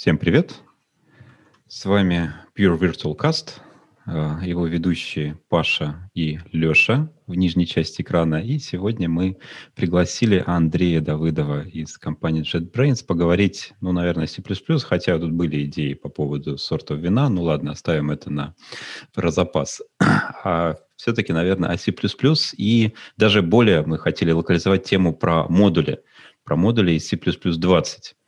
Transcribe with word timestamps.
Всем 0.00 0.16
привет! 0.16 0.54
С 1.68 1.84
вами 1.84 2.32
Pure 2.56 2.78
Virtual 2.78 3.14
Cast, 3.14 3.60
э, 4.06 4.46
его 4.46 4.66
ведущие 4.66 5.38
Паша 5.50 6.10
и 6.14 6.38
Леша 6.52 7.12
в 7.26 7.34
нижней 7.34 7.66
части 7.66 8.00
экрана. 8.00 8.36
И 8.36 8.58
сегодня 8.60 9.10
мы 9.10 9.36
пригласили 9.74 10.42
Андрея 10.46 11.02
Давыдова 11.02 11.68
из 11.68 11.98
компании 11.98 12.42
JetBrains 12.42 13.04
поговорить, 13.04 13.74
ну, 13.82 13.92
наверное, 13.92 14.26
C++, 14.26 14.42
хотя 14.78 15.18
тут 15.18 15.32
были 15.32 15.66
идеи 15.66 15.92
по 15.92 16.08
поводу 16.08 16.56
сортов 16.56 16.98
вина. 16.98 17.28
Ну, 17.28 17.42
ладно, 17.42 17.72
оставим 17.72 18.10
это 18.10 18.32
на 18.32 18.54
про 19.12 19.30
запас. 19.30 19.82
А 20.42 20.76
все-таки, 20.96 21.34
наверное, 21.34 21.72
о 21.72 21.76
C++ 21.76 21.92
и 22.56 22.94
даже 23.18 23.42
более 23.42 23.82
мы 23.82 23.98
хотели 23.98 24.32
локализовать 24.32 24.84
тему 24.84 25.14
про 25.14 25.46
модули, 25.46 26.00
про 26.42 26.56
модули 26.56 26.92
из 26.92 27.06
C++20. 27.06 28.14
А, 28.14 28.19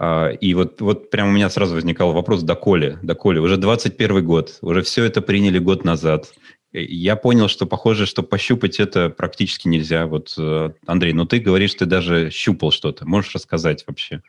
и 0.00 0.54
вот, 0.54 0.80
вот 0.80 1.10
прямо 1.10 1.30
у 1.30 1.32
меня 1.32 1.50
сразу 1.50 1.74
возникал 1.74 2.12
вопрос, 2.12 2.42
доколе, 2.42 2.98
доколе, 3.02 3.40
уже 3.40 3.56
21 3.56 4.24
год, 4.24 4.58
уже 4.60 4.82
все 4.82 5.04
это 5.04 5.20
приняли 5.20 5.58
год 5.58 5.84
назад. 5.84 6.32
Я 6.72 7.16
понял, 7.16 7.48
что 7.48 7.66
похоже, 7.66 8.06
что 8.06 8.22
пощупать 8.22 8.78
это 8.78 9.08
практически 9.08 9.68
нельзя. 9.68 10.06
Вот, 10.06 10.34
э, 10.38 10.70
Андрей, 10.86 11.14
ну 11.14 11.24
ты 11.24 11.38
говоришь, 11.38 11.74
ты 11.74 11.86
даже 11.86 12.30
щупал 12.30 12.70
что-то. 12.70 13.06
Можешь 13.06 13.34
рассказать 13.34 13.84
вообще, 13.86 14.22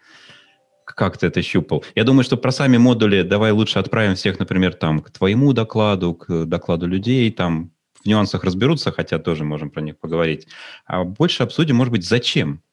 как 0.85 1.17
ты 1.17 1.27
это 1.27 1.41
щупал? 1.41 1.84
Я 1.95 2.04
думаю, 2.05 2.23
что 2.23 2.38
про 2.38 2.51
сами 2.51 2.77
модули 2.77 3.23
давай 3.23 3.51
лучше 3.51 3.77
отправим 3.77 4.15
всех, 4.15 4.40
например, 4.40 4.73
там, 4.73 5.01
к 5.01 5.12
твоему 5.12 5.54
докладу, 5.54 6.13
к 6.13 6.45
докладу 6.45 6.88
людей, 6.88 7.29
там 7.31 7.71
в 8.01 8.07
нюансах 8.07 8.43
разберутся, 8.45 8.91
хотя 8.91 9.20
тоже 9.20 9.43
можем 9.43 9.70
про 9.70 9.81
них 9.81 9.99
поговорить. 9.99 10.48
А 10.85 11.04
больше 11.04 11.43
обсудим, 11.43 11.76
может 11.76 11.91
быть, 11.91 12.07
зачем 12.07 12.63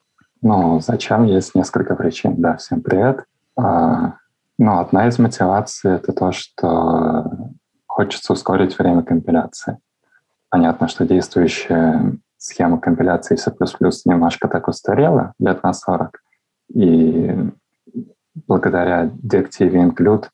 ну, 0.42 0.80
зачем? 0.80 1.24
Есть 1.24 1.54
несколько 1.54 1.94
причин. 1.94 2.40
Да, 2.40 2.56
всем 2.56 2.82
привет. 2.82 3.24
А, 3.56 4.16
ну, 4.58 4.78
одна 4.78 5.08
из 5.08 5.18
мотиваций— 5.18 5.92
это 5.94 6.12
то, 6.12 6.32
что 6.32 7.50
хочется 7.86 8.32
ускорить 8.32 8.78
время 8.78 9.02
компиляции. 9.02 9.78
Понятно, 10.50 10.88
что 10.88 11.06
действующая 11.06 12.18
схема 12.36 12.78
компиляции 12.78 13.36
C++ 13.36 13.52
немножко 14.04 14.48
так 14.48 14.68
устарела, 14.68 15.32
лет 15.38 15.62
на 15.62 15.72
40, 15.72 16.20
и 16.74 17.34
благодаря 18.46 19.06
Directive 19.06 19.72
Include 19.72 20.26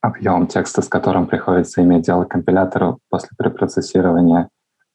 объем 0.00 0.46
текста, 0.46 0.82
с 0.82 0.88
которым 0.88 1.26
приходится 1.26 1.82
иметь 1.82 2.04
дело 2.04 2.24
компилятору 2.24 2.98
после 3.10 3.30
препроцессирования 3.36 4.48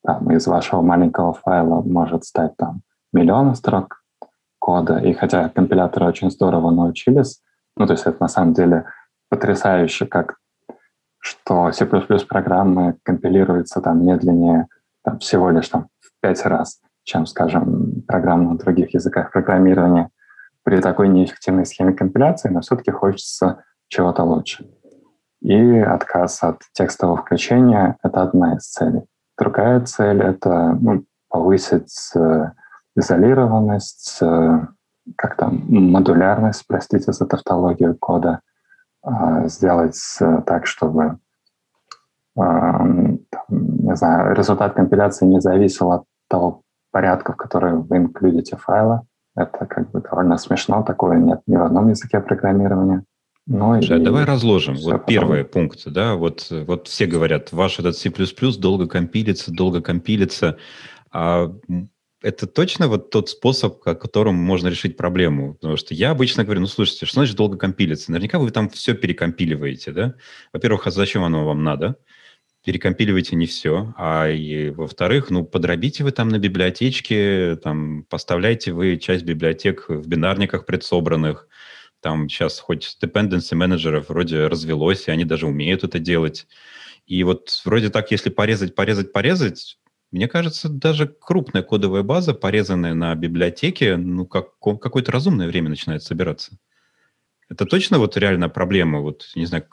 там, 0.03 0.31
из 0.31 0.47
вашего 0.47 0.81
маленького 0.81 1.33
файла 1.33 1.81
может 1.81 2.25
стать 2.25 2.55
там 2.57 2.81
миллиона 3.13 3.55
строк 3.55 4.03
кода, 4.59 4.97
и 4.99 5.13
хотя 5.13 5.49
компиляторы 5.49 6.05
очень 6.05 6.31
здорово 6.31 6.71
научились, 6.71 7.41
ну, 7.77 7.87
то 7.87 7.93
есть 7.93 8.05
это 8.05 8.17
на 8.19 8.27
самом 8.27 8.53
деле 8.53 8.85
потрясающе, 9.29 10.05
как 10.05 10.35
что 11.19 11.71
C++ 11.71 11.85
программы 11.85 12.97
компилируются 13.03 13.81
там 13.81 14.05
медленнее 14.05 14.67
там, 15.03 15.19
всего 15.19 15.49
лишь 15.51 15.69
там, 15.69 15.87
в 15.99 16.11
пять 16.19 16.45
раз, 16.45 16.79
чем, 17.03 17.25
скажем, 17.25 18.03
программы 18.07 18.51
на 18.51 18.57
других 18.57 18.93
языках 18.93 19.31
программирования 19.31 20.09
при 20.63 20.79
такой 20.81 21.07
неэффективной 21.07 21.65
схеме 21.65 21.93
компиляции, 21.93 22.49
но 22.49 22.61
все-таки 22.61 22.91
хочется 22.91 23.63
чего-то 23.87 24.23
лучше. 24.23 24.67
И 25.41 25.79
отказ 25.79 26.43
от 26.43 26.61
текстового 26.73 27.17
включения— 27.17 27.97
это 28.03 28.21
одна 28.21 28.55
из 28.55 28.69
целей. 28.69 29.03
Другая 29.37 29.81
цель— 29.81 30.21
это 30.23 30.77
ну, 30.79 31.03
повысить 31.29 32.11
э, 32.15 32.51
изолированность, 32.95 34.19
э, 34.21 34.67
как 35.15 35.35
там, 35.37 35.63
модулярность, 35.67 36.65
простите 36.67 37.11
за 37.11 37.25
тавтологию 37.25 37.95
кода, 37.97 38.41
а, 39.03 39.47
сделать 39.47 39.99
э, 40.19 40.41
так, 40.45 40.67
чтобы 40.67 41.17
не 42.35 43.95
знаю, 43.95 44.35
результат 44.35 44.73
компиляции 44.73 45.25
не 45.25 45.41
зависел 45.41 45.91
от 45.91 46.03
того 46.29 46.61
порядка, 46.91 47.33
в 47.33 47.37
который 47.37 47.73
вы 47.73 47.97
инклюдите 47.97 48.57
файлы. 48.57 49.01
Это 49.35 49.65
как 49.65 49.91
бы 49.91 50.01
довольно 50.01 50.37
смешно, 50.37 50.83
такое 50.83 51.17
нет 51.17 51.41
ни 51.47 51.55
в 51.55 51.63
одном 51.63 51.89
языке 51.89 52.19
программирования. 52.19 53.03
Ну, 53.47 53.73
Слушай, 53.75 54.01
и 54.01 54.03
давай 54.03 54.25
разложим. 54.25 54.75
Вот 54.75 54.91
потом... 54.91 55.05
первый 55.07 55.43
пункт, 55.43 55.81
да, 55.87 56.15
вот, 56.15 56.47
вот 56.51 56.87
все 56.87 57.05
говорят, 57.05 57.51
ваш 57.51 57.79
этот 57.79 57.97
C++ 57.97 58.11
долго 58.59 58.87
компилится, 58.87 59.51
долго 59.51 59.81
компилится. 59.81 60.57
А 61.11 61.51
это 62.21 62.47
точно 62.47 62.87
вот 62.87 63.09
тот 63.09 63.29
способ, 63.29 63.79
которым 63.81 64.35
можно 64.35 64.67
решить 64.67 64.97
проблему? 64.97 65.55
Потому 65.55 65.77
что 65.77 65.93
я 65.93 66.11
обычно 66.11 66.43
говорю, 66.43 66.61
ну, 66.61 66.67
слушайте, 66.67 67.05
что 67.05 67.15
значит 67.15 67.35
долго 67.35 67.57
компилиться? 67.57 68.11
Наверняка 68.11 68.39
вы 68.39 68.51
там 68.51 68.69
все 68.69 68.93
перекомпиливаете, 68.93 69.91
да? 69.91 70.15
Во-первых, 70.53 70.87
а 70.87 70.91
зачем 70.91 71.23
оно 71.23 71.45
вам 71.45 71.63
надо? 71.63 71.97
Перекомпиливайте 72.63 73.35
не 73.35 73.47
все. 73.47 73.93
А 73.97 74.29
и, 74.29 74.69
во-вторых, 74.69 75.31
ну, 75.31 75.43
подробите 75.43 76.03
вы 76.03 76.11
там 76.11 76.29
на 76.29 76.37
библиотечке, 76.37 77.55
там, 77.55 78.03
поставляйте 78.03 78.71
вы 78.71 78.97
часть 78.97 79.25
библиотек 79.25 79.85
в 79.89 80.07
бинарниках 80.07 80.65
предсобранных, 80.65 81.47
там 82.01 82.29
сейчас 82.29 82.59
хоть 82.59 82.97
dependency 83.01 83.55
менеджеров 83.55 84.09
вроде 84.09 84.47
развелось, 84.47 85.07
и 85.07 85.11
они 85.11 85.23
даже 85.23 85.47
умеют 85.47 85.83
это 85.83 85.99
делать. 85.99 86.47
И 87.05 87.23
вот 87.23 87.49
вроде 87.65 87.89
так, 87.89 88.11
если 88.11 88.29
порезать, 88.29 88.75
порезать, 88.75 89.11
порезать, 89.11 89.77
мне 90.11 90.27
кажется, 90.27 90.67
даже 90.67 91.07
крупная 91.07 91.63
кодовая 91.63 92.03
база, 92.03 92.33
порезанная 92.33 92.93
на 92.93 93.15
библиотеке, 93.15 93.95
ну, 93.95 94.25
как, 94.25 94.57
какое-то 94.59 95.11
разумное 95.11 95.47
время 95.47 95.69
начинает 95.69 96.03
собираться. 96.03 96.57
Это 97.49 97.65
точно 97.65 97.97
вот 97.97 98.17
реально 98.17 98.49
проблема? 98.49 98.99
Вот, 98.99 99.29
не 99.35 99.45
знаю, 99.45 99.65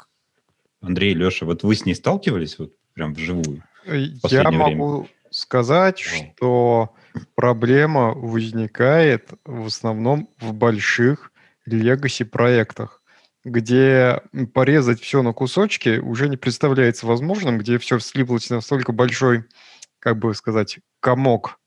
Андрей, 0.80 1.14
Леша, 1.14 1.44
вот 1.44 1.64
вы 1.64 1.74
с 1.74 1.84
ней 1.84 1.94
сталкивались 1.94 2.58
вот 2.58 2.72
прям 2.94 3.14
вживую? 3.14 3.64
Я 3.84 4.50
могу 4.50 5.08
сказать, 5.30 5.98
что 5.98 6.94
проблема 7.34 8.12
возникает 8.14 9.30
в 9.44 9.66
основном 9.66 10.28
в 10.38 10.52
больших 10.52 11.32
legacy 11.68 12.24
проектах, 12.24 13.02
где 13.44 14.22
порезать 14.54 15.00
все 15.00 15.22
на 15.22 15.32
кусочки 15.32 15.98
уже 15.98 16.28
не 16.28 16.36
представляется 16.36 17.06
возможным, 17.06 17.58
где 17.58 17.78
все 17.78 17.98
слиплось 17.98 18.50
настолько 18.50 18.92
большой 18.92 19.44
как 19.98 20.18
бы 20.18 20.34
сказать, 20.34 20.78
комок 21.00 21.58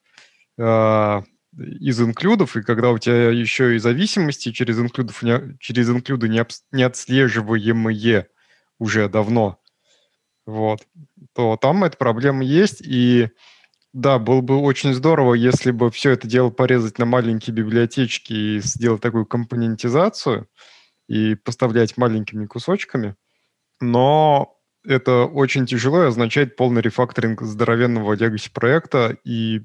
э, 0.58 1.22
из 1.58 2.02
инклюдов, 2.02 2.56
и 2.56 2.64
когда 2.64 2.92
у 2.92 2.98
тебя 2.98 3.30
еще 3.30 3.76
и 3.76 3.80
зависимости 3.80 4.52
через 4.52 4.80
инклюдов, 4.80 5.22
не, 5.24 5.58
через 5.60 5.90
инклюды 5.90 6.30
не, 6.30 6.46
не 6.72 6.84
отслеживаемые 6.84 8.28
уже 8.80 9.10
давно, 9.10 9.60
вот, 10.46 10.82
то 11.34 11.58
там 11.58 11.84
эта 11.84 11.98
проблема 11.98 12.44
есть, 12.44 12.82
и 12.82 13.30
да, 13.94 14.20
было 14.20 14.42
бы 14.42 14.58
очень 14.58 14.94
здорово, 14.94 15.34
если 15.34 15.72
бы 15.72 15.92
все 15.92 16.12
это 16.12 16.28
дело 16.28 16.50
порезать 16.50 16.98
на 16.98 17.06
маленькие 17.06 17.54
библиотечки 17.54 18.34
и 18.34 18.60
сделать 18.62 19.02
такую 19.02 19.26
компонентизацию 19.26 20.48
и 21.08 21.36
поставлять 21.36 21.98
маленькими 21.98 22.46
кусочками, 22.46 23.16
но 23.82 24.61
это 24.86 25.26
очень 25.26 25.66
тяжело 25.66 26.04
и 26.04 26.08
означает 26.08 26.56
полный 26.56 26.82
рефакторинг 26.82 27.42
здоровенного 27.42 28.16
legacy 28.16 28.50
проекта, 28.52 29.18
и 29.24 29.62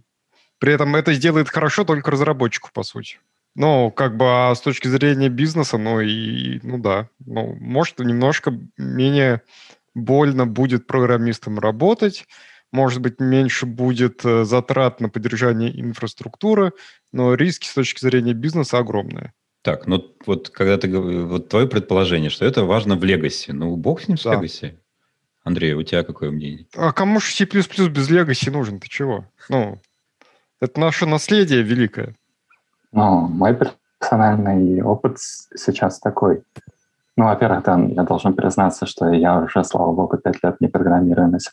при 0.58 0.72
этом 0.72 0.96
это 0.96 1.12
сделает 1.12 1.48
хорошо 1.48 1.84
только 1.84 2.10
разработчику, 2.10 2.70
по 2.72 2.82
сути. 2.82 3.18
Ну, 3.54 3.90
как 3.90 4.16
бы 4.16 4.26
а 4.28 4.54
с 4.54 4.60
точки 4.60 4.88
зрения 4.88 5.28
бизнеса, 5.28 5.78
ну 5.78 6.00
и, 6.00 6.60
ну 6.62 6.78
да, 6.78 7.08
ну, 7.24 7.56
может, 7.58 7.98
немножко 7.98 8.52
менее 8.76 9.42
больно 9.94 10.46
будет 10.46 10.86
программистам 10.86 11.58
работать, 11.58 12.26
может 12.70 13.00
быть, 13.00 13.18
меньше 13.18 13.64
будет 13.64 14.24
э, 14.24 14.44
затрат 14.44 15.00
на 15.00 15.08
поддержание 15.08 15.80
инфраструктуры, 15.80 16.72
но 17.12 17.34
риски 17.34 17.66
с 17.66 17.74
точки 17.74 18.00
зрения 18.00 18.34
бизнеса 18.34 18.78
огромные. 18.78 19.32
Так, 19.62 19.86
ну 19.86 20.04
вот 20.26 20.50
когда 20.50 20.76
ты 20.76 20.88
вот 20.96 21.48
твое 21.48 21.66
предположение, 21.66 22.28
что 22.28 22.44
это 22.44 22.64
важно 22.64 22.96
в 22.96 23.02
Legacy, 23.02 23.52
ну 23.52 23.74
бог 23.76 24.02
с 24.02 24.08
ним 24.08 24.18
с 24.18 24.24
да. 24.24 24.34
Legacy. 24.34 24.76
Андрей, 25.46 25.74
у 25.74 25.82
тебя 25.84 26.02
какое 26.02 26.32
мнение? 26.32 26.66
А 26.76 26.92
кому 26.92 27.20
же 27.20 27.32
C++ 27.32 27.44
без 27.44 28.10
Legacy 28.10 28.50
нужен? 28.50 28.80
Ты 28.80 28.88
чего? 28.88 29.26
Ну, 29.48 29.78
это 30.60 30.80
наше 30.80 31.06
наследие 31.06 31.62
великое. 31.62 32.16
Ну, 32.90 33.28
мой 33.28 33.54
персональный 33.54 34.82
опыт 34.82 35.18
сейчас 35.20 36.00
такой. 36.00 36.42
Ну, 37.16 37.26
во-первых, 37.26 37.62
да, 37.62 37.78
я 37.78 38.02
должен 38.02 38.34
признаться, 38.34 38.86
что 38.86 39.08
я 39.12 39.38
уже, 39.38 39.62
слава 39.62 39.92
богу, 39.92 40.18
пять 40.18 40.42
лет 40.42 40.60
не 40.60 40.66
программирую 40.66 41.28
на 41.28 41.38
C++, 41.38 41.50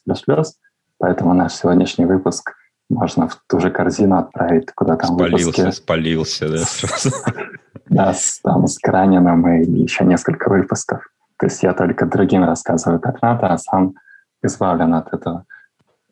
поэтому 0.97 1.35
наш 1.35 1.53
сегодняшний 1.53 2.05
выпуск 2.05 2.55
можно 2.89 3.27
в 3.27 3.39
ту 3.47 3.59
же 3.59 3.69
корзину 3.69 4.17
отправить, 4.17 4.71
куда 4.73 4.95
там 4.95 5.15
Спалился, 5.15 5.45
выпуски. 5.45 5.71
спалился, 5.71 6.49
да. 6.49 6.63
Да, 7.85 8.13
с, 8.13 8.39
там, 8.39 8.65
с 8.65 8.79
Кранином 8.79 9.47
и 9.47 9.65
еще 9.83 10.03
несколько 10.03 10.49
выпусков. 10.49 11.07
То 11.37 11.47
есть 11.47 11.63
я 11.63 11.73
только 11.73 12.05
другим 12.05 12.43
рассказываю, 12.43 12.99
как 12.99 13.21
надо, 13.21 13.47
а 13.47 13.57
сам 13.57 13.95
избавлен 14.43 14.93
от 14.93 15.13
этого. 15.13 15.45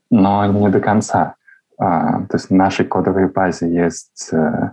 Но 0.10 0.46
не 0.46 0.70
до 0.70 0.80
конца. 0.80 1.36
А, 1.78 2.24
то 2.26 2.38
есть 2.38 2.50
в 2.50 2.54
нашей 2.54 2.86
кодовой 2.86 3.28
базе 3.28 3.74
есть 3.74 4.30
э, 4.32 4.72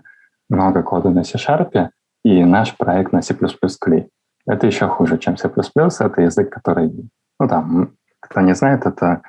много 0.48 0.82
кода 0.82 1.10
на 1.10 1.24
C-Sharp, 1.24 1.90
и 2.24 2.44
наш 2.44 2.76
проект 2.76 3.12
на 3.12 3.22
C++ 3.22 3.34
Clay. 3.34 4.08
Это 4.46 4.66
еще 4.66 4.88
хуже, 4.88 5.18
чем 5.18 5.36
C++. 5.36 5.48
Это 5.48 6.20
язык, 6.20 6.50
который, 6.50 7.10
ну 7.38 7.48
там, 7.48 7.92
кто 8.20 8.40
не 8.40 8.54
знает, 8.54 8.86
это 8.86 9.22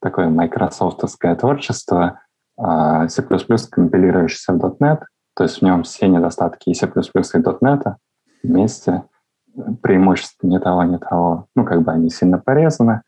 такое 0.00 0.28
майкрософтовское 0.28 1.34
творчество, 1.36 2.20
а, 2.56 3.08
C++ 3.08 3.22
компилирующийся 3.22 4.52
в 4.52 4.76
.NET, 4.80 5.00
то 5.34 5.44
есть 5.44 5.58
в 5.58 5.62
нем 5.62 5.82
все 5.82 6.08
недостатки 6.08 6.70
и 6.70 6.74
C++ 6.74 6.86
и 6.86 6.90
.NET 6.90 7.94
вместе, 8.42 9.04
преимущества 9.82 10.46
ни 10.46 10.58
того, 10.58 10.84
ни 10.84 10.96
того, 10.96 11.46
ну, 11.54 11.64
как 11.64 11.82
бы 11.82 11.92
они 11.92 12.10
сильно 12.10 12.38
порезаны, 12.38 13.02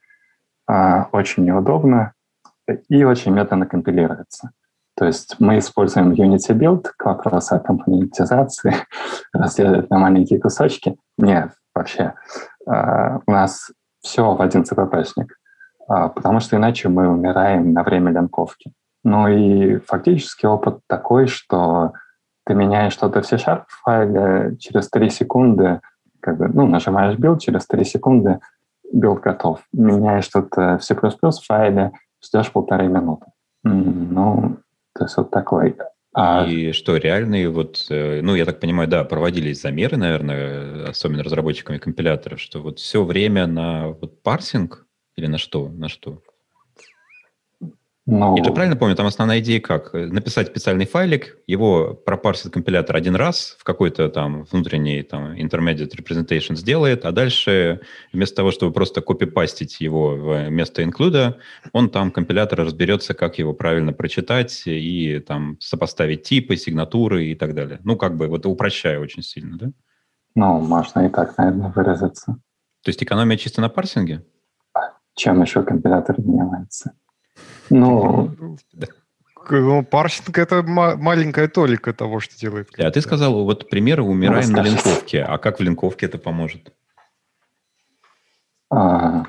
а, 0.66 1.08
очень 1.12 1.44
неудобно 1.44 2.12
и 2.88 3.04
очень 3.04 3.32
медленно 3.32 3.66
компилируется. 3.66 4.50
То 4.96 5.06
есть 5.06 5.36
мы 5.38 5.58
используем 5.58 6.12
Unity 6.12 6.56
Build 6.56 6.88
к 6.96 7.04
вопросу 7.06 7.56
о 7.56 7.60
компонентизации, 7.60 8.74
разделить 9.32 9.90
на 9.90 9.98
маленькие 9.98 10.40
кусочки. 10.40 10.96
Нет, 11.18 11.52
вообще. 11.74 12.14
Uh, 12.68 13.20
у 13.26 13.32
нас 13.32 13.72
все 14.02 14.34
в 14.34 14.40
один 14.40 14.64
ЦППшник, 14.64 15.36
uh, 15.90 16.10
потому 16.10 16.40
что 16.40 16.56
иначе 16.56 16.88
мы 16.88 17.08
умираем 17.08 17.72
на 17.72 17.82
время 17.82 18.12
линковки. 18.12 18.72
Ну 19.02 19.26
и 19.26 19.78
фактически 19.78 20.46
опыт 20.46 20.78
такой, 20.86 21.26
что 21.26 21.92
ты 22.44 22.54
меняешь 22.54 22.92
что-то 22.92 23.22
в 23.22 23.26
C-Sharp 23.26 23.64
файле, 23.68 24.56
через 24.58 24.88
3 24.90 25.10
секунды, 25.10 25.80
как 26.22 26.38
бы, 26.38 26.48
ну, 26.48 26.66
нажимаешь 26.66 27.18
build, 27.18 27.40
через 27.40 27.66
3 27.66 27.84
секунды 27.84 28.38
build 28.92 29.20
готов. 29.20 29.60
Меняешь 29.72 30.24
что-то 30.24 30.78
в 30.78 30.84
C++ 30.84 30.94
файле, 31.46 31.92
ждешь 32.24 32.52
полторы 32.52 32.86
минуты. 32.88 33.26
Ну, 33.64 34.56
то 34.94 35.04
есть 35.04 35.16
вот 35.16 35.30
такой. 35.30 35.76
А... 36.14 36.46
И 36.46 36.72
что, 36.72 36.96
реальные 36.96 37.48
вот, 37.48 37.86
э, 37.88 38.20
ну, 38.22 38.34
я 38.34 38.44
так 38.44 38.60
понимаю, 38.60 38.88
да, 38.88 39.02
проводились 39.02 39.62
замеры, 39.62 39.96
наверное, 39.96 40.90
особенно 40.90 41.22
разработчиками 41.22 41.78
компиляторов, 41.78 42.38
что 42.38 42.60
вот 42.60 42.78
все 42.78 43.02
время 43.02 43.46
на 43.46 43.88
вот 43.88 44.22
парсинг 44.22 44.86
или 45.16 45.26
на 45.26 45.38
что, 45.38 45.68
на 45.68 45.88
что? 45.88 46.22
Но... 48.04 48.36
И 48.36 48.42
ты 48.42 48.50
правильно 48.52 48.74
помню, 48.74 48.96
там 48.96 49.06
основная 49.06 49.38
идея 49.38 49.60
как? 49.60 49.92
Написать 49.92 50.48
специальный 50.48 50.86
файлик, 50.86 51.38
его 51.46 51.94
пропарсит 51.94 52.52
компилятор 52.52 52.96
один 52.96 53.14
раз, 53.14 53.54
в 53.60 53.62
какой-то 53.62 54.08
там 54.08 54.42
внутренний 54.50 55.02
там 55.02 55.34
intermediate 55.34 55.92
representation 55.96 56.56
сделает, 56.56 57.04
а 57.04 57.12
дальше 57.12 57.80
вместо 58.12 58.36
того, 58.36 58.50
чтобы 58.50 58.72
просто 58.72 59.02
копипастить 59.02 59.80
его 59.80 60.16
в 60.16 60.48
место 60.48 60.82
инклюда, 60.82 61.38
он 61.72 61.90
там, 61.90 62.10
компилятор 62.10 62.62
разберется, 62.62 63.14
как 63.14 63.38
его 63.38 63.52
правильно 63.52 63.92
прочитать 63.92 64.64
и 64.66 65.20
там 65.20 65.56
сопоставить 65.60 66.24
типы, 66.24 66.56
сигнатуры 66.56 67.26
и 67.26 67.36
так 67.36 67.54
далее. 67.54 67.78
Ну, 67.84 67.96
как 67.96 68.16
бы 68.16 68.26
вот 68.26 68.46
упрощая 68.46 68.98
очень 68.98 69.22
сильно, 69.22 69.56
да? 69.56 69.70
Ну, 70.34 70.58
можно 70.58 71.06
и 71.06 71.08
так, 71.08 71.38
наверное, 71.38 71.70
выразиться. 71.70 72.32
То 72.82 72.88
есть 72.88 73.00
экономия 73.00 73.36
чисто 73.36 73.60
на 73.60 73.68
парсинге? 73.68 74.24
Чем 75.14 75.40
еще 75.40 75.62
компилятор 75.62 76.16
занимается? 76.18 76.94
Ну, 77.72 78.30
ну, 79.50 79.82
парсинг— 79.82 80.38
это 80.38 80.62
маленькая 80.62 81.48
толика 81.48 81.92
того, 81.92 82.20
что 82.20 82.38
делает. 82.38 82.68
А 82.78 82.90
ты 82.90 83.00
сказал, 83.00 83.44
вот 83.44 83.68
примеры 83.68 84.02
умираем 84.02 84.50
ну, 84.50 84.58
на 84.58 84.62
линковке. 84.62 85.22
А 85.22 85.38
как 85.38 85.58
в 85.58 85.62
линковке 85.62 86.06
это 86.06 86.18
поможет? 86.18 86.72
А, 88.70 89.24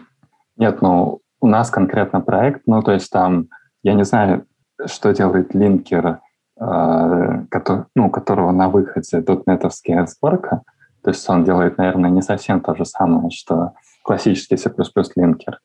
нет, 0.58 0.82
ну, 0.82 1.22
у 1.40 1.48
нас 1.48 1.70
конкретно 1.70 2.22
проект, 2.22 2.62
ну, 2.66 2.82
то 2.82 2.92
есть 2.92 3.10
там, 3.12 3.48
я 3.82 3.94
не 3.94 4.06
знаю, 4.06 4.46
что 4.86 5.14
делает 5.14 5.54
линкер, 5.54 6.20
а, 6.58 7.46
который, 7.50 7.86
ну, 7.96 8.10
которого 8.10 8.52
на 8.52 8.70
выходе 8.70 9.22
дотнетовская 9.22 10.06
сборка. 10.06 10.62
То 11.04 11.10
есть 11.10 11.28
он 11.30 11.44
делает, 11.44 11.78
наверное, 11.78 12.10
не 12.10 12.22
совсем 12.22 12.62
то 12.62 12.76
же 12.76 12.86
самое, 12.86 13.30
что 13.32 13.74
классический 14.04 14.56
C++ 14.56 14.72
линкер. 15.16 15.60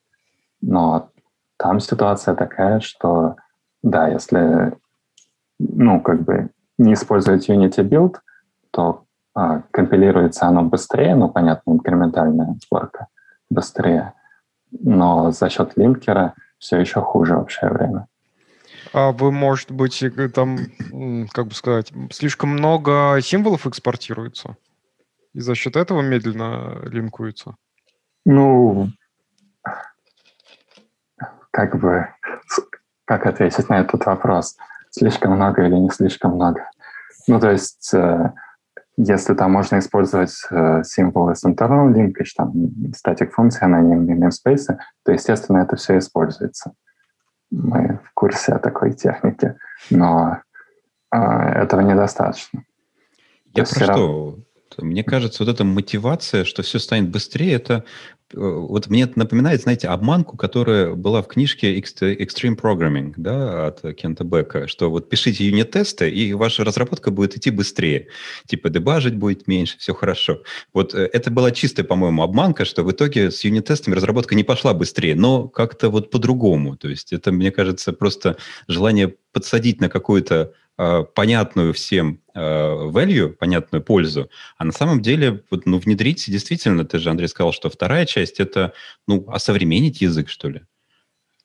Но 0.61 1.11
там 1.59 1.81
ситуация 1.81 2.35
такая, 2.35 2.81
что 2.81 3.37
да, 3.83 4.09
если 4.09 4.73
ну, 5.59 6.01
как 6.01 6.23
бы 6.23 6.51
не 6.79 6.95
использовать 6.95 7.49
Unity 7.51 7.83
Build, 7.89 8.17
то 8.71 9.05
а, 9.35 9.63
компилируется 9.71 10.47
оно 10.47 10.63
быстрее, 10.63 11.15
ну, 11.15 11.29
понятно, 11.29 11.73
инкрементальная 11.73 12.57
сборка 12.65 13.09
быстрее, 13.51 14.15
но 14.71 15.33
за 15.33 15.49
счет 15.49 15.77
линкера 15.77 16.35
все 16.59 16.79
еще 16.79 17.01
хуже 17.01 17.37
в 17.37 17.41
общее 17.41 17.71
время. 17.71 18.07
А 18.93 19.13
вы, 19.13 19.33
может 19.33 19.71
быть, 19.71 20.03
там, 20.35 20.59
как 21.33 21.49
бы 21.49 21.55
сказать, 21.55 21.93
слишком 22.11 22.51
много 22.51 23.19
символов 23.23 23.67
экспортируется? 23.67 24.57
И 25.35 25.41
за 25.41 25.55
счет 25.55 25.77
этого 25.77 26.01
медленно 26.01 26.81
линкуется? 26.85 27.57
Ну, 28.25 28.91
как 31.51 31.79
бы, 31.79 32.09
как 33.05 33.27
ответить 33.27 33.69
на 33.69 33.81
этот 33.81 34.05
вопрос? 34.07 34.57
Слишком 34.91 35.33
много 35.33 35.65
или 35.65 35.75
не 35.75 35.91
слишком 35.91 36.35
много? 36.35 36.69
Ну, 37.27 37.39
то 37.41 37.51
есть, 37.51 37.93
э, 37.93 38.33
если 38.97 39.35
там 39.35 39.53
можно 39.53 39.79
использовать 39.79 40.35
э, 40.51 40.83
символы 40.85 41.37
с 41.37 41.45
internal 41.45 41.93
linkage, 41.93 42.33
там, 42.37 42.53
static 42.93 43.31
функции, 43.31 43.65
анонимные 43.65 44.17
namespace, 44.17 44.77
то, 45.05 45.13
естественно, 45.13 45.59
это 45.59 45.77
все 45.77 45.99
используется. 45.99 46.73
Мы 47.51 48.01
в 48.05 48.13
курсе 48.15 48.53
о 48.53 48.59
такой 48.59 48.93
технике, 48.93 49.57
но 49.91 50.39
э, 51.13 51.19
этого 51.19 51.81
недостаточно. 51.81 52.65
Я 53.55 53.65
про 53.65 53.85
что? 53.85 54.39
Мне 54.79 55.03
кажется, 55.03 55.45
вот 55.45 55.53
эта 55.53 55.65
мотивация, 55.65 56.45
что 56.45 56.63
все 56.63 56.79
станет 56.79 57.11
быстрее, 57.11 57.55
это 57.55 57.85
вот 58.35 58.89
мне 58.89 59.03
это 59.03 59.19
напоминает, 59.19 59.63
знаете, 59.63 59.89
обманку, 59.89 60.37
которая 60.37 60.95
была 60.95 61.23
в 61.23 61.29
книжке 61.29 61.79
Extreme 61.79 62.61
Programming, 62.61 63.15
да, 63.17 63.69
от 63.69 63.83
Кента 63.97 64.25
Бека, 64.25 64.69
что 64.69 64.91
вот 64.91 65.09
пишите 65.09 65.47
юнит-тесты, 65.47 66.11
и 66.11 66.35
ваша 66.35 66.65
разработка 66.65 67.11
будет 67.11 67.37
идти 67.37 67.51
быстрее. 67.51 68.09
Типа 68.47 68.69
дебажить 68.69 69.17
будет 69.17 69.47
меньше, 69.47 69.79
все 69.79 69.95
хорошо. 69.95 70.43
Вот 70.75 70.95
э, 70.95 71.09
это 71.13 71.31
была 71.31 71.51
чистая, 71.53 71.85
по-моему, 71.85 72.23
обманка, 72.23 72.65
что 72.65 72.83
в 72.85 72.93
итоге 72.93 73.31
с 73.31 73.45
юнит-тестами 73.45 73.95
разработка 73.95 74.35
не 74.35 74.45
пошла 74.45 74.75
быстрее, 74.75 75.15
но 75.15 75.49
как-то 75.49 75.89
вот 75.89 76.11
по-другому. 76.11 76.77
То 76.77 76.89
есть 76.89 77.13
это, 77.13 77.33
мне 77.33 77.51
кажется, 77.51 77.93
просто 77.93 78.37
желание 78.67 79.15
подсадить 79.33 79.81
на 79.81 79.89
какую-то 79.89 80.53
э, 80.79 81.05
понятную 81.15 81.73
всем 81.73 82.21
э, 82.35 82.41
value, 82.41 83.29
понятную 83.29 83.83
пользу, 83.83 84.31
а 84.57 84.65
на 84.65 84.73
самом 84.73 85.01
деле 85.03 85.45
вот, 85.51 85.67
ну, 85.67 85.79
внедрить, 85.79 86.25
действительно, 86.29 86.85
ты 86.85 86.99
же, 86.99 87.11
Андрей, 87.11 87.29
сказал, 87.29 87.53
что 87.53 87.71
вторая 87.71 88.07
часть– 88.07 88.18
это 88.41 88.73
ну, 89.07 89.25
осовременить 89.29 90.01
язык, 90.01 90.29
что 90.29 90.49
ли. 90.49 90.63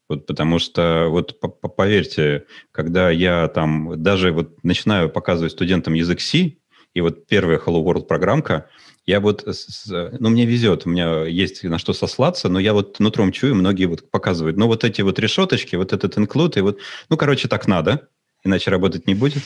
Вот, 0.09 0.25
потому 0.25 0.59
что, 0.59 1.07
вот 1.09 1.39
поверьте, 1.75 2.45
когда 2.71 3.09
я 3.09 3.47
там 3.47 4.01
даже 4.01 4.31
вот 4.31 4.63
начинаю 4.63 5.09
показывать 5.09 5.53
студентам 5.53 5.93
язык 5.93 6.19
C, 6.19 6.57
и 6.93 7.01
вот 7.01 7.25
первая 7.25 7.57
Hello 7.57 7.83
World 7.83 8.05
программка, 8.05 8.69
я 9.05 9.19
вот, 9.19 9.45
ну, 9.87 10.29
мне 10.29 10.45
везет, 10.45 10.85
у 10.85 10.89
меня 10.89 11.25
есть 11.25 11.63
на 11.63 11.77
что 11.77 11.93
сослаться, 11.93 12.49
но 12.49 12.59
я 12.59 12.73
вот 12.73 12.99
нутром 12.99 13.31
чую, 13.31 13.55
многие 13.55 13.85
вот 13.85 14.09
показывают, 14.11 14.57
ну, 14.57 14.67
вот 14.67 14.83
эти 14.83 15.01
вот 15.01 15.19
решеточки, 15.19 15.75
вот 15.75 15.93
этот 15.93 16.17
инклюд, 16.17 16.57
и 16.57 16.61
вот, 16.61 16.79
ну, 17.09 17.17
короче, 17.17 17.47
так 17.47 17.67
надо, 17.67 18.09
иначе 18.43 18.71
работать 18.71 19.07
не 19.07 19.15
будет. 19.15 19.43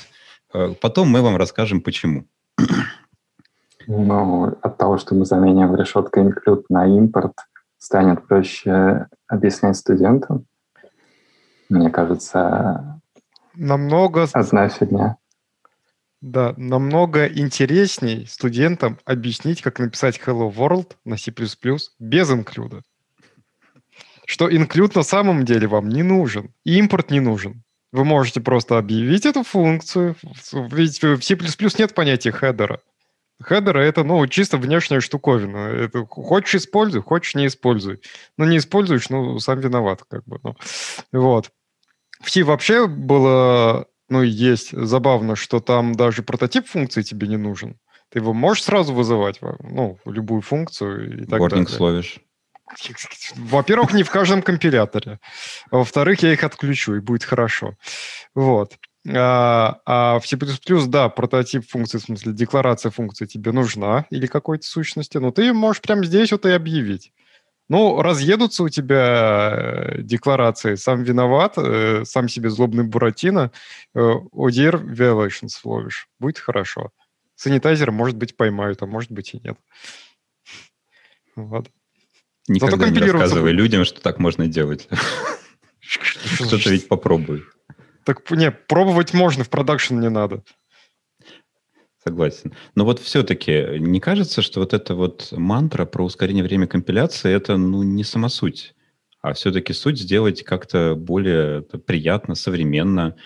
Э, 0.54 0.74
потом 0.80 1.08
мы 1.10 1.22
вам 1.22 1.38
расскажем, 1.38 1.82
почему. 1.82 2.28
Ну, 3.88 4.58
от 4.62 4.78
того, 4.78 4.98
что 4.98 5.16
мы 5.16 5.26
заменим 5.26 5.74
решетка 5.76 6.22
инклюд 6.22 6.70
на 6.70 6.86
импорт, 6.86 7.34
станет 7.78 8.28
проще 8.28 9.08
объяснять 9.28 9.78
студентам. 9.78 10.46
Мне 11.70 11.90
кажется, 11.90 13.02
намного 13.56 14.28
одна 14.34 14.68
фигня. 14.68 15.18
Да, 16.20 16.54
намного 16.58 17.28
интересней 17.28 18.26
студентам 18.26 18.98
объяснить, 19.06 19.62
как 19.62 19.80
написать 19.80 20.20
Hello 20.26 20.54
World 20.54 20.94
на 21.06 21.18
C++ 21.18 21.32
без 22.00 22.32
инклюда. 22.32 22.82
Что 24.26 24.54
инклюд 24.54 24.96
на 24.96 25.04
самом 25.04 25.46
деле 25.46 25.68
вам 25.68 25.88
не 25.88 26.04
нужен, 26.04 26.54
и 26.66 26.78
импорт 26.78 27.12
не 27.12 27.22
нужен. 27.22 27.64
Вы 27.94 28.04
можете 28.04 28.42
просто 28.42 28.78
объявить 28.78 29.26
эту 29.26 29.44
функцию. 29.44 30.16
Ведь 30.52 31.02
в 31.02 31.22
C++ 31.22 31.38
нет 31.80 31.94
понятия 31.94 32.32
хедера. 32.32 32.82
Хедеры— 33.42 33.84
это, 33.86 34.04
ну, 34.04 34.26
чисто 34.28 34.58
внешняя 34.58 35.00
штуковина. 35.00 35.58
Это 35.58 36.06
хочешь— 36.06 36.56
используй, 36.56 37.02
хочешь— 37.02 37.34
не 37.36 37.48
используй. 37.48 38.02
Ну, 38.38 38.46
не 38.46 38.58
используешь, 38.58 39.10
ну, 39.10 39.40
сам 39.40 39.60
виноват, 39.60 40.04
как 40.08 40.24
бы. 40.26 40.40
Ну. 40.44 40.56
Вот. 41.12 41.52
В 42.20 42.32
C 42.32 42.44
вообще 42.44 42.88
было 42.88 43.88
ну, 44.10 44.22
есть 44.22 44.72
забавно, 44.72 45.36
что 45.36 45.60
там 45.60 45.94
даже 45.94 46.24
прототип 46.24 46.68
функции 46.68 47.02
тебе 47.02 47.28
не 47.28 47.38
нужен. 47.38 47.78
Ты 48.10 48.20
его 48.20 48.34
можешь 48.34 48.64
сразу 48.64 48.94
вызывать, 48.94 49.40
ну, 49.60 50.00
любую 50.06 50.42
функцию 50.42 51.24
и 51.24 51.26
так 51.26 51.42
Warning 51.42 51.50
далее. 51.50 51.68
словишь. 51.68 52.20
Во-первых, 53.36 53.94
не 53.94 54.04
в 54.04 54.10
каждом 54.10 54.42
компиляторе. 54.42 55.20
Во-вторых, 55.72 56.22
я 56.22 56.34
их 56.34 56.44
отключу, 56.44 56.96
и 56.96 57.00
будет 57.00 57.24
хорошо. 57.24 57.76
Вот. 58.36 58.78
А, 59.10 59.80
а 59.86 60.20
в 60.20 60.28
C++, 60.28 60.38
да, 60.88 61.10
прототип 61.10 61.70
функции, 61.70 61.98
в 61.98 62.02
смысле 62.02 62.34
декларация 62.34 62.92
функции 62.92 63.26
тебе 63.26 63.52
нужна 63.52 64.06
или 64.10 64.28
какой-то 64.28 64.66
сущности, 64.66 65.18
но 65.18 65.32
ты 65.32 65.54
можешь 65.54 65.82
прямо 65.82 66.04
здесь 66.04 66.32
вот 66.32 66.46
и 66.46 66.50
объявить. 66.50 67.14
Ну, 67.70 68.02
разъедутся 68.02 68.64
у 68.64 68.70
тебя 68.70 69.52
э, 69.54 70.02
декларации, 70.02 70.76
сам 70.76 71.04
виноват, 71.04 71.56
э, 71.58 72.04
сам 72.06 72.30
себе 72.30 72.50
злобный 72.50 72.86
Буратино, 72.86 73.52
э, 73.94 74.00
ODR 74.00 74.84
violations 74.86 75.52
ловишь. 75.66 76.08
Будет 76.18 76.40
хорошо. 76.40 76.92
Санитайзер, 77.36 77.92
может 77.92 78.16
быть, 78.16 78.38
поймают, 78.38 78.82
а 78.82 78.86
может 78.86 79.12
быть 79.12 79.34
и 79.34 79.42
нет. 79.44 79.58
Вот. 81.36 81.70
Никогда 82.48 82.90
не 82.90 83.00
рассказывай 83.00 83.52
будет. 83.52 83.56
людям, 83.56 83.86
что 83.86 84.02
так 84.02 84.18
можно 84.18 84.48
делать. 84.48 84.88
Кто-то 86.40 86.70
ведь 86.70 86.88
попробует. 86.88 87.44
Так 88.08 88.32
не, 88.32 88.52
пробовать 88.52 89.14
можно, 89.14 89.44
в 89.44 89.50
продакшн 89.50 90.00
не 90.00 90.10
надо. 90.10 90.42
Согласен. 92.02 92.54
Но 92.74 92.86
вот 92.86 93.00
все-таки 93.00 93.80
не 93.80 94.00
кажется, 94.00 94.42
что 94.42 94.62
вот 94.62 94.74
эта 94.74 94.96
вот 94.96 95.34
мантра 95.34 95.84
про 95.84 96.06
ускорение 96.06 96.42
времени 96.42 96.68
компиляции, 96.68 97.30
это 97.34 97.58
ну 97.58 97.84
не 97.84 98.06
сама 98.06 98.30
суть, 98.30 98.76
а 99.22 99.34
все-таки 99.34 99.74
суть 99.74 100.00
сделать 100.00 100.46
как-то 100.46 100.96
более 100.96 101.64
приятно, 101.64 102.36
современно, 102.36 103.18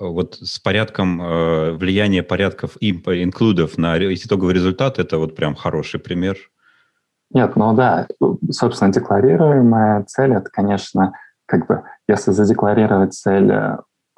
вот 0.00 0.38
с 0.42 0.58
порядком 0.58 1.22
э, 1.22 1.72
влияния 1.74 2.24
порядков 2.24 2.76
и 2.80 2.90
инклюдов 2.90 3.78
на 3.78 3.96
итоговый 3.98 4.54
результат, 4.54 4.98
это 4.98 5.18
вот 5.18 5.36
прям 5.36 5.54
хороший 5.54 6.00
пример. 6.00 6.38
Нет, 7.32 7.54
ну 7.54 7.72
да, 7.72 8.08
собственно, 8.50 8.92
декларируемая 8.92 10.02
цель, 10.08 10.32
это, 10.32 10.50
конечно, 10.50 11.12
как 11.46 11.68
бы, 11.68 11.84
если 12.08 12.32
задекларировать 12.32 13.14
цель 13.14 13.52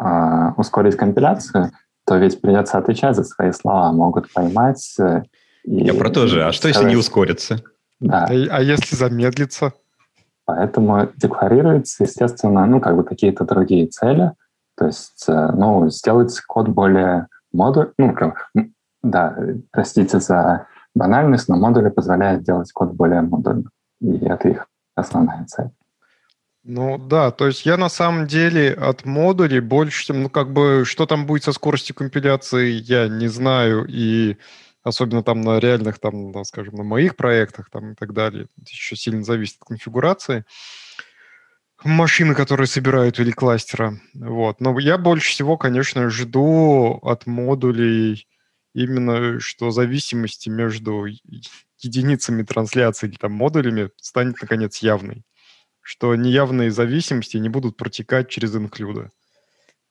э, 0.01 0.53
ускорить 0.57 0.97
компиляцию, 0.97 1.73
то 2.07 2.17
ведь 2.17 2.41
придется 2.41 2.79
отвечать 2.79 3.17
за 3.17 3.25
свои 3.25 3.53
слова, 3.53 3.93
могут 3.93 4.33
поймать. 4.33 4.95
Э, 4.99 5.23
и, 5.65 5.85
Я 5.85 5.95
про 5.95 6.11
то 6.11 6.27
же. 6.27 6.45
А 6.45 6.53
что, 6.53 6.69
если 6.69 6.85
не 6.85 6.97
ускорится? 6.97 7.63
Да. 8.01 8.25
А, 8.25 8.31
а 8.31 8.63
если 8.63 8.95
замедлится? 8.95 9.73
Поэтому 10.45 11.09
декларируется, 11.17 12.05
естественно, 12.05 12.67
ну, 12.67 12.81
как 12.81 12.97
бы 12.97 13.03
какие-то 13.03 13.45
другие 13.45 13.89
цели. 13.89 14.33
То 14.77 14.87
есть, 14.87 15.25
э, 15.29 15.51
ну, 15.53 15.89
сделать 15.91 16.41
код 16.43 16.69
более 16.69 17.27
модуль... 17.53 17.93
Ну, 17.99 18.15
как, 18.15 18.51
да, 19.03 19.37
простите 19.73 20.21
за 20.21 20.67
банальность, 20.95 21.49
но 21.49 21.57
модули 21.57 21.89
позволяют 21.89 22.45
делать 22.45 22.71
код 22.73 22.93
более 22.93 23.23
модульным. 23.23 23.71
И 24.01 24.25
это 24.25 24.49
их 24.49 24.67
основная 24.95 25.45
цель. 25.47 25.71
Ну 26.69 26.99
да, 26.99 27.31
то 27.31 27.47
есть 27.47 27.65
я 27.65 27.77
на 27.77 27.89
самом 27.89 28.27
деле 28.27 28.73
от 28.73 29.05
модулей 29.05 29.61
больше, 29.61 30.13
ну 30.13 30.29
как 30.29 30.53
бы, 30.53 30.83
что 30.85 31.07
там 31.07 31.25
будет 31.25 31.45
со 31.45 31.53
скоростью 31.53 31.95
компиляции, 31.95 32.71
я 32.73 33.07
не 33.07 33.29
знаю, 33.29 33.87
и 33.89 34.37
особенно 34.83 35.23
там 35.23 35.43
на 35.43 35.61
реальных, 35.61 36.01
там, 36.01 36.33
да, 36.33 36.43
скажем, 36.43 36.75
на 36.75 36.83
моих 36.83 37.15
проектах 37.15 37.71
там 37.71 37.93
и 37.93 37.95
так 37.95 38.13
далее, 38.13 38.47
это 38.61 38.71
еще 38.71 38.97
сильно 38.97 39.23
зависит 39.23 39.59
от 39.61 39.69
конфигурации 39.69 40.45
машины, 41.85 42.35
которые 42.35 42.67
собирают 42.67 43.21
или 43.21 43.31
кластера. 43.31 43.99
Вот. 44.15 44.61
Но 44.61 44.79
я 44.79 44.97
больше 44.99 45.31
всего, 45.31 45.57
конечно, 45.59 46.09
жду 46.11 46.99
от 47.03 47.27
модулей 47.27 48.27
именно, 48.75 49.39
что 49.41 49.71
зависимости 49.71 50.49
между 50.49 51.07
единицами 51.83 52.43
трансляции 52.43 53.09
или 53.09 53.17
там 53.17 53.33
модулями 53.33 53.91
станет, 54.01 54.37
наконец, 54.41 54.79
явной 54.79 55.26
что 55.87 56.17
неявные 56.17 56.73
зависимости 56.73 57.37
не 57.37 57.49
будут 57.49 57.77
протекать 57.77 58.29
через 58.29 58.57
инклюды. 58.57 59.13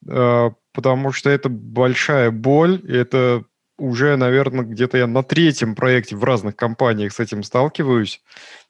А, 0.09 0.51
потому 0.73 1.13
что 1.13 1.29
это 1.29 1.47
большая 1.47 2.31
боль, 2.31 2.81
и 2.83 2.93
это 2.93 3.45
уже, 3.77 4.17
наверное, 4.17 4.65
где-то 4.65 4.97
я 4.97 5.07
на 5.07 5.23
третьем 5.23 5.73
проекте 5.73 6.17
в 6.17 6.23
разных 6.25 6.57
компаниях 6.57 7.13
с 7.13 7.21
этим 7.21 7.43
сталкиваюсь. 7.43 8.21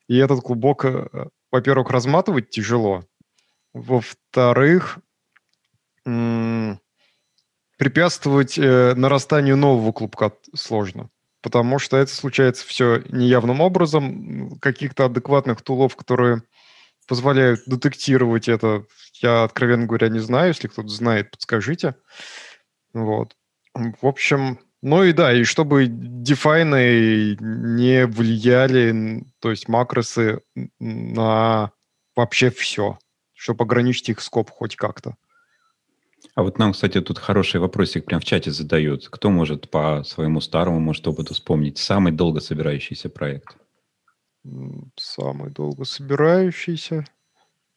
И 0.08 0.18
этот 0.18 0.42
клубок, 0.42 0.86
э, 0.86 1.08
во-первых, 1.52 1.90
разматывать 1.90 2.52
тяжело. 2.52 3.06
Во-вторых, 3.74 5.00
препятствовать 7.78 8.60
э, 8.60 8.94
нарастанию 8.94 9.58
нового 9.58 9.92
клубка 9.94 10.32
сложно. 10.54 11.10
Потому 11.42 11.80
что 11.80 11.98
это 11.98 12.14
случается 12.14 12.68
все 12.68 13.02
неявным 13.10 13.62
образом. 13.62 14.60
Каких-то 14.60 15.06
адекватных 15.06 15.64
тулов, 15.64 15.96
которые 15.96 16.44
позволяют 17.08 17.62
детектировать 17.66 18.48
это. 18.48 18.86
Я, 19.22 19.44
откровенно 19.44 19.86
говоря, 19.86 20.10
не 20.10 20.20
знаю. 20.20 20.50
Если 20.50 20.68
кто-то 20.68 20.90
знает, 20.90 21.32
подскажите. 21.32 21.96
Вот. 22.94 23.36
В 23.74 24.06
общем, 24.08 24.60
ну 24.82 25.04
и 25.04 25.14
да, 25.14 25.34
и 25.34 25.44
чтобы 25.44 25.88
дефайны 25.88 27.36
не 27.40 28.06
влияли, 28.06 29.26
то 29.40 29.50
есть 29.50 29.68
макросы, 29.68 30.42
на 30.80 31.72
вообще 32.16 32.50
все, 32.52 33.00
чтобы 33.34 33.64
ограничить 33.64 34.10
их 34.10 34.22
скоп 34.22 34.50
хоть 34.50 34.76
как-то. 34.76 35.16
А 36.36 36.44
вот 36.44 36.58
нам, 36.60 36.74
кстати, 36.74 37.02
тут 37.02 37.20
хороший 37.20 37.60
вопросик 37.60 38.06
прям 38.06 38.20
в 38.20 38.26
чате 38.26 38.52
задают. 38.52 39.08
Кто 39.10 39.30
может 39.30 39.70
по 39.70 40.04
своему 40.04 40.42
старому, 40.42 40.80
может, 40.80 41.08
опыту 41.08 41.34
вспомнить 41.34 41.78
самый 41.78 42.12
долго 42.12 42.40
собирающийся 42.40 43.10
проект? 43.10 43.58
Самый 44.96 45.50
долго 45.50 45.86
собирающийся. 45.86 47.06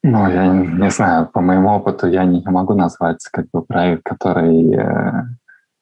Ну, 0.02 0.28
я 0.28 0.46
не, 0.46 0.66
не 0.66 0.90
знаю, 0.90 1.26
по 1.26 1.40
моему 1.40 1.70
опыту 1.70 2.06
я 2.06 2.24
не 2.24 2.42
могу 2.44 2.74
назвать 2.74 3.24
как 3.32 3.46
бы 3.52 3.62
проект, 3.62 4.04
который 4.04 4.74
э, 4.74 5.24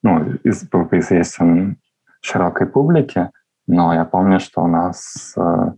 ну, 0.03 0.35
из, 0.45 0.69
был 0.69 0.85
бы 0.85 0.99
известен 0.99 1.79
широкой 2.21 2.67
публике, 2.67 3.31
но 3.67 3.93
я 3.93 4.05
помню, 4.05 4.41
что 4.41 4.63
у 4.63 4.69
нас 4.69 5.35
э, 5.37 5.73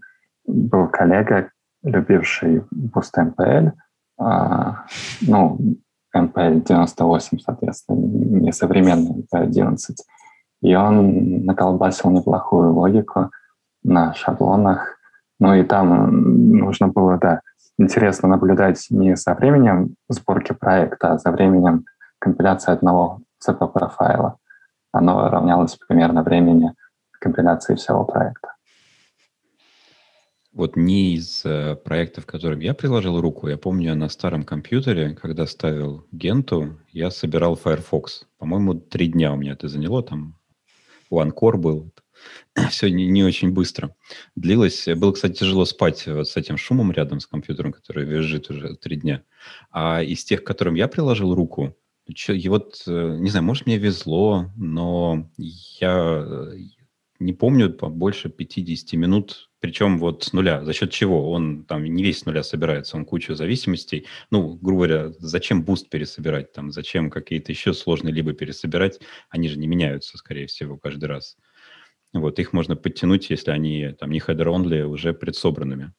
был 0.46 0.88
коллега, 0.88 1.50
любивший 1.82 2.62
Boost 2.72 3.14
MPL, 3.18 3.72
э, 4.20 4.72
ну, 5.22 5.58
MPL 6.16 6.64
98, 6.64 7.38
соответственно, 7.38 7.96
не 7.96 8.52
современный 8.52 9.26
MPL 9.32 9.42
11, 9.42 9.96
и 10.62 10.74
он 10.74 11.44
наколбасил 11.44 12.10
неплохую 12.10 12.72
логику 12.72 13.30
на 13.82 14.14
шаблонах, 14.14 14.97
ну 15.38 15.54
и 15.54 15.62
там 15.62 16.50
нужно 16.52 16.88
было, 16.88 17.18
да, 17.18 17.40
интересно 17.78 18.28
наблюдать 18.28 18.86
не 18.90 19.16
со 19.16 19.34
временем 19.34 19.94
сборки 20.08 20.52
проекта, 20.52 21.12
а 21.12 21.18
за 21.18 21.30
временем 21.30 21.84
компиляции 22.18 22.72
одного 22.72 23.20
CPP-файла. 23.46 24.36
Оно 24.92 25.28
равнялось 25.28 25.76
примерно 25.76 26.22
времени 26.22 26.74
компиляции 27.20 27.74
всего 27.74 28.04
проекта. 28.04 28.54
Вот 30.52 30.76
не 30.76 31.14
из 31.14 31.44
э, 31.44 31.76
проектов, 31.76 32.26
которым 32.26 32.58
я 32.60 32.74
приложил 32.74 33.20
руку, 33.20 33.46
я 33.46 33.56
помню 33.56 33.94
на 33.94 34.08
старом 34.08 34.42
компьютере, 34.42 35.14
когда 35.14 35.46
ставил 35.46 36.04
Генту, 36.10 36.78
я 36.90 37.10
собирал 37.10 37.54
Firefox. 37.54 38.26
По-моему, 38.38 38.74
три 38.74 39.06
дня 39.08 39.32
у 39.32 39.36
меня 39.36 39.52
это 39.52 39.68
заняло, 39.68 40.02
там 40.02 40.34
OneCore 41.12 41.58
был, 41.58 41.92
все 42.70 42.90
не, 42.90 43.06
не 43.06 43.24
очень 43.24 43.50
быстро 43.50 43.94
длилось. 44.34 44.86
Было, 44.96 45.12
кстати, 45.12 45.38
тяжело 45.38 45.64
спать 45.64 46.06
вот 46.06 46.28
с 46.28 46.36
этим 46.36 46.56
шумом 46.56 46.92
рядом 46.92 47.20
с 47.20 47.26
компьютером, 47.26 47.72
который 47.72 48.04
визжит 48.04 48.50
уже 48.50 48.76
три 48.76 48.96
дня. 48.96 49.22
А 49.70 50.02
из 50.02 50.24
тех, 50.24 50.42
к 50.42 50.46
которым 50.46 50.74
я 50.74 50.88
приложил 50.88 51.34
руку, 51.34 51.76
и 52.28 52.48
вот, 52.48 52.82
э, 52.86 53.16
не 53.18 53.28
знаю, 53.28 53.44
может, 53.44 53.66
мне 53.66 53.76
везло, 53.76 54.50
но 54.56 55.30
я 55.36 56.24
э, 56.26 56.52
не 57.18 57.32
помню 57.32 57.68
больше 57.70 58.30
50 58.30 58.92
минут, 58.94 59.50
причем 59.60 59.98
вот 59.98 60.24
с 60.24 60.32
нуля. 60.32 60.64
За 60.64 60.72
счет 60.72 60.90
чего? 60.90 61.30
Он 61.30 61.64
там 61.64 61.84
не 61.84 62.02
весь 62.02 62.20
с 62.20 62.26
нуля 62.26 62.42
собирается, 62.42 62.96
он 62.96 63.04
кучу 63.04 63.34
зависимостей. 63.34 64.06
Ну, 64.30 64.54
грубо 64.54 64.86
говоря, 64.86 65.12
зачем 65.18 65.64
Boost 65.64 65.90
пересобирать, 65.90 66.52
там, 66.52 66.70
зачем 66.70 67.10
какие-то 67.10 67.52
еще 67.52 67.74
сложные 67.74 68.14
либы 68.14 68.32
пересобирать, 68.32 69.00
они 69.28 69.48
же 69.48 69.58
не 69.58 69.66
меняются, 69.66 70.16
скорее 70.16 70.46
всего, 70.46 70.78
каждый 70.78 71.06
раз. 71.06 71.36
Вот, 72.12 72.38
их 72.38 72.52
можно 72.52 72.74
подтянуть, 72.74 73.30
если 73.30 73.50
они 73.50 73.94
там 73.98 74.10
не 74.10 74.18
header-only, 74.18 74.82
уже 74.82 75.12
предсобранными. 75.12 75.92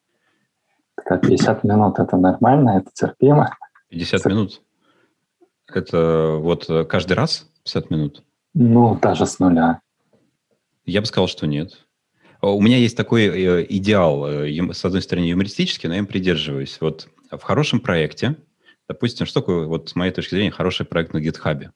Так, 1.07 1.21
50 1.21 1.63
минут– 1.63 1.99
это 1.99 2.17
нормально, 2.17 2.81
это 2.81 2.89
терпимо? 2.93 3.55
50 3.89 4.25
минут? 4.25 4.61
Это 5.67 6.37
вот 6.39 6.67
каждый 6.89 7.13
раз 7.13 7.49
50 7.63 7.89
минут? 7.91 8.23
Ну, 8.53 8.97
даже 8.99 9.25
с 9.25 9.39
нуля. 9.39 9.81
Я 10.85 11.01
бы 11.01 11.07
сказал, 11.07 11.27
что 11.27 11.45
нет. 11.45 11.85
У 12.41 12.61
меня 12.61 12.77
есть 12.77 12.95
такой 12.97 13.25
э, 13.25 13.65
идеал, 13.69 14.25
э, 14.27 14.73
с 14.73 14.85
одной 14.85 15.01
стороны, 15.01 15.25
юмористический, 15.25 15.87
но 15.87 15.95
я 15.95 15.99
им 15.99 16.07
придерживаюсь. 16.07 16.77
Вот 16.79 17.09
в 17.29 17.41
хорошем 17.41 17.79
проекте 17.79 18.37
Допустим, 18.89 19.27
что 19.27 19.41
такое, 19.41 19.67
вот 19.67 19.89
с 19.89 19.95
моей 19.95 20.11
точки 20.11 20.33
зрения, 20.33 20.49
хороший 20.49 20.83
проект 20.83 21.13
на 21.13 21.19
GitHub? 21.19 21.69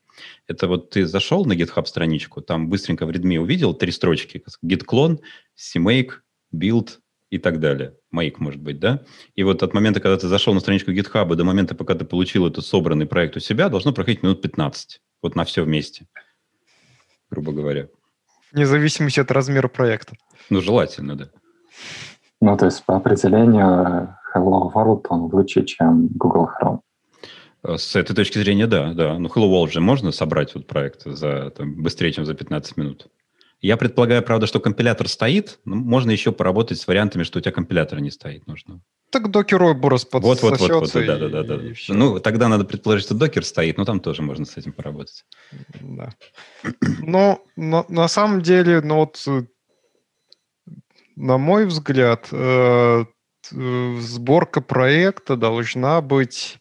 Это 0.48 0.68
вот 0.68 0.90
ты 0.90 1.06
зашел 1.06 1.46
на 1.46 1.54
GitHub 1.54 1.86
страничку, 1.86 2.42
там 2.42 2.70
быстренько 2.70 3.06
в 3.06 3.12
Redmi 3.12 3.38
увидел 3.38 3.76
три 3.76 3.92
строчки, 3.92 4.44
git 4.66 4.84
clone, 4.84 5.20
cmake, 5.56 6.14
build 6.52 6.98
и 7.30 7.38
так 7.38 7.60
далее. 7.60 7.96
Make, 8.12 8.38
может 8.40 8.60
быть, 8.60 8.80
да? 8.80 9.04
И 9.36 9.44
вот 9.44 9.62
от 9.62 9.76
момента, 9.76 10.00
когда 10.00 10.18
ты 10.18 10.28
зашел 10.28 10.56
на 10.56 10.60
страничку 10.60 10.92
GitHub, 10.92 11.36
до 11.36 11.44
момента, 11.44 11.76
пока 11.76 11.94
ты 11.94 12.04
получил 12.04 12.48
этот 12.48 12.66
собранный 12.66 13.06
проект 13.06 13.38
у 13.38 13.40
себя, 13.40 13.70
должно 13.70 13.94
проходить 13.94 14.24
минут 14.24 14.42
15. 14.42 15.00
Вот 15.22 15.36
на 15.36 15.46
все 15.46 15.64
вместе, 15.64 16.08
грубо 17.30 17.52
говоря. 17.52 17.90
Вне 18.52 18.66
зависимости 18.66 19.20
от 19.20 19.30
размера 19.30 19.68
проекта. 19.68 20.16
Ну, 20.50 20.62
желательно, 20.62 21.16
да. 21.16 21.30
Ну, 22.42 22.58
то 22.58 22.66
есть 22.66 22.84
по 22.86 22.96
определению 22.96 24.18
Hello 24.36 24.74
World 24.74 25.06
он 25.10 25.32
лучше, 25.32 25.64
чем 25.64 26.08
Google 26.08 26.50
Chrome. 26.60 26.80
Э, 27.64 27.78
с 27.78 27.96
этой 27.96 28.16
точки 28.16 28.38
зрения, 28.38 28.68
да, 28.68 28.94
да. 28.94 29.18
Ну, 29.18 29.30
Hello 29.30 29.50
World 29.50 29.72
же 29.72 29.80
можно 29.80 30.12
собрать 30.12 30.54
вот 30.56 30.68
проект 30.68 31.04
за, 31.06 31.52
там, 31.52 31.82
быстрее, 31.82 32.12
чем 32.12 32.26
за 32.26 32.34
15 32.34 32.78
минут. 32.78 33.08
Я 33.62 33.78
предполагаю, 33.78 34.22
правда, 34.24 34.46
что 34.46 34.60
компилятор 34.60 35.08
стоит, 35.08 35.60
но 35.64 35.78
можно 35.78 36.12
еще 36.12 36.34
поработать 36.34 36.80
с 36.80 36.88
вариантами, 36.88 37.24
что 37.24 37.40
у 37.40 37.42
тебя 37.42 37.54
компилятора 37.54 38.02
не 38.02 38.12
стоит 38.12 38.46
нужно. 38.46 38.82
Так 39.10 39.32
докер 39.32 39.62
Ouroboros 39.62 40.06
вот, 40.12 40.42
вот, 40.42 40.42
вот, 40.42 40.60
вот, 40.60 40.94
да, 40.94 41.18
да, 41.18 41.30
да, 41.30 41.44
да. 41.44 41.60
Ну, 41.88 42.20
тогда 42.20 42.50
надо 42.50 42.66
предположить, 42.66 43.06
что 43.06 43.14
докер 43.14 43.46
стоит, 43.46 43.78
но 43.78 43.86
там 43.86 44.02
тоже 44.02 44.22
можно 44.22 44.44
с 44.44 44.58
этим 44.58 44.74
поработать. 44.74 45.24
Да. 45.80 46.14
Но 47.00 47.42
на, 47.56 47.86
на 47.88 48.08
самом 48.10 48.42
деле, 48.42 48.82
ну 48.82 48.96
вот, 48.96 49.24
э, 49.28 49.44
на 51.16 51.38
мой 51.38 51.66
взгляд, 51.66 52.28
э, 52.32 53.06
э, 53.52 53.98
сборка 54.02 54.60
проекта 54.60 55.38
должна 55.38 56.02
быть 56.02 56.58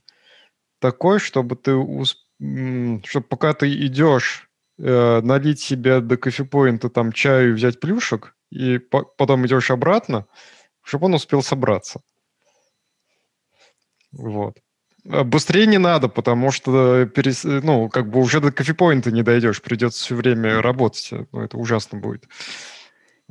такой, 0.83 1.21
чтобы 1.21 1.55
ты, 1.55 1.73
чтобы 3.07 3.27
пока 3.29 3.55
ты 3.55 3.73
идешь 3.87 4.51
э, 4.79 5.21
налить 5.23 5.61
себе 5.61 6.01
до 6.01 6.17
кофепоинта 6.17 6.91
там 6.91 7.13
чаю 7.13 7.51
и 7.51 7.53
взять 7.53 7.81
плюшек, 7.81 8.35
и 8.51 8.79
по- 8.79 9.05
потом 9.05 9.47
идешь 9.47 9.71
обратно, 9.71 10.27
чтобы 10.83 11.07
он 11.07 11.15
успел 11.15 11.43
собраться. 11.43 12.01
Вот. 14.11 14.59
А 15.09 15.23
быстрее 15.25 15.67
не 15.67 15.79
надо, 15.79 16.09
потому 16.09 16.51
что 16.51 17.07
перес... 17.07 17.45
ну, 17.45 17.89
как 17.89 18.11
бы 18.11 18.21
уже 18.21 18.41
до 18.41 18.51
кофепоинта 18.51 19.13
не 19.13 19.23
дойдешь, 19.23 19.63
придется 19.63 20.05
все 20.05 20.17
время 20.17 20.61
работать. 20.61 21.11
Ну, 21.33 21.41
это 21.41 21.57
ужасно 21.57 21.99
будет. 21.99 22.29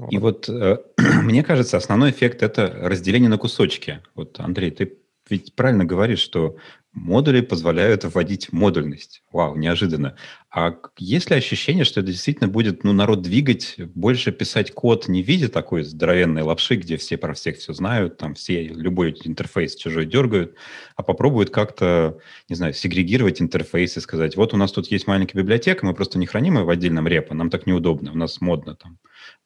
И 0.10 0.18
вот 0.18 0.48
э, 0.48 0.78
мне 1.22 1.44
кажется, 1.44 1.76
основной 1.76 2.12
эффект 2.12 2.44
это 2.44 2.68
разделение 2.68 3.30
на 3.30 3.38
кусочки. 3.38 4.00
Вот, 4.16 4.40
Андрей, 4.40 4.72
ты 4.72 4.98
ведь 5.30 5.56
правильно 5.56 5.86
говоришь, 5.86 6.20
что 6.20 6.58
модули 6.94 7.42
позволяют 7.42 8.04
вводить 8.04 8.52
модульность. 8.52 9.24
Вау, 9.32 9.56
неожиданно. 9.56 10.18
А 10.50 10.76
есть 10.98 11.30
ли 11.30 11.38
ощущение, 11.38 11.86
что 11.86 12.02
это 12.02 12.12
действительно 12.12 12.50
будет 12.50 12.84
ну, 12.84 12.92
народ 12.92 13.22
двигать, 13.22 13.76
больше 13.78 14.34
писать 14.34 14.74
код 14.74 15.08
не 15.08 15.24
в 15.24 15.28
виде 15.28 15.48
такой 15.48 15.84
здоровенной 15.84 16.42
лапши, 16.42 16.76
где 16.76 16.98
все 16.98 17.18
про 17.18 17.34
всех 17.34 17.58
все 17.58 17.74
знают, 17.74 18.18
там 18.18 18.34
все, 18.34 18.68
любой 18.68 19.16
интерфейс 19.24 19.76
чужой 19.76 20.06
дергают, 20.06 20.56
а 20.98 21.04
попробуют 21.04 21.50
как-то, 21.50 22.20
не 22.50 22.56
знаю, 22.56 22.74
сегрегировать 22.74 23.42
интерфейсы, 23.42 24.02
сказать, 24.02 24.36
вот 24.36 24.54
у 24.54 24.58
нас 24.58 24.74
тут 24.74 24.88
есть 24.88 25.08
маленькая 25.08 25.38
библиотека, 25.38 25.86
мы 25.86 25.94
просто 25.94 26.20
не 26.20 26.26
храним 26.26 26.58
ее 26.58 26.66
в 26.66 26.70
отдельном 26.70 27.08
репо, 27.08 27.34
нам 27.34 27.50
так 27.50 27.66
неудобно, 27.66 28.12
у 28.12 28.18
нас 28.18 28.42
модно 28.42 28.76
там, 28.76 29.00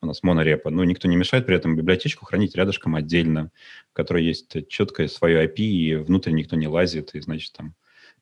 у 0.05 0.07
нас 0.07 0.23
монорепо, 0.23 0.69
но 0.69 0.83
никто 0.83 1.07
не 1.07 1.17
мешает 1.17 1.45
при 1.45 1.55
этом 1.55 1.75
библиотечку 1.75 2.25
хранить 2.25 2.55
рядышком 2.55 2.95
отдельно, 2.95 3.51
в 3.91 3.93
которой 3.93 4.23
есть 4.23 4.67
четкое 4.69 5.07
свое 5.07 5.45
IP, 5.45 5.55
и 5.57 5.95
внутрь 5.95 6.31
никто 6.31 6.55
не 6.55 6.67
лазит, 6.67 7.13
и, 7.15 7.21
значит, 7.21 7.53
там 7.53 7.73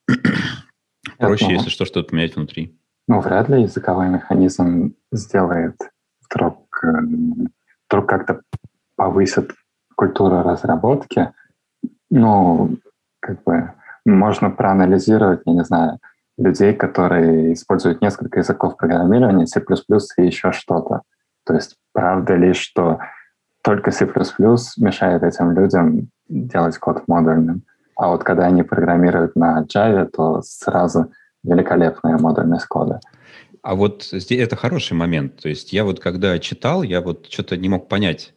Проще, 1.18 1.52
если 1.52 1.70
что, 1.70 1.86
что-то 1.86 2.10
поменять 2.10 2.36
внутри. 2.36 2.78
Ну, 3.08 3.20
вряд 3.20 3.50
ли 3.50 3.64
языковой 3.64 4.08
механизм 4.10 4.96
сделает 5.12 5.76
вдруг, 6.24 6.84
э, 6.84 6.88
вдруг 7.90 8.08
как-то 8.08 8.42
повысит 8.96 9.52
культуру 9.96 10.42
разработки. 10.42 11.32
Ну, 12.10 12.78
как 13.20 13.44
бы 13.44 13.74
можно 14.06 14.50
проанализировать, 14.50 15.42
я 15.46 15.54
не 15.54 15.64
знаю, 15.64 16.00
людей, 16.38 16.74
которые 16.74 17.54
используют 17.54 18.02
несколько 18.02 18.40
языков 18.40 18.78
программирования, 18.78 19.46
C++ 19.46 19.62
и 20.18 20.26
еще 20.26 20.52
что-то. 20.52 21.02
То 21.46 21.54
есть 21.56 21.76
правда 21.94 22.36
ли, 22.36 22.54
что 22.54 23.00
только 23.64 23.92
C++ 23.92 24.06
мешает 24.06 25.24
этим 25.24 25.52
людям 25.52 26.10
делать 26.28 26.78
код 26.78 27.08
модульным? 27.08 27.64
А 27.96 28.10
вот 28.10 28.24
когда 28.24 28.46
они 28.46 28.64
программируют 28.64 29.36
на 29.36 29.64
Java, 29.64 30.06
то 30.06 30.42
сразу 30.42 31.12
великолепная 31.44 32.18
модульность 32.18 32.66
кода. 32.66 33.00
А 33.62 33.76
вот 33.76 34.04
здесь 34.04 34.42
это 34.42 34.56
хороший 34.56 34.94
момент. 34.94 35.42
То 35.42 35.50
есть 35.50 35.72
я 35.72 35.84
вот 35.86 36.00
когда 36.00 36.38
читал, 36.40 36.84
я 36.84 37.02
вот 37.02 37.28
что-то 37.30 37.56
не 37.56 37.70
мог 37.70 37.88
понять. 37.88 38.34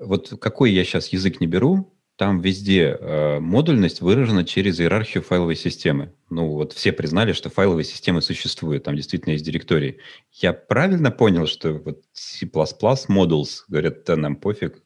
Вот 0.00 0.32
какой 0.40 0.70
я 0.72 0.84
сейчас 0.84 1.08
язык 1.08 1.40
не 1.40 1.46
беру, 1.46 1.93
там 2.16 2.40
везде 2.40 2.96
э, 2.98 3.40
модульность 3.40 4.00
выражена 4.00 4.44
через 4.44 4.78
иерархию 4.78 5.22
файловой 5.22 5.56
системы. 5.56 6.12
Ну 6.30 6.48
вот 6.48 6.72
все 6.72 6.92
признали, 6.92 7.32
что 7.32 7.50
файловые 7.50 7.84
системы 7.84 8.22
существуют, 8.22 8.84
там 8.84 8.94
действительно 8.94 9.32
есть 9.32 9.44
директории. 9.44 9.98
Я 10.32 10.52
правильно 10.52 11.10
понял, 11.10 11.46
что 11.46 11.72
вот 11.72 12.02
C++ 12.12 12.46
modules, 12.46 13.62
говорят, 13.68 14.04
да 14.04 14.16
нам 14.16 14.36
пофиг, 14.36 14.76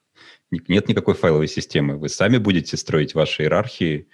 нет 0.51 0.87
никакой 0.87 1.13
файловой 1.13 1.47
системы. 1.47 1.97
Вы 1.97 2.09
сами 2.09 2.37
будете 2.37 2.77
строить 2.77 3.13
ваши 3.13 3.43
иерархии 3.43 4.07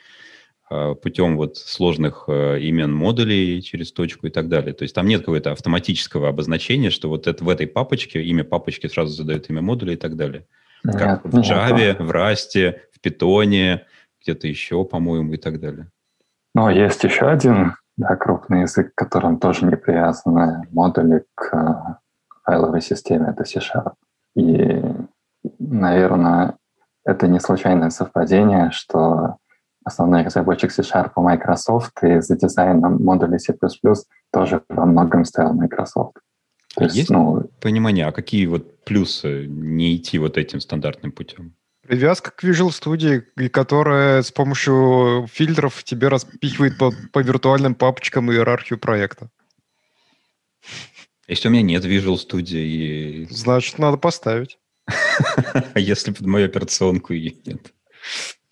э, 0.70 0.96
путем 1.02 1.38
вот 1.38 1.56
сложных 1.56 2.26
э, 2.28 2.60
имен 2.60 2.94
модулей 2.94 3.62
через 3.62 3.94
точку 3.94 4.28
и 4.28 4.30
так 4.30 4.50
далее. 4.50 4.74
То 4.74 4.84
есть 4.84 4.94
там 4.94 5.08
нет 5.08 5.22
какого-то 5.22 5.54
автоматического 5.54 6.28
обозначения, 6.28 6.90
что 6.90 7.08
вот 7.08 7.28
это 7.28 7.42
в 7.46 7.48
этой 7.48 7.68
папочке, 7.68 8.22
имя 8.24 8.44
папочки 8.44 8.88
сразу 8.88 9.14
задает 9.14 9.50
имя 9.50 9.62
модуля 9.62 9.94
и 9.94 9.98
так 9.98 10.18
далее. 10.18 10.46
Нет, 10.84 10.98
как 10.98 11.26
в 11.26 11.36
Java, 11.40 11.96
в 12.04 12.12
Rust, 12.12 12.76
Python, 13.06 13.82
где-то 14.22 14.48
еще, 14.48 14.84
по-моему, 14.86 15.34
и 15.34 15.38
так 15.38 15.60
далее. 15.60 15.90
Ну, 16.54 16.70
есть 16.70 17.04
еще 17.04 17.28
один 17.28 17.76
да, 17.98 18.16
крупный 18.16 18.62
язык, 18.62 18.94
к 18.94 18.98
которому 18.98 19.40
тоже 19.40 19.66
не 19.66 19.78
привязаны 19.78 20.68
модули 20.72 21.26
к 21.36 21.54
э, 21.54 21.96
файловой 22.44 22.82
системе, 22.82 23.30
это 23.30 23.46
C-Sharp. 23.46 23.94
И 24.36 24.84
наверное, 25.60 26.58
это 27.06 27.28
не 27.28 27.40
случайное 27.40 27.90
совпадение, 27.90 28.72
что 28.72 29.38
основной 29.84 30.24
разработчик 30.24 30.72
C-Sharp 30.72 31.12
Microsoft 31.16 32.04
и 32.04 32.20
за 32.20 32.38
дизайном 32.38 33.04
модуля 33.04 33.38
C++ 33.38 33.56
тоже 34.34 34.62
во 34.70 34.86
многом 34.86 35.24
стоял 35.26 35.54
Microsoft. 35.54 36.18
То 36.76 36.84
есть, 36.84 36.96
есть 36.96 37.10
ну, 37.10 37.50
понимание, 37.62 38.06
а 38.08 38.12
какие 38.12 38.46
вот 38.48 38.84
плюсы 38.84 39.46
не 39.48 39.96
идти 39.96 40.20
вот 40.20 40.38
этим 40.38 40.60
стандартным 40.60 41.12
путем? 41.14 41.56
Привязка 41.88 42.32
к 42.32 42.44
Visual 42.44 42.70
Studio, 42.70 43.50
которая 43.50 44.24
с 44.24 44.32
помощью 44.32 45.28
фильтров 45.32 45.84
тебе 45.84 46.08
распихивает 46.08 46.78
по, 46.80 46.92
по 47.12 47.20
виртуальным 47.20 47.76
папочкам 47.76 48.32
иерархию 48.32 48.80
проекта. 48.80 49.30
Если 51.28 51.48
у 51.48 51.52
меня 51.52 51.62
нет 51.62 51.86
Visual 51.86 52.16
Studio 52.16 52.60
и... 52.60 53.28
Значит, 53.30 53.78
надо 53.78 53.98
поставить. 53.98 54.58
А 54.88 55.80
если 55.80 56.12
под 56.12 56.26
мою 56.26 56.46
операционку 56.46 57.14
ее 57.14 57.36
нет? 57.46 57.72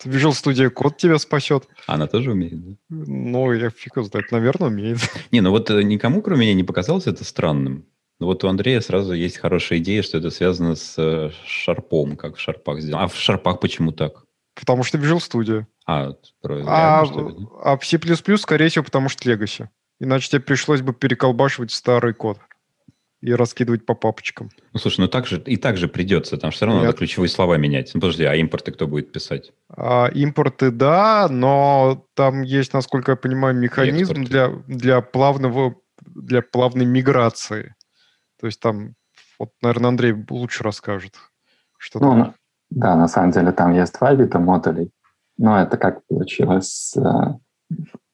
Visual 0.04 0.30
Studio 0.30 0.70
код 0.70 0.96
тебя 0.96 1.18
спасет. 1.18 1.66
Она 1.86 2.06
тоже 2.06 2.32
умеет, 2.32 2.64
да? 2.64 2.76
Ну, 2.88 3.52
я 3.52 3.70
фиг 3.70 3.94
знает, 3.96 4.30
наверное, 4.30 4.68
умеет. 4.68 4.98
Не, 5.32 5.40
ну 5.40 5.50
вот 5.50 5.70
э, 5.70 5.82
никому, 5.82 6.22
кроме 6.22 6.42
меня, 6.42 6.54
не 6.54 6.64
показалось 6.64 7.06
это 7.06 7.24
странным. 7.24 7.86
Но 8.24 8.28
вот 8.28 8.42
у 8.42 8.48
Андрея 8.48 8.80
сразу 8.80 9.12
есть 9.12 9.36
хорошая 9.36 9.80
идея, 9.80 10.00
что 10.00 10.16
это 10.16 10.30
связано 10.30 10.76
с 10.76 10.94
э, 10.96 11.30
шарпом, 11.44 12.16
как 12.16 12.36
в 12.36 12.40
шарпах 12.40 12.80
сделано. 12.80 13.04
А 13.04 13.08
в 13.08 13.14
шарпах 13.14 13.60
почему 13.60 13.92
так? 13.92 14.24
Потому 14.58 14.82
что 14.82 14.96
Visual 14.96 15.18
Studio. 15.18 15.66
А, 15.84 16.12
про, 16.40 16.54
а, 16.66 17.04
ли, 17.04 17.46
а 17.62 17.76
в 17.76 17.84
C++, 17.84 17.98
скорее 18.38 18.70
всего, 18.70 18.82
потому 18.82 19.10
что 19.10 19.30
Legacy. 19.30 19.68
Иначе 20.00 20.30
тебе 20.30 20.40
пришлось 20.40 20.80
бы 20.80 20.94
переколбашивать 20.94 21.70
старый 21.70 22.14
код 22.14 22.38
и 23.20 23.34
раскидывать 23.34 23.84
по 23.84 23.94
папочкам. 23.94 24.48
Ну, 24.72 24.80
слушай, 24.80 25.00
ну 25.00 25.08
так 25.08 25.26
же 25.26 25.42
и 25.44 25.58
так 25.58 25.76
же 25.76 25.86
придется, 25.86 26.38
там 26.38 26.50
все 26.50 26.64
равно 26.64 26.80
Нет. 26.80 26.86
надо 26.86 26.96
ключевые 26.96 27.28
слова 27.28 27.58
менять. 27.58 27.90
Ну, 27.92 28.00
подожди, 28.00 28.24
а 28.24 28.34
импорты 28.36 28.72
кто 28.72 28.86
будет 28.86 29.12
писать? 29.12 29.52
А, 29.68 30.06
импорты, 30.06 30.70
да, 30.70 31.28
но 31.28 32.06
там 32.14 32.40
есть, 32.40 32.72
насколько 32.72 33.12
я 33.12 33.16
понимаю, 33.16 33.54
механизм 33.54 34.24
для, 34.24 34.48
для 34.66 35.02
плавного 35.02 35.74
для 36.06 36.42
плавной 36.42 36.86
миграции. 36.86 37.74
То 38.44 38.48
есть 38.48 38.60
там, 38.60 38.94
вот, 39.38 39.52
наверное, 39.62 39.88
Андрей 39.88 40.14
лучше 40.28 40.64
расскажет. 40.64 41.14
Что 41.78 41.98
ну, 41.98 42.10
там. 42.10 42.34
да, 42.68 42.94
на 42.94 43.08
самом 43.08 43.30
деле 43.30 43.52
там 43.52 43.72
есть 43.72 43.98
два 43.98 44.12
вида 44.12 44.38
модулей. 44.38 44.90
Но 45.38 45.58
это 45.58 45.78
как 45.78 46.06
получилось 46.06 46.94
э, 46.94 47.00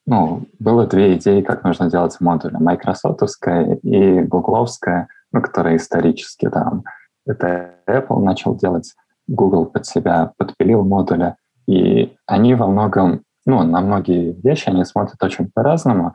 ну, 0.07 0.47
было 0.61 0.87
две 0.87 1.17
идеи, 1.17 1.41
как 1.41 1.65
нужно 1.65 1.91
делать 1.91 2.17
модули. 2.21 2.59
Майкрософтовская 2.61 3.75
и 3.83 4.21
гугловская, 4.21 5.09
ну, 5.33 5.43
которые 5.43 5.79
исторически 5.79 6.49
там. 6.49 6.85
Это 7.27 7.75
Apple 7.89 8.23
начал 8.23 8.55
делать, 8.55 8.95
Google 9.27 9.67
под 9.67 9.85
себя 9.85 10.33
подпилил 10.37 10.85
модули, 10.85 11.35
и 11.67 12.17
они 12.27 12.55
во 12.55 12.69
многом, 12.69 13.25
ну, 13.47 13.65
на 13.65 13.81
многие 13.81 14.41
вещи 14.45 14.69
они 14.69 14.85
смотрят 14.85 15.21
очень 15.25 15.51
по-разному, 15.53 16.13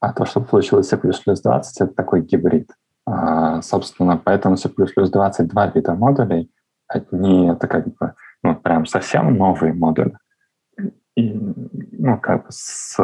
а 0.00 0.12
то, 0.12 0.24
что 0.24 0.40
получилось 0.40 0.88
C++ 0.88 0.96
20, 0.98 1.80
это 1.80 1.94
такой 1.94 2.22
гибрид. 2.22 2.68
А, 3.06 3.62
собственно, 3.62 4.16
поэтому 4.16 4.56
C++ 4.56 4.68
20 4.68 5.48
два 5.48 5.66
вида 5.68 5.94
модулей. 5.94 6.50
Одни— 6.88 7.48
это 7.50 7.66
как 7.66 7.86
бы, 7.86 8.14
ну, 8.42 8.54
прям 8.54 8.86
совсем 8.86 9.36
новые 9.36 9.72
модули, 9.72 10.16
и, 11.16 11.32
ну, 11.32 12.18
как 12.18 12.46
бы 12.46 12.46
с 12.50 12.96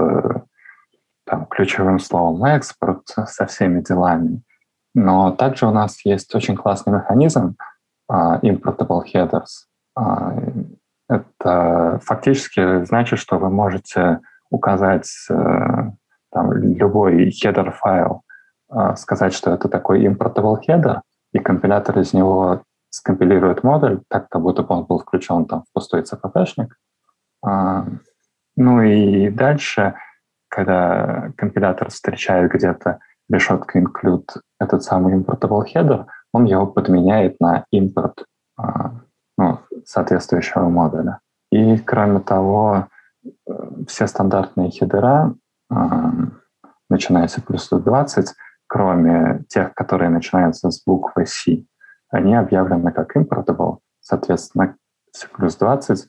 там, 1.25 1.47
ключевым 1.47 1.99
словом 1.99 2.45
экспорт 2.45 3.07
со 3.07 3.47
всеми 3.47 3.83
делами. 3.83 4.43
Но 4.95 5.31
также 5.33 5.67
у 5.67 5.71
нас 5.71 6.05
есть 6.05 6.35
очень 6.35 6.57
классный 6.57 6.95
механизм 6.95 7.57
uh, 8.11 8.41
importable 8.41 9.03
headers. 9.05 9.67
Uh, 9.99 10.67
это 11.09 12.01
фактически 12.03 12.85
значит, 12.85 13.19
что 13.19 13.39
вы 13.39 13.51
можете 13.51 14.21
указать 14.51 15.09
uh, 15.31 15.91
там, 16.33 16.53
любой 16.53 17.29
header 17.29 17.73
файл, 17.73 18.23
сказать, 18.97 19.33
что 19.33 19.51
это 19.51 19.69
такой 19.69 20.05
importable 20.07 20.59
header, 20.67 21.01
и 21.33 21.39
компилятор 21.39 21.99
из 21.99 22.13
него 22.13 22.63
скомпилирует 22.91 23.65
модуль, 23.65 24.01
так 24.09 24.29
как 24.29 24.43
будто 24.43 24.63
бы 24.63 24.75
он 24.75 24.85
был 24.85 24.99
включен 24.99 25.47
там, 25.47 25.63
в 25.63 25.73
пустой 25.73 26.03
CPP-шник. 26.03 26.69
Uh, 27.45 27.99
ну 28.57 28.83
и 28.83 29.31
дальше, 29.31 29.95
когда 30.49 31.31
компилятор 31.37 31.91
встречает 31.91 32.51
где-то 32.51 32.99
решетка 33.31 33.79
include 33.79 34.29
этот 34.59 34.83
самый 34.83 35.15
importable 35.15 35.63
header, 35.65 36.07
он 36.33 36.45
его 36.45 36.67
подменяет 36.67 37.39
на 37.39 37.67
импорт 37.71 38.25
а, 38.57 38.95
ну, 39.37 39.61
соответствующего 39.85 40.69
модуля. 40.69 41.21
И 41.53 41.79
кроме 41.79 42.19
того, 42.19 42.89
э, 43.25 43.53
все 43.87 44.09
стандартные 44.09 44.71
хедера, 44.71 45.35
а, 45.71 46.13
начиная 46.91 47.29
с 47.29 47.41
плюс 47.41 47.69
20, 47.69 48.35
кроме 48.69 49.45
тех, 49.49 49.75
которые 49.75 50.11
начинаются 50.11 50.71
с 50.71 50.85
буквы 50.85 51.27
C, 51.27 51.65
они 52.11 52.35
объявлены 52.35 52.93
как 52.93 53.17
importable. 53.17 53.79
Соответственно, 54.01 54.77
C 55.13 55.27
плюс 55.29 55.57
20, 55.57 56.07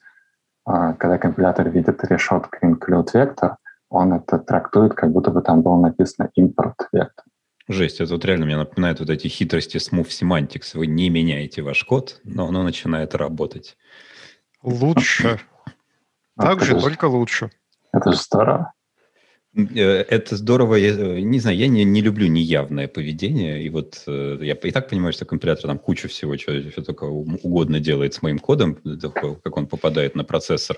а, 0.66 0.94
когда 0.94 1.18
компилятор 1.18 1.70
видит 1.70 2.04
решетку 2.04 2.58
include 2.64 3.08
vector, 3.14 3.56
он 3.90 4.14
это 4.14 4.38
трактует, 4.38 4.94
как 4.94 5.12
будто 5.12 5.32
бы 5.32 5.42
там 5.42 5.62
было 5.62 5.80
написано 5.80 6.30
import 6.38 6.76
vector. 6.94 7.24
Жесть, 7.68 8.02
это 8.02 8.14
вот 8.14 8.26
реально 8.26 8.46
мне 8.46 8.58
напоминает 8.58 9.00
вот 9.00 9.10
эти 9.10 9.28
хитрости 9.28 9.78
Smooth 9.78 10.08
Semantics. 10.08 10.72
Вы 10.74 10.88
не 10.88 11.10
меняете 11.10 11.62
ваш 11.62 11.84
код, 11.84 12.20
но 12.24 12.48
оно 12.48 12.64
начинает 12.64 13.16
работать. 13.16 13.78
Лучше. 14.62 15.40
А, 16.42 16.56
так 16.56 16.62
же, 16.62 16.80
только 16.80 17.04
лучше. 17.04 17.52
Это 17.92 18.14
же 18.14 18.18
здорово. 18.18 18.72
Э, 19.56 20.06
это 20.08 20.36
здорово. 20.36 20.76
Я, 20.76 20.90
э, 20.90 21.20
не 21.22 21.40
знаю, 21.40 21.58
я 21.58 21.68
не, 21.68 21.84
не 21.84 22.02
люблю 22.02 22.28
неявное 22.28 22.88
поведение. 22.88 23.64
И 23.64 23.70
вот 23.70 24.04
э, 24.08 24.38
я 24.42 24.54
и 24.54 24.72
так 24.72 24.90
понимаю, 24.90 25.14
что 25.14 25.26
компилятор 25.26 25.66
там 25.66 25.80
кучу 25.80 26.08
всего, 26.08 26.38
что, 26.38 26.70
что 26.72 26.84
только 26.84 27.06
угодно 27.06 27.80
делает 27.80 28.14
с 28.14 28.22
моим 28.22 28.40
кодом, 28.40 28.76
как 28.76 29.58
он 29.58 29.68
попадает 29.68 30.16
на 30.16 30.24
процессор. 30.24 30.78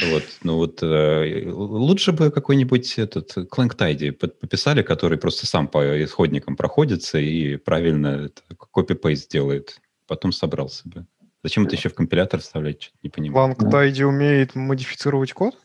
Вот, 0.00 0.22
ну 0.44 0.56
вот 0.56 0.80
лучше 0.80 2.12
бы 2.12 2.30
какой-нибудь 2.30 2.98
этот 2.98 3.36
Clang 3.36 3.76
Tidy 3.76 4.12
пописали, 4.12 4.82
который 4.82 5.18
просто 5.18 5.44
сам 5.46 5.66
по 5.66 6.04
исходникам 6.04 6.54
проходится 6.54 7.18
и 7.18 7.56
правильно 7.56 8.30
копи-пейст 8.70 9.28
делает. 9.28 9.80
Потом 10.06 10.30
собрался 10.30 10.88
бы. 10.88 11.06
Зачем 11.42 11.66
это 11.66 11.74
еще 11.74 11.88
в 11.88 11.94
компилятор 11.94 12.40
вставлять? 12.40 12.92
Не 13.02 13.10
понимаю. 13.10 13.54
Clang 13.54 13.70
Tidy 13.72 14.04
умеет 14.04 14.54
модифицировать 14.54 15.32
код? 15.32 15.56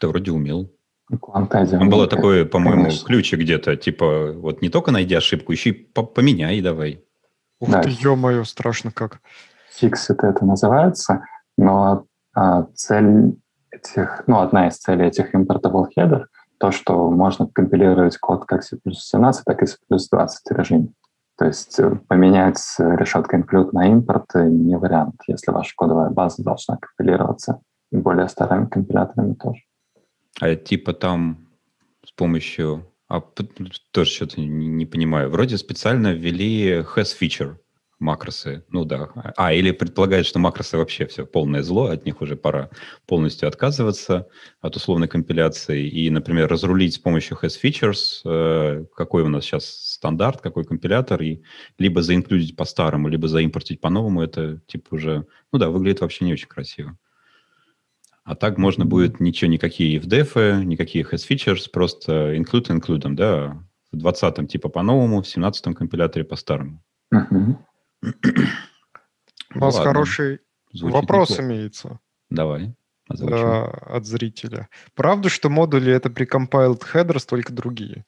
Да, 0.00 0.08
вроде 0.08 0.32
умел. 0.32 0.70
Фантазия. 1.18 1.78
Там 1.78 1.88
было 1.88 2.06
такое, 2.06 2.44
по-моему, 2.44 2.84
конечно. 2.84 3.06
ключик 3.06 3.40
где-то, 3.40 3.76
типа, 3.76 4.32
вот 4.32 4.62
не 4.62 4.68
только 4.68 4.90
найди 4.90 5.14
ошибку, 5.14 5.52
еще 5.52 5.70
и 5.70 5.72
поменяй 5.72 6.60
давай. 6.60 7.04
Ух 7.60 7.70
да. 7.70 7.82
ты, 7.82 7.90
ё-моё, 7.90 8.44
страшно 8.44 8.90
как. 8.90 9.20
Фиксит 9.74 10.22
это 10.22 10.44
называется, 10.44 11.24
но 11.56 12.04
а, 12.34 12.64
цель 12.74 13.36
этих, 13.70 14.24
ну, 14.26 14.40
одна 14.40 14.68
из 14.68 14.78
целей 14.78 15.06
этих 15.06 15.34
importable 15.34 15.86
header 15.96 16.24
то, 16.60 16.70
что 16.72 17.10
можно 17.10 17.46
компилировать 17.46 18.18
код 18.18 18.44
как 18.44 18.62
C++ 18.62 18.76
17, 18.84 19.44
так 19.44 19.62
и 19.62 19.66
C++ 19.66 19.76
20 19.88 20.52
режим. 20.52 20.94
То 21.38 21.46
есть 21.46 21.80
э, 21.80 21.96
поменять 22.06 22.60
решетка 22.78 23.38
include 23.38 23.70
на 23.72 23.88
импорт 23.88 24.26
не 24.34 24.76
вариант, 24.76 25.22
если 25.26 25.52
ваша 25.52 25.72
кодовая 25.74 26.10
база 26.10 26.44
должна 26.44 26.76
компилироваться 26.76 27.60
и 27.90 27.96
более 27.96 28.28
старыми 28.28 28.66
компиляторами 28.66 29.32
тоже. 29.34 29.62
А 30.40 30.56
типа 30.56 30.92
там 30.92 31.48
с 32.04 32.10
помощью... 32.12 32.86
А, 33.08 33.20
тоже 33.90 34.10
что-то 34.10 34.40
не, 34.40 34.86
понимаю. 34.86 35.30
Вроде 35.30 35.58
специально 35.58 36.12
ввели 36.12 36.78
has 36.80 37.16
feature 37.20 37.56
макросы. 37.98 38.64
Ну 38.70 38.84
да. 38.84 39.10
А, 39.36 39.52
или 39.52 39.72
предполагают, 39.72 40.26
что 40.26 40.38
макросы 40.38 40.78
вообще 40.78 41.06
все 41.06 41.26
полное 41.26 41.62
зло, 41.62 41.86
от 41.86 42.06
них 42.06 42.22
уже 42.22 42.36
пора 42.36 42.70
полностью 43.06 43.48
отказываться 43.48 44.28
от 44.60 44.76
условной 44.76 45.08
компиляции. 45.08 45.86
И, 45.86 46.08
например, 46.08 46.48
разрулить 46.48 46.94
с 46.94 46.98
помощью 46.98 47.36
has 47.42 47.60
features, 47.62 48.20
э, 48.24 48.86
какой 48.96 49.22
у 49.22 49.28
нас 49.28 49.44
сейчас 49.44 49.66
стандарт, 49.66 50.40
какой 50.40 50.64
компилятор, 50.64 51.20
и 51.20 51.42
либо 51.78 52.02
заинклюдить 52.02 52.56
по-старому, 52.56 53.08
либо 53.08 53.28
заимпортить 53.28 53.80
по-новому, 53.80 54.22
это 54.22 54.60
типа 54.66 54.94
уже, 54.94 55.26
ну 55.52 55.58
да, 55.58 55.68
выглядит 55.68 56.00
вообще 56.00 56.24
не 56.24 56.32
очень 56.32 56.48
красиво. 56.48 56.96
А 58.30 58.36
так 58.36 58.58
можно 58.58 58.86
будет 58.86 59.18
ничего, 59.18 59.50
никакие 59.50 59.98
FDF, 59.98 60.62
никакие 60.62 61.02
has 61.02 61.28
features, 61.28 61.68
просто 61.68 62.36
include 62.36 62.68
include, 62.68 63.14
да, 63.16 63.58
в 63.90 63.96
20-м 63.96 64.46
типа 64.46 64.68
по-новому, 64.68 65.20
в 65.20 65.26
17-м 65.26 65.74
компиляторе 65.74 66.24
по-старому. 66.24 66.80
У 67.12 67.18
вас 69.58 69.76
хороший 69.78 70.38
Звучит 70.72 70.94
вопрос 70.94 71.30
неплохо. 71.30 71.48
имеется. 71.48 71.98
Давай. 72.30 72.72
А, 73.20 73.96
от 73.96 74.06
зрителя. 74.06 74.68
Правда, 74.94 75.28
что 75.28 75.50
модули 75.50 75.92
это 75.92 76.08
precompiled 76.08 76.82
headers, 76.94 77.26
только 77.28 77.52
другие? 77.52 78.04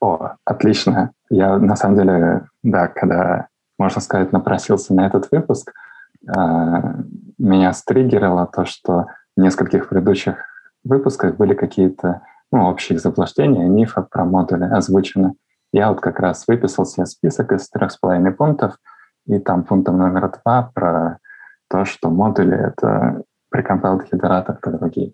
О, 0.00 0.34
отлично. 0.44 1.12
Я 1.30 1.56
на 1.56 1.76
самом 1.76 1.96
деле, 1.96 2.46
да, 2.62 2.88
когда, 2.88 3.48
можно 3.78 4.02
сказать, 4.02 4.32
напросился 4.32 4.92
на 4.92 5.06
этот 5.06 5.30
выпуск, 5.30 5.72
а, 6.28 6.98
меня 7.38 7.72
стригерило 7.72 8.46
то, 8.54 8.66
что 8.66 9.06
в 9.36 9.40
нескольких 9.40 9.88
предыдущих 9.88 10.36
выпусках 10.84 11.36
были 11.36 11.54
какие-то 11.54 12.22
ну, 12.52 12.66
общие 12.68 12.98
заблуждения, 12.98 13.68
мифы 13.68 14.02
про 14.02 14.24
модули 14.24 14.64
озвучены. 14.64 15.34
Я 15.72 15.90
вот 15.90 16.00
как 16.00 16.20
раз 16.20 16.46
выписал 16.46 16.86
себе 16.86 17.06
список 17.06 17.52
из 17.52 17.68
трех 17.68 17.90
с 17.90 17.96
половиной 17.96 18.32
пунктов, 18.32 18.76
и 19.26 19.38
там 19.38 19.64
пунктом 19.64 19.98
номер 19.98 20.32
два 20.44 20.70
про 20.74 21.18
то, 21.68 21.84
что 21.84 22.10
модули— 22.10 22.56
это 22.68 23.22
header 23.52 24.56
а, 24.56 24.62
только 24.62 24.78
другие. 24.78 25.12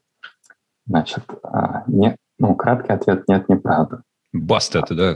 Значит, 0.87 1.25
а, 1.43 1.85
не, 1.87 2.17
ну, 2.39 2.55
краткий 2.55 2.93
ответ— 2.93 3.25
нет, 3.29 3.49
неправда. 3.49 4.03
Баст 4.33 4.77
это, 4.77 4.95
да? 4.95 5.15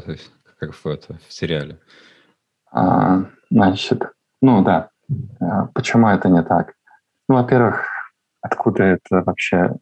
Как 0.59 0.73
в, 0.73 0.87
это, 0.87 1.19
в 1.27 1.33
сериале. 1.33 1.79
А, 2.73 3.25
значит, 3.51 4.11
ну 4.41 4.63
да. 4.63 4.91
А, 5.41 5.67
почему 5.75 6.09
это 6.09 6.29
не 6.29 6.43
так? 6.43 6.75
Ну, 7.29 7.37
во-первых, 7.37 7.85
откуда 8.47 8.83
это 8.85 9.23
вообще 9.25 9.73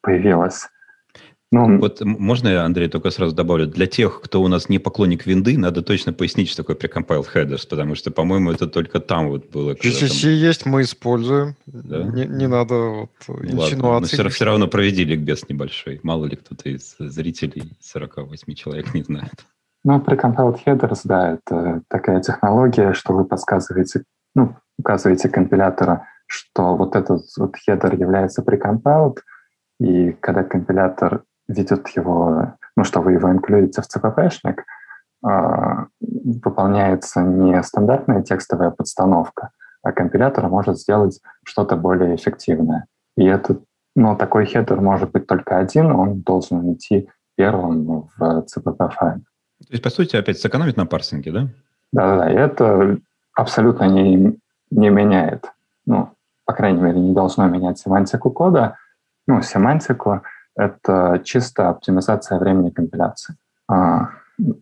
появилось. 0.00 0.68
Ну, 1.52 1.78
вот 1.78 2.00
можно 2.00 2.48
я, 2.48 2.64
Андрей, 2.64 2.88
только 2.88 3.10
сразу 3.10 3.34
добавлю, 3.34 3.68
для 3.68 3.86
тех, 3.86 4.20
кто 4.20 4.42
у 4.42 4.48
нас 4.48 4.68
не 4.68 4.80
поклонник 4.80 5.26
винды, 5.26 5.56
надо 5.56 5.80
точно 5.80 6.12
пояснить, 6.12 6.48
что 6.48 6.64
такое 6.64 6.76
precompiled 6.76 7.26
headers, 7.32 7.68
потому 7.68 7.94
что, 7.94 8.10
по-моему, 8.10 8.50
это 8.50 8.66
только 8.66 8.98
там 8.98 9.28
вот 9.28 9.48
было. 9.50 9.76
Если 9.80 10.08
там... 10.08 10.32
есть, 10.32 10.66
мы 10.66 10.82
используем. 10.82 11.54
Да? 11.66 12.02
Не, 12.02 12.26
не 12.26 12.48
надо 12.48 12.74
вот 12.74 13.10
инсинуации. 13.28 13.80
Ладно, 13.80 14.06
все, 14.08 14.28
все 14.28 14.44
равно 14.44 14.66
проведи 14.66 15.04
ликбез 15.04 15.48
небольшой. 15.48 16.00
Мало 16.02 16.26
ли 16.26 16.34
кто-то 16.34 16.68
из 16.68 16.96
зрителей 16.98 17.76
48 17.80 18.54
человек 18.54 18.92
не 18.92 19.04
знает. 19.04 19.46
Ну, 19.84 20.00
precompiled 20.00 20.58
headers, 20.66 21.02
да, 21.04 21.34
это 21.34 21.82
такая 21.88 22.20
технология, 22.20 22.92
что 22.92 23.12
вы 23.12 23.24
подсказываете, 23.24 24.02
ну, 24.34 24.56
указываете 24.78 25.28
компилятору, 25.28 26.02
что 26.26 26.76
вот 26.76 26.96
этот 26.96 27.22
вот 27.36 27.54
header 27.68 27.96
является 27.96 28.42
precompiled, 28.42 29.18
и 29.78 30.12
когда 30.12 30.42
компилятор 30.42 31.24
видит 31.48 31.88
его, 31.88 32.54
ну, 32.76 32.84
что 32.84 33.00
вы 33.00 33.12
его 33.12 33.30
инклюдите 33.30 33.82
в 33.82 33.86
CPP-шник, 33.86 34.62
э, 35.24 35.84
выполняется 36.00 37.20
не 37.22 37.62
стандартная 37.62 38.22
текстовая 38.22 38.70
подстановка, 38.70 39.50
а 39.82 39.92
компилятор 39.92 40.48
может 40.48 40.78
сделать 40.78 41.20
что-то 41.44 41.76
более 41.76 42.16
эффективное. 42.16 42.86
И 43.16 43.24
этот, 43.24 43.62
ну, 43.94 44.16
такой 44.16 44.46
хедер 44.46 44.80
может 44.80 45.12
быть 45.12 45.26
только 45.26 45.58
один, 45.58 45.92
он 45.92 46.20
должен 46.22 46.72
идти 46.72 47.08
первым 47.36 48.08
в 48.16 48.44
CPP-файле. 48.46 49.20
То 49.60 49.72
есть, 49.72 49.82
по 49.82 49.90
сути, 49.90 50.16
опять 50.16 50.38
сэкономить 50.38 50.76
на 50.76 50.86
парсинге, 50.86 51.32
да? 51.32 51.48
Да-да-да, 51.92 52.30
и 52.30 52.34
это 52.34 52.98
абсолютно 53.34 53.84
не, 53.84 54.38
не 54.70 54.90
меняет 54.90 55.46
ну, 55.86 56.10
по 56.46 56.52
крайней 56.52 56.80
мере, 56.80 56.98
не 56.98 57.12
должно 57.12 57.46
менять 57.48 57.78
семантику 57.78 58.30
кода. 58.30 58.78
Ну, 59.26 59.42
семантику— 59.42 60.22
это 60.56 61.20
чисто 61.24 61.68
оптимизация 61.68 62.38
времени 62.38 62.70
компиляции. 62.70 63.34
А, 63.68 64.10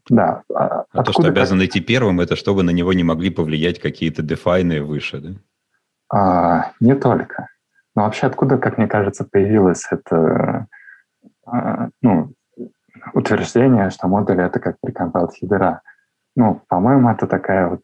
да. 0.09 0.42
А, 0.53 0.85
а 0.90 1.03
то, 1.03 1.12
что 1.12 1.29
обязан 1.29 1.59
как... 1.59 1.68
идти 1.68 1.81
первым, 1.81 2.20
это 2.20 2.37
чтобы 2.37 2.62
на 2.62 2.70
него 2.70 2.92
не 2.94 3.05
могли 3.05 3.31
повлиять 3.31 3.81
какие-то 3.81 4.23
дефайны 4.23 4.83
выше, 4.83 5.20
да? 5.20 5.31
А, 6.12 6.73
не 6.81 6.94
только. 6.94 7.49
Но 7.94 8.05
вообще 8.05 8.27
откуда, 8.27 8.57
как 8.57 8.79
мне 8.79 8.88
кажется, 8.88 9.25
появилось 9.31 9.87
это, 9.90 10.66
а, 11.47 11.88
ну, 12.01 12.33
утверждение, 13.12 13.90
что 13.90 14.09
модули— 14.09 14.42
это 14.47 14.59
как 14.59 14.77
прикомпайл 14.81 15.31
хидера. 15.31 15.83
Ну, 16.35 16.62
по-моему, 16.68 17.11
это 17.11 17.27
такая 17.27 17.68
вот 17.68 17.81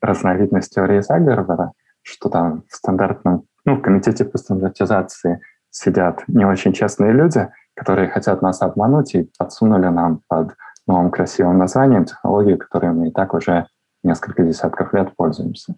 разновидность 0.00 0.74
теории 0.74 1.00
Загервера, 1.00 1.72
что 2.10 2.28
там 2.28 2.64
в 2.68 2.74
стандартном, 2.74 3.44
ну, 3.64 3.76
в 3.76 3.82
комитете 3.82 4.24
по 4.24 4.38
стандартизации 4.38 5.40
сидят 5.70 6.24
не 6.26 6.44
очень 6.44 6.72
честные 6.72 7.12
люди, 7.12 7.48
которые 7.74 8.08
хотят 8.08 8.42
нас 8.42 8.60
обмануть 8.62 9.14
и 9.14 9.30
подсунули 9.38 9.86
нам 9.86 10.20
под 10.28 10.54
новым 10.86 11.10
красивым 11.10 11.58
названием 11.58 12.04
технологии, 12.04 12.56
которой 12.56 12.92
мы 12.92 13.08
и 13.08 13.12
так 13.12 13.32
уже 13.34 13.66
несколько 14.02 14.42
десятков 14.42 14.92
лет 14.92 15.14
пользуемся. 15.16 15.74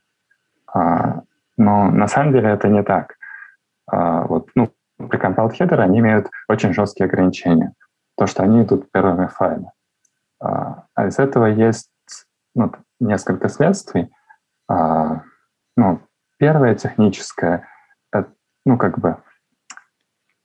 А, 0.73 1.23
но 1.57 1.91
на 1.91 2.09
самом 2.09 2.33
деле 2.33 2.51
это 2.51 2.69
не 2.69 2.83
так. 2.83 3.17
А, 3.87 4.25
вот, 4.25 4.49
ну, 4.55 4.73
при 4.97 5.19
compiled 5.19 5.53
header 5.53 5.81
они 5.81 5.99
имеют 5.99 6.31
очень 6.49 6.73
жесткие 6.73 7.07
ограничения. 7.07 7.75
То, 8.17 8.27
что 8.27 8.43
они 8.43 8.63
идут 8.63 8.91
первыми 8.91 9.27
в. 9.27 9.73
А, 10.41 10.85
а 10.95 11.07
из 11.07 11.19
этого 11.19 11.47
есть 11.47 11.91
ну, 12.55 12.73
несколько 13.01 13.49
следствий. 13.49 14.11
Ну, 15.77 16.01
первое 16.43 16.75
техническое, 16.75 17.69
это, 18.13 18.33
ну, 18.67 18.77
как 18.77 18.99
бы, 18.99 19.19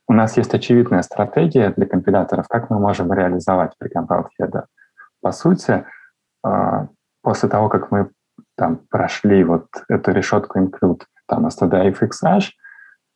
у 0.07 0.13
нас 0.13 0.37
есть 0.37 0.53
очевидная 0.53 1.01
стратегия 1.01 1.71
для 1.71 1.87
компиляторов, 1.87 2.47
как 2.47 2.69
мы 2.69 2.77
можем 2.77 3.11
реализовать 3.11 3.71
при 3.79 3.89
header. 4.39 4.65
По 5.21 5.31
сути, 5.31 5.85
а, 6.43 6.87
после 7.23 7.49
того, 7.49 7.67
как 7.67 7.89
мы 7.89 8.11
там 8.55 8.77
прошли 8.91 9.43
вот 9.43 9.65
эту 9.89 10.11
решетку 10.11 10.59
include, 10.59 11.01
там 11.27 11.47
stdafx.h, 11.47 12.51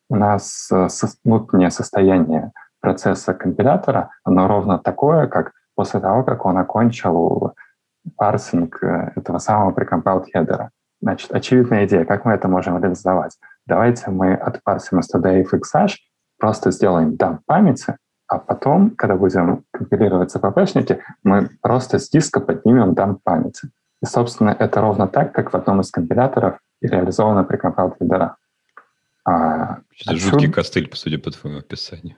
у 0.09 0.15
нас 0.15 0.67
э, 0.71 0.87
внутреннее 1.23 1.69
состояние 1.69 2.51
процесса 2.79 3.35
компилятора, 3.35 4.09
оно 4.23 4.47
ровно 4.47 4.79
такое, 4.79 5.27
как 5.27 5.51
после 5.75 5.99
того, 5.99 6.23
как 6.23 6.47
он 6.47 6.57
окончил 6.57 7.53
парсинг 8.17 8.83
э, 8.83 9.11
этого 9.15 9.37
самого 9.37 9.71
precompiled 9.71 10.25
header 10.33 10.62
а. 10.62 10.71
Значит, 11.01 11.31
очевидная 11.31 11.85
идея, 11.85 12.05
как 12.05 12.25
мы 12.25 12.33
это 12.33 12.47
можем 12.47 12.81
реализовать. 12.81 13.37
Давайте 13.65 14.11
мы 14.11 14.33
отпарсим 14.33 14.99
stdafx.h, 14.99 15.93
просто 16.37 16.71
сделаем 16.71 17.15
дамп 17.15 17.41
памяти, 17.45 17.97
а 18.27 18.37
потом, 18.37 18.91
когда 18.91 19.15
будем 19.15 19.65
компилировать 19.71 20.33
CPP-шники, 20.33 20.99
мы 21.23 21.49
просто 21.61 21.99
с 21.99 22.09
диска 22.09 22.39
поднимем 22.39 22.93
дамп 22.93 23.21
памяти. 23.23 23.69
И, 24.01 24.05
собственно, 24.05 24.55
это 24.57 24.81
ровно 24.81 25.07
так, 25.07 25.33
как 25.33 25.53
в 25.53 25.55
одном 25.55 25.81
из 25.81 25.91
компиляторов 25.91 26.59
и 26.81 26.87
реализовано 26.87 27.43
precompiled 27.43 27.57
header 27.57 27.95
а. 27.99 28.37
А, 29.25 29.79
Это 29.99 30.13
отсюда... 30.13 30.17
жуткий 30.17 30.51
костыль, 30.51 30.87
по 30.87 30.95
судя 30.95 31.19
по 31.19 31.29
твоему 31.29 31.59
описанию. 31.59 32.15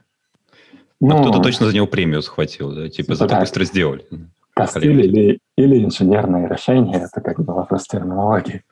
Ну, 0.99 1.17
а 1.17 1.21
кто-то 1.21 1.41
точно 1.41 1.65
за 1.65 1.75
него 1.75 1.87
премию 1.87 2.21
схватил, 2.21 2.73
да? 2.73 2.89
Типа, 2.89 3.15
зато 3.15 3.33
да. 3.33 3.39
быстро 3.41 3.65
сделали. 3.65 4.05
Костыль 4.53 5.01
или, 5.01 5.39
или 5.55 5.83
инженерное 5.83 6.47
решение, 6.47 7.03
это 7.03 7.21
как 7.21 7.39
бы 7.39 7.53
вопрос 7.53 7.87
терминологии. 7.87 8.63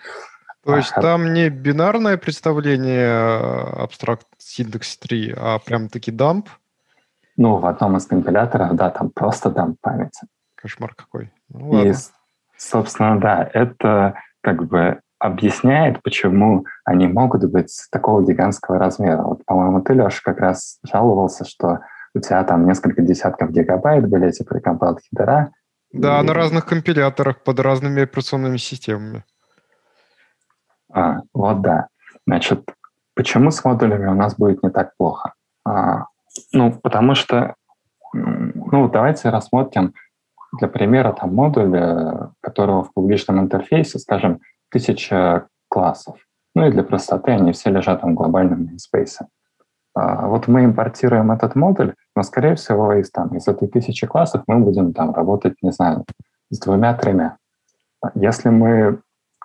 То 0.64 0.76
есть 0.76 0.92
а, 0.96 1.02
там 1.02 1.34
не 1.34 1.50
бинарное 1.50 2.18
представление 2.18 3.18
абстракт 3.84 4.28
синдекс 4.38 4.98
3, 4.98 5.34
а 5.38 5.60
прям 5.60 5.90
таки 5.90 6.12
дамп? 6.12 6.50
Ну, 7.38 7.58
в 7.58 7.66
одном 7.66 7.98
из 7.98 8.06
компиляторов, 8.06 8.76
да, 8.76 8.90
там 8.92 9.10
просто 9.10 9.50
дамп 9.50 9.78
памяти. 9.82 10.28
Кошмар 10.56 10.94
какой. 10.94 11.32
Ну, 11.50 11.84
И, 11.84 11.94
собственно, 12.58 13.20
да, 13.20 13.50
это 13.52 14.14
как 14.42 14.68
бы 14.68 15.00
объясняет, 15.18 16.02
почему 16.04 16.66
они 16.84 17.08
могут 17.08 17.50
быть 17.50 17.72
такого 17.92 18.24
гигантского 18.24 18.80
размера. 18.80 19.22
Вот, 19.22 19.46
по-моему, 19.46 19.82
ты, 19.82 19.94
Леша, 19.94 20.22
как 20.24 20.40
раз 20.40 20.80
жаловался, 20.84 21.46
что 21.46 21.80
у 22.14 22.20
тебя 22.20 22.44
там 22.44 22.66
несколько 22.66 23.02
десятков 23.02 23.52
гигабайт 23.52 24.08
были 24.08 24.28
эти 24.28 24.44
precompiled 24.44 25.00
хедера. 25.00 25.52
Да, 25.94 26.22
и... 26.22 26.24
на 26.24 26.34
разных 26.34 26.66
компиляторах 26.66 27.44
под 27.44 27.60
разными 27.60 28.04
операционными 28.04 28.58
системами. 28.58 29.24
А, 30.94 31.20
вот 31.34 31.62
да. 31.62 31.88
Значит, 32.26 32.70
почему 33.16 33.52
с 33.52 33.64
модулями 33.64 34.08
у 34.08 34.16
нас 34.16 34.36
будет 34.36 34.64
не 34.64 34.70
так 34.70 34.96
плохо? 34.98 35.34
А, 35.66 36.06
ну, 36.54 36.72
потому 36.72 37.16
что, 37.16 37.56
ну, 38.14 38.90
давайте 38.90 39.30
рассмотрим 39.30 39.94
для 40.60 40.68
примера 40.68 41.14
там 41.14 41.34
модуль, 41.34 42.30
которого 42.42 42.84
в 42.84 42.94
публичном 42.94 43.40
интерфейсе, 43.40 44.00
скажем, 44.00 44.42
тысяча 44.70 45.48
классов. 45.70 46.18
Ну 46.54 46.68
и 46.68 46.72
для 46.72 46.84
простоты 46.84 47.32
они 47.32 47.54
все 47.54 47.70
лежат 47.70 48.04
в 48.04 48.14
глобальном 48.14 48.64
namespace. 48.64 49.26
А, 49.94 50.28
вот 50.28 50.48
мы 50.48 50.66
импортируем 50.66 51.32
этот 51.32 51.56
модуль, 51.56 51.96
но, 52.16 52.24
скорее 52.24 52.56
всего, 52.56 52.94
из, 52.94 53.12
там, 53.12 53.36
из 53.36 53.48
этой 53.48 53.68
тысячи 53.68 54.08
классов 54.08 54.44
мы 54.48 54.60
будем 54.60 54.94
там 54.94 55.14
работать, 55.14 55.56
не 55.62 55.72
знаю, 55.72 56.06
с 56.50 56.60
двумя-тремя. 56.60 57.38
Если 58.16 58.50
мы 58.50 59.02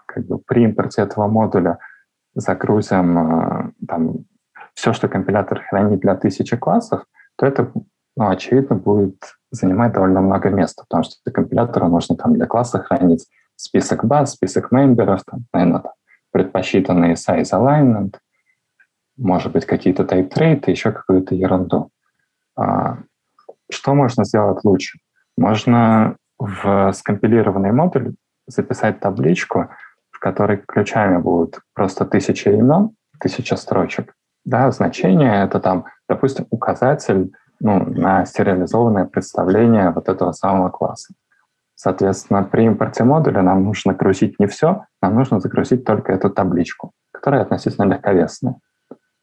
как 0.06 0.26
бы, 0.26 0.38
при 0.38 0.64
импорте 0.64 1.02
этого 1.02 1.26
модуля 1.26 1.78
загрузим 2.34 3.18
а, 3.18 3.70
там, 3.86 4.24
все, 4.74 4.92
что 4.92 5.08
компилятор 5.08 5.62
хранит 5.68 6.00
для 6.00 6.14
тысячи 6.14 6.56
классов, 6.56 7.04
то 7.36 7.46
это, 7.46 7.72
ну, 8.16 8.28
очевидно, 8.28 8.76
будет 8.76 9.16
занимать 9.50 9.92
довольно 9.92 10.20
много 10.20 10.50
места, 10.50 10.84
потому 10.88 11.04
что 11.04 11.30
компилятору 11.30 11.88
нужно 11.88 12.16
там 12.16 12.34
для 12.34 12.46
класса 12.46 12.80
хранить 12.82 13.26
список 13.56 14.04
баз, 14.04 14.32
список 14.32 14.70
мемберов, 14.70 15.22
там, 15.24 15.46
наверное, 15.52 15.80
там, 15.80 15.92
предпочитанные 16.30 17.14
size 17.14 17.52
alignment, 17.52 18.16
может 19.16 19.52
быть, 19.52 19.66
какие-то 19.66 20.02
type 20.02 20.28
трейты, 20.28 20.70
еще 20.70 20.92
какую-то 20.92 21.34
ерунду. 21.34 21.90
А, 22.56 22.98
что 23.70 23.94
можно 23.94 24.24
сделать 24.24 24.64
лучше? 24.64 24.98
Можно 25.36 26.16
в 26.38 26.92
скомпилированный 26.92 27.72
модуль 27.72 28.14
записать 28.46 29.00
табличку, 29.00 29.70
в 30.10 30.18
которой 30.18 30.58
ключами 30.66 31.18
будут 31.18 31.60
просто 31.74 32.04
тысяча 32.04 32.50
имен, 32.50 32.90
тысяча 33.20 33.56
строчек. 33.56 34.14
Да, 34.44 34.70
значение— 34.70 35.42
это 35.44 35.60
там, 35.60 35.86
допустим, 36.08 36.46
указатель 36.50 37.32
ну, 37.60 37.84
на 37.84 38.24
стерилизованное 38.24 39.06
представление 39.06 39.90
вот 39.90 40.08
этого 40.08 40.32
самого 40.32 40.68
класса. 40.68 41.14
Соответственно, 41.74 42.42
при 42.42 42.64
импорте 42.64 43.04
модуля 43.04 43.42
нам 43.42 43.64
нужно 43.64 43.92
грузить 43.92 44.38
не 44.38 44.46
все, 44.46 44.84
нам 45.02 45.14
нужно 45.14 45.40
загрузить 45.40 45.84
только 45.84 46.12
эту 46.12 46.30
табличку, 46.30 46.92
которая 47.12 47.42
относительно 47.42 47.84
легковесная. 47.92 48.56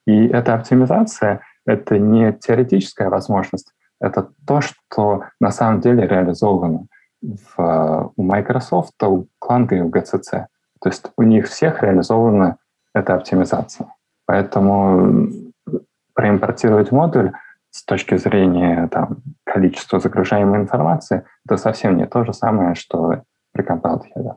И 0.05 0.27
эта 0.27 0.53
оптимизация— 0.53 1.41
это 1.65 1.97
не 1.97 2.33
теоретическая 2.33 3.09
возможность, 3.09 3.73
это 3.99 4.29
то, 4.45 4.59
что 4.59 5.23
на 5.39 5.51
самом 5.51 5.79
деле 5.79 6.05
реализовано 6.05 6.87
в, 7.21 8.11
у 8.15 8.23
Microsoft, 8.23 9.01
у 9.03 9.27
Clang 9.41 9.67
и 9.71 9.79
у 9.79 9.89
GCC. 9.89 10.47
То 10.81 10.89
есть 10.89 11.09
у 11.15 11.23
них 11.23 11.47
всех 11.47 11.81
реализована 11.81 12.57
эта 12.93 13.15
оптимизация. 13.15 13.87
Поэтому 14.25 15.29
проимпортировать 16.13 16.91
модуль 16.91 17.31
с 17.71 17.83
точки 17.85 18.17
зрения 18.17 18.87
там, 18.91 19.17
количества 19.45 19.99
загружаемой 19.99 20.59
информации, 20.59 21.25
это 21.45 21.57
совсем 21.57 21.97
не 21.97 22.05
то 22.05 22.23
же 22.23 22.33
самое, 22.33 22.75
что 22.75 23.23
при 23.51 23.63
compiled 23.63 24.03
header. 24.15 24.35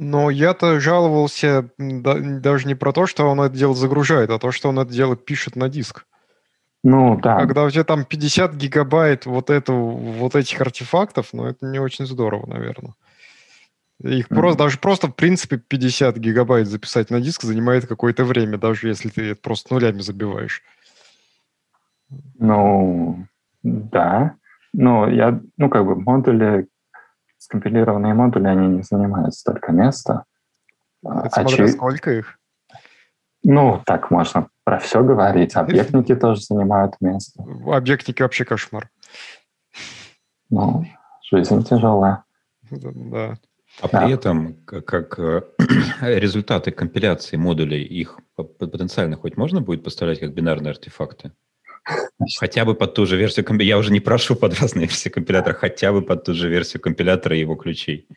Но 0.00 0.30
я-то 0.30 0.78
жаловался 0.78 1.70
даже 1.76 2.68
не 2.68 2.76
про 2.76 2.92
то, 2.92 3.06
что 3.06 3.28
он 3.28 3.40
это 3.40 3.56
дело 3.56 3.74
загружает, 3.74 4.30
а 4.30 4.38
то, 4.38 4.52
что 4.52 4.68
он 4.68 4.78
это 4.78 4.92
дело 4.92 5.16
пишет 5.16 5.56
на 5.56 5.68
диск. 5.68 6.06
Ну, 6.84 7.18
да. 7.20 7.38
Когда 7.40 7.64
у 7.64 7.70
тебя 7.70 7.82
там 7.82 8.04
50 8.04 8.54
гигабайт 8.54 9.26
вот, 9.26 9.50
эту, 9.50 9.74
вот 9.74 10.36
этих 10.36 10.60
артефактов, 10.60 11.30
ну, 11.32 11.46
это 11.46 11.66
не 11.66 11.80
очень 11.80 12.06
здорово, 12.06 12.46
наверное. 12.46 12.94
Их 14.00 14.28
mm-hmm. 14.28 14.36
просто, 14.36 14.58
даже 14.58 14.78
просто, 14.78 15.08
в 15.08 15.16
принципе, 15.16 15.58
50 15.58 16.16
гигабайт 16.18 16.68
записать 16.68 17.10
на 17.10 17.20
диск 17.20 17.42
занимает 17.42 17.88
какое-то 17.88 18.24
время, 18.24 18.56
даже 18.56 18.86
если 18.86 19.08
ты 19.08 19.30
это 19.32 19.40
просто 19.42 19.74
нулями 19.74 19.98
забиваешь. 19.98 20.62
Ну, 22.38 23.26
да. 23.64 24.36
Но 24.72 25.08
я, 25.08 25.40
ну, 25.56 25.68
как 25.68 25.84
бы 25.84 25.96
модули, 25.96 26.68
скомпилированные 27.38 28.14
модули, 28.14 28.46
они 28.46 28.68
не 28.68 28.82
занимают 28.82 29.34
столько 29.34 29.72
места. 29.72 30.24
А 31.04 31.26
это 31.26 31.42
смотря 31.42 31.64
Очи... 31.64 31.72
сколько 31.72 32.10
их? 32.12 32.38
Ну, 33.44 33.82
так 33.86 34.10
можно 34.10 34.48
про 34.64 34.78
все 34.78 35.02
говорить. 35.02 35.54
Объектники 35.54 36.14
тоже 36.14 36.42
занимают 36.42 36.94
место. 37.00 37.42
Объектники 37.66 38.22
вообще 38.22 38.44
кошмар. 38.44 38.90
Ну, 40.50 40.84
жизнь 41.30 41.64
тяжелая. 41.64 42.24
Да. 42.70 43.38
А 43.80 43.88
да. 43.88 44.02
при 44.02 44.12
этом, 44.12 44.54
как, 44.64 44.86
как 44.86 45.18
э, 45.18 45.42
результаты 46.18 46.72
компиляции 46.72 47.36
модулей, 47.36 47.82
их 47.84 48.18
потенциально 48.34 49.16
хоть 49.16 49.36
можно 49.36 49.60
будет 49.60 49.84
поставлять 49.84 50.20
как 50.20 50.34
бинарные 50.34 50.70
артефакты? 50.70 51.32
Хотя 52.38 52.64
бы 52.64 52.74
под 52.74 52.94
ту 52.94 53.06
же 53.06 53.16
версию 53.16 53.44
компилятора. 53.44 53.68
Я 53.68 53.78
уже 53.78 53.92
не 53.92 54.00
прошу 54.00 54.36
под 54.36 54.60
разные 54.60 54.86
версии 54.86 55.08
компилятора, 55.08 55.54
хотя 55.54 55.92
бы 55.92 56.02
под 56.02 56.24
ту 56.24 56.34
же 56.34 56.48
версию 56.48 56.82
компилятора 56.82 57.36
и 57.36 57.40
его 57.40 57.54
ключей. 57.54 58.08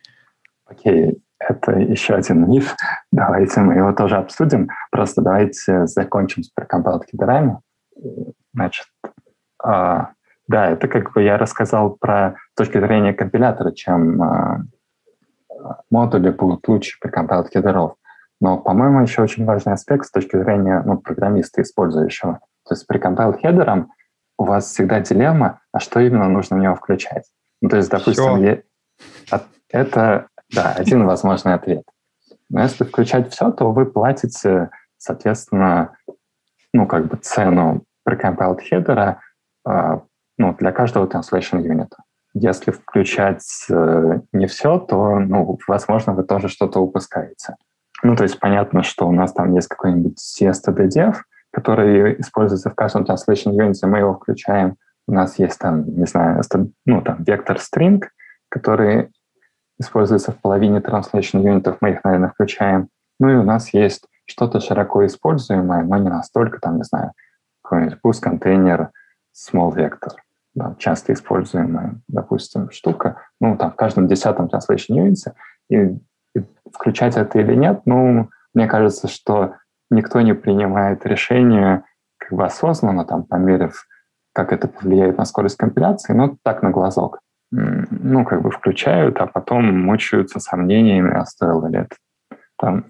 Окей, 0.66 1.18
это 1.38 1.72
еще 1.72 2.14
один 2.14 2.50
миф. 2.50 2.74
Давайте 3.10 3.60
мы 3.60 3.74
его 3.74 3.92
тоже 3.92 4.16
обсудим. 4.16 4.68
Просто 4.90 5.22
давайте 5.22 5.86
закончим 5.86 6.42
с 6.42 6.50
precompiled 6.50 7.04
хедерами. 7.10 7.58
Значит, 8.54 8.86
а, 9.62 10.10
Да, 10.48 10.70
это 10.70 10.88
как 10.88 11.12
бы 11.12 11.22
я 11.22 11.38
рассказал 11.38 11.96
про 11.96 12.36
точки 12.56 12.78
зрения 12.78 13.14
компилятора, 13.14 13.72
чем 13.72 14.22
э, 14.22 14.64
модули 15.90 16.30
будут 16.30 16.66
лучше 16.68 16.98
precompiled 17.00 17.48
хедеров. 17.52 17.94
Но, 18.40 18.58
по-моему, 18.58 19.00
еще 19.02 19.22
очень 19.22 19.44
важный 19.44 19.74
аспект 19.74 20.06
с 20.06 20.10
точки 20.10 20.36
зрения 20.36 20.82
ну, 20.84 20.98
программиста, 20.98 21.62
использующего. 21.62 22.40
То 22.68 22.74
есть 22.74 22.86
precompiled 22.86 23.40
хедером 23.40 23.92
у 24.38 24.44
вас 24.44 24.66
всегда 24.66 25.00
дилемма, 25.00 25.60
а 25.72 25.80
что 25.80 26.00
именно 26.00 26.28
нужно 26.28 26.56
в 26.56 26.60
него 26.60 26.74
включать. 26.74 27.24
Ну, 27.60 27.68
то 27.68 27.76
есть, 27.76 27.90
допустим, 27.90 28.42
я... 28.42 28.60
это 29.68 30.28
да, 30.52 30.72
один 30.72 31.06
возможный 31.06 31.54
ответ. 31.54 31.84
Но 32.50 32.60
если 32.62 32.84
включать 32.84 33.32
все, 33.32 33.50
то 33.50 33.72
вы 33.72 33.86
платите, 33.86 34.70
соответственно, 34.98 35.96
ну, 36.72 36.86
как 36.86 37.06
бы 37.06 37.16
цену 37.16 37.84
precompiled 38.08 38.60
хедера 38.60 39.20
э, 39.66 39.98
ну, 40.38 40.54
для 40.54 40.72
каждого 40.72 41.06
translation 41.06 41.62
unit 41.62 41.85
а. 41.85 41.96
Если 42.34 42.70
включать 42.70 43.66
э, 43.70 44.20
не 44.32 44.46
все, 44.46 44.78
то, 44.78 45.18
ну, 45.18 45.58
возможно, 45.66 46.14
вы 46.14 46.24
тоже 46.24 46.48
что-то 46.48 46.80
упускаете. 46.80 47.56
Ну, 48.02 48.16
то 48.16 48.24
есть 48.24 48.38
понятно, 48.40 48.82
что 48.82 49.06
у 49.06 49.12
нас 49.12 49.32
там 49.32 49.54
есть 49.54 49.68
какой-нибудь 49.68 50.18
CSTD-dev, 50.18 51.16
который 51.52 52.20
используется 52.20 52.70
в 52.70 52.74
каждом 52.74 53.04
translation 53.04 53.52
unit, 53.52 53.74
мы 53.86 53.98
его 53.98 54.14
включаем. 54.14 54.76
У 55.06 55.12
нас 55.12 55.38
есть 55.38 55.58
там, 55.58 55.84
не 55.84 56.06
знаю, 56.06 56.42
ну, 56.86 57.02
там, 57.02 57.22
vector 57.22 57.58
string, 57.58 58.02
который 58.48 59.10
используется 59.78 60.32
в 60.32 60.40
половине 60.40 60.78
translation 60.78 61.42
юнитов, 61.42 61.78
мы 61.80 61.90
их, 61.90 62.04
наверное, 62.04 62.30
включаем. 62.30 62.88
Ну 63.20 63.30
и 63.30 63.34
у 63.34 63.42
нас 63.42 63.74
есть 63.74 64.06
что-то 64.24 64.60
широко 64.60 65.04
используемое, 65.04 65.82
но 65.82 65.98
не 65.98 66.08
настолько, 66.08 66.58
там, 66.60 66.78
не 66.78 66.84
знаю, 66.84 67.12
какой-нибудь 67.62 67.98
boost 68.04 68.20
контейнер 68.20 68.90
small 69.34 69.74
vector, 69.74 70.12
да, 70.54 70.74
часто 70.78 71.12
используемая, 71.12 72.00
допустим, 72.08 72.70
штука, 72.70 73.20
ну, 73.40 73.56
там, 73.56 73.72
в 73.72 73.76
каждом 73.76 74.06
десятом 74.06 74.46
translation 74.46 74.96
unit, 74.96 75.32
и, 75.68 75.98
и 76.34 76.44
включать 76.72 77.16
это 77.16 77.38
или 77.38 77.54
нет, 77.54 77.82
ну, 77.84 78.30
мне 78.54 78.66
кажется, 78.66 79.08
что 79.08 79.54
никто 79.92 80.20
не 80.20 80.34
принимает 80.34 81.06
решение 81.06 81.84
как 82.18 82.32
бы 82.32 82.44
осознанно, 82.44 83.04
там, 83.04 83.24
померив, 83.24 83.86
как 84.32 84.52
это 84.52 84.68
повлияет 84.68 85.18
на 85.18 85.24
скорость 85.24 85.56
компиляции, 85.56 86.12
но 86.12 86.36
так 86.42 86.62
на 86.62 86.70
глазок. 86.70 87.20
Ну, 87.50 88.24
как 88.24 88.42
бы 88.42 88.50
включают, 88.50 89.20
а 89.20 89.26
потом 89.26 89.84
мучаются 89.84 90.40
сомнениями, 90.40 91.12
а 91.14 91.26
стоило 91.26 91.66
ли 91.66 91.80
это. 91.80 91.96
Там, 92.58 92.86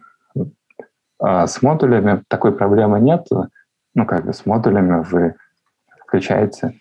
а 1.18 1.46
с 1.46 1.62
модулями 1.62 2.22
такой 2.28 2.52
проблемы 2.52 3.00
нет. 3.00 3.26
Ну, 3.94 4.06
как 4.06 4.24
бы 4.24 4.32
с 4.32 4.46
модулями 4.46 5.02
вы 5.02 5.34
включаете 6.06 6.78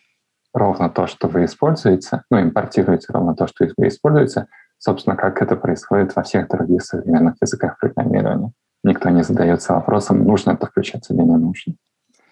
ровно 0.54 0.90
то, 0.90 1.08
что 1.08 1.28
вы 1.28 1.46
используете, 1.46 2.24
ну, 2.30 2.42
импортируете 2.42 3.08
ровно 3.14 3.36
то, 3.36 3.48
что 3.48 3.68
вы 3.78 3.88
используете, 3.88 4.48
собственно, 4.78 5.16
как 5.16 5.42
это 5.42 5.56
происходит 5.56 6.16
во 6.16 6.24
всех 6.24 6.50
других 6.50 6.84
современных 6.84 7.36
языках 7.42 7.80
программирования. 7.80 8.52
Никто 8.84 9.10
не 9.10 9.24
задается 9.24 9.74
вопросом, 9.74 10.24
нужно 10.24 10.52
это 10.52 10.66
включать 10.68 11.10
или 11.10 11.18
не 11.18 11.38
нужно. 11.38 11.76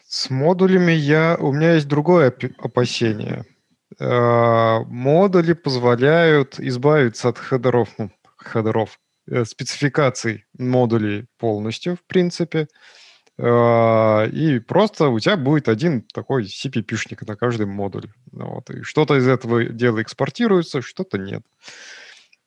С 0.07 0.29
модулями 0.29 0.91
я, 0.91 1.37
у 1.39 1.53
меня 1.53 1.73
есть 1.73 1.87
другое 1.87 2.33
опасение. 2.57 3.45
Э, 3.99 4.79
модули 4.87 5.53
позволяют 5.53 6.59
избавиться 6.59 7.29
от 7.29 7.37
хедеров, 7.37 7.89
ну, 7.97 8.11
хедеров, 8.37 8.99
э, 9.27 9.45
спецификаций 9.45 10.45
модулей 10.57 11.27
полностью, 11.37 11.95
в 11.95 12.03
принципе. 12.07 12.67
А, 13.41 14.25
и 14.25 14.59
просто 14.59 15.07
у 15.07 15.19
тебя 15.19 15.37
будет 15.37 15.69
один 15.69 16.01
такой 16.01 16.43
CPP-шник 16.43 17.25
на 17.25 17.35
каждый 17.35 17.67
модуль. 17.67 18.11
Вот. 18.31 18.69
И 18.69 18.81
что-то 18.83 19.15
из 19.15 19.27
этого 19.27 19.63
дела 19.63 20.01
экспортируется, 20.01 20.81
что-то 20.81 21.17
нет. 21.17 21.43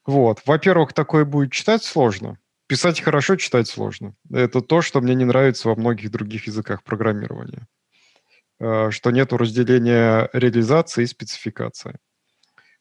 Вот. 0.04 0.40
Во-первых, 0.44 0.92
такое 0.92 1.24
будет 1.24 1.52
читать 1.52 1.82
сложно. 1.82 2.38
Писать 2.72 3.02
хорошо, 3.02 3.36
читать 3.36 3.68
сложно. 3.68 4.14
Это 4.32 4.62
то, 4.62 4.80
что 4.80 5.02
мне 5.02 5.14
не 5.14 5.26
нравится 5.26 5.68
во 5.68 5.74
многих 5.74 6.10
других 6.10 6.46
языках 6.46 6.82
программирования. 6.82 7.66
А, 8.58 8.90
что 8.90 9.10
нету 9.10 9.36
разделения 9.36 10.30
реализации 10.32 11.02
и 11.02 11.06
спецификации. 11.06 11.98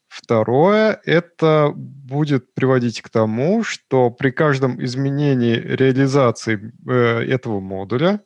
Второе, 0.08 1.02
это 1.04 1.74
будет 1.76 2.54
приводить 2.54 3.02
к 3.02 3.10
тому, 3.10 3.66
что 3.66 4.10
при 4.12 4.32
каждом 4.32 4.82
изменении 4.82 5.56
реализации 5.56 6.72
э, 6.88 7.26
этого 7.28 7.60
модуля 7.60 8.22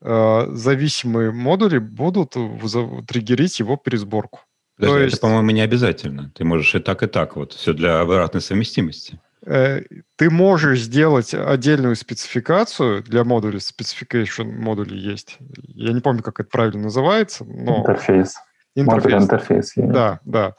э, 0.00 0.46
зависимые 0.48 1.30
модули 1.30 1.76
будут 1.76 2.36
триггерить 3.06 3.58
его 3.58 3.76
пересборку. 3.76 4.40
Подожди, 4.78 4.96
То 4.96 5.04
есть, 5.04 5.16
это, 5.18 5.26
по-моему, 5.26 5.50
не 5.50 5.60
обязательно. 5.60 6.32
Ты 6.34 6.44
можешь 6.44 6.74
и 6.74 6.78
так, 6.78 7.02
и 7.02 7.06
так. 7.06 7.36
Вот 7.36 7.52
все 7.52 7.74
для 7.74 8.00
обратной 8.00 8.40
совместимости. 8.40 9.20
Э, 9.44 9.82
ты 10.16 10.30
можешь 10.30 10.80
сделать 10.80 11.34
отдельную 11.34 11.96
спецификацию 11.96 13.02
для 13.02 13.24
модуля. 13.24 13.58
Specification 13.58 14.44
модули 14.44 14.96
есть. 14.96 15.38
Я 15.68 15.92
не 15.92 16.00
помню, 16.00 16.22
как 16.22 16.40
это 16.40 16.48
правильно 16.48 16.84
называется. 16.84 17.44
Но... 17.44 17.78
Интерфейс. 17.78 18.36
Интерфейс. 18.74 19.04
Модуль 19.04 19.22
интерфейс. 19.22 19.72
Да, 19.76 20.20
да. 20.24 20.54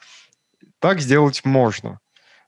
Так 0.80 1.00
сделать 1.00 1.44
можно. 1.44 2.00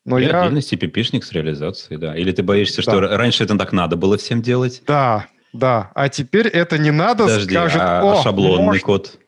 Но 0.05 0.17
и 0.17 0.25
я... 0.25 0.41
отдельно 0.41 0.59
CPP-шник 0.59 1.23
с 1.23 1.31
реализацией, 1.31 1.99
да. 1.99 2.15
Или 2.15 2.31
ты 2.31 2.43
боишься, 2.43 2.77
да. 2.77 2.81
что 2.83 3.01
раньше 3.01 3.43
это 3.43 3.57
так 3.57 3.73
надо 3.73 3.95
было 3.95 4.17
всем 4.17 4.41
делать? 4.41 4.81
Да, 4.87 5.27
да. 5.53 5.91
А 5.95 6.09
теперь 6.09 6.47
это 6.47 6.77
не 6.77 6.91
надо, 6.91 7.23
Подожди, 7.23 7.53
скажет, 7.53 7.81
а, 7.81 8.01
О, 8.03 8.21
шаблонный 8.21 8.65
может... 8.65 8.83
код? 8.83 9.19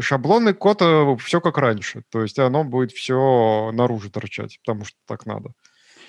Шаблонный 0.00 0.54
код 0.54 0.82
э, 0.82 1.16
все 1.20 1.40
как 1.40 1.58
раньше. 1.58 2.02
То 2.10 2.22
есть 2.22 2.38
оно 2.38 2.64
будет 2.64 2.92
все 2.92 3.70
наружу 3.72 4.10
торчать, 4.10 4.58
потому 4.64 4.84
что 4.84 4.96
так 5.06 5.26
надо. 5.26 5.50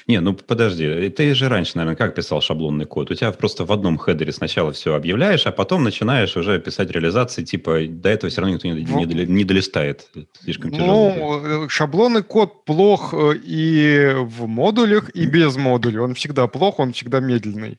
Не, 0.08 0.22
ну 0.22 0.34
подожди, 0.34 1.10
ты 1.10 1.34
же 1.34 1.50
раньше, 1.50 1.74
наверное, 1.76 1.98
как 1.98 2.16
писал 2.16 2.40
шаблонный 2.40 2.86
код? 2.86 3.12
У 3.12 3.14
тебя 3.14 3.32
просто 3.34 3.66
в 3.66 3.72
одном 3.74 3.98
хедере 3.98 4.32
сначала 4.32 4.72
все 4.72 4.96
объявляешь, 4.96 5.46
а 5.46 5.52
потом 5.52 5.84
начинаешь 5.84 6.38
уже 6.38 6.62
писать 6.62 6.90
реализации, 6.92 7.44
типа 7.44 7.82
до 7.90 8.08
этого 8.08 8.32
все 8.32 8.40
равно 8.40 8.56
никто 8.56 8.70
не, 8.70 8.86
ну, 8.86 9.04
не, 9.04 9.26
не 9.26 9.44
долистает. 9.44 10.10
Слишком 10.42 10.72
тяжело. 10.72 11.14
Ну, 11.14 11.66
э, 11.66 11.70
шаблонный 11.70 12.24
код 12.24 12.64
плох 12.64 13.14
э, 13.14 13.36
и 13.44 14.14
в 14.16 14.48
модулях, 14.48 15.14
и 15.14 15.26
без 15.26 15.58
модулей. 15.58 16.00
Он 16.00 16.14
всегда 16.14 16.48
плох, 16.48 16.80
он 16.80 16.94
всегда 16.94 17.20
медленный. 17.20 17.78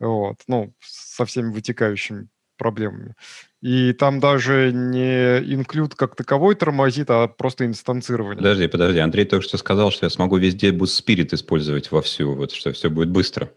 Вот, 0.00 0.38
ну, 0.48 0.74
со 0.80 1.24
всеми 1.26 1.52
вытекающими 1.52 2.26
проблемами. 2.58 3.14
И 3.62 3.92
там 3.92 4.18
даже 4.18 4.72
не 4.72 5.38
инклюд 5.38 5.94
как 5.94 6.16
таковой 6.16 6.56
тормозит, 6.56 7.08
а 7.10 7.28
просто 7.28 7.64
инстанцирование. 7.64 8.36
Подожди, 8.36 8.66
подожди. 8.66 8.98
Андрей 8.98 9.24
только 9.24 9.44
что 9.44 9.56
сказал, 9.56 9.92
что 9.92 10.04
я 10.04 10.10
смогу 10.10 10.36
везде 10.36 10.70
Boost 10.70 11.00
Spirit 11.06 11.32
использовать 11.32 11.92
вовсю, 11.92 12.34
вот 12.34 12.50
что 12.50 12.72
все 12.72 12.90
будет 12.90 13.10
быстро. 13.10 13.52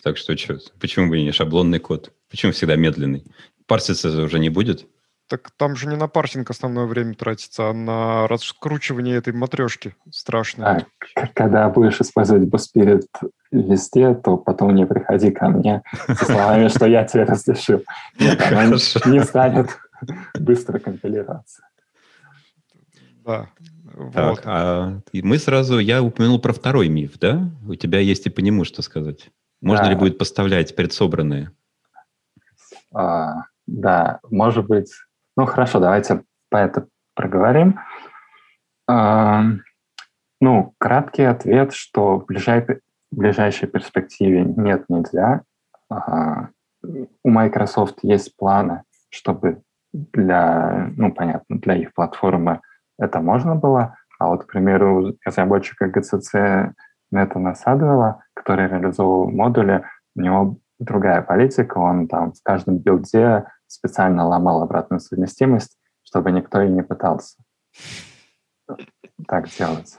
Так 0.00 0.16
что 0.16 0.36
что, 0.36 0.60
почему 0.80 1.10
бы 1.10 1.20
не 1.20 1.32
шаблонный 1.32 1.80
код? 1.80 2.12
Почему 2.30 2.52
всегда 2.52 2.76
медленный? 2.76 3.24
Парситься 3.66 4.22
уже 4.22 4.38
не 4.38 4.48
будет? 4.48 4.86
Так 5.28 5.50
там 5.56 5.74
же 5.74 5.88
не 5.88 5.96
на 5.96 6.06
парсинг 6.06 6.50
основное 6.50 6.86
время 6.86 7.14
тратится, 7.14 7.70
а 7.70 7.72
на 7.72 8.28
раскручивание 8.28 9.16
этой 9.16 9.32
матрешки 9.32 9.96
страшной. 10.12 10.66
А, 10.66 10.86
когда 11.34 11.68
будешь 11.68 12.00
использовать 12.00 12.44
Буспирит 12.44 13.08
везде, 13.50 14.14
то 14.14 14.36
потом 14.36 14.74
не 14.74 14.86
приходи 14.86 15.30
ко 15.30 15.48
мне 15.48 15.82
со 16.08 16.24
словами, 16.24 16.68
что 16.68 16.86
я 16.86 17.04
тебе 17.04 17.24
разрешил. 17.24 17.82
Нет, 18.18 18.40
она 18.40 18.66
не 18.66 19.22
станет 19.22 19.78
быстро 20.38 20.78
компилироваться. 20.78 21.62
Да. 23.24 23.48
Так, 24.12 24.42
а 24.44 25.00
мы 25.12 25.38
сразу, 25.38 25.78
я 25.78 26.02
упомянул 26.02 26.38
про 26.38 26.52
второй 26.52 26.88
миф, 26.88 27.18
да? 27.18 27.48
У 27.66 27.74
тебя 27.74 27.98
есть 27.98 28.26
и 28.26 28.30
по 28.30 28.40
нему 28.40 28.64
что 28.64 28.82
сказать. 28.82 29.30
Можно 29.62 29.86
ли 29.86 29.94
будет 29.94 30.18
поставлять 30.18 30.76
предсобранные? 30.76 31.50
А, 32.94 33.44
да, 33.66 34.20
может 34.30 34.66
быть, 34.66 34.92
ну 35.36 35.46
хорошо, 35.46 35.80
давайте 35.80 36.22
по 36.50 36.58
это 36.58 36.86
проговорим. 37.14 37.80
А, 38.86 39.44
ну, 40.40 40.74
краткий 40.78 41.24
ответ, 41.24 41.72
что 41.72 42.18
в 42.18 42.26
ближайшей, 42.26 42.80
в 43.10 43.16
ближайшей 43.16 43.68
перспективе 43.68 44.44
нет, 44.44 44.84
нельзя. 44.88 45.42
А, 45.88 46.48
у 47.22 47.30
Microsoft 47.30 47.98
есть 48.02 48.36
планы, 48.36 48.82
чтобы 49.10 49.62
для, 49.92 50.90
ну, 50.96 51.12
понятно, 51.12 51.58
для 51.58 51.76
их 51.76 51.94
платформы 51.94 52.60
это 52.98 53.20
можно 53.20 53.54
было, 53.54 53.96
а 54.18 54.28
вот, 54.28 54.44
к 54.44 54.48
примеру, 54.48 55.16
разработчика 55.24 55.86
GCC 55.86 56.72
Нета 57.10 57.54
Садвелла, 57.54 58.22
который 58.34 58.68
реализовывал 58.68 59.30
модули, 59.30 59.84
у 60.14 60.20
него 60.20 60.56
другая 60.78 61.22
политика, 61.22 61.78
он 61.78 62.08
там 62.08 62.32
в 62.32 62.42
каждом 62.42 62.78
билде 62.78 63.46
специально 63.66 64.26
ломал 64.26 64.62
обратную 64.62 65.00
совместимость, 65.00 65.78
чтобы 66.02 66.32
никто 66.32 66.60
и 66.62 66.68
не 66.68 66.82
пытался 66.82 67.38
так 69.26 69.48
делать. 69.48 69.98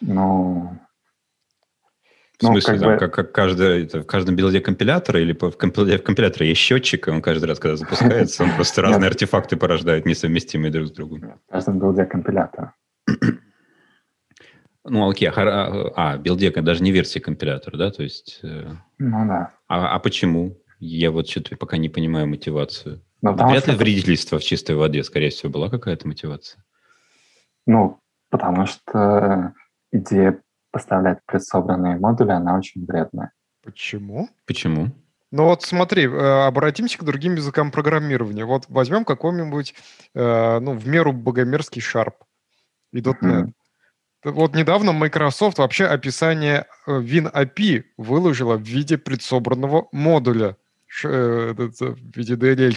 Ну, 0.00 0.78
В 2.38 2.42
ну, 2.42 2.48
смысле, 2.50 2.74
как, 2.74 2.80
там, 2.82 2.92
бы... 2.92 2.98
как, 2.98 3.14
как 3.14 3.32
каждый, 3.32 3.84
это 3.84 4.02
в 4.02 4.06
каждом 4.06 4.36
билде 4.36 4.60
компилятора 4.60 5.20
или 5.20 5.32
в 5.32 5.52
компиляторе, 5.52 5.98
в 5.98 6.02
компиляторе 6.02 6.48
есть 6.50 6.60
счетчик, 6.60 7.08
и 7.08 7.10
он 7.10 7.22
каждый 7.22 7.46
раз, 7.46 7.58
когда 7.58 7.76
запускается, 7.76 8.44
он 8.44 8.52
просто 8.54 8.82
разные 8.82 9.08
артефакты 9.08 9.56
порождает, 9.56 10.04
несовместимые 10.04 10.70
друг 10.70 10.88
с 10.88 10.90
другом. 10.90 11.40
В 11.48 11.52
каждом 11.52 11.78
билде 11.78 12.04
компилятора. 12.04 12.74
Ну, 14.88 15.10
окей, 15.10 15.28
а, 15.28 15.90
а 15.96 16.16
билде 16.16 16.48
даже 16.52 16.80
не 16.80 16.92
версия 16.92 17.18
компилятора, 17.18 17.76
да? 17.76 17.90
То 17.90 18.04
есть... 18.04 18.38
Э, 18.44 18.68
ну, 18.98 19.26
да. 19.26 19.50
А, 19.66 19.92
а 19.92 19.98
почему? 19.98 20.58
Я 20.78 21.10
вот 21.10 21.28
что-то 21.28 21.56
пока 21.56 21.76
не 21.76 21.88
понимаю 21.88 22.28
мотивацию. 22.28 23.02
Ну, 23.20 23.32
Вряд 23.32 23.64
что... 23.64 23.72
ли 23.72 23.78
вредительство 23.78 24.38
в 24.38 24.44
чистой 24.44 24.76
воде, 24.76 25.02
скорее 25.02 25.30
всего, 25.30 25.50
была 25.50 25.70
какая-то 25.70 26.06
мотивация? 26.06 26.62
Ну, 27.66 27.98
потому 28.30 28.66
что 28.66 29.54
идея 29.90 30.40
поставлять 30.76 31.20
предсобранные 31.24 31.96
модули, 31.96 32.32
она 32.32 32.54
очень 32.54 32.84
вредная. 32.84 33.32
Почему? 33.64 34.28
Почему? 34.46 34.88
Ну 35.30 35.44
вот 35.44 35.62
смотри, 35.62 36.04
э, 36.04 36.46
обратимся 36.46 36.98
к 36.98 37.04
другим 37.04 37.34
языкам 37.34 37.70
программирования. 37.70 38.44
Вот 38.44 38.66
возьмем 38.68 39.06
какой-нибудь, 39.06 39.74
э, 40.14 40.58
ну, 40.60 40.72
в 40.72 40.86
меру 40.86 41.14
богомерзкий 41.14 41.80
Sharp 41.80 42.12
и 42.92 43.00
.NET. 43.00 43.16
Mm-hmm. 43.22 43.52
Вот 44.24 44.54
недавно 44.54 44.92
Microsoft 44.92 45.56
вообще 45.56 45.86
описание 45.86 46.66
э, 46.86 47.00
WinAPI 47.00 47.84
выложила 47.96 48.56
в 48.56 48.62
виде 48.62 48.98
предсобранного 48.98 49.88
модуля, 49.92 50.58
в 51.02 51.56
виде 52.14 52.34
DLL 52.34 52.76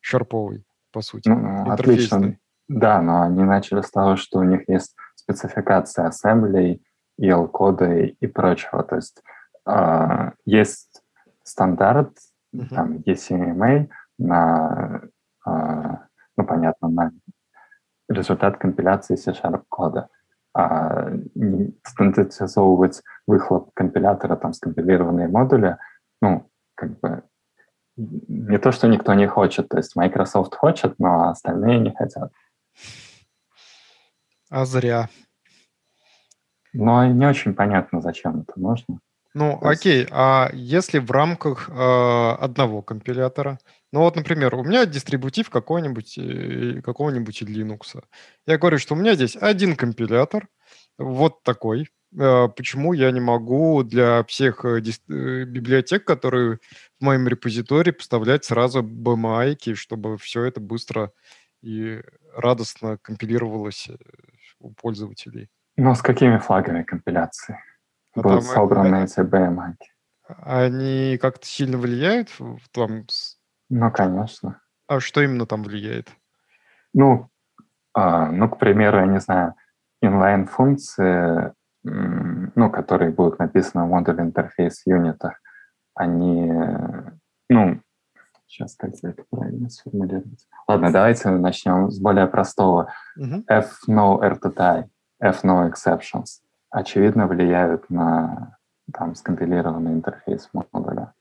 шарповой, 0.00 0.62
по 0.92 1.00
сути. 1.00 1.30
Ну, 1.30 1.70
отлично. 1.70 2.36
Да, 2.68 3.00
но 3.00 3.22
они 3.22 3.44
начали 3.44 3.80
с 3.80 3.90
того, 3.90 4.16
что 4.16 4.40
у 4.40 4.42
них 4.42 4.68
есть 4.68 4.94
спецификация 5.14 6.06
ассемблей, 6.06 6.82
EL-кода 7.20 7.92
и, 7.94 8.26
прочего. 8.26 8.82
То 8.82 8.96
есть 8.96 9.22
э, 9.66 10.30
есть 10.44 11.02
стандарт, 11.42 12.16
uh-huh. 12.54 12.68
там, 12.74 12.96
ECMA 13.06 13.88
на, 14.18 15.02
э, 15.46 15.50
ну, 16.36 16.46
понятно, 16.46 16.88
на 16.88 17.12
результат 18.08 18.58
компиляции 18.58 19.16
C-Sharp 19.16 19.64
кода. 19.68 20.08
А 20.52 21.12
стандартизовывать 21.86 23.02
выхлоп 23.26 23.70
компилятора, 23.74 24.34
там, 24.36 24.52
скомпилированные 24.52 25.28
модули, 25.28 25.76
ну, 26.20 26.50
как 26.74 26.98
бы 26.98 27.22
не 27.96 28.58
то, 28.58 28.72
что 28.72 28.88
никто 28.88 29.14
не 29.14 29.26
хочет. 29.26 29.68
То 29.68 29.76
есть 29.76 29.94
Microsoft 29.94 30.54
хочет, 30.54 30.98
но 30.98 31.28
остальные 31.30 31.78
не 31.80 31.94
хотят. 31.94 32.32
А 34.50 34.64
зря. 34.64 35.08
Но 36.72 37.06
не 37.06 37.26
очень 37.26 37.54
понятно, 37.54 38.00
зачем 38.00 38.40
это 38.40 38.58
нужно. 38.58 39.00
Ну, 39.32 39.58
То 39.60 39.68
окей, 39.68 40.00
есть... 40.00 40.08
а 40.12 40.50
если 40.52 40.98
в 40.98 41.10
рамках 41.10 41.68
э, 41.68 41.72
одного 41.72 42.82
компилятора, 42.82 43.60
ну 43.92 44.00
вот, 44.00 44.16
например, 44.16 44.54
у 44.56 44.64
меня 44.64 44.86
дистрибутив 44.86 45.50
какой-нибудь, 45.50 46.18
э, 46.18 46.80
какого-нибудь 46.82 47.42
Linux. 47.42 48.02
Я 48.46 48.58
говорю, 48.58 48.78
что 48.78 48.94
у 48.94 48.98
меня 48.98 49.14
здесь 49.14 49.36
один 49.36 49.76
компилятор, 49.76 50.48
вот 50.98 51.44
такой. 51.44 51.88
Э, 52.18 52.48
почему 52.48 52.92
я 52.92 53.12
не 53.12 53.20
могу 53.20 53.84
для 53.84 54.24
всех 54.24 54.64
э, 54.64 54.80
дис- 54.80 55.06
библиотек, 55.06 56.04
которые 56.04 56.58
в 56.98 57.04
моем 57.04 57.28
репозитории, 57.28 57.92
поставлять 57.92 58.44
сразу 58.44 58.82
BMI, 58.82 59.74
чтобы 59.74 60.18
все 60.18 60.42
это 60.42 60.60
быстро 60.60 61.12
и 61.62 62.02
радостно 62.34 62.98
компилировалось 62.98 63.90
у 64.58 64.72
пользователей? 64.72 65.50
Ну, 65.82 65.94
с 65.94 66.02
какими 66.02 66.36
флагами 66.36 66.82
компиляции 66.82 67.58
а 68.14 68.20
будут 68.20 68.44
собраны 68.44 69.04
эти 69.04 69.20
BMI? 69.20 69.76
Они 70.42 71.16
как-то 71.16 71.46
сильно 71.46 71.78
влияют 71.78 72.28
в 72.38 72.68
том? 72.70 73.06
Ну, 73.70 73.90
конечно. 73.90 74.60
А 74.86 75.00
что 75.00 75.22
именно 75.22 75.46
там 75.46 75.62
влияет? 75.62 76.10
Ну, 76.92 77.30
а, 77.94 78.26
ну, 78.30 78.50
к 78.50 78.58
примеру, 78.58 78.98
я 78.98 79.06
не 79.06 79.20
знаю, 79.20 79.54
inline-функции, 80.04 81.54
ну, 81.82 82.70
которые 82.70 83.10
будут 83.10 83.38
написаны 83.38 83.84
в 83.84 83.88
модуле 83.88 84.20
интерфейс 84.20 84.82
юнитах, 84.84 85.40
они, 85.94 86.52
ну, 87.48 87.80
сейчас 88.46 88.76
как 88.76 88.90
это 89.02 89.24
правильно 89.30 89.70
сформулировать? 89.70 90.46
Ладно, 90.68 90.92
давайте 90.92 91.30
начнем 91.30 91.90
с 91.90 91.98
более 91.98 92.26
простого. 92.26 92.92
Uh-huh. 93.18 93.42
F-no 93.48 94.20
RTTI 94.20 94.90
F-no 95.20 95.70
exceptions, 95.70 96.40
очевидно 96.70 97.26
влияют 97.26 97.88
на 97.90 98.58
там 98.92 99.14
скомпилированный 99.14 99.92
интерфейс 99.92 100.48
модуля. 100.52 101.12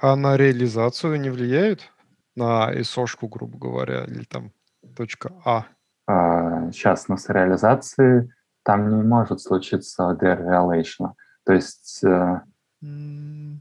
А 0.00 0.16
на 0.16 0.36
реализацию 0.36 1.20
не 1.20 1.30
влияют? 1.30 1.90
На 2.36 2.72
ISO-шку, 2.72 3.28
грубо 3.28 3.58
говоря, 3.58 4.04
или 4.04 4.24
там 4.24 4.52
точка 4.96 5.32
А? 5.44 5.64
а 6.06 6.70
сейчас, 6.72 7.08
но 7.08 7.16
с 7.16 7.28
реализацией 7.28 8.30
там 8.62 8.96
не 8.96 9.02
может 9.02 9.40
случиться 9.40 10.16
derealization. 10.20 11.12
То 11.44 11.52
есть, 11.52 12.04
mm. 12.04 13.58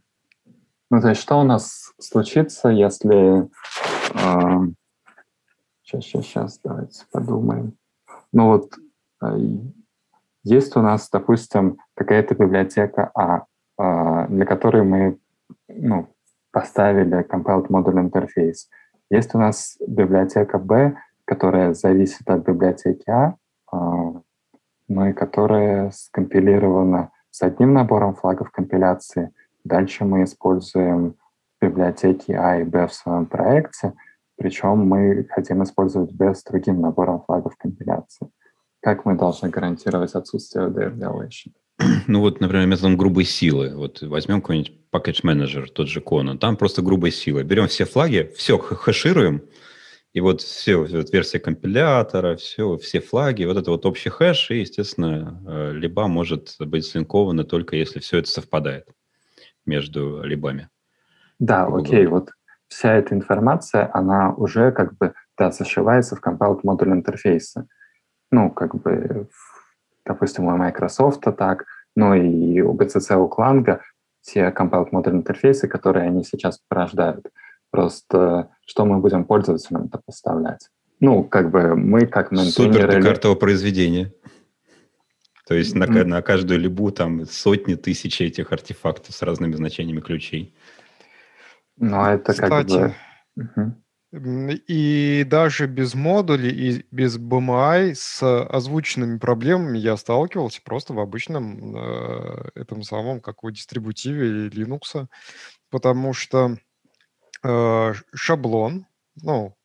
ну, 0.90 1.02
то 1.02 1.10
есть, 1.10 1.22
что 1.22 1.40
у 1.40 1.44
нас 1.44 1.94
случится, 2.00 2.70
если... 2.70 3.50
Э, 4.14 4.68
сейчас, 5.84 6.04
сейчас, 6.04 6.26
сейчас, 6.26 6.60
давайте 6.64 7.06
подумаем. 7.12 7.78
Ну 8.32 8.48
вот 8.48 8.74
есть 10.44 10.76
у 10.76 10.82
нас, 10.82 11.10
допустим, 11.10 11.78
какая-то 11.96 12.36
библиотека 12.36 13.12
А, 13.14 13.46
а 13.78 14.28
для 14.28 14.46
которой 14.46 14.84
мы 14.84 15.20
ну, 15.68 16.08
поставили 16.52 17.26
compiled 17.26 17.68
module 17.68 18.10
interface. 18.10 18.68
Есть 19.10 19.36
у 19.36 19.40
нас 19.40 19.78
библиотека 19.86 20.58
Б, 20.60 20.98
которая 21.26 21.74
зависит 21.74 22.30
от 22.30 22.46
библиотеки 22.46 23.10
А, 23.10 23.36
а 23.72 24.22
ну 24.88 25.06
и 25.06 25.14
которая 25.14 25.92
скомпилирована 25.92 27.12
с 27.30 27.42
одним 27.44 27.74
набором 27.74 28.16
флагов 28.16 28.50
компиляции. 28.52 29.32
Дальше 29.64 30.06
мы 30.06 30.24
используем 30.24 31.16
библиотеки 31.62 32.32
А 32.32 32.58
и 32.58 32.64
Б 32.64 32.88
в 32.88 32.94
своем 32.94 33.26
проекте, 33.26 33.94
причем 34.38 34.88
мы 34.88 35.28
хотим 35.30 35.64
использовать 35.64 36.14
Б 36.14 36.34
с 36.34 36.44
другим 36.44 36.82
набором 36.82 37.22
флагов 37.22 37.56
компиляции. 37.58 38.30
Как 38.82 39.06
мы 39.06 39.18
должны 39.18 39.50
гарантировать 39.50 40.14
отсутствие 40.14 40.68
deviation? 40.68 41.52
Ну 42.08 42.20
вот, 42.20 42.42
например, 42.42 42.68
методом 42.68 42.98
грубой 42.98 43.24
силы. 43.24 43.74
Вот 43.76 44.02
возьмем 44.02 44.42
какой-нибудь 44.42 44.74
package 44.92 45.24
manager, 45.24 45.66
тот 45.68 45.88
же 45.88 46.02
Conan. 46.02 46.38
Там 46.38 46.58
просто 46.58 46.82
грубой 46.82 47.12
силой. 47.12 47.44
Берем 47.44 47.68
все 47.68 47.86
флаги, 47.86 48.32
все 48.36 48.58
хэшируем, 48.58 49.44
и 50.12 50.22
вот 50.22 50.42
все, 50.42 50.78
вот 50.78 51.14
версия 51.14 51.40
компилятора, 51.40 52.36
все, 52.36 52.78
все 52.78 53.00
флаги, 53.00 53.46
вот 53.46 53.58
это 53.58 53.72
вот 53.72 53.86
общий 53.86 54.10
хэш, 54.10 54.52
и, 54.52 54.62
естественно, 54.62 55.42
э, 55.48 55.72
либо 55.74 56.08
может 56.08 56.56
быть 56.60 56.86
слинковано 56.86 57.44
только 57.44 57.76
если 57.76 58.00
все 58.00 58.18
это 58.18 58.28
совпадает 58.28 58.88
между 59.66 60.24
либами. 60.24 60.70
Да, 61.38 61.68
окей, 61.68 62.08
вот 62.08 62.32
вся 62.68 62.96
эта 62.96 63.14
информация, 63.14 63.90
она 63.94 64.34
уже 64.34 64.72
как 64.72 64.98
бы, 64.98 65.14
да, 65.38 65.52
зашивается 65.52 66.16
в 66.16 66.24
compiled 66.26 66.62
модуль 66.64 66.90
интерфейса 66.90 67.68
ну, 68.32 68.50
как 68.52 68.76
бы, 68.76 69.28
допустим, 70.06 70.46
у 70.46 70.58
Microsoft 70.58 71.22
так, 71.38 71.66
ну 71.96 72.14
и 72.14 72.62
у 72.62 72.74
BCC, 72.76 73.16
у 73.16 73.28
Clang, 73.28 73.80
те 74.22 74.54
compiled 74.56 74.92
model 74.92 75.12
интерфейсы, 75.12 75.68
которые 75.68 76.08
они 76.08 76.24
сейчас 76.24 76.60
порождают. 76.68 77.28
Просто 77.72 78.50
что 78.66 78.86
мы 78.86 79.00
будем 79.00 79.26
пользователям 79.26 79.86
это 79.86 80.00
поставлять? 80.04 80.70
Ну, 81.00 81.24
как 81.24 81.52
бы 81.52 81.76
мы 81.76 82.06
как. 82.08 82.36
Супер 82.36 83.02
картового 83.02 83.38
произведения. 83.38 84.14
То 85.48 85.56
есть 85.56 85.74
на, 85.74 85.86
mm. 85.86 86.04
на 86.04 86.22
каждую 86.22 86.60
либу 86.60 86.92
там 86.92 87.26
сотни, 87.26 87.74
тысячи 87.74 88.24
этих 88.24 88.52
артефактов 88.52 89.16
с 89.16 89.22
разными 89.24 89.56
значениями 89.56 90.00
ключей. 90.00 90.54
Ну, 91.78 92.06
это 92.06 92.34
Кстати, 92.34 92.50
как 92.50 92.68
бы... 92.68 92.96
Угу. 93.36 93.74
И 94.12 95.24
даже 95.28 95.68
без 95.68 95.93
модулей 95.93 96.49
и 96.49 96.86
без 96.89 97.20
BMI 97.20 97.93
с 97.93 98.43
озвученными 98.43 99.20
проблемами 99.20 99.78
я 99.78 99.97
сталкивался 99.97 100.62
просто 100.64 100.93
в 100.93 100.99
обычном 100.99 101.76
э, 101.78 102.49
этом 102.55 102.82
самом, 102.82 103.22
как 103.22 103.43
в 103.43 103.51
дистрибутиве 103.51 104.47
Linux, 104.47 105.05
потому 105.70 106.14
что 106.14 106.57
э, 107.43 107.93
шаблон, 108.16 108.88
ну, 109.22 109.55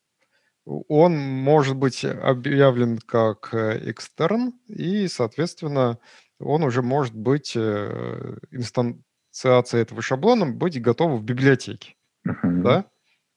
он 0.65 1.17
может 1.17 1.75
быть 1.75 2.05
объявлен 2.05 2.99
как 2.99 3.49
экстерн, 3.51 4.53
и, 4.67 5.07
соответственно, 5.07 5.97
он 6.39 6.63
уже 6.63 6.83
может 6.83 7.15
быть, 7.15 7.53
э, 7.55 8.37
инстанциация 8.51 9.81
этого 9.81 10.03
шаблона 10.03 10.45
быть 10.45 10.79
готова 10.79 11.15
в 11.15 11.23
библиотеке, 11.23 11.95
uh-huh. 12.27 12.61
да? 12.61 12.85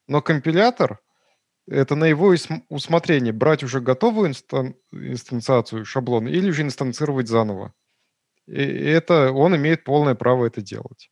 Но 0.08 0.22
компилятор— 0.22 1.00
это 1.68 1.94
на 1.94 2.06
его 2.06 2.34
усмотрение 2.68 3.32
брать 3.32 3.62
уже 3.62 3.80
готовую 3.80 4.30
инстан- 4.30 4.74
инстанциацию 4.90 5.84
шаблона 5.84 6.28
или 6.28 6.50
же 6.50 6.62
инстанцировать 6.62 7.28
заново. 7.28 7.74
И 8.46 8.62
это, 8.62 9.30
он 9.32 9.54
имеет 9.56 9.84
полное 9.84 10.14
право 10.14 10.46
это 10.46 10.62
делать. 10.62 11.10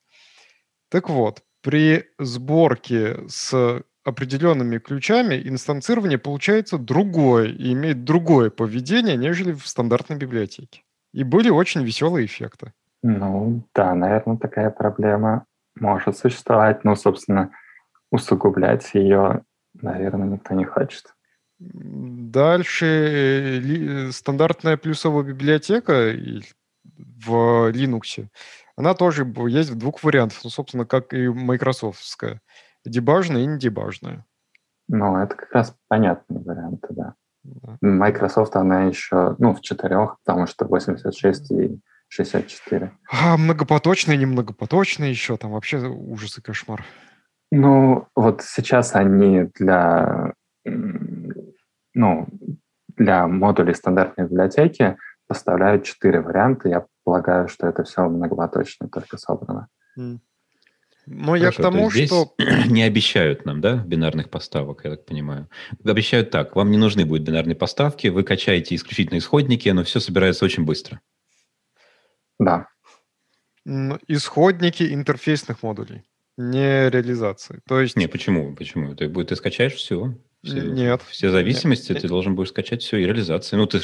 Так 0.88 1.10
вот, 1.10 1.42
при 1.62 2.06
сборке 2.18 3.18
с 3.28 3.82
определенными 4.04 4.78
ключами 4.78 5.34
инстанцирование 5.46 6.16
получается 6.16 6.78
другое 6.78 7.48
и 7.48 7.72
имеет 7.72 8.04
другое 8.04 8.50
поведение, 8.50 9.16
нежели 9.16 9.52
в 9.52 9.66
стандартной 9.66 10.16
библиотеке. 10.16 10.82
И 11.12 11.24
были 11.24 11.50
очень 11.50 11.82
веселые 11.82 12.26
эффекты. 12.26 12.72
Ну, 13.02 13.62
да, 13.74 13.94
наверное, 13.94 14.36
такая 14.36 14.70
проблема 14.70 15.44
может 15.74 16.16
существовать, 16.16 16.84
но, 16.84 16.94
собственно, 16.94 17.50
усугублять 18.10 18.90
ее, 18.94 19.42
наверное, 19.74 20.28
никто 20.28 20.54
не 20.54 20.64
хочет. 20.64 21.14
Дальше 21.58 22.86
э, 22.86 24.10
стандартная 24.12 24.76
плюсовая 24.76 25.24
библиотека 25.24 26.12
в 27.26 27.70
Linux, 27.70 28.28
она 28.76 28.94
тоже 28.94 29.26
есть 29.48 29.70
в 29.70 29.78
двух 29.78 30.04
вариантах, 30.04 30.40
ну, 30.44 30.50
собственно, 30.50 30.84
как 30.84 31.14
и 31.14 31.28
майкрософтская. 31.28 32.42
Дебажная 32.84 33.42
и 33.42 33.46
не 33.46 33.58
дебажная. 33.58 34.26
Ну, 34.88 35.16
это 35.16 35.34
как 35.34 35.52
раз 35.52 35.74
понятные 35.88 36.40
варианты, 36.40 36.88
да. 36.90 37.14
да. 37.42 37.78
Microsoft, 37.80 38.54
она 38.54 38.84
еще, 38.84 39.34
ну, 39.38 39.54
в 39.54 39.62
четырех, 39.62 40.18
потому 40.24 40.46
что 40.46 40.66
86 40.66 41.50
и 41.52 41.80
64. 42.08 42.92
А 43.10 43.36
многопоточные, 43.36 44.18
не 44.18 44.26
многопоточные 44.26 45.10
еще, 45.10 45.36
там 45.36 45.52
вообще 45.52 45.78
ужас 45.78 46.38
и 46.38 46.42
кошмар. 46.42 46.84
Ну, 47.50 48.08
вот 48.14 48.42
сейчас 48.42 48.94
они 48.94 49.50
для, 49.54 50.32
ну, 51.94 52.26
для 52.96 53.26
модулей 53.28 53.74
стандартной 53.74 54.26
библиотеки 54.26 54.96
поставляют 55.26 55.84
четыре 55.84 56.20
варианта. 56.20 56.68
Я 56.68 56.86
полагаю, 57.04 57.48
что 57.48 57.66
это 57.66 57.84
все 57.84 58.08
многопоточно 58.08 58.88
только 58.88 59.16
собрано. 59.16 59.68
Mm. 59.98 60.18
Но 61.06 61.36
я 61.36 61.52
к 61.52 61.56
тому, 61.56 61.90
здесь 61.90 62.08
что... 62.08 62.34
не 62.66 62.82
обещают 62.82 63.44
нам, 63.44 63.60
да, 63.60 63.76
бинарных 63.76 64.28
поставок, 64.28 64.84
я 64.84 64.90
так 64.90 65.06
понимаю. 65.06 65.48
Обещают 65.84 66.30
так, 66.30 66.56
вам 66.56 66.70
не 66.70 66.78
нужны 66.78 67.06
будут 67.06 67.24
бинарные 67.24 67.54
поставки, 67.54 68.08
вы 68.08 68.24
качаете 68.24 68.74
исключительно 68.74 69.18
исходники, 69.18 69.68
но 69.68 69.84
все 69.84 70.00
собирается 70.00 70.44
очень 70.44 70.64
быстро. 70.64 71.00
Да. 72.40 72.68
Исходники 74.08 74.92
интерфейсных 74.92 75.62
модулей, 75.62 76.04
не 76.36 76.90
реализации. 76.90 77.60
То 77.66 77.80
есть... 77.80 77.96
Не, 77.96 78.08
почему? 78.08 78.54
Почему? 78.54 78.94
Ты, 78.94 79.08
ты 79.08 79.36
скачаешь 79.36 79.74
все. 79.74 80.14
все 80.42 80.60
нет. 80.60 81.02
Все 81.08 81.30
зависимости 81.30 81.92
нет. 81.92 82.02
ты 82.02 82.08
должен 82.08 82.34
будешь 82.34 82.50
скачать 82.50 82.82
все 82.82 82.98
и 82.98 83.04
реализации. 83.04 83.56
Ну, 83.56 83.66
ты 83.66 83.80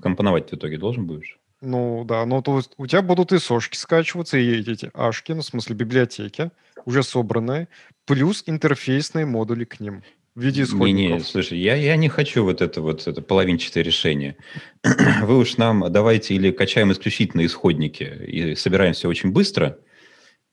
компоновать 0.00 0.50
в 0.50 0.54
итоге 0.54 0.78
должен 0.78 1.06
будешь. 1.06 1.38
Ну 1.62 2.04
да, 2.04 2.26
но 2.26 2.42
то 2.42 2.60
у 2.76 2.86
тебя 2.86 3.02
будут 3.02 3.32
и 3.32 3.38
сошки 3.38 3.76
скачиваться, 3.76 4.36
и 4.36 4.60
эти 4.60 4.90
ашки, 4.92 5.32
ну 5.32 5.40
в 5.40 5.44
смысле 5.44 5.74
библиотеки, 5.74 6.50
уже 6.84 7.02
собранные, 7.02 7.68
плюс 8.04 8.42
интерфейсные 8.46 9.24
модули 9.24 9.64
к 9.64 9.80
ним 9.80 10.02
в 10.34 10.42
виде 10.42 10.62
исходников. 10.62 10.94
Не, 10.94 11.12
не, 11.14 11.20
слушай, 11.20 11.58
я, 11.58 11.74
я 11.74 11.96
не 11.96 12.08
хочу 12.10 12.44
вот 12.44 12.60
это 12.60 12.82
вот 12.82 13.08
это 13.08 13.22
половинчатое 13.22 13.82
решение. 13.82 14.36
Вы 15.22 15.38
уж 15.38 15.56
нам 15.56 15.90
давайте 15.90 16.34
или 16.34 16.50
качаем 16.50 16.92
исключительно 16.92 17.44
исходники 17.46 18.04
и 18.04 18.54
собираем 18.54 18.92
все 18.92 19.08
очень 19.08 19.32
быстро, 19.32 19.78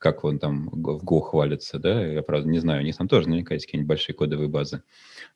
как 0.03 0.25
он 0.25 0.37
там 0.37 0.69
в 0.69 1.03
Go 1.03 1.21
хвалится, 1.21 1.79
да, 1.79 2.05
я, 2.05 2.21
правда, 2.21 2.49
не 2.49 2.59
знаю, 2.59 2.81
у 2.81 2.85
них 2.85 2.97
там 2.97 3.07
тоже 3.07 3.29
наверняка 3.29 3.53
есть 3.53 3.65
какие-нибудь 3.65 3.87
большие 3.87 4.13
кодовые 4.13 4.49
базы. 4.49 4.83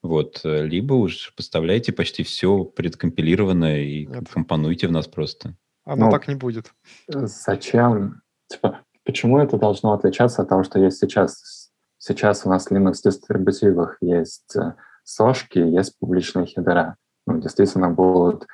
Вот, 0.04 0.42
либо 0.44 0.94
уж 0.94 1.34
поставляйте 1.38 1.94
почти 1.94 2.24
все 2.24 2.66
предкомпилированное 2.66 3.80
и 3.80 4.06
Нет. 4.06 4.30
компонуйте 4.30 4.90
в 4.90 4.92
нас 4.92 5.08
просто. 5.08 5.56
Оно 5.86 6.08
ну, 6.08 6.12
так 6.12 6.28
не 6.28 6.36
будет. 6.36 6.74
Зачем? 7.08 8.22
Типа, 8.48 8.82
почему 9.06 9.40
это 9.40 9.58
должно 9.58 9.94
отличаться 9.94 10.42
от 10.42 10.50
того, 10.50 10.64
что 10.64 10.80
есть 10.80 11.00
сейчас? 11.00 11.72
Сейчас 11.98 12.46
у 12.46 12.50
нас 12.50 12.66
в 12.66 12.72
Linux 12.72 12.96
дистрибутивах 13.04 13.98
есть 14.02 14.54
э, 14.56 14.74
сошки, 15.04 15.60
есть 15.60 15.98
публичные 15.98 16.46
хедера. 16.46 16.98
Ну, 17.26 17.40
действительно 17.40 17.90
будут, 17.90 18.46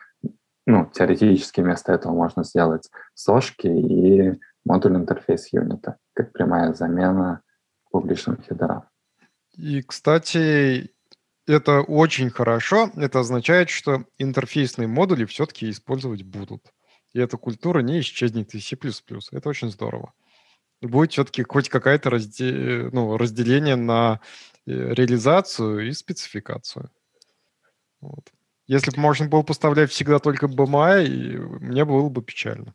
ну, 0.67 0.89
теоретически 0.93 1.61
вместо 1.61 1.91
этого 1.91 2.13
можно 2.13 2.43
сделать 2.43 2.89
сошки 3.15 3.67
и 3.67 4.39
module 4.65 4.95
interface 4.95 5.51
unit 5.51 5.82
а, 5.82 5.97
как 6.13 6.33
прямая 6.33 6.73
замена 6.73 7.41
публичным 7.91 8.41
хедерам. 8.41 8.83
И, 9.55 9.81
кстати, 9.81 10.91
это 11.45 11.81
очень 11.81 12.29
хорошо. 12.29 12.91
Это 12.95 13.19
означает, 13.19 13.69
что 13.69 14.05
интерфейсные 14.17 14.87
модули 14.87 15.25
все-таки 15.25 15.69
использовать 15.69 16.23
будут. 16.23 16.73
И 17.13 17.19
эта 17.19 17.37
культура 17.37 17.79
не 17.79 17.99
исчезнет 17.99 18.55
из 18.55 18.65
C++. 18.65 18.77
Это 19.31 19.49
очень 19.49 19.69
здорово 19.69 20.13
будет 20.87 21.11
все-таки 21.11 21.43
хоть 21.43 21.69
какое-то 21.69 22.09
разде... 22.09 22.89
ну, 22.91 23.17
разделение 23.17 23.75
на 23.75 24.19
э, 24.65 24.71
реализацию 24.71 25.87
и 25.87 25.91
спецификацию. 25.91 26.89
Вот. 28.01 28.31
Если 28.67 28.91
бы 28.91 28.99
можно 28.99 29.27
было 29.27 29.43
поставлять 29.43 29.91
всегда 29.91 30.19
только 30.19 30.47
BMI, 30.47 31.59
мне 31.59 31.85
было 31.85 32.09
бы 32.09 32.21
печально. 32.21 32.73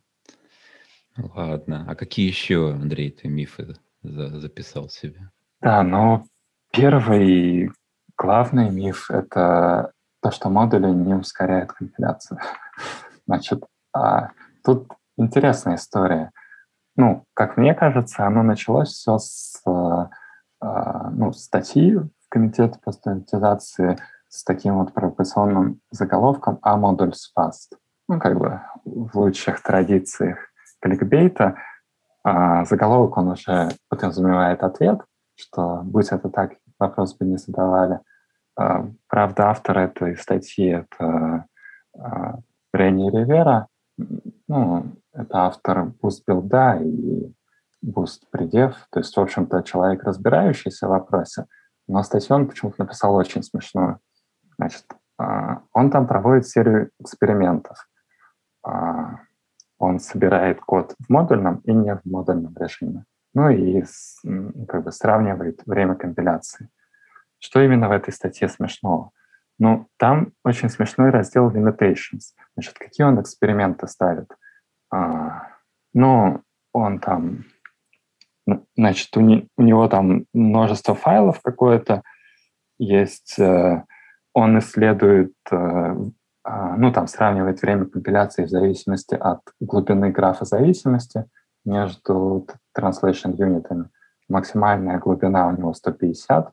Ладно. 1.35 1.85
А 1.87 1.95
какие 1.95 2.27
еще, 2.27 2.71
Андрей, 2.71 3.11
ты 3.11 3.27
мифы 3.27 3.75
за 4.03 4.39
записал 4.39 4.89
себе? 4.89 5.29
Да, 5.61 5.83
ну, 5.83 6.25
первый 6.71 7.71
главный 8.17 8.69
миф— 8.69 9.09
это 9.11 9.91
то, 10.21 10.31
что 10.31 10.49
модули 10.49 10.87
не 10.87 11.13
ускоряют 11.13 11.73
компиляцию. 11.73 12.39
Значит, 13.27 13.63
а, 13.93 14.31
тут 14.63 14.87
интересная 15.17 15.75
история 15.75 16.31
ну, 16.99 17.23
как 17.33 17.55
мне 17.55 17.73
кажется, 17.73 18.27
оно 18.27 18.43
началось 18.43 18.89
все 18.89 19.17
с 19.17 19.61
э, 19.65 20.05
ну, 20.59 21.31
статьи 21.31 21.95
в 21.95 22.09
Комитете 22.27 22.77
по 22.83 22.91
стандартизации 22.91 23.97
с 24.27 24.43
таким 24.43 24.79
вот 24.79 24.93
провокационным 24.93 25.79
заголовком 25.91 26.59
«А 26.61 26.75
модуль 26.75 27.13
fast». 27.37 27.77
Ну, 28.09 28.19
как 28.19 28.37
бы 28.37 28.59
в 28.83 29.17
лучших 29.17 29.63
традициях 29.63 30.39
кликбейта 30.81 31.55
э, 32.25 32.65
заголовок, 32.65 33.17
он 33.17 33.29
уже 33.29 33.69
подразумевает 33.89 34.63
ответ, 34.63 35.01
что 35.35 35.81
будь 35.83 36.11
это 36.11 36.29
так, 36.29 36.53
вопрос 36.77 37.15
бы 37.15 37.25
не 37.25 37.37
задавали. 37.37 37.99
Э, 38.59 38.85
правда, 39.07 39.49
автор 39.49 39.79
этой 39.79 40.17
статьи— 40.17 40.67
это 40.67 41.45
э, 41.95 42.33
Ренни 42.73 43.09
Ривера. 43.09 43.67
Ну, 44.47 44.85
это 45.13 45.45
автор 45.45 45.91
Boost 46.01 46.23
Build 46.27 46.83
и 46.83 47.33
Boost 47.85 48.21
Придев. 48.31 48.75
То 48.91 48.99
есть, 48.99 49.15
в 49.15 49.19
общем-то, 49.19 49.63
человек, 49.63 50.03
разбирающийся 50.03 50.87
в 50.87 50.91
вопросе, 50.91 51.45
но 51.87 52.03
статью 52.03 52.35
он 52.35 52.47
почему-то 52.47 52.83
написал 52.83 53.15
очень 53.15 53.43
смешную. 53.43 53.99
Значит, 54.57 54.85
а, 55.17 55.61
он 55.73 55.89
там 55.89 56.07
проводит 56.07 56.47
серию 56.47 56.91
экспериментов. 56.99 57.89
Он 59.79 59.99
собирает 59.99 60.61
код 60.61 60.95
в 60.99 61.09
модульном 61.09 61.61
и 61.65 61.71
не 61.71 61.95
в 61.95 62.05
модульном 62.05 62.55
режиме. 62.59 63.05
Ну 63.33 63.49
и 63.49 63.83
как 64.67 64.83
бы 64.83 64.91
сравнивает 64.91 65.61
время 65.65 65.95
компиляции. 65.95 66.69
Что 67.39 67.61
именно 67.61 67.87
в 67.87 67.91
этой 67.91 68.13
статье 68.13 68.49
смешного? 68.49 69.11
Ну, 69.57 69.87
там 69.97 70.33
очень 70.43 70.69
смешной 70.69 71.09
раздел 71.09 71.49
limitations. 71.49 72.33
Значит, 72.55 72.77
какие 72.77 73.05
он 73.05 73.21
эксперименты 73.21 73.87
ставит? 73.87 74.31
А, 74.91 75.47
ну, 75.93 76.41
он 76.71 76.99
там, 76.99 77.45
значит, 78.75 79.15
у, 79.17 79.21
не, 79.21 79.47
у 79.57 79.61
него 79.61 79.87
там 79.87 80.25
множество 80.33 80.95
файлов 80.95 81.41
какое-то 81.41 82.03
есть, 82.77 83.37
э, 83.37 83.83
он 84.33 84.59
исследует, 84.59 85.33
э, 85.51 85.95
ну, 86.77 86.91
там 86.91 87.07
сравнивает 87.07 87.61
время 87.61 87.85
компиляции 87.85 88.45
в 88.45 88.49
зависимости 88.49 89.13
от 89.15 89.41
глубины 89.59 90.09
графа 90.09 90.45
зависимости 90.45 91.25
между 91.65 92.47
translation 92.77 93.35
юнитами. 93.35 93.89
Максимальная 94.27 94.99
глубина 94.99 95.47
у 95.47 95.51
него 95.51 95.73
150. 95.73 96.51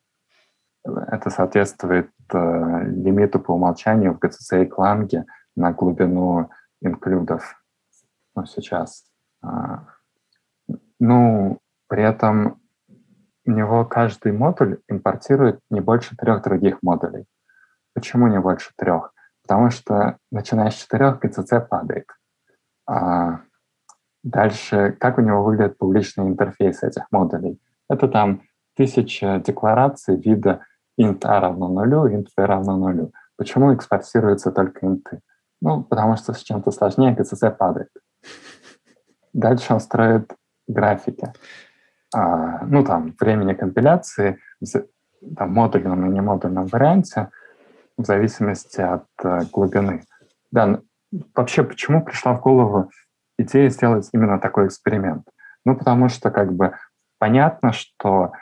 Это 0.84 1.30
соответствует 1.30 2.10
э, 2.32 2.82
лимиту 2.84 3.40
по 3.40 3.52
умолчанию 3.52 4.14
в 4.14 4.18
GCC 4.18 4.64
и 4.64 4.68
Clang 4.68 5.24
на 5.56 5.72
глубину 5.72 6.50
инклюдов 6.80 7.56
ну, 8.36 8.44
сейчас. 8.44 9.04
А, 9.42 9.86
ну, 11.00 11.58
при 11.88 12.02
этом 12.02 12.60
у 13.46 13.50
него 13.50 13.84
каждый 13.84 14.32
модуль 14.32 14.80
импортирует 14.88 15.60
не 15.70 15.80
больше 15.80 16.16
трех 16.16 16.42
других 16.42 16.78
модулей. 16.82 17.24
Почему 17.94 18.28
не 18.28 18.38
больше 18.38 18.72
трех? 18.76 19.14
Потому 19.46 19.70
что, 19.70 20.18
начиная 20.32 20.70
с 20.70 20.74
четырех, 20.74 21.24
GCC 21.24 21.60
падает. 21.68 22.06
А 22.88 23.42
дальше, 24.24 24.96
как 24.98 25.18
у 25.18 25.20
него 25.20 25.44
выглядит 25.44 25.78
публичный 25.78 26.26
интерфейс 26.26 26.82
этих 26.82 27.06
модулей? 27.12 27.60
Это 27.88 28.08
там 28.08 28.42
тысяча 28.74 29.38
деклараций 29.38 30.16
вида 30.16 30.62
int 31.00 31.24
a 31.24 31.40
равно 31.40 31.68
нулю, 31.68 32.08
int 32.08 32.26
b 32.36 32.44
равно 32.44 32.76
нулю. 32.76 33.12
Почему 33.36 33.72
экспортируются 33.72 34.50
только 34.50 34.84
инты? 34.84 35.20
Ну, 35.60 35.84
потому 35.84 36.16
что 36.16 36.32
с 36.32 36.42
чем-то 36.42 36.72
сложнее 36.72 37.14
GCC 37.14 37.50
падает. 37.52 37.90
дальше 39.32 39.74
он 39.74 39.80
строит 39.80 40.34
графики. 40.66 41.32
А, 42.12 42.64
ну, 42.66 42.82
там, 42.84 43.14
времени 43.20 43.54
компиляции, 43.54 44.40
там, 45.36 45.52
модульном 45.52 46.06
и 46.06 46.14
немодульном 46.14 46.66
варианте, 46.66 47.30
в 47.96 48.04
зависимости 48.04 48.80
от 48.80 49.06
э, 49.22 49.40
глубины. 49.52 50.02
Да, 50.50 50.80
вообще, 51.34 51.64
почему 51.64 52.04
пришла 52.04 52.34
в 52.34 52.40
голову 52.40 52.90
идея 53.38 53.68
сделать 53.70 54.08
именно 54.12 54.38
такой 54.38 54.66
эксперимент? 54.66 55.26
Ну, 55.64 55.76
потому 55.76 56.08
что, 56.08 56.30
как 56.30 56.52
бы, 56.52 56.74
понятно, 57.18 57.72
что 57.72 58.32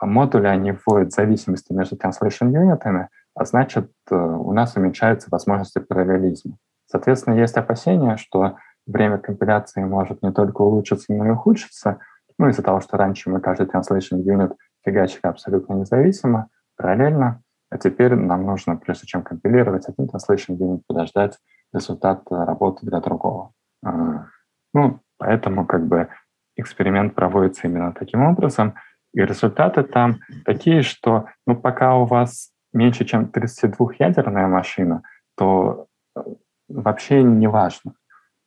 модули, 0.00 0.46
они 0.46 0.72
вводят 0.72 1.12
зависимости 1.12 1.72
между 1.72 1.96
translation 1.96 2.52
юнитами, 2.52 3.08
а 3.34 3.44
значит, 3.44 3.90
э, 4.10 4.14
у 4.14 4.52
нас 4.52 4.76
уменьшаются 4.76 5.28
возможности 5.30 5.78
параллелизма. 5.78 6.56
Соответственно, 6.86 7.34
есть 7.34 7.56
опасения, 7.56 8.16
что 8.16 8.56
время 8.86 9.18
компиляции 9.18 9.82
может 9.82 10.22
не 10.22 10.32
только 10.32 10.62
улучшиться, 10.62 11.12
но 11.12 11.26
и 11.26 11.30
ухудшиться, 11.30 11.98
ну, 12.38 12.48
из-за 12.48 12.62
того, 12.62 12.80
что 12.80 12.96
раньше 12.96 13.30
мы 13.30 13.40
каждый 13.40 13.66
translation 13.66 14.22
unit 14.24 14.54
фигачили 14.84 15.26
абсолютно 15.26 15.74
независимо, 15.74 16.48
параллельно, 16.76 17.42
а 17.74 17.78
теперь 17.78 18.14
нам 18.14 18.46
нужно, 18.46 18.76
прежде 18.76 19.08
чем 19.08 19.24
компилировать 19.24 19.88
один 19.88 20.06
translation 20.06 20.56
unit, 20.56 20.82
подождать 20.86 21.40
результат 21.72 22.22
работы 22.30 22.86
для 22.86 23.00
другого. 23.00 23.50
А, 23.84 24.26
ну, 24.72 25.00
поэтому 25.18 25.66
как 25.66 25.88
бы 25.88 26.08
эксперимент 26.56 27.16
проводится 27.16 27.66
именно 27.66 27.92
таким 27.92 28.22
образом, 28.22 28.74
и 29.12 29.20
результаты 29.22 29.82
там 29.82 30.20
такие, 30.44 30.82
что 30.82 31.26
ну, 31.48 31.56
пока 31.56 31.96
у 31.96 32.04
вас 32.04 32.52
меньше, 32.72 33.04
чем 33.04 33.24
32-ядерная 33.24 34.46
машина, 34.46 35.02
то 35.36 35.88
э, 36.16 36.20
вообще 36.68 37.24
не 37.24 37.48
важно. 37.48 37.94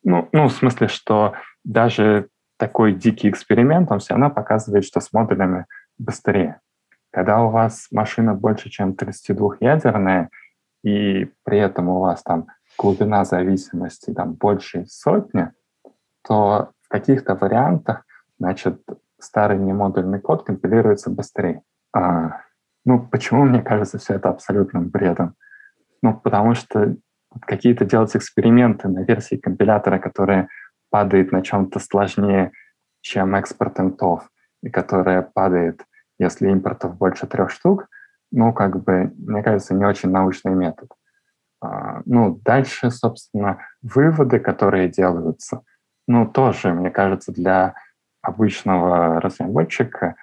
Ну, 0.04 0.26
ну, 0.32 0.48
в 0.48 0.52
смысле, 0.52 0.88
что 0.88 1.34
даже 1.64 2.30
такой 2.56 2.94
дикий 2.94 3.28
эксперимент, 3.28 3.92
он 3.92 3.98
все 3.98 4.14
равно 4.14 4.30
показывает, 4.30 4.86
что 4.86 5.00
с 5.00 5.12
модулями 5.12 5.66
быстрее. 5.98 6.62
Когда 7.18 7.42
у 7.42 7.50
вас 7.50 7.88
машина 7.90 8.32
больше, 8.32 8.70
чем 8.70 8.92
32-ядерная, 8.92 10.28
и 10.84 11.28
при 11.42 11.58
этом 11.58 11.88
у 11.88 11.98
вас 11.98 12.22
там 12.22 12.46
глубина 12.78 13.24
зависимости 13.24 14.14
там 14.14 14.34
больше 14.34 14.86
сотни, 14.86 15.50
то 16.24 16.70
в 16.80 16.88
каких-то 16.88 17.34
вариантах, 17.34 18.04
значит, 18.38 18.80
старый 19.18 19.58
немодульный 19.58 20.20
код 20.20 20.44
компилируется 20.44 21.10
быстрее. 21.10 21.62
А, 21.92 22.42
ну, 22.84 23.00
почему 23.00 23.46
мне 23.46 23.62
кажется 23.62 23.98
все 23.98 24.14
это 24.14 24.28
абсолютным 24.28 24.88
бредом? 24.88 25.34
Ну, 26.02 26.14
потому 26.14 26.54
что 26.54 26.94
какие-то 27.40 27.84
делать 27.84 28.14
эксперименты 28.14 28.86
на 28.86 29.02
версии 29.02 29.34
компилятора, 29.34 29.98
которая 29.98 30.46
падает 30.88 31.32
на 31.32 31.42
чем-то 31.42 31.80
сложнее, 31.80 32.52
чем 33.00 33.34
экспорт 33.34 33.80
интов, 33.80 34.30
и 34.62 34.70
которая 34.70 35.22
падает, 35.22 35.82
если 36.18 36.48
импортов 36.48 36.96
больше 36.96 37.26
трех 37.26 37.50
штук, 37.50 37.88
ну, 38.30 38.52
как 38.52 38.82
бы, 38.82 39.12
мне 39.16 39.42
кажется, 39.42 39.74
не 39.74 39.84
очень 39.84 40.10
научный 40.10 40.52
метод. 40.52 40.90
А, 41.60 42.02
ну, 42.04 42.40
дальше, 42.44 42.90
собственно, 42.90 43.58
выводы, 43.82 44.38
которые 44.38 44.88
делаются, 44.88 45.62
ну, 46.06 46.26
тоже, 46.26 46.72
мне 46.72 46.90
кажется, 46.90 47.32
для 47.32 47.74
обычного 48.22 49.20
разработчика, 49.20 50.16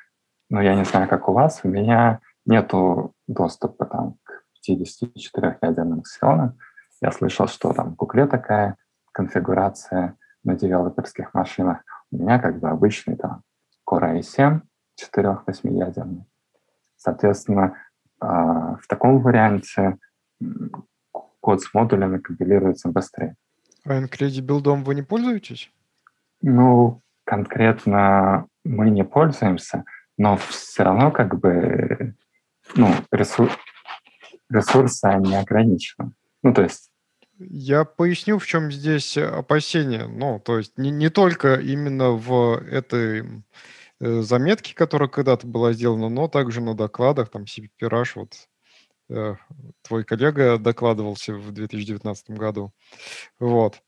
ну, 0.50 0.62
я 0.62 0.76
не 0.76 0.86
знаю, 0.86 1.08
как 1.08 1.28
у 1.30 1.34
вас, 1.34 1.62
у 1.64 1.68
меня 1.68 2.20
нету 2.46 3.14
доступа 3.28 3.86
там, 3.86 4.16
к 4.24 4.44
54 4.66 5.58
ядерным 5.62 6.02
ксилонам, 6.02 6.58
я 7.02 7.12
слышал, 7.12 7.48
что 7.48 7.74
там 7.74 7.92
в 7.92 7.96
Гугле 7.96 8.26
такая 8.26 8.78
конфигурация 9.12 10.18
на 10.44 10.56
девелоперских 10.56 11.34
машинах. 11.34 11.80
У 12.12 12.18
меня 12.18 12.40
как 12.40 12.60
бы 12.60 12.70
обычный 12.70 13.16
там 13.16 13.42
Core 13.88 14.20
i7 14.20 14.62
4-8 15.00 15.44
ядерный. 15.64 16.26
Соответственно, 16.98 17.78
а, 18.20 18.76
в 18.78 18.88
таком 18.88 19.22
варианте 19.22 19.98
код 21.40 21.62
с 21.62 21.74
модулями 21.74 22.18
компилируется 22.18 22.90
быстрее. 22.90 23.36
А 23.86 24.02
билдом 24.42 24.84
вы 24.84 24.96
не 24.96 25.04
пользуетесь? 25.04 25.72
Ну, 26.42 27.02
конкретно 27.24 28.48
мы 28.64 28.90
не 28.90 29.04
пользуемся, 29.04 29.84
но 30.18 30.38
все 30.38 30.84
равно 30.84 31.12
как 31.12 31.40
бы 31.40 32.16
ну, 32.74 32.92
ресурс, 33.12 33.54
ресурсы 34.50 35.06
они 35.06 35.36
ограничены. 35.36 36.14
Ну, 36.42 36.54
то 36.54 36.64
есть... 36.64 36.92
Я 37.38 37.84
поясню, 37.84 38.40
в 38.40 38.46
чем 38.46 38.72
здесь 38.72 39.18
опасение. 39.18 40.08
Ну, 40.08 40.40
то 40.40 40.58
есть 40.58 40.78
не, 40.78 40.90
не 40.90 41.10
только 41.10 41.56
именно 41.56 42.12
в 42.12 42.58
этой 42.64 43.44
э, 44.00 44.22
заметке, 44.22 44.76
которая 44.76 45.10
когда-то 45.10 45.48
была 45.48 45.74
сделана, 45.74 46.10
но 46.10 46.28
также 46.28 46.62
на 46.62 46.74
докладах, 46.74 47.30
там, 47.30 47.44
CPRH, 47.44 48.12
вот 48.16 48.34
э, 49.10 49.36
твой 49.82 50.04
коллега 50.04 50.58
докладывался 50.58 51.34
в 51.34 51.52
2019 51.52 52.32
году. 52.32 52.72
Вот. 53.40 53.82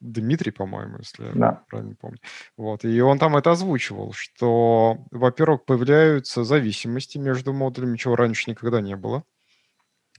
Дмитрий, 0.00 0.50
по-моему, 0.50 0.98
если 0.98 1.30
да. 1.34 1.46
я 1.46 1.62
правильно 1.68 1.94
помню. 1.94 2.18
Вот. 2.56 2.84
И 2.84 3.00
он 3.00 3.18
там 3.18 3.36
это 3.36 3.50
озвучивал, 3.50 4.12
что, 4.12 4.98
во-первых, 5.10 5.64
появляются 5.66 6.42
зависимости 6.42 7.18
между 7.18 7.52
модулями, 7.52 7.98
чего 7.98 8.16
раньше 8.16 8.48
никогда 8.50 8.80
не 8.80 8.96
было. 8.96 9.24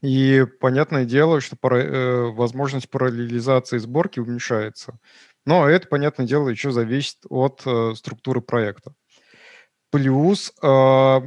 И 0.01 0.45
понятное 0.59 1.05
дело, 1.05 1.41
что 1.41 1.55
пара, 1.55 1.77
э, 1.77 2.31
возможность 2.31 2.89
параллелизации 2.89 3.77
сборки 3.77 4.19
уменьшается. 4.19 4.99
Но 5.45 5.67
это, 5.67 5.87
понятное 5.87 6.25
дело, 6.25 6.49
еще 6.49 6.71
зависит 6.71 7.17
от 7.29 7.61
э, 7.65 7.93
структуры 7.95 8.41
проекта. 8.41 8.93
Плюс, 9.91 10.53
э, 10.63 11.21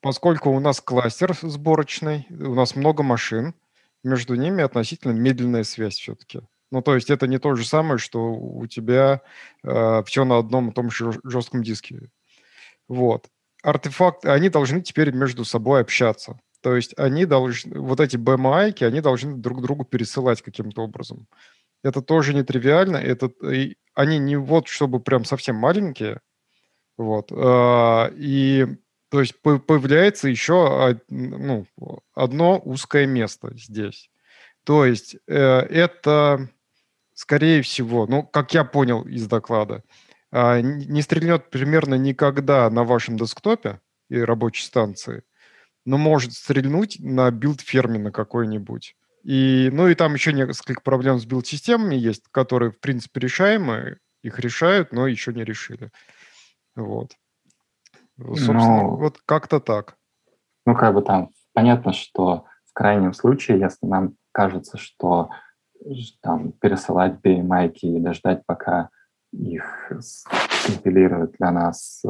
поскольку 0.00 0.50
у 0.50 0.60
нас 0.60 0.80
кластер 0.80 1.36
сборочный, 1.40 2.26
у 2.30 2.54
нас 2.54 2.74
много 2.74 3.02
машин, 3.02 3.54
между 4.02 4.34
ними 4.34 4.62
относительно 4.62 5.12
медленная 5.12 5.64
связь 5.64 5.98
все-таки. 5.98 6.40
Ну, 6.70 6.82
то 6.82 6.94
есть 6.94 7.10
это 7.10 7.26
не 7.26 7.38
то 7.38 7.54
же 7.54 7.66
самое, 7.66 7.98
что 7.98 8.32
у 8.32 8.66
тебя 8.66 9.22
э, 9.62 10.02
все 10.06 10.24
на 10.24 10.38
одном 10.38 10.70
и 10.70 10.72
том 10.72 10.90
же 10.90 11.12
жестком 11.24 11.62
диске. 11.62 12.10
Вот. 12.88 13.28
Артефакты, 13.62 14.30
они 14.30 14.48
должны 14.48 14.82
теперь 14.82 15.12
между 15.12 15.44
собой 15.44 15.80
общаться. 15.80 16.40
То 16.62 16.76
есть 16.76 16.94
они 16.98 17.24
должны, 17.24 17.78
вот 17.80 18.00
эти 18.00 18.16
BMI, 18.16 18.84
они 18.84 19.00
должны 19.00 19.36
друг 19.36 19.62
другу 19.62 19.84
пересылать 19.84 20.42
каким-то 20.42 20.82
образом. 20.82 21.26
Это 21.82 22.02
тоже 22.02 22.34
нетривиально. 22.34 22.96
Это, 22.96 23.26
и 23.50 23.76
они 23.94 24.18
не 24.18 24.36
вот, 24.36 24.68
чтобы 24.68 25.00
прям 25.00 25.24
совсем 25.24 25.56
маленькие. 25.56 26.20
Вот. 26.98 27.32
А, 27.32 28.12
и 28.16 28.66
то 29.10 29.20
есть 29.20 29.40
появляется 29.40 30.28
еще 30.28 31.00
ну, 31.08 31.66
одно 32.14 32.60
узкое 32.62 33.06
место 33.06 33.56
здесь. 33.56 34.10
То 34.64 34.84
есть 34.84 35.16
э, 35.26 35.34
это, 35.34 36.50
скорее 37.14 37.62
всего, 37.62 38.06
ну, 38.06 38.22
как 38.22 38.52
я 38.52 38.64
понял 38.64 39.02
из 39.04 39.26
доклада, 39.26 39.82
а, 40.30 40.60
не 40.60 41.00
стрельнет 41.00 41.48
примерно 41.48 41.94
никогда 41.94 42.68
на 42.68 42.84
вашем 42.84 43.16
десктопе 43.16 43.80
и 44.10 44.18
рабочей 44.18 44.64
станции, 44.64 45.22
но 45.86 45.96
может 45.96 46.34
стрельнуть 46.34 46.98
на 47.00 47.30
билд-ферме 47.30 47.98
на 47.98 48.12
какой-нибудь. 48.12 48.94
И, 49.22 49.70
ну 49.72 49.88
и 49.88 49.94
там 49.94 50.12
еще 50.12 50.34
несколько 50.34 50.82
проблем 50.82 51.18
с 51.18 51.24
билд-системами 51.24 51.94
есть, 51.94 52.24
которые, 52.30 52.72
в 52.72 52.78
принципе, 52.78 53.20
решаемы, 53.20 53.98
их 54.22 54.38
решают, 54.38 54.92
но 54.92 55.06
еще 55.06 55.32
не 55.32 55.44
решили. 55.44 55.90
Вот. 56.78 57.12
Собственно, 58.18 58.82
ну, 58.82 58.96
вот 58.96 59.18
как-то 59.26 59.60
так. 59.60 59.96
Ну, 60.64 60.74
как 60.74 60.94
бы 60.94 61.02
там 61.02 61.30
понятно, 61.52 61.92
что 61.92 62.44
в 62.66 62.72
крайнем 62.72 63.12
случае, 63.12 63.58
если 63.58 63.86
нам 63.86 64.14
кажется, 64.32 64.78
что 64.78 65.30
там 66.22 66.52
пересылать 66.52 67.20
BMI 67.24 67.72
или 67.82 68.12
ждать, 68.12 68.42
пока 68.46 68.90
их 69.32 69.92
компилируют 70.66 71.32
для 71.38 71.50
нас 71.50 72.02
э, 72.04 72.08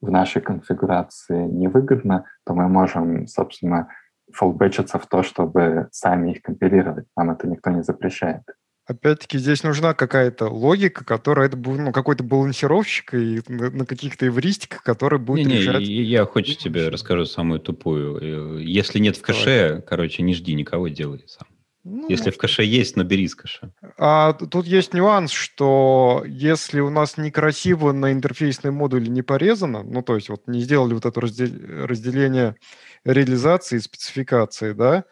в 0.00 0.10
нашей 0.10 0.40
конфигурации 0.40 1.46
невыгодно, 1.46 2.26
то 2.44 2.54
мы 2.54 2.68
можем, 2.68 3.26
собственно, 3.26 3.88
фоллбэчиться 4.32 4.98
в 4.98 5.06
то, 5.06 5.22
чтобы 5.22 5.88
сами 5.90 6.32
их 6.32 6.42
компилировать. 6.42 7.06
Нам 7.16 7.30
это 7.30 7.48
никто 7.48 7.70
не 7.70 7.82
запрещает. 7.82 8.42
Опять-таки 8.88 9.36
здесь 9.36 9.62
нужна 9.62 9.92
какая-то 9.92 10.48
логика, 10.48 11.04
которая 11.04 11.48
это 11.48 11.58
будет 11.58 11.80
ну, 11.80 11.92
какой-то 11.92 12.24
балансировщик 12.24 13.12
и 13.12 13.42
на, 13.46 13.84
каких-то 13.84 14.26
эвристиках, 14.26 14.82
который 14.82 15.18
будет 15.18 15.46
не, 15.46 15.58
решать. 15.58 15.80
Не, 15.80 16.02
я 16.02 16.24
хочу 16.24 16.54
тебе 16.54 16.88
расскажу 16.88 17.26
самую 17.26 17.60
тупую. 17.60 18.58
Э, 18.58 18.62
если 18.62 18.98
нет 18.98 19.18
в 19.18 19.20
кэше, 19.20 19.66
Давай. 19.68 19.82
короче, 19.82 20.22
не 20.22 20.32
жди 20.32 20.54
никого, 20.54 20.88
делай 20.88 21.22
сам. 21.26 21.46
Ну, 21.84 22.08
если 22.08 22.30
в 22.30 22.38
кэше 22.38 22.62
есть, 22.64 22.96
набери 22.96 23.24
из 23.24 23.34
кэша. 23.34 23.72
А 23.98 24.32
тут 24.32 24.66
есть 24.66 24.94
нюанс, 24.94 25.32
что 25.32 26.24
если 26.26 26.80
у 26.80 26.88
нас 26.88 27.18
некрасиво 27.18 27.92
на 27.92 28.10
интерфейсной 28.12 28.72
модуле 28.72 29.08
не 29.08 29.20
порезано, 29.20 29.82
ну, 29.82 30.00
то 30.00 30.14
есть 30.14 30.30
вот 30.30 30.46
не 30.46 30.60
сделали 30.60 30.94
вот 30.94 31.04
это 31.04 31.20
разделение 31.20 32.56
реализации 33.04 33.76
и 33.76 33.80
спецификации, 33.80 34.72
да, 34.72 35.04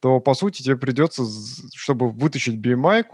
то, 0.00 0.20
по 0.20 0.34
сути, 0.34 0.62
тебе 0.62 0.76
придется, 0.76 1.24
чтобы 1.74 2.10
вытащить 2.10 2.56
BMI, 2.56 3.04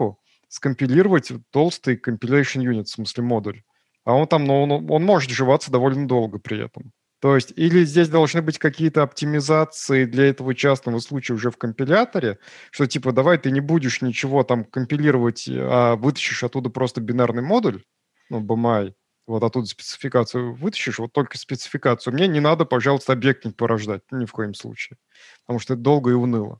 скомпилировать 0.47 1.31
толстый 1.51 1.95
compilation 1.97 2.63
unit, 2.63 2.85
в 2.85 2.89
смысле 2.89 3.23
модуль. 3.23 3.61
А 4.05 4.13
он 4.13 4.27
там, 4.27 4.45
ну, 4.45 4.63
он, 4.63 4.89
он 4.89 5.03
может 5.03 5.29
жеваться 5.31 5.71
довольно 5.71 6.07
долго 6.07 6.39
при 6.39 6.63
этом. 6.63 6.93
То 7.19 7.35
есть 7.35 7.51
или 7.55 7.83
здесь 7.83 8.09
должны 8.09 8.41
быть 8.41 8.59
какие-то 8.59 9.01
оптимизации 9.01 10.05
для 10.05 10.29
этого 10.29 10.53
частного 10.53 10.99
случая 10.99 11.33
уже 11.33 11.49
в 11.49 11.57
компиляторе, 11.57 12.37
что 12.71 12.85
типа 12.85 13.11
давай 13.11 13.39
ты 13.39 13.49
не 13.49 13.59
будешь 13.59 14.01
ничего 14.01 14.43
там 14.43 14.63
компилировать, 14.63 15.49
а 15.49 15.95
вытащишь 15.95 16.43
оттуда 16.43 16.69
просто 16.69 17.01
бинарный 17.01 17.41
модуль, 17.41 17.83
ну, 18.29 18.39
BMI, 18.39 18.93
вот 19.27 19.43
оттуда 19.43 19.67
спецификацию 19.67 20.55
вытащишь, 20.55 20.99
вот 20.99 21.11
только 21.11 21.37
спецификацию. 21.37 22.13
Мне 22.13 22.27
не 22.27 22.39
надо, 22.39 22.65
пожалуйста, 22.65 23.13
объектник 23.13 23.55
порождать, 23.55 24.01
ни 24.11 24.25
в 24.25 24.31
коем 24.31 24.53
случае, 24.53 24.97
потому 25.45 25.59
что 25.59 25.73
это 25.73 25.83
долго 25.83 26.11
и 26.11 26.13
уныло. 26.13 26.59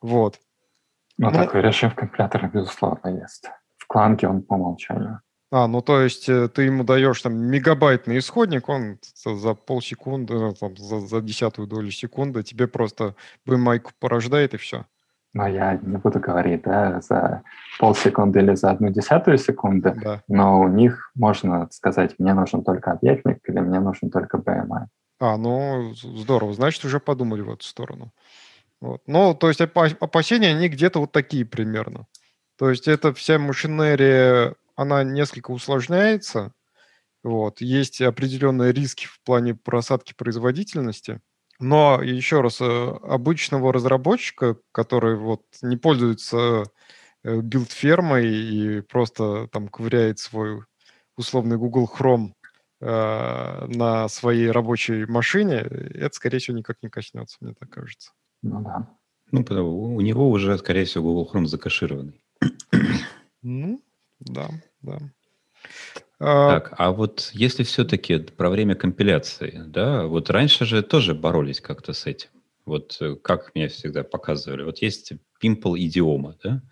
Вот. 0.00 0.38
Ну, 1.16 1.30
ну 1.30 1.36
такое 1.36 1.62
решение 1.62 1.92
в 1.92 1.98
компиляторе, 1.98 2.50
безусловно, 2.52 3.08
есть. 3.08 3.48
В 3.78 3.86
кланке 3.86 4.28
он 4.28 4.42
по 4.42 4.54
умолчанию. 4.54 5.20
А, 5.50 5.68
ну 5.68 5.80
то 5.82 6.00
есть 6.00 6.28
э, 6.28 6.48
ты 6.48 6.62
ему 6.62 6.82
даешь 6.82 7.22
там 7.22 7.34
мегабайтный 7.36 8.18
исходник, 8.18 8.68
он 8.68 8.98
за 9.24 9.54
полсекунды, 9.54 10.34
э, 10.34 10.52
там, 10.54 10.76
за, 10.76 11.00
за 11.00 11.20
десятую 11.20 11.68
долю 11.68 11.92
секунды 11.92 12.42
тебе 12.42 12.66
просто 12.66 13.14
BMI 13.46 13.86
порождает 14.00 14.54
и 14.54 14.56
все. 14.56 14.86
Но 15.34 15.48
я 15.48 15.78
не 15.82 15.96
буду 15.96 16.20
говорить, 16.20 16.62
да, 16.62 17.00
за 17.00 17.42
полсекунды 17.78 18.38
или 18.38 18.54
за 18.54 18.70
одну 18.70 18.90
десятую 18.90 19.36
секунды, 19.36 19.92
да. 20.02 20.22
но 20.28 20.60
у 20.60 20.68
них 20.68 21.10
можно 21.16 21.68
сказать, 21.72 22.14
мне 22.18 22.34
нужен 22.34 22.62
только 22.62 22.92
объектник 22.92 23.38
или 23.48 23.58
мне 23.58 23.80
нужен 23.80 24.10
только 24.10 24.38
BMI. 24.38 24.86
А, 25.20 25.36
ну 25.36 25.92
здорово, 25.94 26.54
значит, 26.54 26.84
уже 26.84 27.00
подумали 27.00 27.42
в 27.42 27.50
эту 27.50 27.64
сторону. 27.64 28.12
Вот. 28.80 29.02
Ну, 29.06 29.34
то 29.34 29.48
есть 29.48 29.60
опасения, 29.60 30.50
они 30.50 30.68
где-то 30.68 31.00
вот 31.00 31.10
такие 31.10 31.44
примерно. 31.44 32.06
То 32.56 32.70
есть 32.70 32.86
это 32.86 33.12
вся 33.12 33.38
машинерия 33.38 34.54
она 34.76 35.02
несколько 35.04 35.50
усложняется. 35.50 36.52
Вот. 37.22 37.60
Есть 37.60 38.00
определенные 38.00 38.72
риски 38.72 39.06
в 39.06 39.20
плане 39.24 39.54
просадки 39.54 40.14
производительности. 40.14 41.20
Но 41.60 42.02
еще 42.02 42.40
раз, 42.40 42.60
э, 42.60 42.64
обычного 42.64 43.72
разработчика, 43.72 44.56
который 44.72 45.16
вот 45.16 45.42
не 45.62 45.76
пользуется 45.76 46.64
э, 47.22 47.40
билд-фермой 47.40 48.26
и 48.26 48.80
просто 48.80 49.48
там 49.48 49.68
ковыряет 49.68 50.18
свой 50.18 50.62
условный 51.16 51.56
Google 51.56 51.88
Chrome 51.92 52.32
э, 52.80 53.66
на 53.66 54.08
своей 54.08 54.50
рабочей 54.50 55.06
машине, 55.06 55.54
это, 55.54 56.14
скорее 56.14 56.38
всего, 56.38 56.56
никак 56.56 56.82
не 56.82 56.88
коснется, 56.88 57.36
мне 57.40 57.54
так 57.54 57.70
кажется. 57.70 58.12
Ну 58.42 58.60
да. 58.62 58.88
Ну, 59.30 59.94
у 59.96 60.00
него 60.00 60.30
уже, 60.30 60.56
скорее 60.58 60.84
всего, 60.84 61.12
Google 61.12 61.30
Chrome 61.32 61.46
закашированный. 61.46 62.22
Ну, 63.42 63.82
да, 64.20 64.48
да. 64.82 64.98
А, 66.20 66.60
так, 66.60 66.74
а 66.78 66.92
вот 66.92 67.30
если 67.32 67.64
все-таки 67.64 68.18
про 68.18 68.50
время 68.50 68.74
компиляции, 68.74 69.62
да, 69.66 70.06
вот 70.06 70.30
раньше 70.30 70.64
же 70.64 70.82
тоже 70.82 71.14
боролись 71.14 71.60
как-то 71.60 71.92
с 71.92 72.06
этим. 72.06 72.28
Вот 72.64 72.96
э, 73.00 73.16
как 73.16 73.54
мне 73.54 73.68
всегда 73.68 74.04
показывали. 74.04 74.62
Вот 74.62 74.78
есть 74.78 75.12
пимпл 75.40 75.76
идиома, 75.76 76.36
да? 76.42 76.62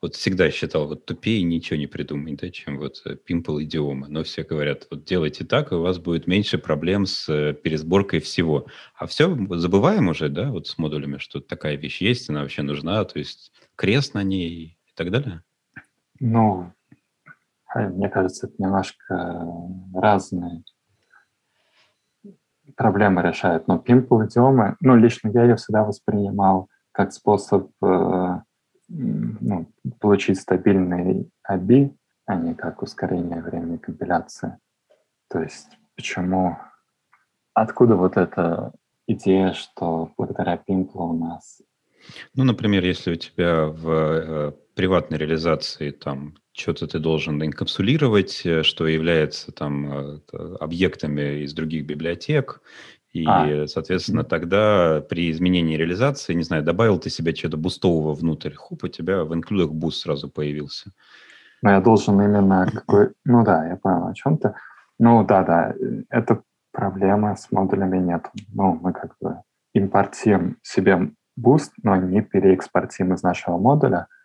Вот 0.00 0.16
всегда 0.16 0.50
считал, 0.50 0.88
вот 0.88 1.06
тупее 1.06 1.42
ничего 1.42 1.76
не 1.76 1.86
придумать, 1.86 2.36
да, 2.40 2.50
чем 2.50 2.78
вот 2.78 3.02
пимпл 3.24 3.58
э, 3.58 3.64
идиома. 3.64 4.08
Но 4.08 4.24
все 4.24 4.42
говорят, 4.42 4.86
вот 4.90 5.04
делайте 5.04 5.44
так, 5.44 5.72
и 5.72 5.76
у 5.76 5.82
вас 5.82 5.98
будет 5.98 6.26
меньше 6.26 6.58
проблем 6.58 7.06
с 7.06 7.28
э, 7.28 7.54
пересборкой 7.54 8.20
всего. 8.20 8.66
А 8.94 9.06
все 9.06 9.36
забываем 9.56 10.08
уже, 10.08 10.28
да, 10.28 10.50
вот 10.50 10.66
с 10.68 10.78
модулями, 10.78 11.18
что 11.18 11.40
такая 11.40 11.76
вещь 11.76 12.00
есть, 12.00 12.28
она 12.30 12.42
вообще 12.42 12.62
нужна, 12.62 13.04
то 13.04 13.18
есть 13.18 13.52
крест 13.74 14.14
на 14.14 14.22
ней 14.22 14.78
и 14.86 14.92
так 14.94 15.10
далее. 15.10 15.42
Ну, 16.20 16.72
мне 17.74 18.08
кажется, 18.08 18.46
это 18.46 18.56
немножко 18.58 19.46
разные 19.94 20.62
проблемы 22.76 23.22
решают. 23.22 23.68
Но 23.68 23.76
Pimple 23.76 24.26
идиомы, 24.26 24.76
ну, 24.80 24.96
лично 24.96 25.28
я 25.28 25.42
ее 25.44 25.56
всегда 25.56 25.84
воспринимал 25.84 26.68
как 26.92 27.12
способ 27.12 27.70
э, 27.82 28.40
ну, 28.88 29.72
получить 30.00 30.40
стабильный 30.40 31.30
ABI, 31.48 31.94
а 32.26 32.36
не 32.36 32.54
как 32.54 32.82
ускорение 32.82 33.42
времени 33.42 33.78
компиляции. 33.78 34.58
То 35.28 35.40
есть 35.40 35.78
почему, 35.96 36.58
откуда 37.54 37.96
вот 37.96 38.16
эта 38.16 38.72
идея, 39.06 39.52
что 39.52 40.12
благодаря 40.16 40.56
Pimple 40.56 40.90
у 40.94 41.12
нас... 41.12 41.62
Ну, 42.34 42.44
например, 42.44 42.84
если 42.84 43.12
у 43.12 43.16
тебя 43.16 43.66
в 43.66 43.88
э, 43.88 44.52
приватной 44.74 45.18
реализации 45.18 45.90
там 45.90 46.34
что-то 46.52 46.86
ты 46.86 46.98
должен 46.98 47.42
инкапсулировать, 47.42 48.42
э, 48.44 48.62
что 48.62 48.86
является 48.86 49.52
там 49.52 49.92
э, 49.92 50.18
объектами 50.60 51.42
из 51.42 51.54
других 51.54 51.86
библиотек, 51.86 52.60
и, 53.12 53.26
а. 53.26 53.66
соответственно, 53.66 54.24
тогда 54.24 55.02
при 55.06 55.30
изменении 55.30 55.76
реализации, 55.76 56.32
не 56.32 56.44
знаю, 56.44 56.62
добавил 56.62 56.98
ты 56.98 57.10
себе 57.10 57.34
что-то 57.34 57.58
бустового 57.58 58.14
внутрь, 58.14 58.54
хуп, 58.54 58.84
у 58.84 58.88
тебя 58.88 59.24
в 59.24 59.34
инклюдах 59.34 59.72
буст 59.72 60.00
сразу 60.00 60.30
появился. 60.30 60.92
Ну, 61.60 61.70
я 61.70 61.80
должен 61.80 62.20
именно 62.20 62.66
какой... 62.72 63.12
Ну 63.26 63.44
да, 63.44 63.68
я 63.68 63.76
понял, 63.76 64.06
о 64.06 64.14
чем 64.14 64.38
ты. 64.38 64.54
Ну 64.98 65.24
да, 65.24 65.44
да, 65.44 65.74
это 66.08 66.42
проблема 66.72 67.36
с 67.36 67.52
модулями 67.52 67.98
нет. 67.98 68.30
Ну, 68.54 68.78
мы 68.82 68.94
как 68.94 69.14
бы 69.20 69.42
импортируем 69.74 70.56
себе 70.62 71.10
буст, 71.36 71.72
но 71.82 71.96
не 71.96 72.22
переэкспортируем 72.22 73.14
из 73.14 73.22
нашего 73.22 73.58
модуля, 73.58 73.98
а, 73.98 74.21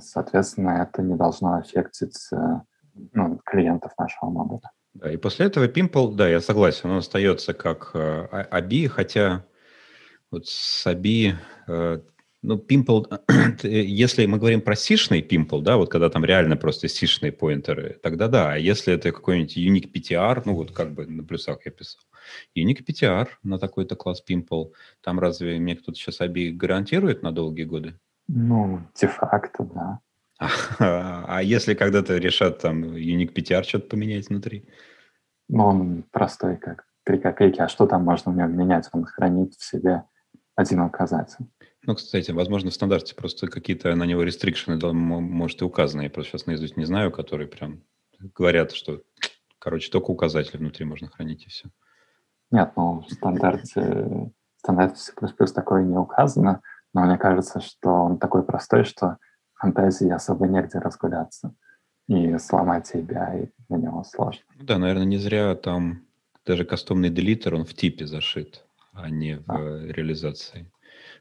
соответственно, 0.00 0.82
это 0.82 1.02
не 1.02 1.16
должно 1.16 1.54
аффектить 1.56 2.18
э, 2.32 2.36
ну, 3.12 3.40
клиентов 3.44 3.92
нашего 3.98 4.30
модуля. 4.30 4.70
Да, 4.94 5.10
и 5.10 5.16
после 5.16 5.46
этого 5.46 5.66
Pimple, 5.68 6.14
да, 6.14 6.28
я 6.28 6.40
согласен, 6.40 6.90
он 6.90 6.98
остается 6.98 7.54
как 7.54 7.92
э, 7.94 8.46
ABI, 8.50 8.88
хотя 8.88 9.44
вот 10.30 10.46
с 10.46 10.86
ABI, 10.86 11.34
э, 11.66 12.00
ну, 12.42 12.56
Pimple, 12.56 13.20
если 13.62 14.26
мы 14.26 14.38
говорим 14.38 14.60
про 14.60 14.76
сишный 14.76 15.22
Pimple, 15.22 15.62
да, 15.62 15.76
вот 15.78 15.90
когда 15.90 16.10
там 16.10 16.24
реально 16.24 16.56
просто 16.56 16.88
сишные 16.88 17.32
поинтеры, 17.32 17.98
тогда 18.02 18.28
да, 18.28 18.52
а 18.52 18.56
если 18.58 18.92
это 18.92 19.12
какой-нибудь 19.12 19.56
Unique 19.56 19.90
PTR, 19.90 20.42
ну, 20.44 20.54
вот 20.54 20.72
как 20.72 20.92
бы 20.92 21.06
на 21.06 21.24
плюсах 21.24 21.64
я 21.64 21.72
писал, 21.72 22.02
Unique 22.54 22.84
PTR 22.84 23.28
на 23.42 23.58
такой-то 23.58 23.96
класс 23.96 24.22
Pimple, 24.28 24.72
там 25.00 25.18
разве 25.18 25.58
мне 25.58 25.74
кто-то 25.76 25.96
сейчас 25.96 26.20
ABI 26.20 26.50
гарантирует 26.50 27.22
на 27.22 27.32
долгие 27.32 27.64
годы? 27.64 27.94
Ну, 28.34 28.80
де-факто, 28.94 29.64
да. 29.64 30.00
А, 30.78 31.24
а 31.28 31.42
если 31.42 31.74
когда-то 31.74 32.16
решат 32.16 32.60
там 32.60 32.82
Unique 32.82 33.34
PTR 33.34 33.62
что-то 33.62 33.88
поменять 33.88 34.28
внутри? 34.28 34.66
Ну, 35.48 35.64
он 35.64 36.02
простой, 36.10 36.56
как 36.56 36.86
три 37.04 37.18
копейки. 37.18 37.60
А 37.60 37.68
что 37.68 37.86
там 37.86 38.04
можно 38.04 38.32
в 38.32 38.36
нем 38.36 38.56
менять? 38.56 38.88
Он 38.92 39.04
хранит 39.04 39.54
в 39.54 39.62
себе 39.62 40.04
один 40.56 40.80
указатель. 40.80 41.44
Ну, 41.84 41.94
кстати, 41.94 42.30
возможно, 42.30 42.70
в 42.70 42.74
стандарте 42.74 43.14
просто 43.14 43.48
какие-то 43.48 43.94
на 43.94 44.04
него 44.04 44.22
рестрикшены, 44.22 44.78
может, 44.92 45.60
и 45.60 45.64
указаны. 45.64 46.02
Я 46.02 46.10
просто 46.10 46.32
сейчас 46.32 46.46
наизусть 46.46 46.78
не 46.78 46.86
знаю, 46.86 47.12
которые 47.12 47.48
прям 47.48 47.82
говорят, 48.34 48.72
что, 48.72 49.02
короче, 49.58 49.90
только 49.90 50.10
указатели 50.10 50.56
внутри 50.56 50.86
можно 50.86 51.08
хранить, 51.08 51.44
и 51.44 51.50
все. 51.50 51.68
Нет, 52.50 52.72
ну, 52.76 53.00
в 53.00 53.12
стандарте, 53.12 53.80
в 53.80 54.58
стандарте 54.58 54.96
C++ 54.96 55.12
такое 55.54 55.82
не 55.82 55.98
указано. 55.98 56.62
Но 56.94 57.02
мне 57.02 57.18
кажется, 57.18 57.60
что 57.60 57.88
он 57.88 58.18
такой 58.18 58.44
простой, 58.44 58.84
что 58.84 59.18
фантазии 59.54 60.10
особо 60.10 60.46
негде 60.46 60.78
разгуляться. 60.78 61.54
И 62.08 62.36
сломать 62.38 62.90
API 62.94 63.50
для 63.68 63.76
него 63.78 64.04
сложно. 64.04 64.42
Ну 64.56 64.64
да, 64.64 64.78
наверное, 64.78 65.04
не 65.04 65.18
зря 65.18 65.54
там 65.54 66.02
даже 66.44 66.64
кастомный 66.64 67.10
делитер, 67.10 67.54
он 67.54 67.64
в 67.64 67.74
типе 67.74 68.06
зашит, 68.06 68.64
а 68.92 69.08
не 69.08 69.38
в 69.38 69.50
а. 69.50 69.86
реализации. 69.86 70.70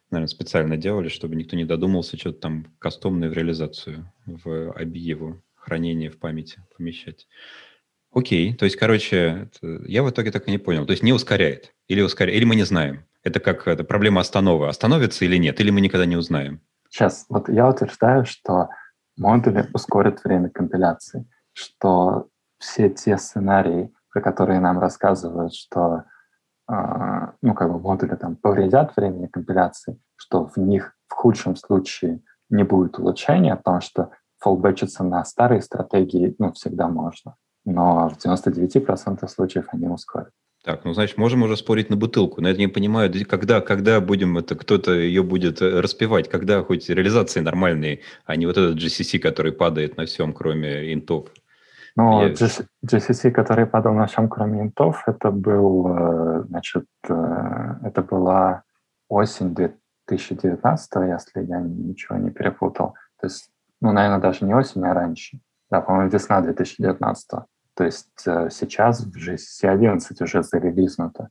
Наверное, 0.09 0.27
специально 0.27 0.77
делали, 0.77 1.07
чтобы 1.07 1.35
никто 1.35 1.55
не 1.55 1.65
додумался 1.65 2.17
что-то 2.17 2.39
там 2.39 2.65
кастомное 2.79 3.29
в 3.29 3.33
реализацию, 3.33 4.11
в 4.25 4.73
его 4.79 5.41
хранение 5.55 6.09
в 6.09 6.19
памяти 6.19 6.61
помещать. 6.75 7.27
Окей, 8.13 8.53
то 8.53 8.65
есть, 8.65 8.75
короче, 8.75 9.49
я 9.61 10.03
в 10.03 10.09
итоге 10.09 10.31
так 10.31 10.47
и 10.47 10.51
не 10.51 10.57
понял. 10.57 10.85
То 10.85 10.91
есть 10.91 11.03
не 11.03 11.13
ускоряет 11.13 11.73
или 11.87 12.01
ускоряет, 12.01 12.37
или 12.37 12.45
мы 12.45 12.55
не 12.55 12.63
знаем. 12.63 13.05
Это 13.23 13.39
как 13.39 13.67
это, 13.67 13.83
проблема 13.83 14.21
остановы. 14.21 14.67
Остановится 14.67 15.23
или 15.25 15.37
нет? 15.37 15.59
Или 15.59 15.71
мы 15.71 15.79
никогда 15.79 16.05
не 16.05 16.17
узнаем? 16.17 16.61
Сейчас, 16.89 17.25
вот 17.29 17.47
я 17.47 17.69
утверждаю, 17.69 18.25
что 18.25 18.69
модули 19.17 19.69
ускорят 19.73 20.23
время 20.23 20.49
компиляции, 20.49 21.25
что 21.53 22.27
все 22.57 22.89
те 22.89 23.17
сценарии, 23.17 23.93
про 24.11 24.21
которые 24.21 24.59
нам 24.59 24.79
рассказывают, 24.79 25.53
что 25.53 26.03
э, 26.69 26.73
ну, 27.41 27.53
как 27.53 27.71
бы 27.71 27.79
модули 27.79 28.15
там 28.15 28.35
повредят 28.35 28.95
времени 28.97 29.27
компиляции, 29.27 29.99
что 30.17 30.47
в 30.47 30.57
них 30.57 30.95
в 31.07 31.13
худшем 31.13 31.55
случае 31.55 32.21
не 32.49 32.63
будет 32.63 32.99
улучшения, 32.99 33.55
потому 33.55 33.79
что 33.79 34.11
фоллбэчиться 34.39 35.03
на 35.03 35.23
старые 35.23 35.61
стратегии 35.61 36.35
ну, 36.39 36.51
всегда 36.51 36.89
можно. 36.89 37.35
Но 37.65 38.09
в 38.09 38.25
99% 38.25 39.27
случаев 39.27 39.65
они 39.71 39.87
ускорят. 39.87 40.31
Так, 40.63 40.85
ну, 40.85 40.93
значит, 40.93 41.17
можем 41.17 41.41
уже 41.41 41.57
спорить 41.57 41.89
на 41.89 41.97
бутылку. 41.97 42.39
Но 42.39 42.47
я 42.49 42.55
не 42.55 42.67
понимаю, 42.67 43.11
когда, 43.27 43.61
когда 43.61 43.99
будем 43.99 44.37
это, 44.37 44.55
кто-то 44.55 44.93
ее 44.93 45.23
будет 45.23 45.59
э, 45.61 45.79
распевать, 45.79 46.29
когда 46.29 46.63
хоть 46.63 46.87
реализации 46.87 47.39
нормальные, 47.39 48.01
а 48.25 48.35
не 48.35 48.45
вот 48.45 48.57
этот 48.57 48.77
GCC, 48.77 49.17
который 49.17 49.53
падает 49.53 49.97
на 49.97 50.05
всем, 50.05 50.33
кроме 50.33 50.93
интов. 50.93 51.29
Ну, 51.95 52.21
я... 52.21 52.33
GCC, 52.85 53.31
который 53.31 53.65
падал 53.65 53.93
на 53.93 54.05
всем, 54.05 54.29
кроме 54.29 54.61
интов, 54.61 55.03
это 55.07 55.31
был, 55.31 55.87
э, 55.87 56.43
значит, 56.47 56.85
э, 57.09 57.75
это 57.83 58.03
была 58.03 58.61
осень 59.09 59.55
2019, 59.55 60.91
если 61.07 61.43
я 61.43 61.59
ничего 61.59 62.17
не 62.17 62.29
перепутал. 62.29 62.93
То 63.19 63.27
есть, 63.27 63.49
ну, 63.81 63.91
наверное, 63.91 64.19
даже 64.19 64.45
не 64.45 64.53
осень, 64.53 64.85
а 64.85 64.93
раньше. 64.93 65.39
Да, 65.71 65.81
по-моему, 65.81 66.11
весна 66.11 66.41
2019. 66.41 67.31
То 67.75 67.85
есть 67.85 68.09
э, 68.25 68.49
сейчас 68.51 69.01
в 69.01 69.15
GCC 69.15 69.67
11 69.67 70.21
уже 70.21 70.43
зарелизнуто, 70.43 71.29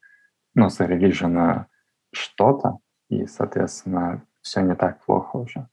ну, 0.54 0.68
зарелижено 0.68 1.66
что-то, 2.12 2.78
и, 3.08 3.26
соответственно, 3.26 4.24
все 4.40 4.60
не 4.62 4.74
так 4.74 5.04
плохо 5.04 5.36
уже. 5.36 5.68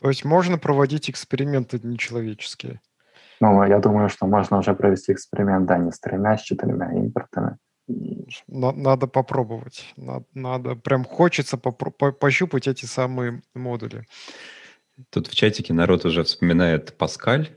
То 0.00 0.08
есть 0.08 0.24
можно 0.24 0.58
проводить 0.58 1.10
эксперименты 1.10 1.78
нечеловеческие? 1.82 2.80
Ну, 3.40 3.64
я 3.64 3.78
думаю, 3.78 4.08
что 4.08 4.26
можно 4.26 4.58
уже 4.58 4.74
провести 4.74 5.12
эксперимент, 5.12 5.66
да, 5.66 5.78
не 5.78 5.90
с 5.90 5.98
тремя, 5.98 6.36
с 6.36 6.42
четырьмя 6.42 6.92
импортами. 6.92 7.56
Надо 8.46 9.06
попробовать. 9.06 9.92
Надо, 9.96 10.24
надо 10.34 10.76
прям 10.76 11.04
хочется 11.04 11.56
попро- 11.56 12.12
пощупать 12.12 12.68
эти 12.68 12.84
самые 12.86 13.42
модули. 13.54 14.06
Тут 15.10 15.26
в 15.26 15.34
чатике 15.34 15.72
народ 15.72 16.04
уже 16.04 16.22
вспоминает 16.22 16.96
Паскаль, 16.96 17.48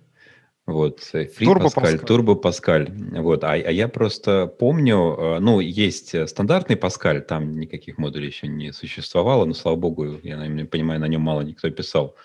вот, 0.66 1.02
Free 1.14 1.30
Turbo 1.40 1.66
Pascal, 1.66 2.00
Pascal. 2.00 2.08
Turbo 2.08 2.42
Pascal. 2.42 3.22
Вот, 3.22 3.44
а, 3.44 3.52
а 3.52 3.72
я 3.72 3.90
просто 3.90 4.48
помню, 4.48 5.16
э, 5.18 5.40
ну, 5.40 5.60
есть 5.60 6.16
стандартный 6.30 6.78
Pascal, 6.78 7.20
там 7.20 7.60
никаких 7.60 7.98
модулей 7.98 8.28
еще 8.28 8.48
не 8.48 8.72
существовало, 8.72 9.44
но, 9.44 9.54
слава 9.54 9.76
богу, 9.76 10.20
я 10.24 10.38
понимаю, 10.66 11.02
на 11.02 11.08
нем 11.08 11.22
мало 11.22 11.42
никто 11.42 11.70
писал. 11.70 12.16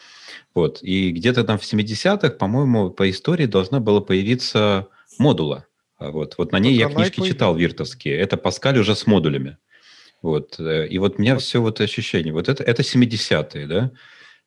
Вот, 0.55 0.78
и 0.82 1.11
где-то 1.11 1.43
там 1.43 1.59
в 1.59 1.62
70-х, 1.62 2.30
по-моему, 2.30 2.91
по 2.91 3.11
истории 3.11 3.47
должна 3.47 3.80
была 3.80 4.01
появиться 4.01 4.86
модула. 5.18 5.66
Вот, 5.99 6.36
вот 6.39 6.53
на 6.53 6.61
ней 6.61 6.74
вот 6.74 6.91
я 6.91 6.95
книжки 6.95 7.26
читал 7.26 7.57
виртовские. 7.57 8.16
Это 8.16 8.36
Pascal 8.36 8.78
уже 8.78 8.95
с 8.95 9.07
модулями. 9.07 9.59
Вот, 10.22 10.61
э, 10.61 10.86
и 10.86 10.99
вот 10.99 11.18
у 11.18 11.22
меня 11.22 11.36
все 11.39 11.61
вот 11.61 11.80
ощущение. 11.80 12.32
Вот 12.32 12.49
это, 12.49 12.62
это 12.62 12.82
70-е, 12.82 13.66
да? 13.66 13.91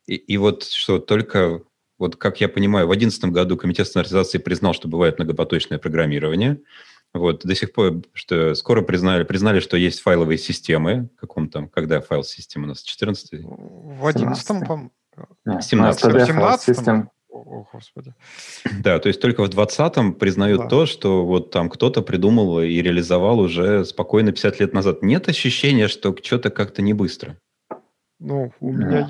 И, 0.07 0.15
и 0.15 0.37
вот 0.37 0.63
что 0.63 0.99
только 0.99 1.61
вот 2.01 2.15
как 2.15 2.41
я 2.41 2.49
понимаю, 2.49 2.87
в 2.87 2.89
2011 2.89 3.25
году 3.31 3.57
Комитет 3.57 3.87
стандартизации 3.87 4.39
признал, 4.39 4.73
что 4.73 4.87
бывает 4.87 5.19
многопоточное 5.19 5.77
программирование. 5.77 6.59
Вот, 7.13 7.45
до 7.45 7.53
сих 7.55 7.73
пор, 7.73 8.01
что 8.13 8.55
скоро 8.55 8.81
признали, 8.81 9.23
признали, 9.23 9.59
что 9.59 9.77
есть 9.77 9.99
файловые 9.99 10.37
системы. 10.37 11.09
Каком 11.19 11.47
там, 11.47 11.69
когда 11.69 12.01
файл 12.01 12.23
системы 12.23 12.65
у 12.65 12.67
нас? 12.69 12.81
14 12.81 13.43
В 13.43 14.07
11 14.07 14.47
по-моему. 14.47 14.91
17 15.45 16.03
В 16.03 16.25
17 16.25 17.05
О, 17.29 17.65
Господи. 17.71 18.15
Да, 18.79 18.97
то 18.97 19.07
есть 19.07 19.21
только 19.21 19.43
в 19.43 19.49
20-м 19.49 20.13
признают 20.15 20.61
да. 20.61 20.67
то, 20.67 20.85
что 20.87 21.23
вот 21.23 21.51
там 21.51 21.69
кто-то 21.69 22.01
придумал 22.01 22.61
и 22.61 22.81
реализовал 22.81 23.39
уже 23.39 23.85
спокойно 23.85 24.31
50 24.31 24.59
лет 24.59 24.73
назад. 24.73 25.03
Нет 25.03 25.29
ощущения, 25.29 25.87
что 25.87 26.15
что-то 26.23 26.49
как-то 26.49 26.81
не 26.81 26.93
быстро? 26.93 27.37
Ну, 28.19 28.51
у 28.59 28.71
меня 28.71 29.07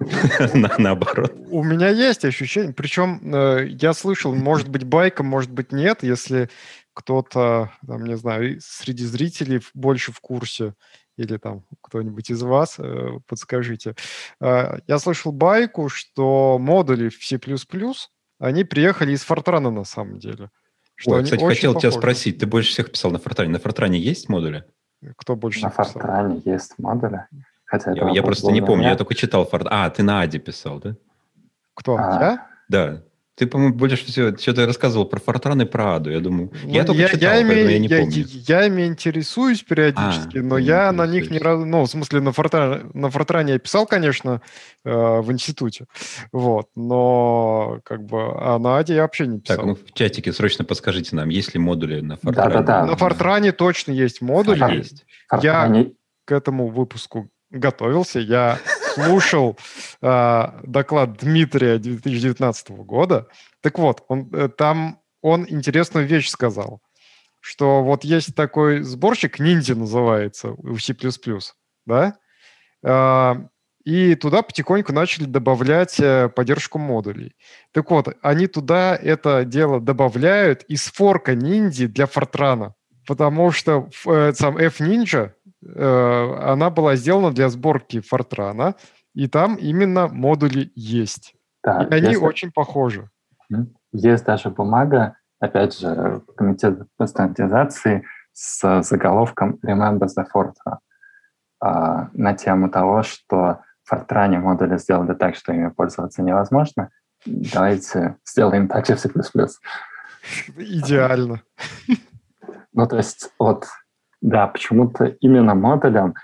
Наоборот. 0.78 1.32
У 1.50 1.62
меня 1.62 1.88
есть 1.88 2.24
ощущение, 2.24 2.72
причем 2.72 3.20
э, 3.34 3.66
я 3.68 3.92
слышал, 3.92 4.34
может 4.34 4.68
быть, 4.68 4.84
байка, 4.84 5.22
может 5.22 5.50
быть, 5.50 5.72
нет, 5.72 6.02
если 6.02 6.48
кто-то, 6.92 7.72
там, 7.86 8.04
не 8.04 8.16
знаю, 8.16 8.58
среди 8.60 9.04
зрителей 9.04 9.60
больше 9.74 10.12
в 10.12 10.20
курсе, 10.20 10.74
или 11.16 11.36
там 11.36 11.64
кто-нибудь 11.82 12.30
из 12.30 12.42
вас, 12.42 12.76
э, 12.78 13.18
подскажите. 13.26 13.94
Э, 14.40 14.78
я 14.86 14.98
слышал 14.98 15.32
байку, 15.32 15.88
что 15.88 16.58
модули 16.58 17.08
в 17.08 17.24
C++, 17.24 17.38
они 18.38 18.64
приехали 18.64 19.12
из 19.12 19.22
Фортрана 19.22 19.70
на 19.70 19.84
самом 19.84 20.18
деле. 20.18 20.50
Что 20.96 21.12
Ой, 21.12 21.24
кстати, 21.24 21.44
хотел 21.44 21.74
похожи. 21.74 21.90
тебя 21.90 21.98
спросить, 21.98 22.38
ты 22.38 22.46
больше 22.46 22.70
всех 22.70 22.92
писал 22.92 23.10
на 23.10 23.18
Фортране. 23.18 23.50
На 23.52 23.58
Фортране 23.58 23.98
есть 23.98 24.28
модули? 24.28 24.64
Кто 25.16 25.36
больше 25.36 25.62
На 25.62 25.70
Фортране 25.70 26.40
есть 26.44 26.74
модули. 26.78 27.26
Хотя 27.78 27.92
я, 27.92 28.10
я 28.10 28.22
просто 28.22 28.52
не 28.52 28.62
помню, 28.62 28.88
я 28.88 28.96
только 28.96 29.14
читал 29.14 29.44
Форд. 29.46 29.66
А, 29.70 29.90
ты 29.90 30.02
на 30.02 30.20
Аде 30.20 30.38
писал, 30.38 30.78
да? 30.78 30.96
Кто? 31.74 31.96
А, 31.96 32.20
я? 32.20 32.46
Да. 32.68 33.02
Ты, 33.36 33.48
по-моему, 33.48 33.74
больше 33.74 33.96
всего 34.06 34.36
что-то 34.36 34.64
рассказывал 34.64 35.06
про 35.06 35.18
Фортран 35.18 35.60
и 35.60 35.64
про 35.64 35.96
Аду. 35.96 36.08
Я 36.08 36.20
думаю, 36.20 36.52
ну, 36.62 36.70
я 36.70 36.84
только 36.84 37.02
я, 37.02 37.08
читал, 37.08 37.32
я, 37.32 37.40
ими, 37.40 37.72
я 37.72 37.78
не 37.80 37.88
я, 37.88 37.98
помню. 37.98 38.24
Я, 38.28 38.60
я 38.60 38.66
ими 38.68 38.86
интересуюсь 38.86 39.60
периодически, 39.64 40.38
а, 40.38 40.42
но 40.42 40.56
я 40.56 40.92
на 40.92 41.04
них 41.08 41.32
не 41.32 41.40
раз... 41.40 41.64
Ну, 41.64 41.82
в 41.82 41.88
смысле, 41.88 42.20
на, 42.20 42.30
Фортран, 42.30 42.92
на 42.94 43.10
Фортране 43.10 43.54
я 43.54 43.58
писал, 43.58 43.86
конечно, 43.86 44.40
э, 44.84 45.20
в 45.20 45.32
институте. 45.32 45.86
Вот, 46.30 46.68
но 46.76 47.80
как 47.82 48.04
бы... 48.04 48.20
А 48.20 48.60
на 48.60 48.78
Аде 48.78 48.94
я 48.94 49.02
вообще 49.02 49.26
не 49.26 49.40
писал. 49.40 49.56
Так, 49.56 49.66
ну 49.66 49.74
в 49.74 49.92
чатике 49.94 50.32
срочно 50.32 50.64
подскажите 50.64 51.16
нам, 51.16 51.28
есть 51.28 51.54
ли 51.54 51.58
модули 51.58 52.02
на 52.02 52.16
Фортране? 52.18 52.54
Да-да-да. 52.54 52.86
На 52.86 52.96
Фортране 52.96 53.50
точно 53.50 53.90
есть 53.90 54.22
модули. 54.22 54.62
А, 54.62 54.70
есть. 54.70 55.04
Я 55.42 55.86
к 56.24 56.32
этому 56.32 56.68
выпуску 56.68 57.28
готовился, 57.54 58.20
я 58.20 58.58
слушал 58.94 59.58
э, 60.02 60.42
доклад 60.62 61.16
Дмитрия 61.18 61.78
2019 61.78 62.70
года. 62.70 63.28
Так 63.60 63.78
вот, 63.78 64.04
он, 64.08 64.28
э, 64.32 64.48
там 64.48 65.00
он 65.22 65.46
интересную 65.48 66.06
вещь 66.06 66.28
сказал, 66.28 66.80
что 67.40 67.82
вот 67.82 68.04
есть 68.04 68.34
такой 68.34 68.82
сборщик, 68.82 69.38
ниндзя 69.38 69.74
называется, 69.74 70.54
в 70.58 70.78
C++, 70.80 70.94
да, 71.86 72.16
э, 72.82 73.34
и 73.84 74.14
туда 74.14 74.42
потихоньку 74.42 74.92
начали 74.92 75.24
добавлять 75.24 76.00
э, 76.00 76.30
поддержку 76.30 76.78
модулей. 76.78 77.36
Так 77.72 77.90
вот, 77.90 78.08
они 78.22 78.46
туда 78.46 78.96
это 78.96 79.44
дело 79.44 79.80
добавляют 79.80 80.62
из 80.64 80.84
форка 80.84 81.34
ниндзи 81.34 81.86
для 81.88 82.06
Фортрана, 82.06 82.74
потому 83.06 83.50
что 83.50 83.90
э, 84.06 84.32
сам 84.34 84.56
F-Ninja 84.56 85.32
она 85.76 86.70
была 86.70 86.96
сделана 86.96 87.32
для 87.32 87.48
сборки 87.48 88.00
Фортрана, 88.00 88.74
и 89.14 89.28
там 89.28 89.54
именно 89.56 90.08
модули 90.08 90.72
есть. 90.74 91.34
Да, 91.62 91.82
и 91.82 91.94
они 91.94 92.08
если... 92.08 92.24
очень 92.24 92.52
похожи. 92.52 93.08
Есть 93.92 94.24
даже 94.24 94.50
бумага, 94.50 95.16
опять 95.40 95.78
же, 95.78 96.22
комитет 96.36 96.80
по 96.96 97.06
стандартизации 97.06 98.04
с 98.32 98.82
заголовком 98.82 99.58
«Remember 99.64 100.06
the 100.06 100.24
Fortran» 100.34 100.78
а, 101.60 102.08
на 102.12 102.34
тему 102.34 102.68
того, 102.68 103.02
что 103.02 103.60
в 103.84 103.88
Фортране 103.88 104.38
модули 104.38 104.76
сделали 104.78 105.14
так, 105.14 105.36
что 105.36 105.52
ими 105.52 105.68
пользоваться 105.68 106.22
невозможно. 106.22 106.90
Давайте 107.24 108.16
сделаем 108.26 108.68
так 108.68 108.86
же 108.86 108.96
в 108.96 109.00
C++. 109.00 109.10
Идеально. 110.56 111.42
Ну, 112.72 112.86
то 112.88 112.96
есть 112.96 113.30
вот 113.38 113.66
да, 114.24 114.46
почему-то 114.46 115.04
именно 115.20 115.54
модулям 115.54 116.14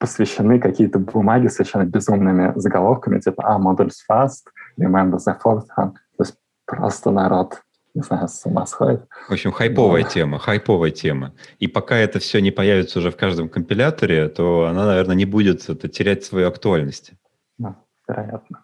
посвящены 0.00 0.58
какие-то 0.58 0.98
бумаги 0.98 1.46
с 1.46 1.54
совершенно 1.54 1.84
безумными 1.84 2.52
заголовками, 2.56 3.20
типа 3.20 3.44
«А, 3.46 3.58
модуль 3.58 3.90
fast», 4.10 4.48
«Remember 4.78 5.18
the 5.18 5.36
fourth 5.42 5.68
one». 5.78 5.92
То 6.16 6.24
есть 6.24 6.34
просто 6.66 7.12
народ, 7.12 7.62
не 7.94 8.02
знаю, 8.02 8.26
с 8.26 8.44
ума 8.44 8.66
сходит. 8.66 9.06
В 9.28 9.32
общем, 9.32 9.52
хайповая 9.52 10.02
Но... 10.02 10.08
тема, 10.08 10.38
хайповая 10.40 10.90
тема. 10.90 11.32
И 11.60 11.68
пока 11.68 11.96
это 11.96 12.18
все 12.18 12.40
не 12.40 12.50
появится 12.50 12.98
уже 12.98 13.12
в 13.12 13.16
каждом 13.16 13.48
компиляторе, 13.48 14.28
то 14.28 14.66
она, 14.66 14.84
наверное, 14.86 15.14
не 15.14 15.24
будет 15.24 15.68
это, 15.68 15.86
терять 15.86 16.24
свою 16.24 16.48
актуальность. 16.48 17.12
Ну, 17.58 17.76
вероятно 18.08 18.63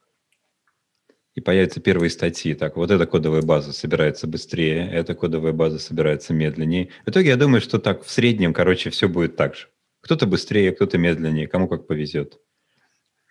и 1.40 1.42
появятся 1.42 1.80
первые 1.80 2.10
статьи. 2.10 2.54
Так, 2.54 2.76
вот 2.76 2.90
эта 2.90 3.06
кодовая 3.06 3.42
база 3.42 3.72
собирается 3.72 4.26
быстрее, 4.26 4.88
эта 4.90 5.14
кодовая 5.14 5.52
база 5.52 5.78
собирается 5.78 6.32
медленнее. 6.32 6.90
В 7.06 7.10
итоге 7.10 7.30
я 7.30 7.36
думаю, 7.36 7.60
что 7.60 7.78
так 7.78 8.04
в 8.04 8.10
среднем, 8.10 8.52
короче, 8.52 8.90
все 8.90 9.08
будет 9.08 9.36
так 9.36 9.54
же. 9.54 9.68
Кто-то 10.02 10.26
быстрее, 10.26 10.72
кто-то 10.72 10.98
медленнее, 10.98 11.48
кому 11.48 11.68
как 11.68 11.86
повезет. 11.86 12.38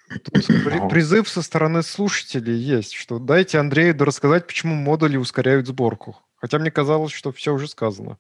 Тут 0.10 0.48
призыв 0.90 1.30
со 1.30 1.42
стороны 1.42 1.84
слушателей 1.84 2.56
есть, 2.56 2.94
что 2.94 3.20
дайте 3.20 3.60
Андрею 3.60 3.96
рассказать, 4.00 4.48
почему 4.48 4.76
модули 4.76 5.18
ускоряют 5.18 5.68
сборку. 5.68 6.18
Хотя 6.36 6.58
мне 6.58 6.72
казалось, 6.72 7.12
что 7.12 7.32
все 7.32 7.54
уже 7.54 7.68
сказано. 7.68 8.18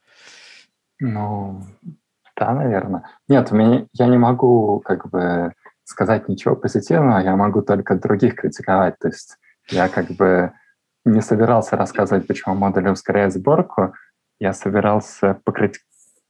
Ну, 0.99 1.63
да, 2.37 2.53
наверное. 2.53 3.03
Нет, 3.27 3.51
меня, 3.51 3.85
я 3.93 4.07
не 4.07 4.17
могу 4.17 4.81
как 4.81 5.09
бы 5.09 5.53
сказать 5.83 6.29
ничего 6.29 6.55
позитивного, 6.55 7.19
я 7.19 7.35
могу 7.35 7.61
только 7.61 7.95
других 7.95 8.35
критиковать. 8.35 8.99
То 8.99 9.07
есть 9.07 9.37
я 9.69 9.87
как 9.89 10.07
бы 10.11 10.51
не 11.05 11.21
собирался 11.21 11.75
рассказывать, 11.75 12.27
почему 12.27 12.55
модули 12.55 12.89
ускоряют 12.89 13.33
сборку. 13.33 13.93
Я 14.39 14.53
собирался 14.53 15.39
покрити- 15.45 15.81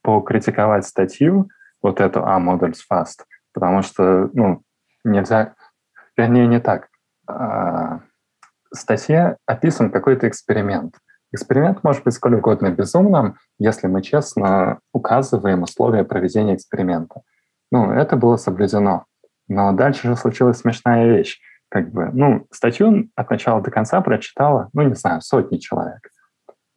покритиковать 0.02 0.86
статью, 0.86 1.48
вот 1.82 2.00
эту 2.00 2.24
«А, 2.24 2.38
модуль 2.38 2.74
fast», 2.90 3.24
потому 3.52 3.82
что, 3.82 4.30
ну, 4.32 4.62
нельзя... 5.04 5.54
Вернее, 6.16 6.46
не 6.46 6.60
так. 6.60 6.88
А, 7.26 8.00
в 8.72 8.76
статье 8.76 9.36
описан 9.46 9.90
какой-то 9.90 10.28
эксперимент. 10.28 10.96
эксперимент 11.32 11.82
может 11.84 12.04
быть 12.04 12.14
сколь 12.14 12.34
угодно 12.34 12.70
безумным, 12.70 13.36
если 13.58 13.86
мы 13.86 14.02
честно 14.02 14.80
указываем 14.92 15.62
условия 15.62 16.04
проведения 16.04 16.54
эксперимента. 16.54 17.22
Ну, 17.72 17.92
это 17.92 18.16
было 18.16 18.36
соблюдено. 18.36 19.06
Но 19.48 19.72
дальше 19.72 20.08
же 20.08 20.16
случилась 20.16 20.58
смешная 20.58 21.06
вещь. 21.06 21.40
Как 21.70 21.92
бы, 21.92 22.10
ну, 22.12 22.46
статью 22.50 23.08
от 23.14 23.30
начала 23.30 23.62
до 23.62 23.70
конца 23.70 24.00
прочитала, 24.00 24.68
ну, 24.72 24.82
не 24.82 24.94
знаю, 24.94 25.20
сотни 25.22 25.56
человек. 25.58 26.10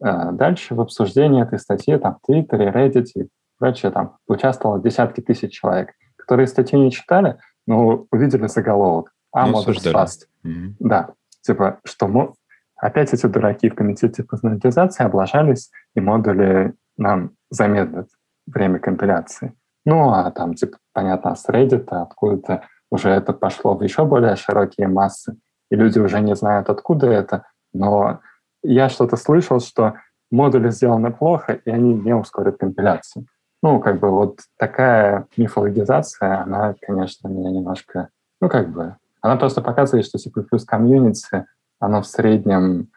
Э, 0.04 0.32
дальше 0.32 0.76
в 0.76 0.82
обсуждении 0.82 1.42
этой 1.42 1.58
статьи 1.58 1.98
там 1.98 2.20
в 2.22 2.26
Твиттере, 2.26 2.70
Reddit 2.70 3.06
и 3.16 3.28
прочее 3.58 3.92
там 3.92 4.18
участвовало 4.28 4.82
десятки 4.82 5.22
тысяч 5.22 5.60
человек, 5.60 5.94
которые 6.16 6.48
статью 6.48 6.80
не 6.80 6.92
читали, 6.92 7.38
но 7.66 8.06
увидели 8.12 8.48
заголовок. 8.48 9.12
А, 9.32 9.48
ну, 9.48 9.54
модуль 9.54 9.78
fast. 9.78 10.28
Mm-hmm. 10.46 10.76
Да, 10.80 11.10
типа, 11.42 11.80
что 11.86 12.34
опять 12.76 13.14
эти 13.14 13.26
дураки 13.26 13.70
в 13.70 13.76
комитете 13.76 14.24
по 14.24 14.38
стандартизации 14.38 15.06
облажались, 15.06 15.72
и 15.96 16.02
модули 16.02 16.76
нам 16.98 17.32
замедлят 17.50 18.10
время 18.46 18.78
компиляции. 18.78 19.56
Ну, 19.86 20.12
а 20.12 20.30
там, 20.32 20.54
типа, 20.54 20.78
понятно, 20.94 21.36
с 21.36 21.48
Reddit 21.50 21.88
откуда-то 21.90 22.68
уже 22.94 23.10
это 23.10 23.34
пошло 23.34 23.76
в 23.76 23.82
еще 23.82 24.06
более 24.06 24.36
широкие 24.36 24.88
массы, 24.88 25.36
и 25.72 25.76
люди 25.76 25.98
уже 25.98 26.22
не 26.22 26.36
знают, 26.36 26.70
откуда 26.70 27.08
это, 27.08 27.48
но 27.74 28.20
я 28.62 28.88
что-то 28.88 29.18
слышал, 29.18 29.60
что 29.60 29.96
модули 30.30 30.70
сделаны 30.70 31.12
плохо, 31.12 31.54
и 31.54 31.72
они 31.72 31.96
не 31.96 32.14
ускорят 32.14 32.58
компиляцию. 32.58 33.26
Ну, 33.64 33.80
как 33.80 34.00
бы 34.00 34.12
вот 34.12 34.42
такая 34.60 35.26
мифологизация, 35.38 36.44
она, 36.44 36.76
конечно, 36.82 37.28
меня 37.30 37.50
немножко, 37.50 38.10
ну, 38.40 38.48
как 38.48 38.70
бы, 38.70 38.96
она 39.22 39.38
просто 39.38 39.62
показывает, 39.62 40.06
что 40.06 40.20
C++ 40.20 40.30
комьюнити, 40.68 41.48
оно 41.80 42.04
в 42.04 42.08
среднем 42.08 42.90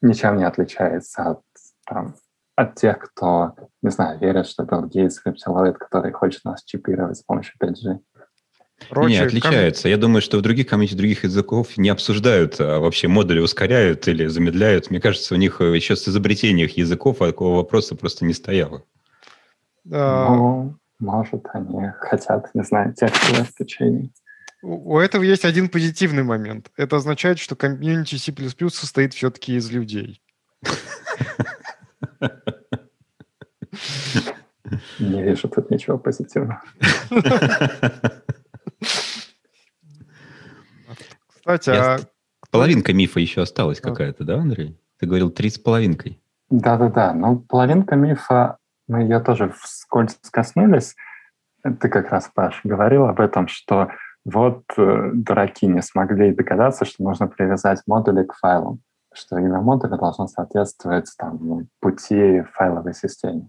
ничем 0.00 0.36
не 0.36 0.44
отличается 0.44 1.22
от, 1.22 1.40
там, 1.86 2.14
от 2.54 2.76
тех, 2.76 3.00
кто, 3.00 3.56
не 3.82 3.90
знаю, 3.90 4.20
верит, 4.20 4.46
что 4.46 4.62
Билл 4.62 4.86
Гейтс 4.86 5.22
рептилоид, 5.24 5.76
который 5.76 6.12
хочет 6.12 6.44
нас 6.44 6.62
чипировать 6.62 7.16
с 7.16 7.22
помощью 7.24 7.54
5G. 7.60 7.98
Короче, 8.90 9.14
не, 9.14 9.18
отличается. 9.18 9.82
Ком... 9.84 9.90
Я 9.90 9.96
думаю, 9.96 10.20
что 10.20 10.38
в 10.38 10.42
других 10.42 10.66
комьюнити 10.66 10.94
других 10.94 11.24
языков 11.24 11.76
не 11.76 11.88
обсуждают, 11.88 12.60
а 12.60 12.80
вообще 12.80 13.08
модули 13.08 13.40
ускоряют 13.40 14.08
или 14.08 14.26
замедляют. 14.26 14.90
Мне 14.90 15.00
кажется, 15.00 15.34
у 15.34 15.38
них 15.38 15.60
еще 15.60 15.96
с 15.96 16.06
изобретением 16.08 16.68
языков 16.74 17.18
такого 17.18 17.56
вопроса 17.56 17.94
просто 17.94 18.24
не 18.24 18.34
стояло. 18.34 18.82
Ну, 19.84 20.76
может, 20.98 21.46
они 21.54 21.90
хотят, 21.98 22.50
не 22.54 22.62
знаю, 22.62 22.94
текстовое 22.94 23.42
обеспечение. 23.42 24.10
У 24.62 24.98
этого 24.98 25.22
есть 25.22 25.44
один 25.46 25.70
позитивный 25.70 26.22
момент. 26.22 26.70
Это 26.76 26.96
означает, 26.96 27.38
что 27.38 27.56
комьюнити 27.56 28.16
C++ 28.16 28.32
состоит 28.68 29.14
все-таки 29.14 29.56
из 29.56 29.70
людей. 29.70 30.20
Не 34.98 35.22
вижу 35.22 35.48
тут 35.48 35.70
ничего 35.70 35.98
позитивного. 35.98 36.62
Кстати, 41.58 41.70
а... 41.70 41.98
Половинка 42.50 42.92
мифа 42.92 43.20
еще 43.20 43.42
осталась 43.42 43.80
какая-то, 43.80 44.24
да, 44.24 44.36
Андрей? 44.36 44.78
Ты 44.98 45.06
говорил 45.06 45.30
три 45.30 45.50
с 45.50 45.58
половинкой. 45.58 46.20
Да-да-да, 46.50 47.12
ну 47.12 47.38
половинка 47.38 47.94
мифа, 47.94 48.58
мы 48.88 49.02
ее 49.02 49.20
тоже 49.20 49.54
вскользь 49.60 50.18
коснулись. 50.30 50.96
Ты 51.62 51.88
как 51.88 52.10
раз, 52.10 52.30
Паш, 52.34 52.60
говорил 52.64 53.04
об 53.04 53.20
этом, 53.20 53.46
что 53.46 53.90
вот 54.24 54.64
э, 54.76 55.10
дураки 55.14 55.66
не 55.66 55.82
смогли 55.82 56.34
догадаться, 56.34 56.84
что 56.84 57.04
нужно 57.04 57.28
привязать 57.28 57.82
модули 57.86 58.24
к 58.24 58.34
файлам, 58.34 58.80
что 59.14 59.38
имя 59.38 59.60
модуля 59.60 59.96
должно 59.96 60.26
соответствовать 60.26 61.10
там, 61.16 61.38
ну, 61.40 61.68
пути 61.80 62.42
файловой 62.52 62.94
системе. 62.94 63.48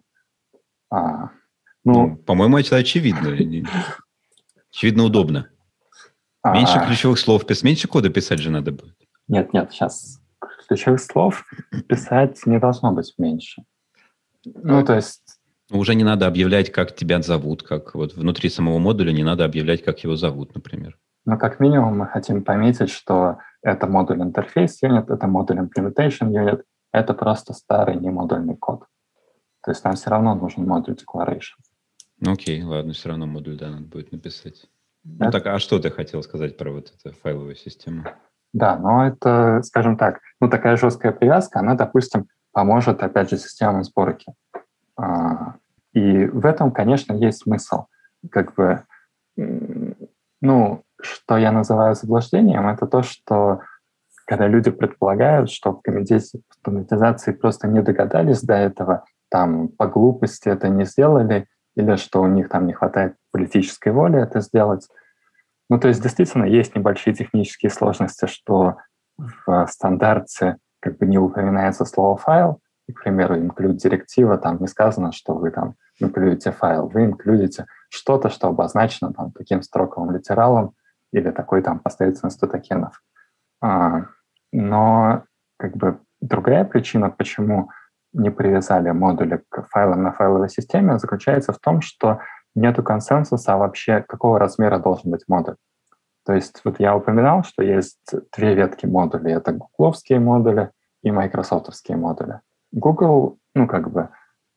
А, 0.89 1.29
ну, 1.83 2.07
ну, 2.07 2.15
по-моему, 2.17 2.57
это 2.57 2.75
очевидно. 2.75 3.29
Очевидно, 4.71 5.03
удобно. 5.03 5.49
Меньше 6.43 6.79
а, 6.79 6.85
ключевых 6.85 7.19
слов, 7.19 7.45
меньше 7.63 7.87
кода 7.87 8.09
писать 8.09 8.39
же 8.39 8.49
надо 8.49 8.71
будет. 8.71 8.95
Нет, 9.27 9.53
нет, 9.53 9.71
сейчас 9.71 10.19
ключевых 10.67 10.99
слов 10.99 11.45
писать 11.87 12.41
не 12.45 12.59
должно 12.59 12.91
быть 12.93 13.13
меньше. 13.17 13.63
Ну, 14.45 14.83
то 14.83 14.95
есть... 14.95 15.39
Уже 15.69 15.95
не 15.95 16.03
надо 16.03 16.27
объявлять, 16.27 16.71
как 16.71 16.95
тебя 16.95 17.21
зовут, 17.21 17.63
как 17.63 17.95
вот 17.95 18.13
внутри 18.13 18.49
самого 18.49 18.79
модуля 18.79 19.11
не 19.11 19.23
надо 19.23 19.45
объявлять, 19.45 19.83
как 19.83 19.99
его 19.99 20.15
зовут, 20.15 20.53
например. 20.55 20.97
Но 21.25 21.37
как 21.37 21.59
минимум 21.59 21.99
мы 21.99 22.07
хотим 22.07 22.43
пометить, 22.43 22.89
что 22.89 23.37
это 23.61 23.87
модуль 23.87 24.21
интерфейс 24.21 24.81
юнит, 24.81 25.09
это 25.09 25.27
модуль 25.27 25.59
implementation 25.59 26.33
юнит, 26.33 26.63
это 26.91 27.13
просто 27.13 27.53
старый 27.53 27.95
немодульный 27.95 28.57
код. 28.57 28.85
То 29.63 29.71
есть 29.71 29.83
нам 29.83 29.93
все 29.93 30.09
равно 30.09 30.35
нужен 30.35 30.67
модуль 30.67 30.95
declaration. 30.95 31.59
Ну, 32.19 32.33
окей, 32.33 32.63
ладно, 32.63 32.93
все 32.93 33.09
равно 33.09 33.27
модуль, 33.27 33.57
да, 33.57 33.69
надо 33.69 33.85
будет 33.85 34.11
написать. 34.11 34.67
Да? 35.03 35.25
Ну 35.25 35.31
так, 35.31 35.45
а 35.47 35.59
что 35.59 35.79
ты 35.79 35.89
хотел 35.89 36.21
сказать 36.23 36.57
про 36.57 36.71
вот 36.71 36.93
эту 37.03 37.15
файловую 37.17 37.55
систему? 37.55 38.05
Да, 38.53 38.77
но 38.77 39.07
это, 39.07 39.61
скажем 39.63 39.97
так, 39.97 40.19
ну 40.39 40.49
такая 40.49 40.77
жесткая 40.77 41.11
привязка, 41.11 41.59
она, 41.59 41.75
допустим, 41.75 42.27
поможет, 42.51 43.01
опять 43.01 43.29
же, 43.29 43.37
системам 43.37 43.83
сборки. 43.83 44.33
А, 44.97 45.55
и 45.93 46.25
в 46.25 46.45
этом, 46.45 46.71
конечно, 46.71 47.13
есть 47.13 47.43
смысл. 47.43 47.85
Как 48.29 48.53
бы, 48.55 48.83
ну, 50.41 50.83
что 51.01 51.37
я 51.37 51.51
называю 51.51 51.95
заблуждением, 51.95 52.67
это 52.67 52.85
то, 52.87 53.01
что 53.01 53.61
когда 54.25 54.47
люди 54.47 54.69
предполагают, 54.69 55.49
что 55.49 55.73
в 55.73 55.81
комитете 55.81 56.39
стандартизации 56.51 57.31
просто 57.31 57.67
не 57.67 57.81
догадались 57.81 58.41
до 58.41 58.53
этого, 58.53 59.05
там 59.29 59.69
по 59.69 59.87
глупости 59.87 60.49
это 60.49 60.69
не 60.69 60.85
сделали, 60.85 61.47
или 61.75 61.95
что 61.95 62.21
у 62.21 62.27
них 62.27 62.49
там 62.49 62.67
не 62.67 62.73
хватает 62.73 63.15
политической 63.31 63.91
воли 63.91 64.21
это 64.21 64.41
сделать. 64.41 64.87
Ну, 65.69 65.79
то 65.79 65.87
есть 65.87 66.01
действительно 66.01 66.45
есть 66.45 66.75
небольшие 66.75 67.13
технические 67.13 67.69
сложности, 67.69 68.27
что 68.27 68.77
в 69.17 69.67
стандарте 69.67 70.57
как 70.79 70.97
бы 70.97 71.05
не 71.05 71.17
упоминается 71.17 71.85
слово 71.85 72.17
«файл», 72.17 72.59
и, 72.87 72.93
к 72.93 73.03
примеру, 73.03 73.37
include 73.37 73.73
директива, 73.73 74.37
там 74.37 74.59
не 74.59 74.67
сказано, 74.67 75.11
что 75.11 75.33
вы 75.33 75.51
там 75.51 75.75
инклюдите 75.99 76.51
файл, 76.51 76.87
вы 76.87 77.05
инклюдите 77.05 77.65
что-то, 77.89 78.29
что 78.29 78.47
обозначено 78.47 79.13
там 79.13 79.31
таким 79.31 79.61
строковым 79.61 80.11
литералом 80.11 80.73
или 81.11 81.31
такой 81.31 81.61
там 81.61 81.79
последовательностью 81.79 82.49
токенов. 82.49 83.01
А, 83.61 84.05
но 84.51 85.23
как 85.57 85.77
бы 85.77 85.99
другая 86.19 86.65
причина, 86.65 87.09
почему 87.09 87.69
не 88.13 88.29
привязали 88.29 88.91
модули 88.91 89.41
к 89.49 89.63
файлам 89.69 90.03
на 90.03 90.11
файловой 90.11 90.49
системе, 90.49 90.99
заключается 90.99 91.53
в 91.53 91.59
том, 91.59 91.81
что 91.81 92.19
нет 92.55 92.77
консенсуса 92.77 93.57
вообще, 93.57 94.03
какого 94.07 94.39
размера 94.39 94.79
должен 94.79 95.11
быть 95.11 95.23
модуль. 95.27 95.55
То 96.25 96.33
есть 96.33 96.61
вот 96.63 96.79
я 96.79 96.95
упоминал, 96.95 97.43
что 97.43 97.63
есть 97.63 98.13
две 98.35 98.53
ветки 98.53 98.85
модулей. 98.85 99.33
Это 99.33 99.53
гугловские 99.53 100.19
модули 100.19 100.69
и 101.01 101.11
майкрософтовские 101.11 101.97
модули. 101.97 102.41
Google, 102.71 103.39
ну 103.55 103.67
как 103.67 103.91
бы, 103.91 104.09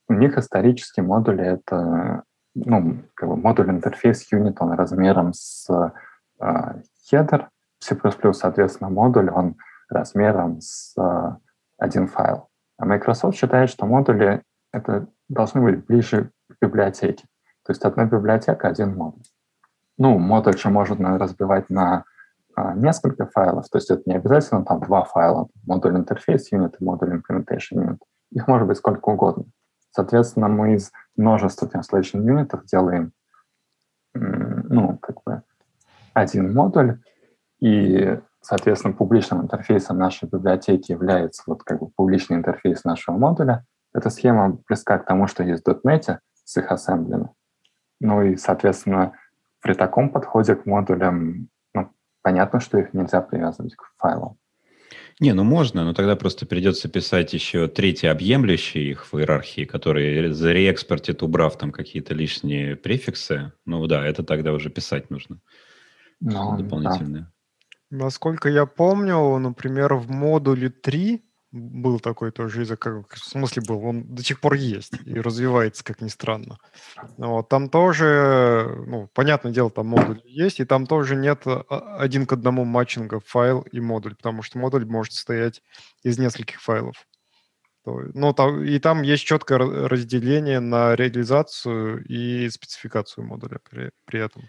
у 0.09 0.13
них 0.13 0.37
исторически 0.37 1.01
модули— 1.01 1.43
это 1.45 2.25
ну, 2.55 3.03
как 3.15 3.29
бы 3.29 3.37
модуль 3.37 3.71
интерфейс 3.71 4.31
юнит, 4.31 4.57
он 4.61 4.73
размером 4.73 5.33
с 5.33 5.69
э, 6.41 6.83
header, 7.11 7.49
C++, 7.81 7.97
соответственно, 8.33 8.91
модуль, 8.91 9.31
он 9.31 9.57
размером 9.89 10.61
с 10.61 10.95
э, 10.97 11.37
один 11.79 12.07
файл. 12.07 12.49
А 12.79 12.87
Microsoft 12.87 13.37
считает, 13.37 13.71
что 13.71 13.87
модули 13.87 14.43
это 14.73 15.09
должны 15.29 15.61
быть 15.61 15.85
ближе 15.85 16.31
к 16.49 16.57
библиотеке. 16.61 17.25
То 17.65 17.73
есть 17.73 17.83
одна 17.85 18.05
библиотека, 18.05 18.69
один 18.69 18.95
модуль. 18.95 19.23
Ну, 19.97 20.19
модуль 20.19 20.59
же 20.59 20.71
можно 20.71 21.19
разбивать 21.19 21.71
на 21.71 22.05
а, 22.55 22.75
несколько 22.75 23.27
файлов, 23.27 23.69
то 23.69 23.79
есть 23.79 23.91
это 23.91 24.03
не 24.07 24.17
обязательно 24.17 24.65
там 24.65 24.81
два 24.81 25.05
файла, 25.05 25.49
модуль 25.67 25.97
интерфейс 25.97 26.51
юнит 26.53 26.77
и 26.81 26.85
модуль 26.85 27.21
implementation 27.21 27.77
unit. 27.77 27.99
Их 28.33 28.49
может 28.49 28.67
быть 28.67 28.79
сколько 28.79 29.09
угодно. 29.09 29.45
Соответственно, 29.91 30.49
мы 30.49 30.75
из 30.75 30.91
множества 31.17 31.67
translation 31.67 32.25
юнитов 32.25 32.65
делаем, 32.65 33.13
ну, 34.15 34.99
как 34.99 35.23
бы 35.25 35.43
один 36.13 36.53
модуль, 36.53 37.01
и 37.61 38.19
Соответственно, 38.47 38.93
публичным 38.93 39.41
интерфейсом 39.41 39.97
нашей 39.97 40.29
библиотеки 40.29 40.93
является 40.93 41.43
вот 41.47 41.63
как 41.63 41.81
бы 41.81 41.89
публичный 41.89 42.37
интерфейс 42.37 42.85
нашего 42.85 43.17
модуля. 43.17 43.65
Эта 43.95 44.11
схема 44.11 44.59
близка 44.69 44.99
к 44.99 45.07
тому, 45.07 45.27
что 45.27 45.43
есть 45.43 45.65
в 45.65 45.81
.NET 45.83 46.19
с 46.45 46.57
их 46.59 46.71
ассемблями. 46.71 47.31
Ну 48.05 48.21
и, 48.21 48.37
соответственно, 48.37 49.15
при 49.63 49.73
таком 49.73 50.11
подходе 50.11 50.55
к 50.57 50.67
модулям 50.67 51.49
ну, 51.73 51.91
понятно, 52.21 52.61
что 52.61 52.77
их 52.77 52.93
нельзя 52.93 53.23
привязывать 53.23 53.75
к 53.77 53.95
файлам. 53.97 54.37
Не, 55.21 55.33
ну 55.33 55.43
можно, 55.43 55.85
но 55.85 55.95
тогда 55.95 56.15
просто 56.15 56.45
придется 56.45 56.91
писать 56.91 57.33
еще 57.33 57.67
третий 57.67 58.09
объемлющий 58.09 58.91
их 58.91 59.11
в 59.11 59.19
иерархии, 59.19 59.65
который 59.65 60.31
зареэкспортит, 60.33 61.23
убрав 61.23 61.57
там 61.57 61.73
какие-то 61.73 62.13
лишние 62.13 62.77
префиксы. 62.77 63.53
Ну 63.65 63.87
да, 63.87 64.05
это 64.07 64.23
тогда 64.23 64.53
уже 64.53 64.69
писать 64.69 65.09
нужно. 65.09 65.41
Ну, 66.21 66.59
дополнительное. 66.59 67.33
Да. 67.91 68.05
Насколько 68.05 68.51
я 68.51 68.67
помню, 68.67 69.39
например, 69.39 69.95
в 69.95 70.11
модуле 70.11 70.69
3 70.69 71.25
был 71.55 72.01
такой 72.01 72.33
тоже 72.33 72.63
язык, 72.63 72.81
как, 72.81 73.15
в 73.15 73.25
смысле 73.25 73.63
был, 73.67 73.85
он 73.85 74.03
до 74.03 74.25
сих 74.25 74.41
пор 74.41 74.55
есть 74.55 74.93
и 75.05 75.21
развивается, 75.21 75.85
как 75.85 76.01
ни 76.01 76.09
странно. 76.09 76.59
Вот, 77.17 77.49
там 77.49 77.69
тоже, 77.69 78.83
ну, 78.87 79.09
понятное 79.15 79.53
дело, 79.53 79.71
там 79.71 79.87
модуль 79.87 80.21
есть, 80.25 80.59
и 80.59 80.65
там 80.65 80.87
тоже 80.87 81.15
нет 81.15 81.43
а, 81.47 81.97
один 81.99 82.27
к 82.27 82.33
одному 82.33 82.65
матчинга 82.65 83.21
файл 83.25 83.61
и 83.61 83.81
модуль, 83.81 84.17
потому 84.17 84.43
что 84.43 84.59
модуль 84.59 84.85
может 84.85 85.13
состоять 85.13 85.63
из 86.03 86.19
нескольких 86.19 86.61
файлов. 86.61 87.07
Ну, 87.87 88.33
там, 88.33 88.65
и 88.65 88.79
там 88.79 89.03
есть 89.03 89.25
четкое 89.25 89.59
разделение 89.59 90.59
на 90.59 90.97
реализацию 90.97 92.03
и 92.05 92.49
спецификацию 92.49 93.27
модуля 93.27 93.61
при, 93.71 93.91
при 94.07 94.21
этом. 94.21 94.43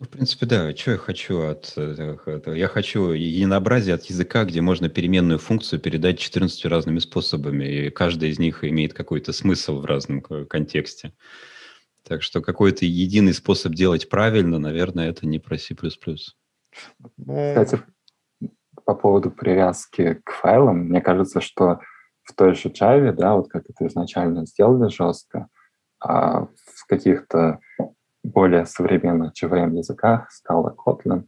В 0.00 0.08
принципе, 0.08 0.46
да. 0.46 0.74
Что 0.74 0.92
я 0.92 0.96
хочу 0.96 1.42
от 1.42 1.72
э, 1.76 2.16
этого? 2.26 2.54
Я 2.54 2.66
хочу 2.66 3.10
единообразие 3.10 3.94
от 3.94 4.04
языка, 4.06 4.44
где 4.44 4.60
можно 4.60 4.88
переменную 4.88 5.38
функцию 5.38 5.80
передать 5.80 6.18
14 6.18 6.64
разными 6.66 6.98
способами, 6.98 7.64
и 7.64 7.90
каждая 7.90 8.30
из 8.30 8.38
них 8.40 8.64
имеет 8.64 8.92
какой-то 8.92 9.32
смысл 9.32 9.80
в 9.80 9.84
разном 9.84 10.20
контексте. 10.20 11.12
Так 12.02 12.22
что 12.22 12.42
какой-то 12.42 12.84
единый 12.84 13.32
способ 13.32 13.72
делать 13.72 14.08
правильно, 14.08 14.58
наверное, 14.58 15.08
это 15.08 15.26
не 15.26 15.38
про 15.38 15.58
C++. 15.58 15.74
Ну, 17.16 17.48
Кстати, 17.50 17.80
по 18.84 18.94
поводу 18.94 19.30
привязки 19.30 20.20
к 20.24 20.32
файлам, 20.32 20.88
мне 20.88 21.00
кажется, 21.00 21.40
что 21.40 21.80
в 22.24 22.34
той 22.34 22.54
же 22.54 22.68
Java, 22.68 23.12
да, 23.12 23.36
вот 23.36 23.48
как 23.48 23.64
это 23.68 23.86
изначально 23.86 24.44
сделали 24.44 24.90
жестко, 24.90 25.48
а 26.00 26.46
в 26.46 26.86
каких-то 26.88 27.60
более 28.24 28.66
современных 28.66 29.32
JVM 29.40 29.76
языках, 29.76 30.28
Scala, 30.32 30.74
Kotlin, 30.74 31.24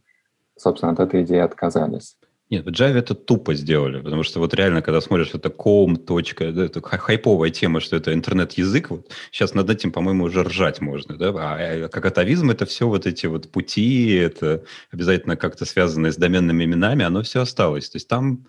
собственно, 0.57 0.91
от 0.91 0.99
этой 0.99 1.23
идеи 1.23 1.39
отказались. 1.39 2.17
Нет, 2.49 2.65
в 2.65 2.69
Java 2.69 2.97
это 2.97 3.13
тупо 3.13 3.53
сделали, 3.55 4.01
потому 4.01 4.23
что 4.23 4.39
вот 4.39 4.53
реально, 4.53 4.81
когда 4.81 5.01
смотришь, 5.01 5.31
это 5.33 5.49
com, 5.49 5.97
точка, 5.97 6.53
да, 6.53 6.63
это 6.63 6.81
хайповая 6.81 7.49
тема, 7.49 7.81
что 7.81 7.97
это 7.97 8.13
интернет-язык, 8.13 8.89
вот 8.89 9.11
сейчас 9.31 9.53
над 9.53 9.69
этим, 9.69 9.91
по-моему, 9.91 10.23
уже 10.23 10.43
ржать 10.43 10.79
можно, 10.79 11.17
да, 11.17 11.33
а 11.35 11.89
как 11.89 12.05
атовизм 12.05 12.49
это 12.49 12.65
все 12.65 12.87
вот 12.87 13.05
эти 13.05 13.25
вот 13.25 13.51
пути, 13.51 14.15
это 14.15 14.63
обязательно 14.91 15.35
как-то 15.35 15.65
связанное 15.65 16.13
с 16.13 16.15
доменными 16.15 16.63
именами, 16.63 17.03
оно 17.03 17.21
все 17.21 17.41
осталось. 17.41 17.89
То 17.89 17.97
есть 17.97 18.07
там 18.07 18.47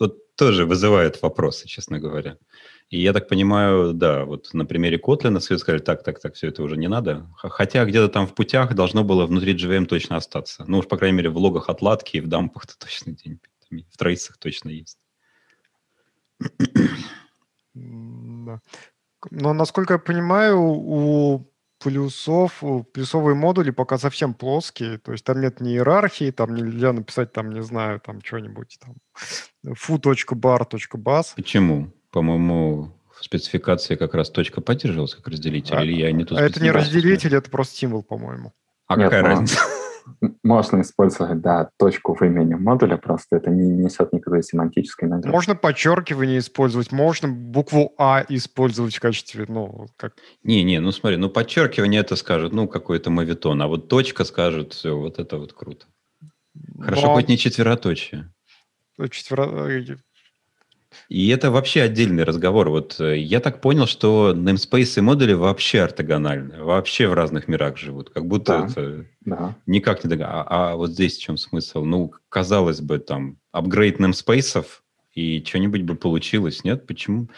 вот 0.00 0.34
тоже 0.34 0.66
вызывает 0.66 1.22
вопросы, 1.22 1.68
честно 1.68 2.00
говоря. 2.00 2.38
И 2.92 3.00
я 3.00 3.14
так 3.14 3.26
понимаю, 3.26 3.94
да, 3.94 4.26
вот 4.26 4.52
на 4.52 4.66
примере 4.66 4.98
Kotlin 4.98 5.38
все 5.38 5.56
сказали, 5.56 5.80
так, 5.80 6.02
так, 6.02 6.20
так, 6.20 6.34
все 6.34 6.48
это 6.48 6.62
уже 6.62 6.76
не 6.76 6.88
надо. 6.88 7.26
Хотя 7.36 7.86
где-то 7.86 8.08
там 8.12 8.26
в 8.26 8.34
путях 8.34 8.74
должно 8.74 9.02
было 9.02 9.24
внутри 9.24 9.54
JVM 9.54 9.86
точно 9.86 10.16
остаться. 10.16 10.66
Ну 10.68 10.76
уж, 10.76 10.86
по 10.86 10.98
крайней 10.98 11.16
мере, 11.16 11.30
в 11.30 11.38
логах 11.38 11.70
отладки 11.70 12.18
и 12.18 12.20
в 12.20 12.28
дампах-то 12.28 12.78
точно 12.78 13.12
где-нибудь, 13.12 13.48
в 13.90 13.96
троицах 13.96 14.36
точно 14.36 14.68
есть. 14.68 14.98
Да. 17.72 18.60
Но, 19.30 19.54
насколько 19.54 19.94
я 19.94 19.98
понимаю, 19.98 20.60
у 20.60 21.50
плюсов, 21.78 22.62
плюсовые 22.92 23.34
модули 23.34 23.70
пока 23.70 23.96
совсем 23.96 24.34
плоские, 24.34 24.98
то 24.98 25.12
есть 25.12 25.24
там 25.24 25.40
нет 25.40 25.62
ни 25.62 25.70
иерархии, 25.70 26.30
там 26.30 26.54
нельзя 26.54 26.92
написать, 26.92 27.32
там, 27.32 27.54
не 27.54 27.62
знаю, 27.62 28.00
там 28.00 28.20
что-нибудь, 28.22 28.78
там, 28.82 28.96
foo.bar.bus. 29.64 31.24
Почему? 31.36 31.90
По-моему, 32.12 32.92
в 33.18 33.24
спецификации 33.24 33.96
как 33.96 34.14
раз 34.14 34.30
точка 34.30 34.60
поддерживалась 34.60 35.14
как 35.14 35.26
разделитель, 35.28 35.74
а, 35.74 35.82
или 35.82 35.94
я 35.94 36.12
не 36.12 36.24
ту 36.24 36.36
А 36.36 36.42
это 36.42 36.62
не 36.62 36.70
разделитель, 36.70 37.34
это 37.34 37.50
просто 37.50 37.76
символ, 37.76 38.02
по-моему. 38.02 38.52
А 38.86 38.96
Нет, 38.96 39.06
какая 39.06 39.22
разница? 39.22 39.58
Можно 40.42 40.82
использовать, 40.82 41.40
да, 41.40 41.70
точку 41.78 42.14
в 42.14 42.22
имени 42.22 42.54
модуля, 42.54 42.96
просто 42.96 43.36
это 43.36 43.50
не 43.50 43.70
несет 43.70 44.12
никакой 44.12 44.42
семантической 44.42 45.08
нагрузки. 45.08 45.32
Можно 45.32 45.54
подчеркивание 45.54 46.40
использовать, 46.40 46.92
можно 46.92 47.28
букву 47.28 47.94
А 47.96 48.24
использовать 48.28 48.96
в 48.96 49.00
качестве, 49.00 49.46
ну, 49.48 49.88
как... 49.96 50.14
Не-не, 50.42 50.80
ну 50.80 50.92
смотри, 50.92 51.16
ну 51.16 51.30
подчеркивание 51.30 52.00
это 52.00 52.16
скажет, 52.16 52.52
ну, 52.52 52.68
какой-то 52.68 53.10
мовитон, 53.10 53.62
а 53.62 53.68
вот 53.68 53.88
точка 53.88 54.24
скажет, 54.24 54.72
все, 54.72 54.96
вот 54.96 55.18
это 55.18 55.38
вот 55.38 55.52
круто. 55.52 55.86
Хорошо, 56.80 57.06
Но... 57.06 57.14
хоть 57.14 57.28
не 57.28 57.38
четвероточие. 57.38 58.28
Четверо... 59.10 59.68
И 61.08 61.28
это 61.28 61.50
вообще 61.50 61.82
отдельный 61.82 62.24
разговор. 62.24 62.70
Вот 62.70 63.00
э, 63.00 63.18
я 63.18 63.40
так 63.40 63.60
понял, 63.60 63.86
что 63.86 64.32
namespace 64.34 64.98
и 64.98 65.00
модули 65.00 65.32
вообще 65.32 65.82
ортогональны, 65.82 66.62
вообще 66.62 67.08
в 67.08 67.14
разных 67.14 67.48
мирах 67.48 67.76
живут. 67.76 68.10
Как 68.10 68.26
будто 68.26 68.58
да, 68.58 68.66
это 68.66 69.06
да. 69.24 69.56
никак 69.66 70.04
не 70.04 70.10
дог... 70.10 70.20
а, 70.22 70.46
а 70.48 70.76
вот 70.76 70.90
здесь 70.90 71.16
в 71.16 71.22
чем 71.22 71.36
смысл? 71.36 71.84
Ну, 71.84 72.12
казалось 72.28 72.80
бы, 72.80 72.98
там, 72.98 73.38
апгрейд 73.52 74.00
namespace 74.00 74.64
и 75.14 75.44
что-нибудь 75.44 75.82
бы 75.82 75.94
получилось, 75.94 76.64
нет? 76.64 76.86
Почему? 76.86 77.28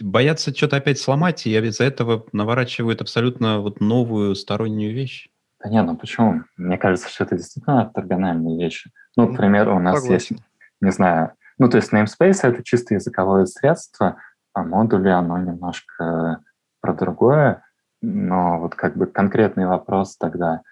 Боятся 0.00 0.54
что-то 0.54 0.76
опять 0.76 0.98
сломать, 0.98 1.46
и 1.46 1.56
из-за 1.56 1.84
этого 1.84 2.26
наворачивают 2.32 3.00
абсолютно 3.00 3.60
вот 3.60 3.80
новую 3.80 4.34
стороннюю 4.34 4.94
вещь. 4.94 5.28
Да 5.62 5.70
нет, 5.70 5.86
ну 5.86 5.96
почему? 5.96 6.42
Мне 6.56 6.78
кажется, 6.78 7.08
что 7.08 7.24
это 7.24 7.36
действительно 7.36 7.82
ортогональные 7.82 8.62
вещи. 8.62 8.90
Ну, 9.16 9.32
к 9.32 9.36
примеру, 9.36 9.76
у 9.76 9.80
нас 9.80 10.02
Согласен. 10.02 10.36
есть, 10.36 10.46
не 10.80 10.92
знаю, 10.92 11.32
ну, 11.58 11.68
то 11.68 11.76
есть 11.76 11.92
namespace— 11.92 12.40
это 12.42 12.62
чисто 12.64 12.94
языковое 12.94 13.46
средство, 13.46 14.20
а 14.52 14.62
модули, 14.62 15.08
оно 15.08 15.38
немножко 15.38 16.42
про 16.80 16.94
другое. 16.94 17.64
Но 18.02 18.60
вот 18.60 18.74
как 18.74 18.96
бы 18.96 19.06
конкретный 19.06 19.66
вопрос 19.66 20.16
тогда, 20.16 20.62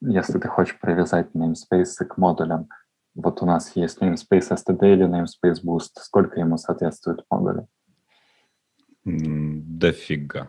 если 0.00 0.38
ты 0.38 0.48
хочешь 0.48 0.78
привязать 0.80 1.28
namespace 1.34 2.04
к 2.04 2.16
модулям, 2.16 2.68
вот 3.14 3.42
у 3.42 3.46
нас 3.46 3.74
есть 3.76 4.00
namespace 4.00 4.50
std 4.50 4.92
или 4.92 5.06
namespace 5.06 5.62
boost, 5.64 6.00
сколько 6.00 6.40
ему 6.40 6.56
соответствует 6.56 7.24
модули? 7.30 7.66
Дофига. 9.04 10.48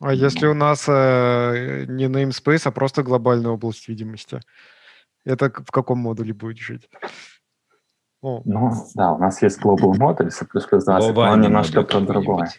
А 0.00 0.12
если 0.12 0.46
у 0.46 0.54
нас 0.54 0.84
э, 0.88 1.86
не 1.88 2.06
namespace, 2.06 2.68
а 2.68 2.70
просто 2.70 3.02
глобальная 3.02 3.50
область 3.50 3.88
видимости, 3.88 4.40
это 5.24 5.50
в 5.50 5.70
каком 5.72 5.98
модуле 5.98 6.32
будет 6.32 6.58
жить? 6.58 6.88
Ну, 8.22 8.72
да, 8.94 9.12
у 9.12 9.18
нас 9.18 9.42
есть 9.42 9.60
Global 9.60 9.92
Model, 9.92 10.30
C++ 10.30 10.44
20, 10.44 11.14
но 11.14 11.36
немножко 11.36 11.82
про 11.82 12.00
другое. 12.00 12.50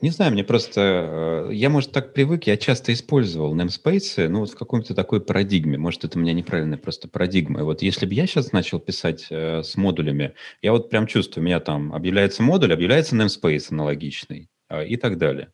Не 0.00 0.10
знаю, 0.10 0.32
мне 0.32 0.44
просто... 0.44 1.48
Э, 1.50 1.52
я, 1.52 1.70
может, 1.70 1.90
так 1.90 2.12
привык, 2.12 2.46
я 2.46 2.56
часто 2.56 2.92
использовал 2.92 3.56
namespace, 3.56 4.28
ну, 4.28 4.40
вот 4.40 4.50
в 4.50 4.56
каком-то 4.56 4.94
такой 4.94 5.20
парадигме. 5.20 5.76
Может, 5.76 6.04
это 6.04 6.18
у 6.18 6.22
меня 6.22 6.32
неправильная 6.34 6.78
просто 6.78 7.08
парадигма. 7.08 7.60
И 7.60 7.62
вот 7.64 7.82
если 7.82 8.06
бы 8.06 8.14
я 8.14 8.26
сейчас 8.26 8.52
начал 8.52 8.78
писать 8.78 9.26
э, 9.30 9.62
с 9.64 9.76
модулями, 9.76 10.34
я 10.62 10.70
вот 10.70 10.88
прям 10.88 11.08
чувствую, 11.08 11.42
у 11.42 11.46
меня 11.46 11.58
там 11.58 11.92
объявляется 11.92 12.44
модуль, 12.44 12.72
объявляется 12.72 13.16
namespace 13.16 13.66
аналогичный 13.70 14.48
э, 14.68 14.86
и 14.86 14.96
так 14.96 15.18
далее. 15.18 15.48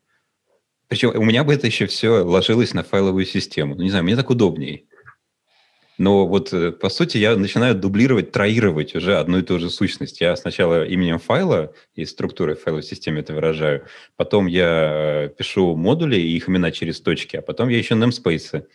Причем 0.89 1.13
у 1.17 1.25
меня 1.25 1.43
бы 1.43 1.55
это 1.55 1.67
еще 1.67 1.87
все 1.87 2.23
ложилось 2.23 2.75
на 2.75 2.83
файловую 2.83 3.25
систему. 3.25 3.75
Ну, 3.75 3.83
не 3.83 3.91
знаю, 3.91 4.05
мне 4.05 4.17
так 4.17 4.29
удобнее. 4.29 4.85
Но 5.97 6.27
вот, 6.27 6.53
э, 6.53 6.73
по 6.73 6.89
сути, 6.89 7.19
я 7.19 7.37
начинаю 7.37 7.75
дублировать, 7.75 8.33
троировать 8.33 8.95
уже 8.97 9.17
одну 9.17 9.39
и 9.39 9.43
ту 9.43 9.59
же 9.59 9.71
сущность. 9.71 10.21
Я 10.21 10.35
сначала 10.37 10.85
именем 10.85 11.19
файла 11.19 11.73
и 11.95 12.05
структурой 12.05 12.57
файловой 12.57 12.83
системы 12.83 13.21
это 13.21 13.33
выражаю, 13.33 13.87
потом 14.17 14.47
я 14.47 15.27
э, 15.27 15.29
пишу 15.37 15.77
модули 15.77 16.17
и 16.17 16.37
их 16.37 16.49
имена 16.49 16.73
через 16.73 17.01
точки, 17.01 17.37
а 17.37 17.43
потом 17.43 17.69
я 17.69 17.79
еще 17.79 17.95
namespace, 17.95 18.67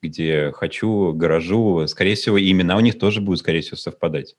где 0.00 0.52
хочу, 0.54 1.12
гаражу. 1.12 1.86
Скорее 1.88 2.14
всего, 2.14 2.40
имена 2.40 2.76
у 2.76 2.80
них 2.80 2.98
тоже 2.98 3.20
будут, 3.20 3.40
скорее 3.40 3.62
всего, 3.62 3.76
совпадать. 3.76 4.36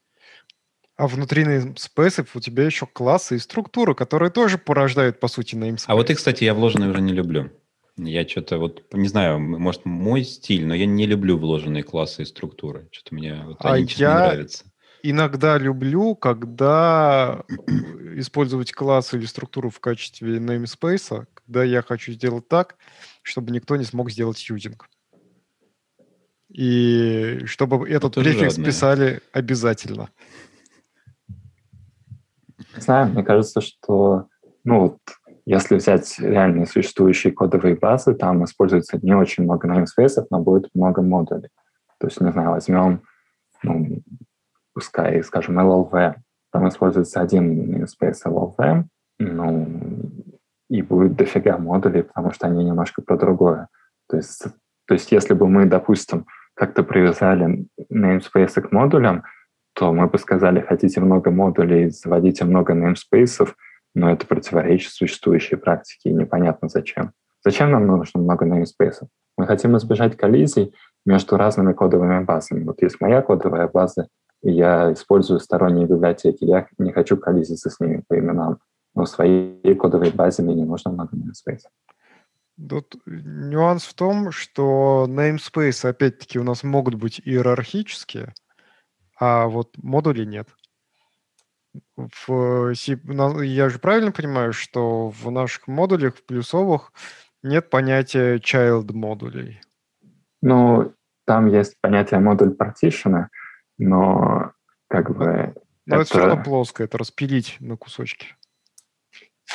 А 0.95 1.07
внутри 1.07 1.43
namespace 1.43 2.27
у 2.34 2.39
тебя 2.39 2.65
еще 2.65 2.85
классы 2.85 3.35
и 3.35 3.39
структуры, 3.39 3.95
которые 3.95 4.31
тоже 4.31 4.57
порождают, 4.57 5.19
по 5.19 5.27
сути, 5.27 5.55
namespace. 5.55 5.85
А 5.88 5.95
вот 5.95 6.09
их, 6.09 6.18
кстати, 6.18 6.45
я 6.45 6.53
вложенные 6.53 6.89
уже 6.89 7.01
не 7.01 7.14
люблю. 7.14 7.51
Я 8.05 8.27
что-то 8.27 8.57
вот, 8.57 8.84
не 8.93 9.07
знаю, 9.07 9.39
может, 9.39 9.85
мой 9.85 10.23
стиль, 10.23 10.65
но 10.65 10.73
я 10.73 10.85
не 10.85 11.05
люблю 11.05 11.38
вложенные 11.38 11.84
классы 11.84 12.21
и 12.21 12.26
структуры. 12.26 12.88
Что-то 12.91 13.15
мне 13.15 13.43
вот 13.45 13.57
а 13.59 13.73
они 13.73 13.88
я... 13.95 14.09
не 14.09 14.27
нравятся. 14.27 14.65
Иногда 15.01 15.57
люблю, 15.57 16.15
когда 16.15 17.43
использовать 18.15 18.71
класс 18.71 19.13
или 19.13 19.26
структуру 19.26 19.69
в 19.69 19.80
качестве 19.80 20.38
namespace, 20.38 21.26
когда 21.34 21.63
я 21.63 21.81
хочу 21.81 22.11
сделать 22.11 22.47
так, 22.47 22.76
чтобы 23.21 23.51
никто 23.51 23.76
не 23.76 23.85
смог 23.85 24.11
сделать 24.11 24.43
юзинг. 24.49 24.89
И 26.49 27.41
чтобы 27.45 27.88
этот 27.88 28.17
Это 28.17 28.21
префикс 28.21 28.55
жадное. 28.55 28.65
писали 28.65 29.21
обязательно. 29.31 30.09
Знаю, 32.76 33.11
мне 33.13 33.23
кажется, 33.23 33.61
что 33.61 34.27
ну, 34.63 34.80
вот 34.81 34.97
если 35.49 35.77
взять 35.77 36.19
реальные 36.19 36.67
существующие 36.67 37.34
кодовые 37.34 37.76
базы, 37.76 38.13
там 38.13 38.43
используется 38.43 38.99
не 39.01 39.15
очень 39.15 39.45
много 39.45 39.67
namespace, 39.67 40.23
но 40.30 40.39
будет 40.39 40.69
много 40.76 41.01
модулей. 41.01 41.49
То 41.99 42.05
есть, 42.05 42.21
не 42.21 42.31
знаю, 42.31 42.51
возьмем, 42.51 43.01
ну, 43.63 44.03
пускай, 44.76 45.23
скажем, 45.23 45.59
LLV, 45.59 46.13
там 46.51 46.67
используется 46.67 47.19
один 47.19 47.84
namespace 47.84 48.27
LLV, 48.27 48.84
ну, 49.17 49.67
и 50.69 50.84
будет 50.84 51.15
дофига 51.15 51.57
модулей, 51.57 52.03
потому 52.03 52.31
что 52.31 52.45
они 52.45 52.63
немножко 52.63 53.01
про 53.01 53.17
другое. 53.17 53.69
То 54.07 54.17
есть, 54.17 54.43
то 54.85 54.93
есть 54.93 55.11
если 55.11 55.34
бы 55.34 55.47
мы, 55.47 55.65
допустим, 55.65 56.27
как-то 56.53 56.84
привязали 56.84 57.65
namespace 57.91 58.61
к 58.61 58.71
модулям, 58.71 59.23
то 59.73 59.91
мы 59.93 60.05
бы 60.05 60.19
сказали, 60.19 60.59
хотите 60.61 61.01
много 61.01 61.31
модулей, 61.31 61.89
заводите 61.89 62.45
много 62.45 62.76
namespaces, 62.76 63.55
но 63.95 64.11
это 64.11 64.26
противоречит 64.26 64.91
существующей 64.91 65.56
практике, 65.56 66.10
и 66.10 66.14
непонятно 66.14 66.70
зачем. 66.70 67.14
Зачем 67.44 67.72
нам 67.72 67.88
нужно 67.88 68.20
много 68.20 68.45
namespaces? 68.45 69.07
Мы 69.38 69.48
хотим 69.48 69.78
избежать 69.78 70.18
коллизий 70.18 70.74
между 71.06 71.38
разными 71.38 71.74
кодовыми 71.74 72.24
базами. 72.24 72.64
Вот 72.66 72.82
есть 72.82 72.99
моя 72.99 73.22
кодовая 73.22 73.68
база, 73.68 74.07
и 74.41 74.52
я 74.52 74.91
использую 74.94 75.40
сторонние 75.40 75.88
библиотеки. 75.88 76.44
Я 76.44 76.68
не 76.78 76.91
хочу 76.91 77.18
коллизиться 77.18 77.70
с 77.70 77.80
ними 77.80 78.03
по 78.07 78.20
именам. 78.20 78.60
Но 78.95 79.06
в 79.06 79.10
своей 79.10 79.76
кодовой 79.76 80.11
базе 80.11 80.44
мне 80.44 80.56
не 80.56 80.66
нужно 80.66 80.91
много 80.91 81.16
namespaces. 81.16 81.70
Тут 82.68 82.98
нюанс 83.06 83.84
в 83.86 83.94
том, 83.94 84.32
что 84.32 85.06
namespace, 85.07 85.88
опять-таки, 85.88 86.40
у 86.40 86.44
нас 86.44 86.64
могут 86.64 86.95
быть 86.95 87.22
иерархические, 87.24 88.34
а 89.18 89.48
вот 89.48 89.78
модулей 89.78 90.26
нет. 90.26 90.49
В 91.95 92.73
я 92.73 93.69
же 93.69 93.80
правильно 93.80 94.11
понимаю, 94.11 94.53
что 94.53 95.10
в 95.10 95.30
наших 95.31 95.68
модулях, 95.68 96.15
в 96.15 96.26
плюсовых, 96.26 96.91
нет 97.43 97.69
понятия 97.69 98.38
child 98.38 98.93
модулей? 98.93 99.61
Ну, 100.41 100.93
там 101.26 101.47
есть 101.47 101.76
понятие 101.81 102.19
модуль 102.19 102.56
partition, 102.56 103.27
но 103.77 104.51
как 104.88 105.15
бы... 105.15 105.53
Но 105.85 105.95
это, 105.95 106.01
это 106.01 106.03
все 106.06 106.19
равно 106.19 106.43
плоско, 106.43 106.84
это 106.84 106.97
распилить 106.97 107.57
на 107.60 107.77
кусочки. 107.77 108.35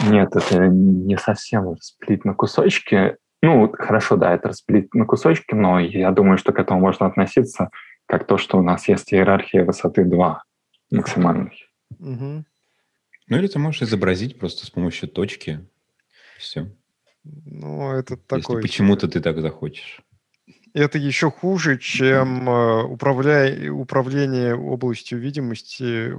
Нет, 0.00 0.34
это 0.34 0.66
не 0.66 1.16
совсем 1.18 1.72
распилить 1.72 2.24
на 2.24 2.34
кусочки. 2.34 3.16
Ну, 3.42 3.72
хорошо, 3.72 4.16
да, 4.16 4.34
это 4.34 4.48
распилить 4.48 4.92
на 4.94 5.04
кусочки, 5.04 5.54
но 5.54 5.78
я 5.78 6.10
думаю, 6.10 6.38
что 6.38 6.52
к 6.52 6.58
этому 6.58 6.80
можно 6.80 7.06
относиться 7.06 7.70
как 8.06 8.26
то, 8.26 8.38
что 8.38 8.58
у 8.58 8.62
нас 8.62 8.88
есть 8.88 9.12
иерархия 9.12 9.64
высоты 9.64 10.04
2 10.04 10.42
максимальной. 10.90 11.66
Угу. 11.98 12.44
Ну 13.28 13.36
или 13.36 13.46
ты 13.46 13.58
можешь 13.58 13.82
изобразить 13.82 14.38
просто 14.38 14.66
с 14.66 14.70
помощью 14.70 15.08
точки. 15.08 15.66
Все. 16.38 16.70
Ну, 17.24 17.92
это 17.92 18.16
такой... 18.16 18.56
Если 18.56 18.68
почему-то 18.68 19.08
ты 19.08 19.20
так 19.20 19.40
захочешь. 19.40 20.02
Это 20.74 20.98
еще 20.98 21.30
хуже, 21.30 21.78
чем 21.78 22.48
э, 22.48 22.82
управля... 22.82 23.72
управление 23.72 24.54
областью 24.56 25.20
видимости 25.20 26.12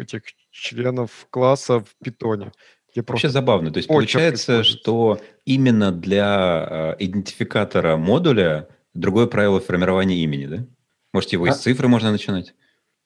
этих 0.00 0.22
членов 0.50 1.26
класса 1.30 1.80
в 1.80 1.96
питоне. 2.04 2.52
Вообще 2.94 3.30
забавно. 3.30 3.70
То 3.72 3.78
есть 3.78 3.88
получается, 3.88 4.64
что 4.64 5.20
именно 5.46 5.90
для 5.92 6.94
э, 6.98 7.04
идентификатора 7.04 7.96
модуля 7.96 8.68
другое 8.92 9.26
правило 9.26 9.60
формирования 9.60 10.22
имени, 10.22 10.46
да? 10.46 10.66
Может, 11.12 11.32
его 11.32 11.46
а? 11.46 11.48
из 11.48 11.56
цифры 11.56 11.88
можно 11.88 12.12
начинать? 12.12 12.54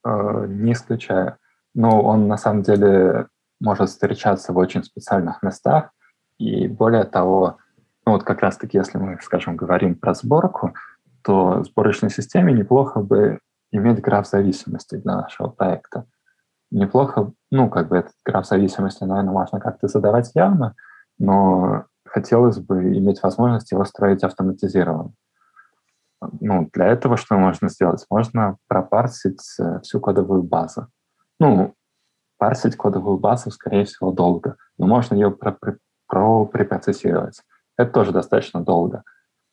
Э, 0.05 0.47
не 0.49 0.73
исключаю. 0.73 1.37
Но 1.77 2.03
он 2.03 2.27
на 2.27 2.37
самом 2.37 2.63
деле 2.63 3.29
может 3.61 3.91
встречаться 3.91 4.53
в 4.53 4.57
очень 4.57 4.83
специальных 4.83 5.43
местах. 5.43 5.91
И 6.39 6.67
более 6.67 7.05
того, 7.05 7.59
ну 8.05 8.13
вот 8.15 8.25
как 8.25 8.41
раз-таки, 8.41 8.77
если 8.77 8.99
мы, 8.99 9.19
скажем, 9.23 9.55
говорим 9.55 9.95
про 9.95 10.15
сборку, 10.15 10.75
то 11.23 11.63
сборочной 11.63 12.11
системе 12.11 12.53
неплохо 12.53 13.01
бы 13.01 13.39
иметь 13.71 14.01
граф 14.01 14.27
зависимости 14.27 14.97
для 14.97 15.17
нашего 15.17 15.49
проекта 15.49 16.07
неплохо, 16.71 17.33
ну, 17.51 17.69
как 17.69 17.89
бы 17.89 17.99
этот 17.99 18.13
граф 18.25 18.47
зависимости, 18.47 19.05
наверное, 19.05 19.33
можно 19.33 19.61
как-то 19.61 19.89
задавать 19.89 20.31
явно, 20.35 20.75
но 21.19 21.85
хотелось 22.05 22.59
бы 22.59 22.97
иметь 22.97 23.23
возможность 23.23 23.73
его 23.73 23.85
строить 23.85 24.25
автоматизированно. 24.25 25.13
Ну, 26.41 26.71
для 26.73 26.87
этого 26.87 27.17
что 27.17 27.37
можно 27.37 27.69
сделать? 27.69 28.05
Можно 28.11 28.57
пропарсить 28.69 29.43
э, 29.61 29.81
всю 29.83 30.01
кодовую 30.01 30.43
базу. 30.43 30.89
Ну, 31.39 31.75
парсить 32.39 32.77
кодовую 32.77 33.19
базу, 33.19 33.51
скорее 33.51 33.85
всего, 33.85 34.13
долго, 34.13 34.57
но 34.79 34.87
можно 34.87 35.15
ее 35.15 35.31
препроцессировать. 35.31 37.43
Это 37.77 37.93
тоже 37.93 38.13
достаточно 38.13 38.63
долго. 38.63 39.03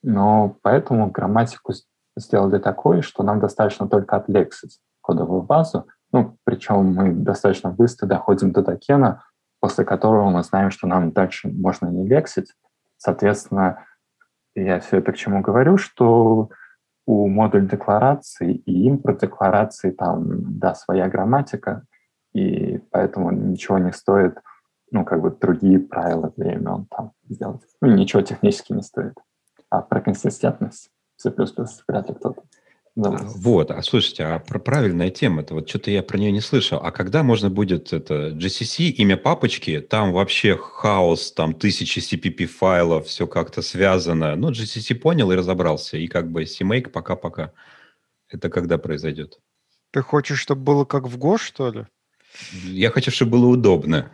Но 0.02 0.56
поэтому 0.62 1.12
грамматику 1.12 1.74
сделали 2.18 2.60
такой, 2.60 3.02
что 3.02 3.24
нам 3.24 3.40
достаточно 3.40 3.88
только 3.88 4.18
отлексить 4.18 4.80
кодовую 5.02 5.42
базу, 5.42 5.88
ну, 6.12 6.38
причем 6.44 6.94
мы 6.94 7.12
достаточно 7.12 7.72
быстро 7.72 8.06
доходим 8.06 8.52
до 8.52 8.62
токена, 8.64 9.24
после 9.60 9.84
которого 9.84 10.30
мы 10.30 10.44
знаем, 10.44 10.70
что 10.72 10.88
нам 10.88 11.12
дальше 11.12 11.50
можно 11.50 11.88
не 11.88 12.08
лексить. 12.08 12.54
Соответственно, 12.98 13.86
я 14.56 14.80
все 14.80 15.00
это 15.00 15.12
к 15.12 15.18
чему 15.18 15.42
говорю, 15.42 15.78
что 15.78 16.50
у 17.06 17.28
модуль 17.28 17.68
декларации 17.68 18.56
и 18.56 18.86
импорт 18.88 19.22
декларации 19.22 19.92
там, 19.92 20.60
да, 20.60 20.76
своя 20.76 21.10
грамматика, 21.10 21.84
и 22.34 22.80
поэтому 22.92 23.32
ничего 23.32 23.78
не 23.78 23.92
стоит, 23.92 24.38
ну, 24.92 25.04
как 25.06 25.22
бы 25.22 25.32
другие 25.32 25.80
правила 25.80 26.32
для 26.38 26.54
имен 26.54 26.88
там 26.90 27.12
сделать. 27.28 27.62
Ну, 27.82 27.90
ничего 27.90 28.22
технически 28.22 28.74
не 28.74 28.84
стоит. 28.84 29.14
А 29.70 29.82
про 29.82 30.02
консистентность 30.02 30.90
C++ 31.18 31.34
вряд 31.88 32.10
ли 32.10 32.16
кто-то 32.16 32.42
да. 32.96 33.18
Вот, 33.36 33.72
а 33.72 33.82
слушайте, 33.82 34.24
а 34.24 34.38
про 34.38 34.60
правильная 34.60 35.10
тема, 35.10 35.42
это 35.42 35.56
вот 35.56 35.68
что-то 35.68 35.90
я 35.90 36.04
про 36.04 36.18
нее 36.20 36.32
не 36.32 36.42
слышал. 36.42 36.80
А 36.82 36.92
когда 36.92 37.24
можно 37.24 37.50
будет 37.50 37.92
это 37.92 38.30
GCC, 38.30 38.90
имя 38.90 39.18
папочки, 39.18 39.82
там 39.82 40.12
вообще 40.14 40.56
хаос, 40.56 41.32
там 41.32 41.56
тысячи 41.56 42.00
CPP 42.00 42.46
файлов, 42.46 43.08
все 43.08 43.26
как-то 43.26 43.64
связано. 43.64 44.36
Ну, 44.36 44.52
GCC 44.52 44.94
понял 44.94 45.32
и 45.32 45.36
разобрался, 45.36 45.98
и 45.98 46.08
как 46.08 46.32
бы 46.32 46.44
CMake 46.44 46.90
пока-пока. 46.90 47.52
Это 48.30 48.50
когда 48.50 48.78
произойдет? 48.78 49.40
Ты 49.92 50.02
хочешь, 50.02 50.40
чтобы 50.40 50.62
было 50.62 50.86
как 50.86 51.08
в 51.08 51.18
Go, 51.18 51.40
что 51.40 51.72
ли? 51.72 51.88
Я 52.64 52.92
хочу, 52.92 53.10
чтобы 53.10 53.34
было 53.34 53.48
удобно. 53.48 54.12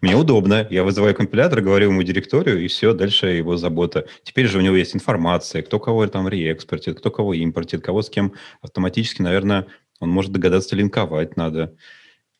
Мне 0.00 0.16
удобно. 0.16 0.66
Я 0.70 0.84
вызываю 0.84 1.14
компилятор, 1.14 1.60
говорю 1.60 1.90
ему 1.90 2.02
директорию, 2.02 2.62
и 2.62 2.68
все, 2.68 2.92
дальше 2.92 3.28
его 3.28 3.56
забота. 3.56 4.06
Теперь 4.22 4.46
же 4.46 4.58
у 4.58 4.60
него 4.60 4.76
есть 4.76 4.94
информация, 4.94 5.62
кто 5.62 5.78
кого 5.78 6.06
там 6.06 6.28
реэкспортит, 6.28 6.98
кто 6.98 7.10
кого 7.10 7.34
импортит, 7.34 7.82
кого 7.82 8.02
с 8.02 8.10
кем 8.10 8.32
автоматически, 8.60 9.22
наверное, 9.22 9.66
он 10.00 10.10
может 10.10 10.32
догадаться 10.32 10.76
линковать 10.76 11.36
надо. 11.36 11.74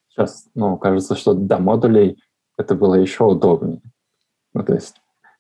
Сейчас, 0.08 0.46
ну, 0.54 0.76
кажется, 0.76 1.14
что 1.16 1.34
до 1.34 1.58
модулей 1.58 2.16
это 2.56 2.74
было 2.74 2.94
еще 2.94 3.24
удобнее. 3.24 3.80
Ну, 4.54 4.62
то 4.62 4.74
есть, 4.74 4.96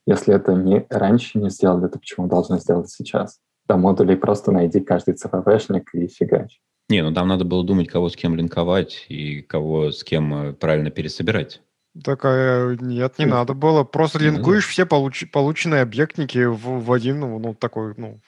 если 0.06 0.34
это 0.34 0.52
не 0.52 0.86
раньше 0.90 1.38
не 1.38 1.50
сделали, 1.50 1.88
то 1.88 1.98
почему 1.98 2.28
должны 2.28 2.58
сделать 2.58 2.90
сейчас? 2.90 3.40
До 3.66 3.76
модулей 3.76 4.16
просто 4.16 4.52
найди 4.52 4.80
каждый 4.80 5.14
ЦПВшник 5.14 5.94
и 5.94 6.06
фигач. 6.06 6.60
Не, 6.88 7.02
ну 7.02 7.12
там 7.12 7.26
надо 7.26 7.44
было 7.44 7.64
думать, 7.64 7.88
кого 7.88 8.08
с 8.08 8.14
кем 8.14 8.36
линковать 8.36 9.06
и 9.08 9.42
кого 9.42 9.90
с 9.90 10.04
кем 10.04 10.34
э, 10.34 10.52
правильно 10.52 10.90
пересобирать. 10.90 11.60
Такая, 12.04 12.76
нет, 12.80 13.18
не 13.18 13.26
надо 13.26 13.54
было. 13.54 13.84
Просто 13.84 14.18
линкуешь 14.18 14.66
все 14.66 14.86
получ, 14.86 15.30
полученные 15.30 15.82
объектники 15.82 16.44
в, 16.44 16.84
в 16.84 16.92
один, 16.92 17.20
ну, 17.20 17.38
ну, 17.38 17.54
такой, 17.54 17.94
ну, 17.96 18.20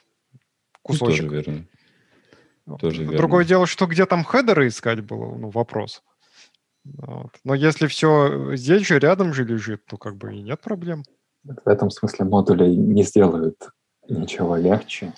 кусочек. 0.81 1.29
Тоже 1.29 1.41
верно. 1.43 1.65
Тоже 2.79 3.01
верно. 3.03 3.17
Другое 3.17 3.45
дело, 3.45 3.65
что 3.65 3.85
где 3.85 4.05
там 4.05 4.23
хедеры 4.23 4.67
искать 4.67 5.01
было, 5.01 5.35
ну, 5.35 5.49
вопрос. 5.49 6.03
Вот. 6.83 7.31
Но 7.43 7.53
если 7.53 7.87
все 7.87 8.55
здесь 8.55 8.87
же, 8.87 8.99
рядом 8.99 9.33
же 9.33 9.43
лежит, 9.43 9.85
то 9.85 9.97
как 9.97 10.15
бы 10.15 10.33
и 10.33 10.41
нет 10.41 10.61
проблем. 10.61 11.03
В 11.43 11.67
этом 11.67 11.89
смысле 11.89 12.25
модули 12.25 12.69
не 12.69 13.03
сделают 13.03 13.69
ничего 14.07 14.55
легче, 14.55 15.13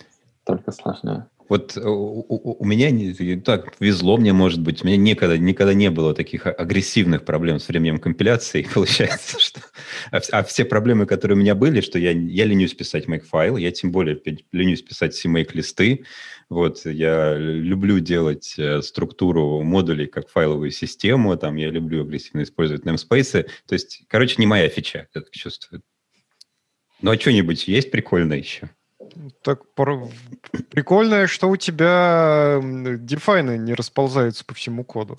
только 0.45 0.71
сложнее. 0.71 1.27
Вот 1.51 1.75
э, 1.75 1.81
у, 1.81 2.25
у, 2.29 2.63
у 2.63 2.65
меня 2.65 2.91
не, 2.91 3.13
так 3.41 3.73
везло 3.81 4.15
мне, 4.15 4.31
может 4.31 4.61
быть, 4.61 4.83
у 4.83 4.87
меня 4.87 4.95
никогда, 4.95 5.37
никогда 5.37 5.73
не 5.73 5.91
было 5.91 6.13
таких 6.13 6.47
агрессивных 6.47 7.25
проблем 7.25 7.59
с 7.59 7.67
временем 7.67 7.99
компиляции. 7.99 8.65
Получается, 8.73 9.37
что... 9.37 9.59
А, 10.11 10.21
а 10.31 10.43
все 10.45 10.63
проблемы, 10.63 11.05
которые 11.05 11.37
у 11.37 11.41
меня 11.41 11.53
были, 11.53 11.81
что 11.81 11.99
я, 11.99 12.11
я 12.11 12.45
ленюсь 12.45 12.73
писать 12.73 13.05
make-файл, 13.07 13.57
я 13.57 13.69
тем 13.71 13.91
более 13.91 14.17
ленюсь 14.53 14.81
писать 14.81 15.13
CMake-листы. 15.13 16.05
Вот, 16.47 16.85
я 16.85 17.35
люблю 17.35 17.99
делать 17.99 18.55
э, 18.57 18.81
структуру 18.81 19.61
модулей 19.61 20.07
как 20.07 20.29
файловую 20.29 20.71
систему, 20.71 21.35
там 21.35 21.57
я 21.57 21.69
люблю 21.69 22.03
агрессивно 22.03 22.43
использовать 22.43 22.85
namespace. 22.85 23.45
То 23.67 23.73
есть, 23.73 24.03
короче, 24.07 24.35
не 24.37 24.47
моя 24.47 24.69
фича, 24.69 24.99
я 24.99 25.21
так 25.21 25.31
чувствую. 25.31 25.81
Ну, 27.01 27.11
а 27.11 27.19
что-нибудь 27.19 27.67
есть 27.67 27.91
прикольное 27.91 28.37
еще? 28.37 28.69
Так 29.41 29.61
прикольно, 29.73 31.27
что 31.27 31.49
у 31.49 31.57
тебя 31.57 32.59
дефайны 32.61 33.57
не 33.57 33.73
расползаются 33.73 34.45
по 34.45 34.53
всему 34.53 34.83
коду. 34.83 35.17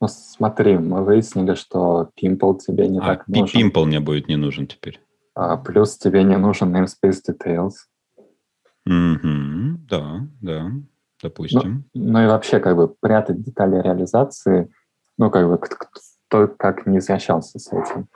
Ну, 0.00 0.08
смотри, 0.08 0.78
мы 0.78 1.04
выяснили, 1.04 1.54
что 1.54 2.10
Pimple 2.20 2.58
тебе 2.58 2.88
не 2.88 2.98
а, 3.00 3.02
так 3.02 3.28
нужен. 3.28 3.60
Pimple 3.60 3.84
мне 3.84 4.00
будет 4.00 4.28
не 4.28 4.36
нужен 4.36 4.66
теперь. 4.66 5.00
А, 5.34 5.56
плюс 5.56 5.96
тебе 5.96 6.22
не 6.22 6.36
нужен 6.36 6.74
namespace 6.74 7.20
details. 7.28 7.72
Mm-hmm. 8.88 9.74
Да, 9.88 10.26
да, 10.40 10.70
допустим. 11.22 11.84
Ну, 11.94 12.10
ну 12.10 12.24
и 12.24 12.26
вообще, 12.26 12.60
как 12.60 12.76
бы, 12.76 12.88
прятать 12.88 13.42
детали 13.42 13.82
реализации, 13.82 14.72
ну, 15.16 15.30
как 15.30 15.48
бы, 15.48 15.58
кто 15.58 16.48
как 16.48 16.86
не 16.86 16.98
извращался 16.98 17.58
с 17.58 17.72
этим. 17.72 18.08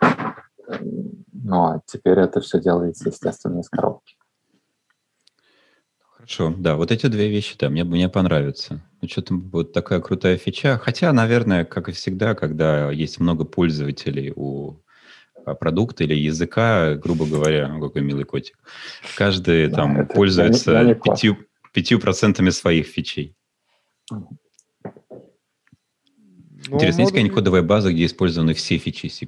Ну, 1.33 1.65
а 1.65 1.81
теперь 1.85 2.21
это 2.21 2.41
все 2.41 2.61
делается, 2.61 3.09
естественно, 3.09 3.61
из 3.61 3.69
коробки. 3.69 4.17
Хорошо, 6.23 6.55
да, 6.57 6.77
вот 6.77 6.93
эти 6.93 7.09
две 7.09 7.29
вещи, 7.29 7.57
да, 7.59 7.69
мне, 7.69 7.83
мне 7.83 8.09
понравятся. 8.09 8.81
Ну, 9.01 9.09
что-то 9.09 9.35
вот 9.35 9.73
такая 9.73 9.99
крутая 9.99 10.37
фича. 10.37 10.79
Хотя, 10.79 11.13
наверное, 11.13 11.65
как 11.65 11.89
и 11.89 11.93
всегда, 11.93 12.37
когда 12.37 12.93
есть 12.93 13.19
много 13.19 13.45
пользователей 13.45 14.33
у 14.37 14.77
а, 15.45 15.55
продукта 15.57 16.05
или 16.05 16.15
языка, 16.15 16.95
грубо 16.95 17.27
говоря, 17.27 17.67
ну, 17.67 17.81
какой 17.81 18.03
милый 18.03 18.25
котик, 18.25 18.57
каждый 19.17 19.67
да, 19.67 19.79
там 19.79 20.07
пользуется 20.07 20.71
я 20.71 20.83
не, 20.83 20.91
я 20.91 20.95
не 20.95 21.01
пятью, 21.01 21.39
пятью 21.73 21.99
процентами 21.99 22.51
своих 22.51 22.87
фичей. 22.87 23.35
Ну, 24.09 24.29
Интересно, 26.69 27.01
есть 27.01 27.11
какая-нибудь 27.11 27.35
кодовая 27.35 27.63
база, 27.63 27.93
где 27.93 28.07
использованы 28.07 28.55
все 28.55 28.79
фичи 28.79 29.09
C++? 29.09 29.27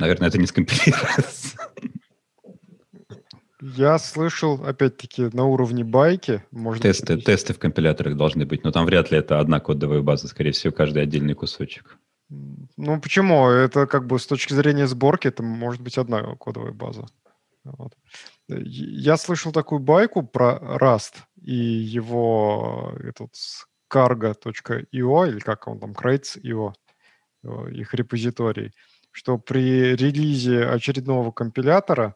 Наверное, 0.00 0.26
это 0.26 0.38
не 0.38 0.46
скомпилируется. 0.48 1.67
Я 3.76 3.98
слышал, 3.98 4.64
опять-таки, 4.64 5.28
на 5.32 5.44
уровне 5.44 5.84
байки. 5.84 6.44
Можно 6.50 6.82
тесты, 6.82 7.16
быть... 7.16 7.24
тесты 7.24 7.54
в 7.54 7.58
компиляторах 7.58 8.16
должны 8.16 8.46
быть, 8.46 8.64
но 8.64 8.70
там 8.70 8.86
вряд 8.86 9.10
ли 9.10 9.18
это 9.18 9.40
одна 9.40 9.60
кодовая 9.60 10.00
база, 10.00 10.28
скорее 10.28 10.52
всего, 10.52 10.72
каждый 10.72 11.02
отдельный 11.02 11.34
кусочек. 11.34 11.98
Ну, 12.28 13.00
почему? 13.00 13.48
Это 13.48 13.86
как 13.86 14.06
бы 14.06 14.18
с 14.18 14.26
точки 14.26 14.52
зрения 14.52 14.86
сборки, 14.86 15.28
это 15.28 15.42
может 15.42 15.80
быть 15.80 15.98
одна 15.98 16.36
кодовая 16.36 16.72
база. 16.72 17.06
Вот. 17.64 17.94
Я 18.48 19.16
слышал 19.16 19.52
такую 19.52 19.80
байку 19.80 20.22
про 20.22 20.58
Rust 20.80 21.14
и 21.42 21.54
его 21.54 22.94
этот 23.00 23.34
cargo.io, 23.92 25.28
или 25.28 25.38
как 25.40 25.68
он 25.68 25.80
там, 25.80 25.92
crates.io, 25.92 26.72
э, 27.44 27.70
их 27.72 27.94
репозиторий, 27.94 28.72
что 29.10 29.38
при 29.38 29.96
релизе 29.96 30.66
очередного 30.66 31.30
компилятора 31.32 32.14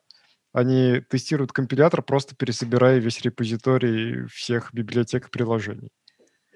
они 0.53 1.01
тестируют 1.01 1.53
компилятор, 1.53 2.03
просто 2.03 2.37
пересобирая 2.37 2.99
весь 2.99 3.20
репозиторий 3.23 4.27
всех 4.27 4.73
библиотек 4.73 5.29
и 5.29 5.31
приложений. 5.31 5.89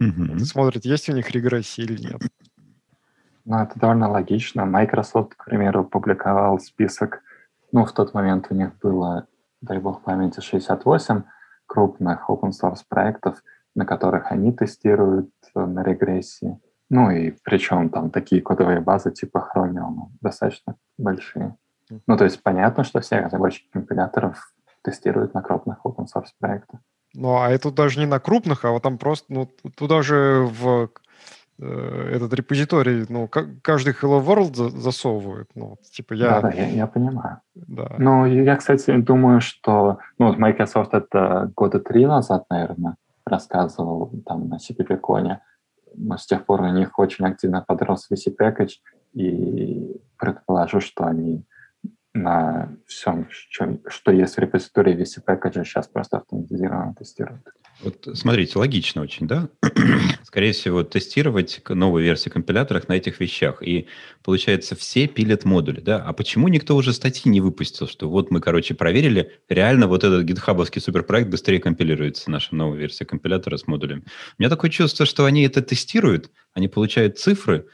Mm-hmm. 0.03 0.39
Смотрят, 0.41 0.85
есть 0.85 1.09
у 1.09 1.13
них 1.13 1.31
регрессия 1.31 1.85
или 1.85 2.01
нет. 2.01 2.21
Ну, 3.45 3.59
это 3.59 3.79
довольно 3.79 4.11
логично. 4.11 4.65
Microsoft, 4.65 5.35
к 5.37 5.45
примеру, 5.45 5.85
публиковал 5.85 6.59
список, 6.59 7.23
ну, 7.73 7.85
в 7.85 7.93
тот 7.93 8.15
момент 8.15 8.47
у 8.51 8.55
них 8.55 8.77
было, 8.79 9.27
дай 9.61 9.79
бог 9.79 10.03
памяти, 10.03 10.41
68 10.41 11.23
крупных 11.67 12.31
open 12.31 12.51
source 12.51 12.83
проектов, 12.89 13.43
на 13.75 13.85
которых 13.85 14.33
они 14.33 14.53
тестируют 14.53 15.31
э, 15.55 15.61
на 15.61 15.83
регрессии. 15.83 16.59
Ну 16.89 17.11
и 17.11 17.35
причем 17.43 17.91
там 17.91 18.11
такие 18.11 18.41
кодовые 18.41 18.81
базы 18.81 19.11
типа 19.11 19.49
Chromium 19.55 20.09
достаточно 20.21 20.77
большие. 20.97 21.57
Ну, 22.07 22.17
то 22.17 22.25
есть 22.25 22.43
понятно, 22.43 22.85
что 22.85 23.01
все 23.01 23.21
разработчики 23.21 23.69
компиляторов 23.73 24.53
тестируют 24.83 25.35
на 25.35 25.43
крупных 25.43 25.79
open 25.85 26.07
source 26.07 26.31
проектах. 26.39 26.81
Ну, 27.15 27.39
а 27.39 27.49
это 27.51 27.71
даже 27.71 27.99
не 27.99 28.07
на 28.07 28.21
крупных, 28.21 28.65
а 28.65 28.71
вот 28.71 28.83
там 28.83 28.99
просто, 28.99 29.33
ну, 29.33 29.51
туда 29.77 30.03
же 30.03 30.49
в 30.61 30.91
э, 31.59 32.11
этот 32.15 32.35
репозиторий, 32.35 33.07
ну, 33.09 33.29
каждый 33.29 33.95
Hello 33.95 34.25
World 34.25 34.79
засовывает. 34.79 35.49
Ну, 35.55 35.79
типа 35.91 36.13
я... 36.15 36.41
Да, 36.41 36.41
да, 36.43 36.51
я, 36.51 36.69
я 36.69 36.87
понимаю. 36.87 37.41
Да. 37.55 37.95
Ну, 37.99 38.27
я, 38.27 38.57
кстати, 38.57 38.97
думаю, 38.99 39.41
что, 39.41 39.99
ну, 40.19 40.27
вот 40.27 40.39
Microsoft 40.39 40.93
это 40.93 41.51
года 41.57 41.81
три 41.81 42.07
назад, 42.07 42.45
наверное, 42.51 42.97
рассказывал 43.25 44.13
там 44.27 44.49
на 44.49 44.57
CPP-коне, 44.57 45.41
но 45.95 46.19
с 46.19 46.27
тех 46.27 46.45
пор 46.45 46.61
у 46.63 46.69
них 46.69 46.99
очень 46.99 47.27
активно 47.27 47.65
подрос 47.67 48.09
VC 48.13 48.35
Package, 48.39 48.75
и 49.15 49.99
предположу, 50.19 50.81
что 50.81 51.07
они 51.07 51.47
на 52.17 52.77
всем, 52.87 53.29
что, 53.31 53.79
что 53.89 54.11
есть 54.11 54.37
в 54.37 54.39
репозитории 54.39 54.97
VC 54.97 55.23
Package, 55.27 55.65
сейчас 55.65 55.87
просто 55.89 56.19
автоматизированно 56.19 56.95
тестируют. 56.95 57.43
Вот 57.83 58.09
смотрите, 58.15 58.59
логично 58.59 59.03
очень, 59.03 59.27
да? 59.27 59.51
Скорее 60.25 60.53
всего, 60.53 60.83
тестировать 60.83 61.61
новые 61.69 62.05
версии 62.05 62.31
компиляторов 62.31 62.89
на 62.89 62.95
этих 62.95 63.21
вещах. 63.21 63.63
И 63.63 63.87
получается, 64.25 64.75
все 64.77 65.07
пилят 65.07 65.45
модули, 65.45 65.81
да? 65.81 66.03
А 66.03 66.15
почему 66.15 66.49
никто 66.49 66.75
уже 66.75 66.95
статьи 66.95 67.31
не 67.31 67.43
выпустил, 67.43 67.87
что 67.87 68.09
вот 68.09 68.31
мы, 68.31 68.41
короче, 68.41 68.75
проверили, 68.75 69.33
реально 69.51 69.89
вот 69.89 70.05
этот 70.05 70.25
гитхабовский 70.25 70.81
суперпроект 70.81 71.29
быстрее 71.29 71.61
компилируется, 71.61 72.31
наша 72.31 72.55
новая 72.55 72.79
версия 72.79 73.05
компилятора 73.05 73.59
с 73.59 73.67
модулями. 73.67 74.05
У 74.39 74.43
меня 74.43 74.49
такое 74.49 74.71
чувство, 74.71 75.05
что 75.05 75.27
они 75.27 75.43
это 75.43 75.61
тестируют, 75.61 76.31
они 76.55 76.69
получают 76.69 77.19
цифры, 77.19 77.67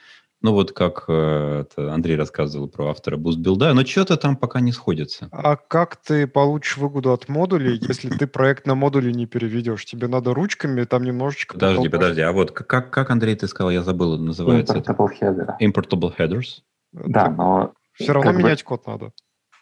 ну 0.43 0.53
вот 0.53 0.73
как 0.73 1.05
э, 1.09 1.65
Андрей 1.77 2.17
рассказывал 2.17 2.69
про 2.69 2.91
автора 2.91 3.17
BoostBuild, 3.17 3.73
но 3.73 3.85
что-то 3.85 4.17
там 4.17 4.37
пока 4.37 4.61
не 4.61 4.73
сходится. 4.73 5.29
А 5.31 5.57
как 5.57 5.97
ты 5.97 6.27
получишь 6.27 6.77
выгоду 6.77 7.13
от 7.13 7.29
модулей, 7.29 7.79
если 7.81 8.11
ты 8.11 8.27
проект 8.27 8.67
на 8.67 8.75
модули 8.75 9.13
не 9.13 9.27
переведешь? 9.27 9.85
Тебе 9.85 10.09
надо 10.09 10.35
ручками 10.35 10.85
там 10.85 11.05
немножечко... 11.05 11.55
Подожди, 11.55 11.77
потолкать. 11.77 11.93
подожди, 11.93 12.21
а 12.23 12.33
вот 12.33 12.51
как, 12.51 12.91
как, 12.91 13.11
Андрей, 13.11 13.37
ты 13.37 13.47
сказал, 13.47 13.71
я 13.71 13.83
забыл, 13.83 14.19
называется 14.19 14.75
Importable 14.75 15.09
это? 15.21 15.25
header. 15.25 15.55
Importable 15.61 16.17
headers? 16.17 16.63
Да, 16.93 17.29
но... 17.31 17.73
Все 17.95 18.13
равно 18.13 18.33
менять 18.33 18.63
бы, 18.63 18.69
код 18.69 18.87
надо. 18.87 19.13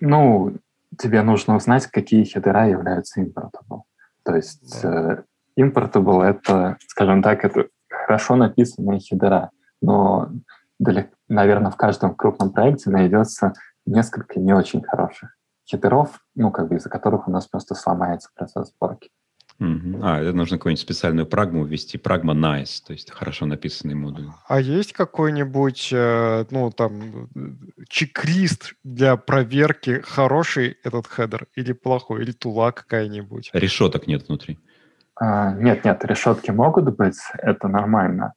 Ну, 0.01 0.57
тебе 0.99 1.23
нужно 1.23 1.57
узнать, 1.57 1.87
какие 1.87 2.25
хедера 2.25 2.69
являются 2.69 3.21
importable. 3.21 3.83
То 4.25 4.37
есть 4.37 4.83
да. 4.83 5.25
э, 5.57 5.63
importable— 5.63 6.23
это, 6.25 6.79
скажем 6.87 7.23
так, 7.23 7.45
это 7.45 7.69
хорошо 7.89 8.37
написанные 8.37 9.01
хедера, 9.01 9.51
но 9.81 10.31
наверное, 11.29 11.71
в 11.71 11.77
каждом 11.77 12.15
крупном 12.15 12.53
проекте 12.53 12.91
найдется 12.91 13.53
несколько 13.87 14.41
не 14.41 14.53
очень 14.53 14.83
хороших 14.83 15.37
хитеров, 15.69 16.21
ну, 16.35 16.51
как 16.51 16.69
бы 16.69 16.77
из-за 16.77 16.89
которых 16.89 17.29
у 17.29 17.31
нас 17.31 17.47
просто 17.47 17.75
сломается 17.75 18.31
процесс 18.35 18.73
сборки. 18.73 19.11
А, 19.61 20.21
это 20.21 20.33
нужно 20.33 20.57
какую-нибудь 20.57 20.81
специальную 20.81 21.27
прагму 21.27 21.65
ввести, 21.67 21.99
прагма 21.99 22.33
nice, 22.33 22.83
то 22.85 22.95
есть 22.95 23.11
хорошо 23.11 23.45
написанный 23.45 23.95
модуль. 23.95 24.29
А 24.49 24.59
есть 24.59 24.95
какой-нибудь, 24.95 25.91
э, 25.93 26.47
ну, 26.51 26.71
там, 26.71 27.29
чек-лист 27.87 28.73
для 28.85 29.17
проверки, 29.17 30.01
хороший 30.01 30.79
этот 30.83 31.07
хедер 31.07 31.47
или 31.57 31.73
плохой, 31.73 32.23
или 32.23 32.33
тула 32.33 32.73
какая-нибудь? 32.73 33.51
Решеток 33.53 34.07
нет 34.07 34.29
внутри. 34.29 34.59
А, 35.17 35.53
нет, 35.53 35.85
нет, 35.85 36.03
решетки 36.07 36.51
могут 36.51 36.97
быть, 36.97 37.19
это 37.35 37.69
нормально. 37.69 38.33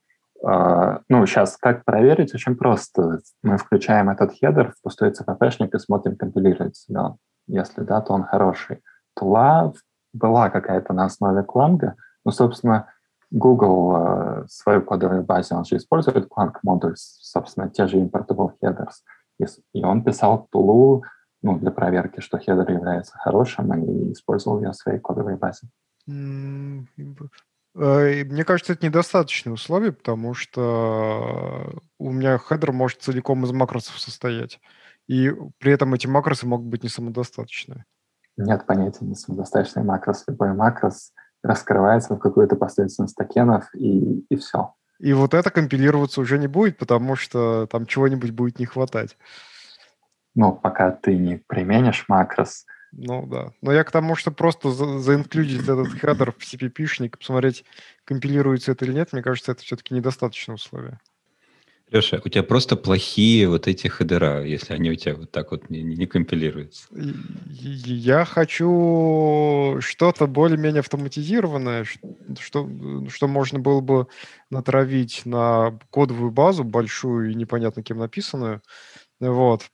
А, 0.46 1.02
ну, 1.10 1.26
сейчас 1.26 1.58
как 1.58 1.86
проверить? 1.86 2.34
Очень 2.36 2.56
просто. 2.56 3.20
Мы 3.42 3.58
включаем 3.58 4.10
этот 4.10 4.34
хедер 4.34 4.74
в 4.74 4.82
пустой 4.82 5.12
CPP-шник 5.12 5.70
и 5.74 5.80
смотрим, 5.80 6.18
компилируется 6.18 6.92
ли 6.92 7.00
он. 7.00 7.18
Если 7.48 7.82
да, 7.82 8.02
то 8.02 8.14
он 8.14 8.24
хороший. 8.24 8.82
Тула 9.16 9.74
была 10.14 10.50
какая-то 10.50 10.94
на 10.94 11.06
основе 11.06 11.42
Clang. 11.44 11.94
Ну, 12.26 12.32
собственно, 12.32 12.88
Google 13.32 13.96
э, 13.96 14.46
свою 14.48 14.82
кодовую 14.82 15.24
базу, 15.24 15.56
он 15.56 15.66
же 15.66 15.78
использует 15.78 16.28
Clang 16.28 16.54
module, 16.62 16.96
собственно, 16.96 17.70
те 17.70 17.88
же 17.88 17.98
importable 17.98 18.52
headers. 18.62 19.02
И 19.74 19.84
он 19.84 20.04
писал 20.04 20.48
тулу 20.52 21.04
ну, 21.42 21.58
для 21.58 21.72
проверки, 21.72 22.20
что 22.20 22.38
хедер 22.38 22.70
является 22.70 23.18
хорошим, 23.18 23.74
и 23.74 24.12
использовал 24.14 24.62
ее 24.62 24.72
в 24.72 24.76
своей 24.76 25.00
кодовой 25.00 25.36
базе. 25.36 25.68
Э, 27.76 28.24
мне 28.24 28.44
кажется, 28.44 28.74
это 28.74 28.86
недостаточное 28.86 29.54
условие, 29.54 29.92
потому 29.92 30.34
что 30.34 31.74
у 31.98 32.12
меня 32.12 32.38
хедер 32.38 32.72
может 32.72 33.02
целиком 33.02 33.44
из 33.46 33.52
макросов 33.52 34.00
состоять. 34.00 34.60
И 35.08 35.34
при 35.58 35.74
этом 35.74 35.94
эти 35.94 36.08
макросы 36.08 36.46
могут 36.46 36.68
быть 36.68 36.84
не 36.84 36.90
самодостаточные. 36.90 37.86
Нет 38.38 38.66
понятия 38.66 39.06
не 39.06 39.16
самодостаточный 39.16 39.84
макрос. 39.84 40.24
Любой 40.28 40.54
макрос 40.54 41.12
раскрывается 41.44 42.16
в 42.16 42.20
какую-то 42.20 42.56
последовательность 42.56 43.16
токенов, 43.16 43.70
и, 43.76 44.26
и 44.30 44.36
все. 44.38 44.74
И 45.00 45.12
вот 45.14 45.34
это 45.34 45.52
компилироваться 45.52 46.22
уже 46.22 46.40
не 46.40 46.48
будет, 46.48 46.78
потому 46.78 47.16
что 47.16 47.68
там 47.68 47.86
чего-нибудь 47.86 48.32
будет 48.32 48.60
не 48.60 48.66
хватать. 48.66 49.18
Ну, 50.36 50.54
пока 50.54 50.92
ты 50.92 51.18
не 51.18 51.36
применишь 51.36 52.06
макрос, 52.08 52.66
ну 52.96 53.26
да. 53.26 53.54
Но 53.62 53.72
я 53.74 53.84
к 53.84 53.92
тому, 53.92 54.16
что 54.16 54.32
просто 54.32 54.72
за 54.72 55.00
заинклюдить 55.00 55.64
этот 55.64 55.90
хедер 55.94 56.32
в 56.32 56.38
CPP-шник, 56.38 57.18
посмотреть, 57.18 57.66
компилируется 58.06 58.72
это 58.72 58.86
или 58.86 58.94
нет, 58.94 59.14
мне 59.14 59.22
кажется, 59.22 59.52
это 59.52 59.64
все-таки 59.64 59.94
недостаточное 59.94 60.56
условие. 60.56 61.00
Леша, 61.94 62.20
у 62.26 62.30
тебя 62.30 62.42
просто 62.42 62.76
плохие 62.76 63.48
вот 63.48 63.68
эти 63.68 63.88
хедера, 63.88 64.44
если 64.44 64.74
они 64.74 64.90
у 64.90 64.96
тебя 64.96 65.14
вот 65.16 65.32
так 65.32 65.52
вот 65.52 65.70
не, 65.70 65.84
не 65.84 66.08
компилируются. 66.08 66.88
Я 66.92 68.26
хочу 68.26 69.78
что-то 69.80 70.26
более-менее 70.26 70.80
автоматизированное, 70.80 71.86
что, 72.40 72.68
что 73.10 73.28
можно 73.28 73.60
было 73.60 73.80
бы 73.82 74.08
натравить 74.50 75.22
на 75.26 75.78
кодовую 75.92 76.32
базу 76.32 76.64
большую 76.64 77.30
и 77.30 77.36
непонятно 77.36 77.84
кем 77.84 78.00
написанную. 78.00 78.64
Вот. 79.20 79.70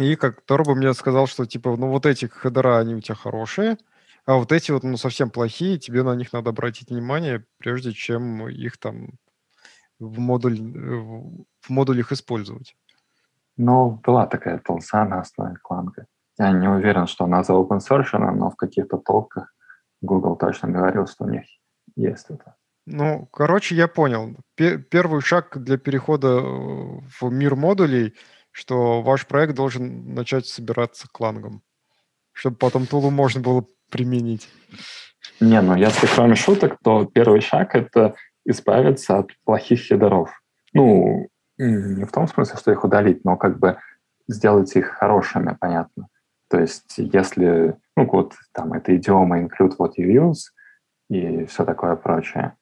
И 0.00 0.16
как 0.16 0.40
Торбо 0.42 0.74
мне 0.74 0.94
сказал, 0.94 1.26
что 1.26 1.46
типа, 1.46 1.76
ну 1.76 1.88
вот 1.88 2.06
эти 2.06 2.26
хедера, 2.26 2.78
они 2.78 2.94
у 2.94 3.00
тебя 3.00 3.14
хорошие, 3.14 3.76
а 4.24 4.36
вот 4.36 4.52
эти 4.52 4.70
вот, 4.70 4.84
ну, 4.84 4.96
совсем 4.96 5.30
плохие, 5.30 5.78
тебе 5.78 6.02
на 6.02 6.14
них 6.14 6.32
надо 6.32 6.50
обратить 6.50 6.90
внимание, 6.90 7.44
прежде 7.58 7.92
чем 7.92 8.48
их 8.48 8.78
там 8.78 9.10
в, 9.98 10.18
модуль, 10.18 10.58
в 10.60 11.70
модулях 11.70 12.12
использовать. 12.12 12.76
Ну, 13.56 14.00
была 14.04 14.26
такая 14.26 14.58
толса 14.58 15.04
на 15.04 15.20
основе 15.20 15.56
кланга. 15.62 16.06
Я 16.38 16.52
не 16.52 16.68
уверен, 16.68 17.06
что 17.06 17.24
она 17.24 17.42
за 17.42 17.52
open 17.52 17.78
source, 17.78 18.16
но 18.18 18.50
в 18.50 18.56
каких-то 18.56 18.98
толках 18.98 19.52
Google 20.00 20.36
точно 20.36 20.70
говорил, 20.70 21.06
что 21.06 21.24
у 21.24 21.28
них 21.28 21.44
есть 21.96 22.26
это. 22.30 22.54
Ну, 22.86 23.26
короче, 23.26 23.74
я 23.76 23.86
понял. 23.86 24.36
Первый 24.56 25.20
шаг 25.20 25.62
для 25.62 25.78
перехода 25.78 26.28
э, 26.28 26.42
в 27.20 27.30
мир 27.30 27.54
модулей, 27.54 28.14
что 28.52 29.02
ваш 29.02 29.26
проект 29.26 29.54
должен 29.54 30.14
начать 30.14 30.46
собираться 30.46 31.08
клангом, 31.10 31.62
чтобы 32.32 32.56
потом 32.56 32.86
тулу 32.86 33.10
можно 33.10 33.40
было 33.40 33.66
применить. 33.90 34.48
Не, 35.40 35.60
ну 35.60 35.74
если 35.74 36.06
кроме 36.06 36.36
шуток, 36.36 36.78
то 36.84 37.04
первый 37.06 37.40
шаг— 37.40 37.74
это 37.74 38.14
избавиться 38.44 39.18
от 39.18 39.30
плохих 39.44 39.80
хедеров. 39.86 40.30
Ну, 40.72 41.28
не 41.58 42.04
в 42.04 42.12
том 42.12 42.28
смысле, 42.28 42.56
что 42.58 42.72
их 42.72 42.84
удалить, 42.84 43.24
но 43.24 43.36
как 43.36 43.58
бы 43.58 43.78
сделать 44.28 44.74
их 44.76 44.88
хорошими, 44.88 45.56
понятно. 45.60 46.08
То 46.48 46.60
есть 46.60 46.94
если, 46.96 47.76
ну 47.96 48.06
вот 48.06 48.34
там 48.52 48.72
это 48.72 48.94
идиома 48.94 49.40
include 49.40 49.76
what 49.78 49.92
you 49.98 50.30
use 50.30 50.50
и 51.08 51.44
все 51.46 51.64
такое 51.64 51.96
прочее, 51.96 52.56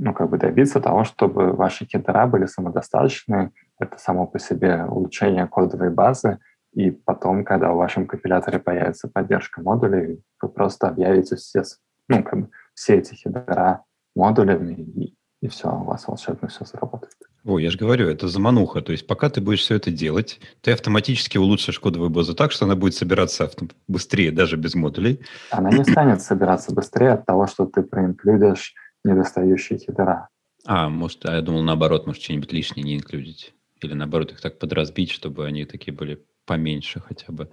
ну 0.00 0.14
как 0.14 0.30
бы 0.30 0.38
добиться 0.38 0.80
того, 0.80 1.04
чтобы 1.04 1.52
ваши 1.52 1.86
хедера 1.86 2.26
были 2.26 2.46
самодостаточны, 2.46 3.52
это 3.78 3.98
само 3.98 4.26
по 4.26 4.38
себе 4.38 4.84
улучшение 4.84 5.46
кодовой 5.46 5.90
базы, 5.90 6.38
и 6.72 6.90
потом, 6.90 7.44
когда 7.44 7.72
в 7.72 7.76
вашем 7.76 8.06
компиляторе 8.06 8.58
появится 8.58 9.08
поддержка 9.08 9.60
модулей, 9.60 10.22
вы 10.40 10.48
просто 10.48 10.88
объявите 10.88 11.36
все, 11.36 11.62
ну, 12.08 12.22
как 12.22 12.40
бы 12.40 12.48
все 12.74 12.96
эти 12.96 13.14
хедера 13.14 13.84
модулями, 14.16 14.74
и, 14.74 15.16
и 15.42 15.48
все, 15.48 15.68
у 15.68 15.84
вас 15.84 16.08
волшебно 16.08 16.48
все 16.48 16.64
заработает. 16.64 17.12
О, 17.44 17.58
я 17.58 17.70
же 17.70 17.76
говорю, 17.76 18.08
это 18.08 18.28
замануха. 18.28 18.82
То 18.82 18.92
есть 18.92 19.06
пока 19.06 19.28
ты 19.28 19.40
будешь 19.40 19.60
все 19.60 19.76
это 19.76 19.90
делать, 19.90 20.40
ты 20.62 20.72
автоматически 20.72 21.38
улучшишь 21.38 21.78
кодовую 21.78 22.10
базу 22.10 22.34
так, 22.34 22.52
что 22.52 22.64
она 22.66 22.76
будет 22.76 22.94
собираться 22.94 23.50
быстрее, 23.88 24.30
даже 24.30 24.56
без 24.56 24.74
модулей. 24.74 25.20
Она 25.50 25.70
не 25.70 25.84
станет 25.84 26.22
собираться 26.22 26.74
быстрее 26.74 27.12
от 27.12 27.26
того, 27.26 27.46
что 27.46 27.66
ты 27.66 27.82
проинклюдишь 27.82 28.74
недостающие 29.04 29.78
хедера. 29.78 30.28
А, 30.66 30.88
может, 30.88 31.24
а 31.26 31.34
я 31.36 31.42
думал 31.42 31.62
наоборот, 31.62 32.06
может, 32.06 32.22
что-нибудь 32.22 32.52
лишнее 32.52 32.84
не 32.84 32.96
инклюдить. 32.96 33.54
Или 33.80 33.94
наоборот, 33.94 34.32
их 34.32 34.40
так 34.40 34.58
подразбить, 34.58 35.10
чтобы 35.10 35.46
они 35.46 35.64
такие 35.64 35.92
были 35.92 36.22
поменьше 36.50 37.00
хотя 37.00 37.32
бы. 37.32 37.48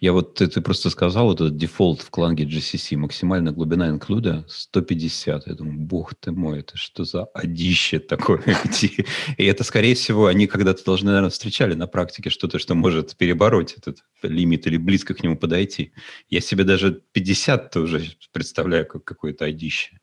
Я 0.00 0.14
вот, 0.14 0.36
ты, 0.36 0.46
ты 0.46 0.62
просто 0.62 0.88
сказал, 0.88 1.34
этот 1.34 1.58
дефолт 1.58 2.00
в 2.00 2.08
Clang 2.08 2.44
GCC, 2.44 2.96
максимальная 2.96 3.52
глубина 3.52 3.90
инклюда 3.90 4.46
150. 4.48 5.46
Я 5.46 5.54
думаю, 5.54 5.78
бог 5.78 6.14
ты 6.14 6.32
мой, 6.32 6.60
это 6.60 6.78
что 6.78 7.04
за 7.04 7.24
адище 7.34 7.98
такое? 7.98 8.42
И 9.36 9.44
это, 9.44 9.64
скорее 9.64 9.94
всего, 9.94 10.28
они 10.28 10.46
когда-то 10.46 10.82
должны, 10.82 11.08
наверное, 11.08 11.28
встречали 11.28 11.74
на 11.74 11.86
практике 11.86 12.30
что-то, 12.30 12.58
что 12.58 12.74
может 12.74 13.16
перебороть 13.18 13.74
этот 13.74 13.98
лимит 14.22 14.66
или 14.66 14.78
близко 14.78 15.12
к 15.12 15.22
нему 15.22 15.36
подойти. 15.36 15.92
Я 16.30 16.40
себе 16.40 16.64
даже 16.64 17.02
50-то 17.14 17.80
уже 17.80 18.02
представляю 18.32 18.86
как 18.86 19.04
какое-то 19.04 19.44
одище. 19.44 20.00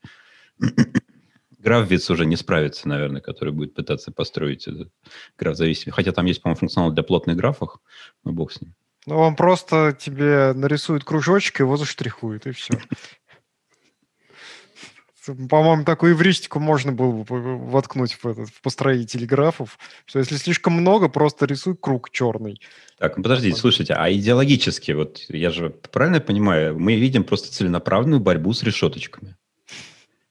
Графвиц 1.58 2.08
уже 2.10 2.26
не 2.26 2.36
справится, 2.36 2.88
наверное, 2.88 3.20
который 3.20 3.52
будет 3.52 3.74
пытаться 3.74 4.12
построить 4.12 4.68
этот 4.68 4.92
граф 5.36 5.56
зависимый. 5.56 5.92
Хотя 5.92 6.12
там 6.12 6.24
есть, 6.26 6.40
по-моему, 6.40 6.58
функционал 6.58 6.92
для 6.92 7.02
плотных 7.02 7.36
графов, 7.36 7.78
но 8.22 8.32
бог 8.32 8.52
с 8.52 8.60
ним. 8.60 8.74
Ну, 9.06 9.18
он 9.18 9.36
просто 9.36 9.96
тебе 9.98 10.52
нарисует 10.52 11.04
кружочек 11.04 11.60
его 11.60 11.76
заштрихует, 11.76 12.46
и 12.46 12.52
все. 12.52 12.74
По-моему, 15.26 15.84
такую 15.84 16.14
эвристику 16.14 16.60
можно 16.60 16.92
было 16.92 17.24
бы 17.24 17.24
воткнуть 17.24 18.12
в, 18.14 18.26
этот, 18.26 18.48
в 18.48 18.60
построитель 18.62 19.26
графов, 19.26 19.76
что 20.04 20.20
если 20.20 20.36
слишком 20.36 20.74
много, 20.74 21.08
просто 21.08 21.46
рисуй 21.46 21.76
круг 21.76 22.10
черный. 22.10 22.60
Так, 22.98 23.16
ну 23.16 23.24
подождите, 23.24 23.58
слушайте, 23.58 23.94
а 23.94 24.08
идеологически, 24.12 24.92
вот 24.92 25.24
я 25.28 25.50
же 25.50 25.70
правильно 25.70 26.20
понимаю, 26.20 26.78
мы 26.78 26.94
видим 26.94 27.24
просто 27.24 27.52
целенаправленную 27.52 28.20
борьбу 28.20 28.52
с 28.52 28.62
решеточками. 28.62 29.36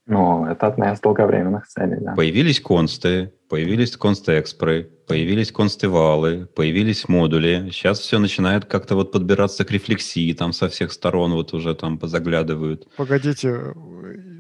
Ну, 0.08 0.46
это 0.46 0.68
одна 0.68 0.94
из 0.94 1.00
долговременных 1.00 1.66
целей, 1.68 1.98
да. 2.00 2.14
Появились 2.14 2.62
консты, 2.62 3.34
появились 3.50 3.98
конст-экспры, 3.98 4.84
появились 5.08 5.52
констывалы, 5.52 6.46
появились 6.46 7.08
модули. 7.10 7.70
Сейчас 7.72 8.00
все 8.00 8.20
начинает 8.20 8.66
как-то 8.66 8.96
вот 8.96 9.12
подбираться 9.12 9.66
к 9.66 9.72
рефлексии, 9.72 10.32
там 10.34 10.54
со 10.54 10.70
всех 10.70 10.92
сторон 10.92 11.34
вот 11.34 11.54
уже 11.54 11.74
там 11.74 11.98
позаглядывают. 11.98 12.88
Погодите, 12.98 13.74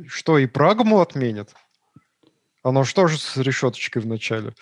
что, 0.08 0.38
и 0.38 0.46
прагму 0.46 1.02
отменят? 1.02 1.56
Оно 2.62 2.84
что 2.84 3.08
же 3.08 3.18
с 3.18 3.36
решеточкой 3.38 4.04
в 4.04 4.08
начале? 4.08 4.54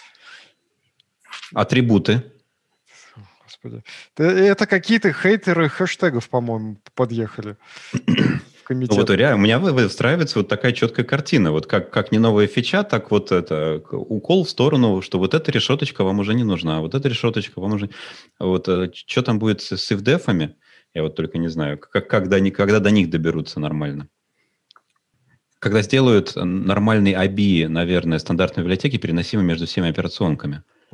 Атрибуты. 1.53 2.23
Господи. 3.43 3.84
Это 4.15 4.65
какие-то 4.67 5.11
хейтеры 5.11 5.67
хэштегов, 5.67 6.30
по-моему, 6.30 6.77
подъехали 6.95 7.57
комитет. 8.64 8.91
Ну, 8.91 9.02
вот 9.02 9.10
реально, 9.10 9.38
у 9.38 9.41
меня 9.41 9.60
выстраивается 9.60 10.40
вот 10.40 10.48
такая 10.48 10.72
четкая 10.72 11.06
картина. 11.06 11.52
Вот 11.52 11.68
как, 11.68 11.91
как 11.91 12.11
не 12.11 12.18
новая 12.18 12.48
фича, 12.48 12.84
так 12.84 13.11
вот 13.11 13.31
это 13.31 13.84
укол 13.91 14.44
в 14.44 14.49
сторону, 14.49 15.02
что 15.02 15.19
вот 15.19 15.34
эта 15.34 15.52
решеточка 15.52 16.03
вам 16.03 16.19
уже 16.19 16.34
не 16.34 16.44
нужна, 16.44 16.81
вот 16.81 16.95
эта 16.95 17.10
решеточка 17.10 17.60
вам 17.60 17.73
уже... 17.73 17.90
Вот 18.40 18.68
э, 18.68 18.91
что 18.94 19.22
там 19.22 19.40
будет 19.40 19.61
с, 19.61 19.77
с 19.77 19.91
ивдефами, 19.91 20.56
я 20.94 21.03
вот 21.03 21.15
только 21.15 21.38
не 21.38 21.48
знаю, 21.48 21.77
как, 21.77 22.07
когда, 22.07 22.40
когда 22.52 22.80
до 22.80 22.91
них 22.91 23.10
доберутся 23.10 23.60
нормально. 23.60 24.07
Когда 25.60 25.81
сделают 25.81 26.35
нормальный 26.35 27.14
ABI, 27.14 27.68
наверное, 27.68 28.19
стандартной 28.19 28.64
библиотеки, 28.64 28.98
переносимый 28.98 29.45
между 29.45 29.65
всеми 29.65 29.90
операционками. 29.90 30.64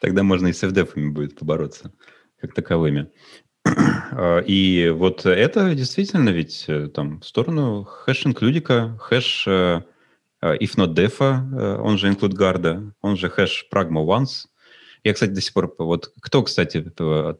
Тогда 0.00 0.22
можно 0.22 0.46
и 0.46 0.52
с 0.52 0.62
FDF 0.62 0.92
будет 1.10 1.38
побороться 1.38 1.92
как 2.40 2.54
таковыми. 2.54 3.10
А, 4.12 4.40
и 4.40 4.88
вот 4.88 5.24
это 5.24 5.72
действительно 5.72 6.30
ведь 6.30 6.64
э, 6.66 6.88
там 6.88 7.20
в 7.20 7.24
сторону 7.24 7.84
хэш-инклюдика, 7.84 8.98
хэш 8.98 9.46
uh, 9.46 9.84
if 10.42 10.76
not 10.76 10.94
def, 10.94 11.20
он 11.20 11.96
же 11.96 12.08
include 12.08 12.32
guard, 12.32 12.92
он 13.02 13.16
же 13.16 13.30
хэш 13.30 13.68
pragma 13.72 14.04
once. 14.04 14.48
Я, 15.04 15.14
кстати, 15.14 15.30
до 15.30 15.40
сих 15.40 15.52
пор... 15.52 15.72
Вот 15.78 16.12
кто, 16.20 16.42
кстати, 16.42 16.82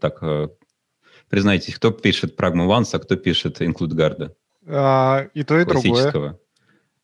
так... 0.00 0.22
Признайтесь, 1.28 1.74
кто 1.74 1.90
пишет 1.90 2.38
pragma 2.38 2.68
once, 2.68 2.90
а 2.92 2.98
кто 3.00 3.16
пишет 3.16 3.60
include 3.60 3.94
guard? 3.94 4.32
А, 4.68 5.26
и 5.34 5.42
то, 5.42 5.58
и 5.58 5.64
другое. 5.64 6.38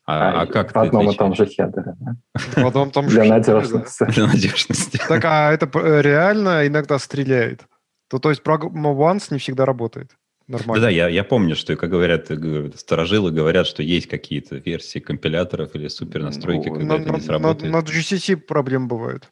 А, 0.08 0.30
а, 0.30 0.42
а 0.42 0.46
как 0.46 0.72
в 0.72 0.78
одном 0.78 1.10
и 1.10 1.16
том 1.16 1.34
же 1.34 1.46
хедере, 1.46 1.94
да? 1.98 2.16
В 2.54 2.66
одном 2.66 2.92
том 2.92 3.08
же 3.08 3.20
Для 3.20 3.34
надежности. 3.34 4.04
Для 4.14 4.26
надежности. 4.26 5.00
Так, 5.08 5.24
а 5.24 5.52
это 5.52 5.68
реально 6.00 6.66
иногда 6.66 6.98
стреляет? 6.98 7.62
То, 8.08 8.18
то 8.18 8.30
есть 8.30 8.42
программа 8.42 8.90
once 8.90 9.28
не 9.30 9.38
всегда 9.38 9.64
работает. 9.64 10.16
Нормально. 10.48 10.82
Да, 10.82 10.90
я, 10.90 11.08
я 11.08 11.24
помню, 11.24 11.56
что, 11.56 11.74
как 11.74 11.90
говорят, 11.90 12.30
сторожилы 12.78 13.32
говорят, 13.32 13.66
что 13.66 13.82
есть 13.82 14.06
какие-то 14.06 14.56
версии 14.56 15.00
компиляторов 15.00 15.74
или 15.74 15.88
супер 15.88 16.22
настройки, 16.22 16.68
ну, 16.68 16.74
когда 16.76 16.98
на, 16.98 17.02
это 17.02 17.12
не 17.14 17.20
сработает. 17.20 17.72
На, 17.72 17.80
на 17.80 17.84
GCC 17.84 18.36
проблем 18.36 18.86
бывают. 18.86 19.28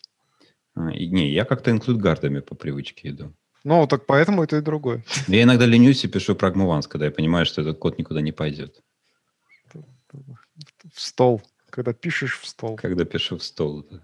А, 0.75 0.91
и, 0.91 1.07
не, 1.07 1.31
я 1.31 1.45
как-то 1.45 1.71
инклюд-гардами 1.71 2.41
по 2.41 2.57
привычке 2.57 3.11
иду. 3.11 3.33
Ну, 3.63 3.87
так 3.87 4.07
поэтому 4.07 4.43
это 4.43 4.57
и 4.57 4.61
другое. 4.61 5.05
Я 5.29 5.45
иногда 5.45 5.67
ленюсь 5.67 6.05
и 6.05 6.09
пишу 6.09 6.35
Once, 6.35 6.89
когда 6.89 7.07
я 7.07 7.13
понимаю, 7.13 7.47
что 7.47 7.63
этот 7.63 7.79
код 7.79 7.97
никуда 7.97 8.21
не 8.21 8.33
пойдет. 8.33 8.83
В 9.73 11.01
стол. 11.01 11.43
Когда 11.71 11.93
пишешь 11.93 12.39
в 12.39 12.47
стол. 12.47 12.77
Когда 12.77 13.05
пишу 13.05 13.39
в 13.39 13.43
стол, 13.43 13.87
да. 13.91 14.01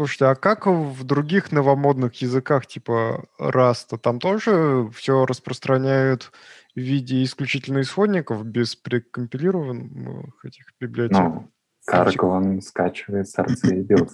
Слушайте, 0.00 0.24
а 0.24 0.34
как 0.34 0.66
в 0.66 1.04
других 1.04 1.52
новомодных 1.52 2.14
языках 2.22 2.66
типа 2.66 3.26
Rust? 3.38 3.98
Там 3.98 4.18
тоже 4.18 4.88
все 4.94 5.26
распространяют 5.26 6.32
в 6.74 6.80
виде 6.80 7.22
исключительно 7.22 7.82
исходников 7.82 8.46
без 8.46 8.76
прекомпилированных 8.76 10.42
этих 10.42 10.64
библиотек? 10.80 11.18
Ну, 11.18 11.50
Cargo 11.86 12.30
он 12.30 12.62
скачивает 12.62 13.28
сорцы 13.28 13.78
и 13.78 13.82
билдит. 13.82 14.10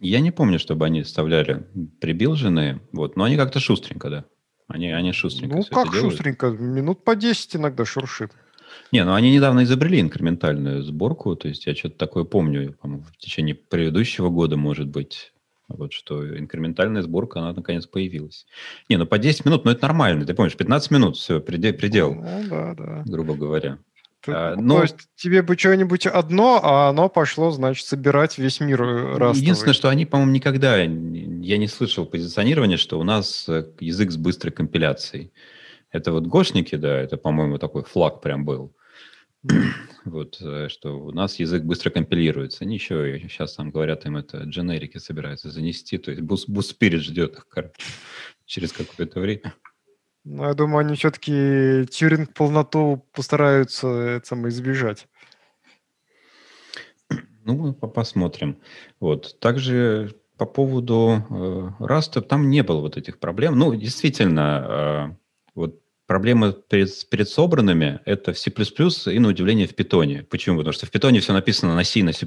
Я 0.00 0.20
не 0.20 0.30
помню, 0.30 0.58
чтобы 0.58 0.86
они 0.86 1.02
вставляли 1.02 1.66
пребилженные, 2.00 2.80
вот, 2.92 3.16
но 3.16 3.24
они 3.24 3.36
как-то 3.36 3.60
шустренько, 3.60 4.08
да. 4.08 4.24
Они, 4.66 4.90
они 4.90 5.12
шустренько 5.12 5.56
Ну, 5.56 5.62
как 5.70 5.92
шустренько? 5.92 6.46
Минут 6.46 7.04
по 7.04 7.14
10 7.14 7.56
иногда 7.56 7.84
шуршит. 7.84 8.32
Не, 8.92 9.04
ну 9.04 9.14
они 9.14 9.30
недавно 9.32 9.64
изобрели 9.64 10.00
инкрементальную 10.00 10.82
сборку, 10.82 11.36
то 11.36 11.48
есть 11.48 11.66
я 11.66 11.74
что-то 11.74 11.96
такое 11.96 12.24
помню, 12.24 12.76
в 12.82 13.16
течение 13.18 13.54
предыдущего 13.54 14.30
года, 14.30 14.56
может 14.56 14.88
быть, 14.88 15.32
вот 15.68 15.92
что 15.92 16.38
инкрементальная 16.38 17.02
сборка, 17.02 17.40
она 17.40 17.52
наконец 17.52 17.86
появилась. 17.86 18.46
Не, 18.88 18.96
ну 18.96 19.06
по 19.06 19.18
10 19.18 19.44
минут, 19.44 19.64
ну 19.64 19.70
это 19.70 19.82
нормально, 19.82 20.24
ты 20.24 20.34
помнишь, 20.34 20.56
15 20.56 20.90
минут, 20.90 21.16
все, 21.16 21.40
предел, 21.40 21.74
предел 21.74 22.14
ну, 22.14 22.44
да, 22.48 22.74
да. 22.74 23.02
грубо 23.06 23.34
говоря. 23.34 23.78
Ты, 24.20 24.32
а, 24.32 24.56
но... 24.56 24.78
То 24.78 24.82
есть 24.82 24.96
тебе 25.14 25.42
бы 25.42 25.56
что-нибудь 25.56 26.06
одно, 26.06 26.60
а 26.62 26.88
оно 26.88 27.08
пошло, 27.08 27.50
значит, 27.50 27.86
собирать 27.86 28.36
весь 28.38 28.60
мир 28.60 28.82
э, 28.82 29.12
растовый. 29.12 29.40
Единственное, 29.40 29.74
что 29.74 29.88
они, 29.88 30.06
по-моему, 30.06 30.32
никогда, 30.32 30.76
я 30.78 30.86
не 30.86 31.68
слышал 31.68 32.04
позиционирования, 32.04 32.78
что 32.78 32.98
у 32.98 33.04
нас 33.04 33.48
э, 33.48 33.66
язык 33.78 34.10
с 34.10 34.16
быстрой 34.16 34.52
компиляцией. 34.52 35.32
Это 35.90 36.12
вот 36.12 36.26
гошники, 36.26 36.76
да, 36.76 36.98
это, 36.98 37.16
по-моему, 37.16 37.58
такой 37.58 37.82
флаг 37.82 38.20
прям 38.20 38.44
был. 38.44 38.74
вот, 40.04 40.38
э, 40.40 40.68
что 40.68 40.98
у 40.98 41.12
нас 41.12 41.38
язык 41.38 41.62
быстро 41.62 41.90
компилируется. 41.90 42.64
Еще 42.64 43.20
сейчас 43.28 43.54
там 43.54 43.70
говорят, 43.70 44.04
им 44.04 44.16
это 44.16 44.38
дженерики 44.44 44.98
собираются 44.98 45.50
занести, 45.50 45.98
то 45.98 46.10
есть 46.10 46.22
бус, 46.22 46.46
бус 46.48 46.68
спирит 46.68 47.02
ждет 47.02 47.34
их, 47.38 47.48
короче. 47.48 47.74
через 48.46 48.72
какое-то 48.72 49.20
время. 49.20 49.54
Ну, 50.24 50.44
я 50.44 50.54
думаю, 50.54 50.80
они 50.80 50.96
все-таки 50.96 51.86
Тьюринг 51.90 52.34
полноту 52.34 53.06
постараются 53.12 53.88
это 53.88 54.26
самое 54.26 54.48
избежать. 54.48 55.06
Ну, 57.44 57.72
посмотрим. 57.72 58.58
Вот. 59.00 59.40
Также 59.40 60.14
по 60.36 60.44
поводу 60.44 61.24
э, 61.30 61.70
Rust, 61.82 62.20
там 62.20 62.50
не 62.50 62.62
было 62.62 62.80
вот 62.80 62.98
этих 62.98 63.18
проблем. 63.18 63.58
Ну, 63.58 63.74
действительно, 63.74 65.14
э, 65.14 65.16
проблемы 66.08 66.54
перед, 66.68 66.88
перед 67.10 67.28
собранными– 67.28 68.00
это 68.06 68.32
в 68.32 68.38
C++ 68.38 68.50
и, 68.50 69.18
на 69.18 69.28
удивление, 69.28 69.66
в 69.68 69.74
Python. 69.74 70.24
Почему? 70.24 70.56
Потому 70.56 70.72
что 70.72 70.86
в 70.86 70.90
Python 70.90 71.20
все 71.20 71.32
написано 71.34 71.76
на 71.76 71.84
C 71.84 72.02
на 72.02 72.12
C++ 72.12 72.26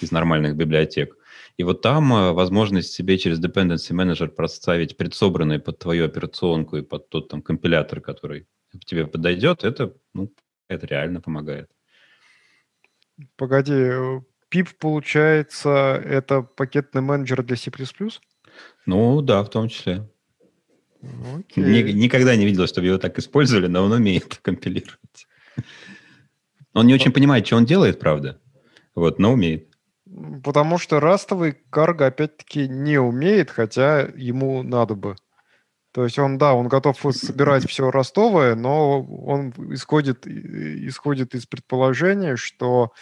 из 0.00 0.12
нормальных 0.12 0.56
библиотек. 0.56 1.16
И 1.58 1.64
вот 1.64 1.82
там 1.82 2.14
э, 2.14 2.32
возможность 2.32 2.92
себе 2.92 3.18
через 3.18 3.40
Dependency 3.40 3.92
Manager 3.92 4.28
проставить 4.28 4.96
предсобранные 4.96 5.58
под 5.58 5.78
твою 5.80 6.04
операционку 6.04 6.76
и 6.76 6.82
под 6.82 7.08
тот 7.08 7.28
там 7.28 7.42
компилятор, 7.42 8.00
который 8.00 8.46
тебе 8.84 9.06
подойдет, 9.06 9.64
это, 9.64 9.92
ну, 10.14 10.32
это 10.68 10.86
реально 10.86 11.20
помогает. 11.20 11.68
Погоди, 13.36 13.72
PIP, 14.52 14.68
получается, 14.78 16.00
это 16.04 16.42
пакетный 16.42 17.02
менеджер 17.02 17.42
для 17.42 17.56
C++? 17.56 17.72
Ну, 18.86 19.22
да, 19.22 19.42
в 19.42 19.50
том 19.50 19.68
числе. 19.68 20.08
Окей. 21.38 21.92
Никогда 21.92 22.36
не 22.36 22.44
видел, 22.46 22.66
чтобы 22.66 22.86
его 22.86 22.98
так 22.98 23.18
использовали, 23.18 23.66
но 23.66 23.84
он 23.84 23.92
умеет 23.92 24.38
компилировать. 24.42 25.26
Он 26.72 26.86
не 26.86 26.94
очень 26.94 27.12
понимает, 27.12 27.46
что 27.46 27.56
он 27.56 27.64
делает, 27.64 27.98
правда, 27.98 28.40
вот, 28.94 29.18
но 29.18 29.32
умеет. 29.32 29.68
Потому 30.44 30.78
что 30.78 31.00
растовый 31.00 31.56
карго 31.70 32.06
опять-таки 32.06 32.68
не 32.68 32.98
умеет, 32.98 33.50
хотя 33.50 34.00
ему 34.14 34.62
надо 34.62 34.94
бы. 34.94 35.16
То 35.92 36.04
есть 36.04 36.18
он, 36.18 36.36
да, 36.36 36.52
он 36.52 36.68
готов 36.68 36.98
собирать 37.12 37.66
все 37.66 37.90
ростовое, 37.90 38.54
но 38.54 39.02
он 39.02 39.54
исходит, 39.72 40.26
исходит 40.26 41.34
из 41.34 41.46
предположения, 41.46 42.36
что 42.36 42.92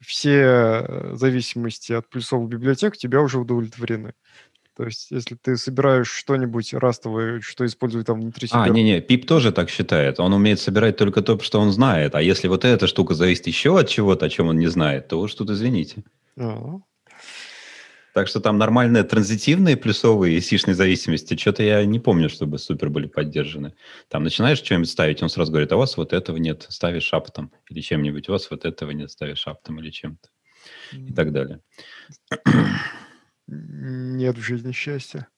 все 0.00 1.14
зависимости 1.14 1.92
от 1.92 2.08
плюсовых 2.08 2.48
библиотек 2.48 2.94
у 2.94 2.96
тебя 2.96 3.20
уже 3.20 3.38
удовлетворены. 3.38 4.14
То 4.80 4.86
есть, 4.86 5.10
если 5.10 5.34
ты 5.34 5.58
собираешь 5.58 6.10
что-нибудь 6.10 6.72
растовое, 6.72 7.42
что 7.42 7.66
использует 7.66 8.06
там 8.06 8.18
внутри 8.18 8.48
себя... 8.48 8.62
А, 8.62 8.68
не-не, 8.70 9.02
Пип 9.02 9.26
тоже 9.26 9.52
так 9.52 9.68
считает. 9.68 10.18
Он 10.18 10.32
умеет 10.32 10.58
собирать 10.58 10.96
только 10.96 11.20
то, 11.20 11.38
что 11.40 11.60
он 11.60 11.70
знает. 11.70 12.14
А 12.14 12.22
если 12.22 12.48
вот 12.48 12.64
эта 12.64 12.86
штука 12.86 13.12
зависит 13.12 13.46
еще 13.46 13.78
от 13.78 13.90
чего-то, 13.90 14.24
о 14.24 14.30
чем 14.30 14.48
он 14.48 14.56
не 14.56 14.68
знает, 14.68 15.08
то 15.08 15.20
уж 15.20 15.34
тут 15.34 15.50
извините. 15.50 16.02
А-а. 16.38 16.80
Так 18.14 18.28
что 18.28 18.40
там 18.40 18.56
нормальные 18.56 19.02
транзитивные 19.02 19.76
плюсовые 19.76 20.38
и 20.38 20.40
сишные 20.40 20.74
зависимости, 20.74 21.36
что-то 21.36 21.62
я 21.62 21.84
не 21.84 22.00
помню, 22.00 22.30
чтобы 22.30 22.58
супер 22.58 22.88
были 22.88 23.06
поддержаны. 23.06 23.74
Там 24.08 24.24
начинаешь 24.24 24.60
что-нибудь 24.60 24.88
ставить, 24.88 25.22
он 25.22 25.28
сразу 25.28 25.52
говорит, 25.52 25.72
а 25.72 25.76
у 25.76 25.80
вас 25.80 25.98
вот 25.98 26.14
этого 26.14 26.38
нет, 26.38 26.64
ставишь 26.70 27.12
аптом 27.12 27.52
или 27.68 27.82
чем-нибудь, 27.82 28.30
у 28.30 28.32
вас 28.32 28.50
вот 28.50 28.64
этого 28.64 28.92
нет, 28.92 29.10
ставишь 29.10 29.46
аптом 29.46 29.78
или 29.78 29.90
чем-то 29.90 30.30
и 30.92 31.12
так 31.12 31.32
далее. 31.32 31.60
Нет 33.50 34.38
в 34.38 34.42
жизни 34.42 34.72
счастья. 34.72 35.28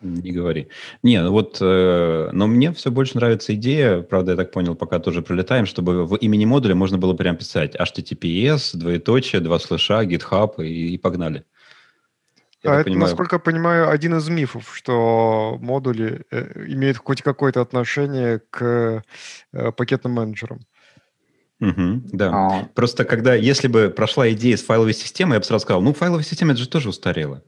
Не 0.00 0.32
говори. 0.32 0.68
Не, 1.02 1.22
ну 1.22 1.30
вот, 1.30 1.58
э, 1.60 2.30
но 2.32 2.46
мне 2.46 2.72
все 2.72 2.90
больше 2.90 3.16
нравится 3.16 3.54
идея, 3.54 4.00
правда, 4.00 4.32
я 4.32 4.36
так 4.36 4.50
понял, 4.50 4.74
пока 4.74 4.98
тоже 4.98 5.20
пролетаем, 5.20 5.66
чтобы 5.66 6.06
в 6.06 6.16
имени 6.16 6.46
модуля 6.46 6.74
можно 6.74 6.96
было 6.96 7.12
прям 7.12 7.36
писать 7.36 7.76
HTTPS, 7.76 8.76
двоеточие, 8.78 9.42
два 9.42 9.58
слэша, 9.58 10.02
GitHub 10.04 10.64
и, 10.64 10.94
и 10.94 10.98
погнали. 10.98 11.44
Я 12.62 12.72
а 12.72 12.74
это, 12.76 12.84
понимаю... 12.84 13.10
насколько 13.10 13.36
я 13.36 13.40
понимаю, 13.40 13.90
один 13.90 14.16
из 14.16 14.28
мифов, 14.28 14.74
что 14.74 15.58
модули 15.60 16.24
э, 16.30 16.64
имеют 16.68 16.96
хоть 16.96 17.20
какое-то 17.20 17.60
отношение 17.60 18.40
к 18.50 19.02
э, 19.52 19.72
пакетным 19.72 20.14
менеджерам. 20.14 20.60
Угу, 21.60 22.02
да. 22.12 22.30
А... 22.32 22.68
Просто 22.74 23.04
когда, 23.04 23.34
если 23.34 23.68
бы 23.68 23.90
прошла 23.90 24.30
идея 24.30 24.56
с 24.56 24.62
файловой 24.62 24.94
системой, 24.94 25.34
я 25.34 25.40
бы 25.40 25.44
сразу 25.44 25.62
сказал, 25.62 25.82
ну, 25.82 25.92
файловая 25.92 26.24
система, 26.24 26.52
это 26.52 26.62
же 26.62 26.68
тоже 26.70 26.88
устарела 26.88 27.42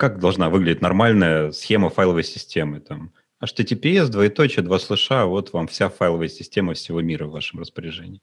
как 0.00 0.18
должна 0.18 0.48
выглядеть 0.48 0.80
нормальная 0.80 1.52
схема 1.52 1.90
файловой 1.90 2.24
системы? 2.24 2.80
Там 2.80 3.12
HTTPS, 3.44 4.08
двоеточие, 4.08 4.64
два 4.64 4.78
слэша, 4.78 5.26
вот 5.26 5.52
вам 5.52 5.66
вся 5.66 5.90
файловая 5.90 6.28
система 6.28 6.72
всего 6.72 7.02
мира 7.02 7.26
в 7.26 7.32
вашем 7.32 7.60
распоряжении. 7.60 8.22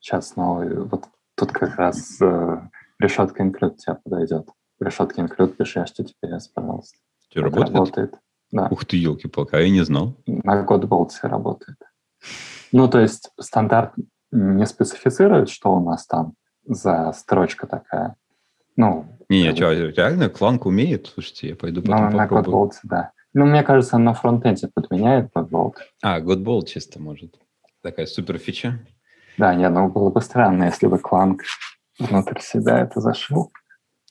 Сейчас, 0.00 0.36
ну, 0.36 0.84
вот 0.84 1.06
тут 1.34 1.52
как 1.52 1.76
раз 1.76 2.20
э, 2.20 2.60
решетка 2.98 3.42
include 3.42 3.76
тебе 3.76 3.96
подойдет. 4.04 4.50
Решетка 4.80 5.22
include 5.22 5.56
пиши 5.56 5.80
HTTPS, 5.80 6.50
пожалуйста. 6.52 6.98
Что, 7.30 7.40
работает? 7.40 7.74
работает? 7.74 8.14
Да. 8.50 8.68
Ух 8.70 8.84
ты, 8.84 8.98
елки-палки, 8.98 9.54
а 9.54 9.60
я 9.60 9.70
не 9.70 9.84
знал. 9.86 10.14
На 10.26 10.62
Godbolt 10.62 11.12
работает. 11.22 11.78
Ну, 12.70 12.86
то 12.86 13.00
есть 13.00 13.30
стандарт 13.40 13.94
не 14.30 14.66
специфицирует, 14.66 15.48
что 15.48 15.74
у 15.74 15.80
нас 15.82 16.06
там 16.06 16.34
за 16.66 17.14
строчка 17.14 17.66
такая. 17.66 18.14
Ну, 18.78 19.06
не, 19.28 19.42
не, 19.42 19.56
что, 19.56 19.72
реально 19.72 20.30
Кланк 20.30 20.64
умеет? 20.64 21.08
Слушайте, 21.08 21.48
я 21.48 21.56
пойду 21.56 21.82
потом 21.82 22.12
ну, 22.12 22.16
попробую. 22.16 22.42
На 22.42 22.48
Godbolt, 22.48 22.72
да. 22.84 23.10
Ну, 23.34 23.44
мне 23.44 23.64
кажется, 23.64 23.98
на 23.98 24.14
фронтенде 24.14 24.70
подменяет 24.72 25.32
Godbolt. 25.34 25.74
А, 26.00 26.20
Godbolt 26.20 26.66
чисто 26.66 27.02
может. 27.02 27.34
Такая 27.82 28.06
супер 28.06 28.38
фича. 28.38 28.78
Да, 29.36 29.52
нет, 29.56 29.72
ну 29.72 29.88
было 29.88 30.10
бы 30.10 30.20
странно, 30.20 30.64
если 30.64 30.86
бы 30.86 30.98
Кланк 31.00 31.42
внутрь 31.98 32.38
себя 32.40 32.78
это 32.78 33.00
зашил. 33.00 33.52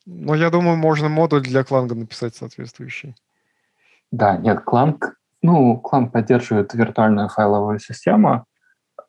Ну, 0.06 0.34
я 0.34 0.50
думаю, 0.50 0.76
можно 0.76 1.08
модуль 1.08 1.44
для 1.44 1.64
Кланга 1.64 1.96
написать 1.96 2.36
соответствующий. 2.36 3.16
Да, 4.12 4.36
нет, 4.36 4.66
Кланк, 4.66 5.16
ну, 5.42 5.78
Кланк 5.80 6.12
поддерживает 6.12 6.74
виртуальную 6.74 7.30
файловую 7.30 7.80
систему, 7.80 8.44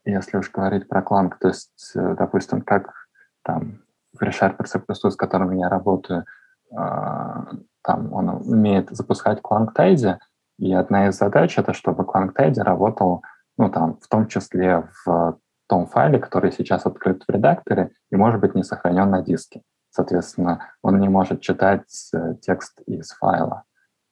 если 0.04 0.36
уж 0.36 0.52
говорить 0.52 0.88
про 0.88 1.02
Кланк, 1.02 1.40
то 1.40 1.48
есть, 1.48 1.92
э, 1.96 2.14
допустим, 2.16 2.62
как 2.62 2.92
там 3.42 3.82
в 4.12 4.22
ReSharper 4.22 4.64
C++, 4.66 4.80
с 4.80 5.16
которым 5.16 5.52
я 5.52 5.68
работаю, 5.68 6.24
а, 6.74 7.46
там 7.82 8.12
он 8.12 8.28
умеет 8.28 8.90
запускать 8.90 9.40
ClankTidy, 9.40 10.18
и 10.58 10.72
одна 10.72 11.08
из 11.08 11.16
задач— 11.16 11.56
это 11.58 11.72
чтобы 11.72 12.04
ClankTidy 12.04 12.60
работал, 12.62 13.22
ну, 13.56 13.70
там, 13.70 13.98
в 14.00 14.08
том 14.08 14.26
числе 14.26 14.88
в 15.04 15.38
том 15.68 15.86
файле, 15.86 16.18
который 16.18 16.52
сейчас 16.52 16.86
открыт 16.86 17.22
в 17.26 17.30
редакторе 17.30 17.92
и, 18.10 18.16
может 18.16 18.40
быть, 18.40 18.54
не 18.54 18.64
сохранен 18.64 19.10
на 19.10 19.22
диске. 19.22 19.62
Соответственно, 19.90 20.60
он 20.82 20.98
не 21.00 21.08
может 21.08 21.40
читать 21.40 22.10
э, 22.14 22.34
текст 22.40 22.80
из 22.86 23.10
файла. 23.10 23.64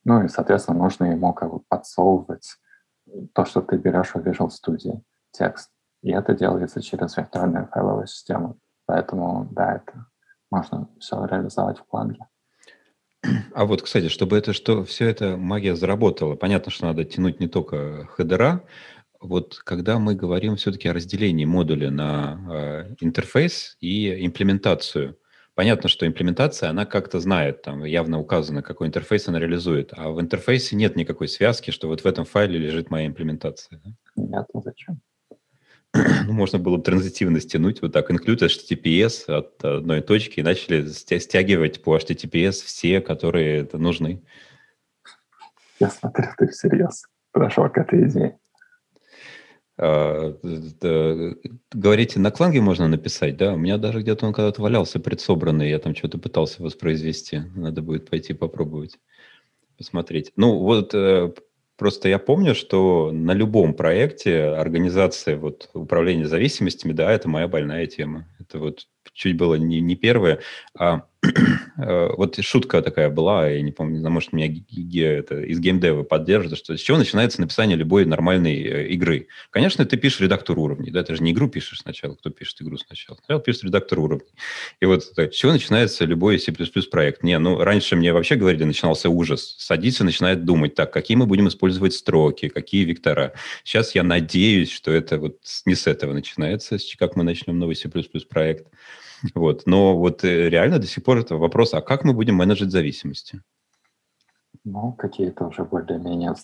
Ну 0.05 0.25
и, 0.25 0.29
соответственно, 0.29 0.79
нужно 0.79 1.07
ему 1.07 1.33
как 1.33 1.51
бы 1.51 1.61
подсовывать 1.69 2.57
то, 3.35 3.45
что 3.45 3.61
ты 3.61 3.77
берешь 3.77 4.15
в 4.15 4.17
Visual 4.17 4.49
Studio, 4.49 5.01
текст. 5.33 5.71
И 6.03 6.13
это 6.13 6.35
делается 6.35 6.81
через 6.81 7.17
виртуальную 7.17 7.67
файловую 7.67 8.07
систему. 8.07 8.59
Поэтому, 8.87 9.49
да, 9.51 9.77
это 9.77 10.07
можно 10.51 10.89
все 10.99 11.25
реализовать 11.27 11.79
в 11.79 11.87
планге. 11.87 12.21
А 13.55 13.65
вот, 13.65 13.83
кстати, 13.83 14.09
чтобы 14.09 14.39
это 14.39 14.53
что 14.53 14.85
все 14.85 15.09
это 15.09 15.37
магия 15.37 15.75
заработала, 15.75 16.37
понятно, 16.37 16.71
что 16.71 16.87
надо 16.87 17.05
тянуть 17.05 17.41
не 17.41 17.49
только 17.49 18.07
хедера. 18.07 18.65
Вот 19.21 19.59
когда 19.65 19.99
мы 19.99 20.15
говорим 20.15 20.57
все-таки 20.57 20.89
о 20.89 20.93
разделении 20.93 21.45
модуля 21.45 21.91
на 21.91 22.39
э, 22.51 22.95
интерфейс 23.01 23.77
и 23.81 24.25
имплементацию, 24.25 25.19
понятно, 25.55 25.89
что 25.89 26.07
имплементация, 26.07 26.71
она 26.71 26.85
как-то 26.85 27.19
знает, 27.19 27.63
там 27.63 27.83
явно 27.85 28.21
указано, 28.21 28.63
какой 28.63 28.87
интерфейс 28.87 29.27
она 29.27 29.41
реализует, 29.41 29.93
а 29.97 30.11
в 30.11 30.21
интерфейсе 30.21 30.77
нет 30.77 30.95
никакой 30.97 31.29
связки, 31.29 31.71
что 31.71 31.89
вот 31.89 32.03
в 32.03 32.07
этом 32.07 32.25
файле 32.27 32.59
лежит 32.59 32.91
моя 32.91 33.07
имплементация. 33.07 33.81
Да? 33.83 33.91
Нет, 34.17 34.47
ну 34.53 34.63
зачем? 34.63 35.01
ну, 36.27 36.33
можно 36.33 36.59
было 36.59 36.77
бы 36.77 36.83
транзитивно 36.83 37.41
стянуть, 37.41 37.83
вот 37.83 37.93
так, 37.93 38.11
include 38.11 38.43
HTTPS 38.43 39.31
от 39.33 39.65
одной 39.65 40.01
точки, 40.01 40.41
и 40.41 40.43
начали 40.43 40.87
стягивать 40.89 41.83
по 41.83 41.97
HTTPS 41.97 42.65
все, 42.65 43.01
которые 43.01 43.61
это 43.63 43.79
нужны. 43.79 44.23
Я 45.79 45.91
смотрю, 45.91 46.27
ты 46.39 46.49
всерьез 46.49 47.05
подошел 47.37 47.69
к 47.69 47.77
этой 47.77 48.09
идее. 48.09 48.39
А, 49.79 50.35
говорите, 51.71 52.19
на 52.19 52.31
кланге 52.31 52.63
можно 52.63 52.89
написать, 52.89 53.37
да? 53.37 53.53
У 53.53 53.59
меня 53.59 53.77
даже 53.77 54.01
где-то 54.01 54.27
он 54.27 54.33
когда-то 54.33 54.63
валялся 54.63 55.01
предсобранный, 55.01 55.69
я 55.69 55.79
там 55.79 55.95
что-то 55.95 56.17
пытался 56.17 56.63
воспроизвести. 56.63 57.43
Надо 57.55 57.83
будет 57.83 58.09
пойти 58.09 58.33
попробовать, 58.33 58.99
посмотреть. 59.77 60.33
Ну, 60.37 60.61
вот 60.61 60.95
э, 60.95 61.35
Просто 61.77 62.09
я 62.09 62.19
помню, 62.19 62.55
что 62.55 63.11
на 63.13 63.33
любом 63.33 63.75
проекте 63.75 64.45
организация 64.45 65.37
вот, 65.37 65.69
управления 65.75 66.27
зависимостями, 66.27 66.93
да, 66.93 67.13
это 67.13 67.29
моя 67.29 67.49
больная 67.49 67.87
тема. 67.87 68.27
Это 68.41 68.59
вот 68.59 68.87
чуть 69.13 69.37
было 69.37 69.57
не, 69.57 69.81
не 69.81 69.95
первое. 69.95 70.41
А 70.79 71.03
вот 71.77 72.39
шутка 72.43 72.83
такая 72.83 73.11
была, 73.11 73.49
я 73.49 73.63
не 73.63 73.73
помню, 73.73 74.01
не 74.01 74.09
может, 74.09 74.33
меня 74.33 74.47
это, 74.49 75.41
из 75.41 75.59
геймдева 75.59 76.03
поддержит, 76.03 76.59
что 76.59 76.77
с 76.77 76.81
чего 76.81 76.99
начинается 76.99 77.41
написание 77.41 77.77
любой 77.77 78.05
нормальной 78.05 78.63
э, 78.63 78.89
игры? 78.89 79.29
Конечно, 79.51 79.85
ты 79.85 79.97
пишешь 79.97 80.21
редактор 80.21 80.59
уровней, 80.59 80.91
да, 80.91 81.03
ты 81.03 81.15
же 81.17 81.23
не 81.23 81.33
игру 81.33 81.49
пишешь 81.49 81.81
сначала, 81.81 82.15
кто 82.15 82.31
пишет 82.31 82.63
игру 82.63 82.77
сначала? 82.77 83.17
Сначала 83.19 83.43
пишет 83.43 83.65
редактор 83.65 84.01
уровней. 84.01 84.31
И 84.81 84.87
вот 84.87 85.15
так, 85.15 85.33
с 85.33 85.37
чего 85.37 85.53
начинается 85.53 86.05
любой 86.05 86.39
C++ 86.39 86.53
проект? 86.91 87.23
Не, 87.23 87.39
ну, 87.39 87.59
раньше 87.59 87.97
мне 87.97 88.13
вообще 88.13 88.37
говорили, 88.37 88.65
начинался 88.65 89.09
ужас. 89.09 89.57
Садится, 89.59 90.05
начинает 90.05 90.45
думать, 90.45 90.75
так, 90.75 90.93
какие 90.93 91.17
мы 91.17 91.27
будем 91.27 91.49
использовать 91.49 91.95
строки, 91.95 92.49
какие 92.49 92.85
вектора. 92.85 93.33
Сейчас 93.65 93.95
я 93.95 94.03
надеюсь, 94.03 94.71
что 94.71 94.93
это 94.93 95.19
вот 95.19 95.39
не 95.65 95.75
с 95.75 95.87
этого 95.87 96.13
начинается, 96.13 96.79
как 96.99 97.17
мы 97.17 97.25
начнем 97.25 97.59
новый 97.59 97.75
C++ 97.75 97.89
проект. 98.29 98.67
Вот. 99.35 99.67
Но 99.67 99.97
вот 99.97 100.25
э, 100.25 100.49
реально 100.49 100.79
до 100.79 100.87
сих 100.87 101.05
пор 101.05 101.19
это 101.19 101.37
вопрос, 101.37 101.75
а 101.75 101.81
как 101.81 102.05
мы 102.05 102.13
будем 102.13 102.35
менеджить 102.35 102.71
зависимости? 102.71 103.43
Ну, 104.65 104.93
какие-то 104.93 105.47
уже 105.47 105.65
более-менее 105.65 106.35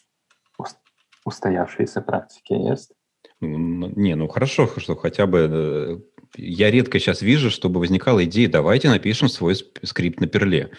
устоявшиеся 1.25 2.01
практики 2.01 2.53
есть. 2.53 2.93
Ну, 3.41 3.89
не, 3.97 4.15
ну 4.15 4.29
хорошо, 4.29 4.69
что 4.77 4.97
хотя 4.97 5.27
бы 5.27 5.49
э, 5.51 5.99
я 6.37 6.71
редко 6.71 6.99
сейчас 6.99 7.23
вижу, 7.23 7.51
чтобы 7.51 7.81
возникала 7.81 8.25
идея, 8.25 8.49
давайте 8.49 8.89
напишем 8.89 9.29
свой 9.29 9.57
скрипт 9.57 10.21
на 10.21 10.27
перле. 10.27 10.71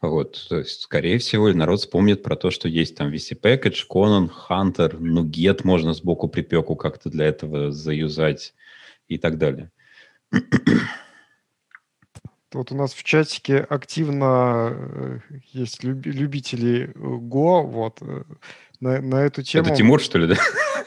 Вот, 0.00 0.46
то 0.48 0.58
есть, 0.58 0.82
скорее 0.82 1.18
всего, 1.18 1.52
народ 1.52 1.80
вспомнит 1.80 2.22
про 2.22 2.36
то, 2.36 2.50
что 2.50 2.68
есть 2.68 2.96
там 2.96 3.12
VC 3.12 3.40
Package, 3.40 3.84
Conan, 3.90 4.30
Hunter, 4.48 4.96
ну, 4.98 5.24
get 5.24 5.60
можно 5.64 5.92
сбоку 5.92 6.28
припеку 6.28 6.76
как-то 6.76 7.10
для 7.10 7.26
этого 7.26 7.72
заюзать 7.72 8.54
и 9.08 9.18
так 9.18 9.38
далее. 9.38 9.72
Вот 12.52 12.72
у 12.72 12.74
нас 12.74 12.94
в 12.94 13.02
чатике 13.02 13.58
активно 13.58 14.70
э, 14.72 15.18
есть 15.52 15.84
любители 15.84 16.90
Го, 16.94 17.62
вот, 17.62 17.98
э, 18.00 18.22
на, 18.80 19.02
на 19.02 19.16
эту 19.16 19.42
тему... 19.42 19.66
Это 19.66 19.76
Тимур, 19.76 20.00
что 20.00 20.18
ли, 20.18 20.28
да? 20.28 20.36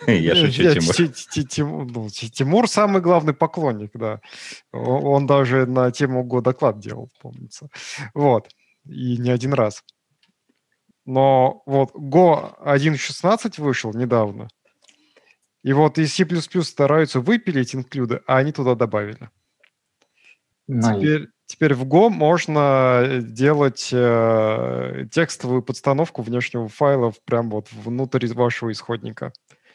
Я 0.11 0.35
шучу, 0.35 0.63
Тимур. 1.45 1.85
Ну, 1.85 2.09
Тимур 2.09 2.67
самый 2.67 3.01
главный 3.01 3.33
поклонник, 3.33 3.91
да. 3.93 4.21
Он 4.71 5.27
даже 5.27 5.67
на 5.67 5.91
тему 5.91 6.23
Го 6.23 6.41
доклад 6.41 6.79
делал, 6.79 7.11
помнится. 7.21 7.69
Вот. 8.15 8.49
И 8.85 9.17
не 9.17 9.29
один 9.29 9.53
раз. 9.53 9.83
Но 11.05 11.61
вот 11.67 11.91
Go 11.93 12.59
1.16 12.63 13.61
вышел 13.61 13.93
недавно. 13.93 14.47
И 15.63 15.73
вот 15.73 15.99
из 15.99 16.13
C++ 16.15 16.25
стараются 16.63 17.19
выпилить 17.19 17.75
инклюды, 17.75 18.21
а 18.25 18.37
они 18.37 18.51
туда 18.51 18.73
добавили. 18.73 19.29
Теперь, 20.67 21.27
теперь 21.51 21.73
в 21.73 21.83
Go 21.85 22.09
можно 22.09 23.01
э, 23.03 23.21
делать 23.21 23.89
э, 23.91 25.05
текстовую 25.11 25.61
подстановку 25.61 26.21
внешнего 26.21 26.69
файла 26.69 27.13
прям 27.25 27.49
вот 27.49 27.67
внутрь 27.71 28.25
вашего 28.33 28.71
исходника. 28.71 29.33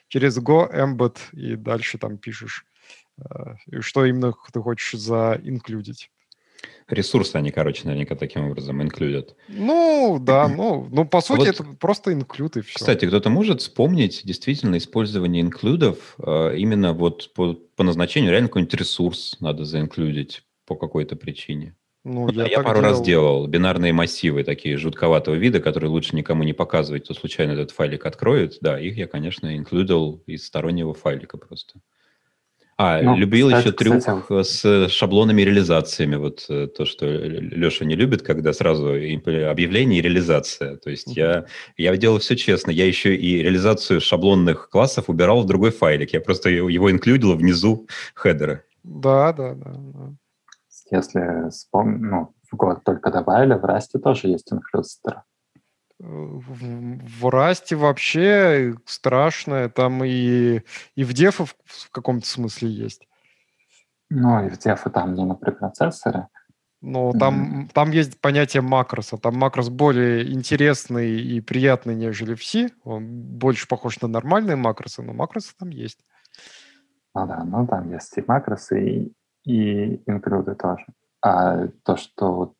Через 0.09 0.39
Go, 0.39 0.73
embed 0.73 1.19
и 1.32 1.55
дальше 1.57 1.98
там 1.98 2.16
пишешь, 2.16 2.65
э, 3.19 3.81
что 3.81 4.07
именно 4.07 4.32
ты 4.53 4.61
хочешь 4.61 4.98
заинклюдить. 4.98 6.11
Ресурсы 6.89 7.36
они, 7.36 7.51
короче, 7.51 7.82
наверняка 7.85 8.15
таким 8.15 8.47
образом 8.47 8.81
инклюдят. 8.81 9.36
Ну, 9.48 10.19
да, 10.19 10.48
ну, 10.57 10.89
ну 10.90 11.05
по 11.05 11.19
а 11.19 11.23
сути, 11.23 11.40
а 11.40 11.44
вот, 11.44 11.48
это 11.48 11.65
просто 11.78 12.15
инклюд 12.15 12.57
и 12.57 12.62
все. 12.62 12.78
Кстати, 12.78 13.07
кто-то 13.07 13.28
может 13.28 13.61
вспомнить 13.61 14.23
действительно 14.24 14.78
использование 14.78 15.43
инклюдов 15.43 16.16
э, 16.19 16.57
именно 16.57 16.94
вот 16.94 17.35
по, 17.35 17.53
по 17.53 17.85
назначению 17.85 18.31
реально 18.31 18.48
какой-нибудь 18.48 18.81
ресурс 18.81 19.36
надо 19.40 19.66
заинклюдить 19.66 20.45
по 20.66 20.74
какой-то 20.74 21.16
причине. 21.16 21.74
Ну, 22.09 22.30
я, 22.30 22.47
я 22.47 22.62
пару 22.62 22.80
делал. 22.80 22.93
раз 22.93 23.01
делал 23.01 23.47
бинарные 23.48 23.93
массивы 23.93 24.44
такие 24.44 24.76
жутковатого 24.76 25.34
вида, 25.34 25.59
которые 25.59 25.90
лучше 25.90 26.14
никому 26.14 26.44
не 26.44 26.52
показывать, 26.52 27.02
кто 27.02 27.14
случайно 27.14 27.52
этот 27.52 27.72
файлик 27.72 28.06
откроет. 28.06 28.59
Да, 28.60 28.78
их 28.78 28.97
я, 28.97 29.09
конечно, 29.09 29.56
инклюдил 29.56 30.22
из 30.26 30.47
стороннего 30.47 30.94
файлика 30.94 31.36
просто. 31.36 31.80
А, 32.78 33.02
ну, 33.02 33.16
любил 33.16 33.48
кстати, 33.48 33.66
еще 33.66 33.72
трюк 33.72 33.98
кстати. 33.98 34.43
с 34.43 34.88
шаблонами 34.88 35.43
и 35.43 35.44
реализациями. 35.47 36.14
Вот 36.14 36.44
э, 36.48 36.68
то, 36.68 36.84
что 36.84 37.06
Леша 37.06 37.84
не 37.84 37.97
любит, 37.97 38.22
когда 38.22 38.52
сразу 38.52 38.90
объявление 38.90 39.98
и 39.98 40.02
реализация. 40.02 40.76
То 40.76 40.90
есть 40.90 41.09
mm-hmm. 41.09 41.47
я, 41.76 41.90
я 41.90 41.97
делал 41.97 42.20
все 42.20 42.36
честно. 42.36 42.70
Я 42.70 42.86
еще 42.86 43.16
и 43.16 43.43
реализацию 43.43 44.01
шаблонных 44.01 44.68
классов 44.70 45.09
убирал 45.09 45.43
в 45.43 45.47
другой 45.47 45.72
файлик. 45.72 46.12
Я 46.12 46.20
просто 46.20 46.51
его 46.51 46.88
инклюдил 46.88 47.34
внизу 47.34 47.88
хедера. 48.14 48.62
Да, 48.84 49.32
да, 49.32 49.55
да. 49.55 49.72
да 49.74 50.14
если 50.91 51.49
вспомнить, 51.51 52.01
ну, 52.01 52.35
в 52.51 52.57
Go 52.57 52.85
только 52.85 53.11
добавили, 53.11 53.55
в 53.55 53.65
Расте 53.65 53.99
тоже 53.99 54.29
есть 54.29 54.53
include_str. 54.53 55.23
В, 55.99 56.41
в 57.21 57.29
Расте 57.31 57.77
вообще 57.77 58.75
страшное, 58.85 59.69
там 59.69 60.05
и, 60.05 60.61
и 60.95 61.05
в 61.05 61.13
Дефе 61.13 61.45
в, 61.45 61.57
в 61.65 61.91
каком-то 61.91 62.27
смысле 62.27 62.69
есть. 62.69 63.09
Ну, 64.11 64.47
и 64.47 64.51
в 64.51 64.59
Дефе 64.59 64.91
там 64.91 65.15
не 65.15 65.25
на 65.25 65.35
препроцессоре. 65.35 66.29
Но 66.83 67.13
там, 67.13 67.65
mm-hmm. 67.65 67.73
там 67.73 67.91
есть 67.91 68.21
понятие 68.21 68.61
макроса. 68.61 69.17
Там 69.17 69.37
макрос 69.37 69.71
более 69.71 70.31
интересный 70.33 71.21
и 71.21 71.41
приятный, 71.41 71.95
нежели 71.95 72.35
в 72.35 72.45
C. 72.45 72.71
Он 72.85 73.07
больше 73.07 73.67
похож 73.67 74.01
на 74.03 74.09
нормальные 74.09 74.57
макросы, 74.57 75.03
но 75.03 75.13
макросы 75.13 75.55
там 75.59 75.71
есть. 75.71 75.99
Ну 77.15 77.27
да, 77.27 77.43
ну 77.45 77.67
там 77.67 77.91
есть 77.91 78.17
и 78.19 78.25
макросы, 78.27 78.89
и, 78.89 79.13
и 79.47 80.02
инклюды 80.06 80.55
тоже. 80.55 80.85
А 81.23 81.68
то, 81.85 81.97
что 81.97 82.32
вот 82.32 82.55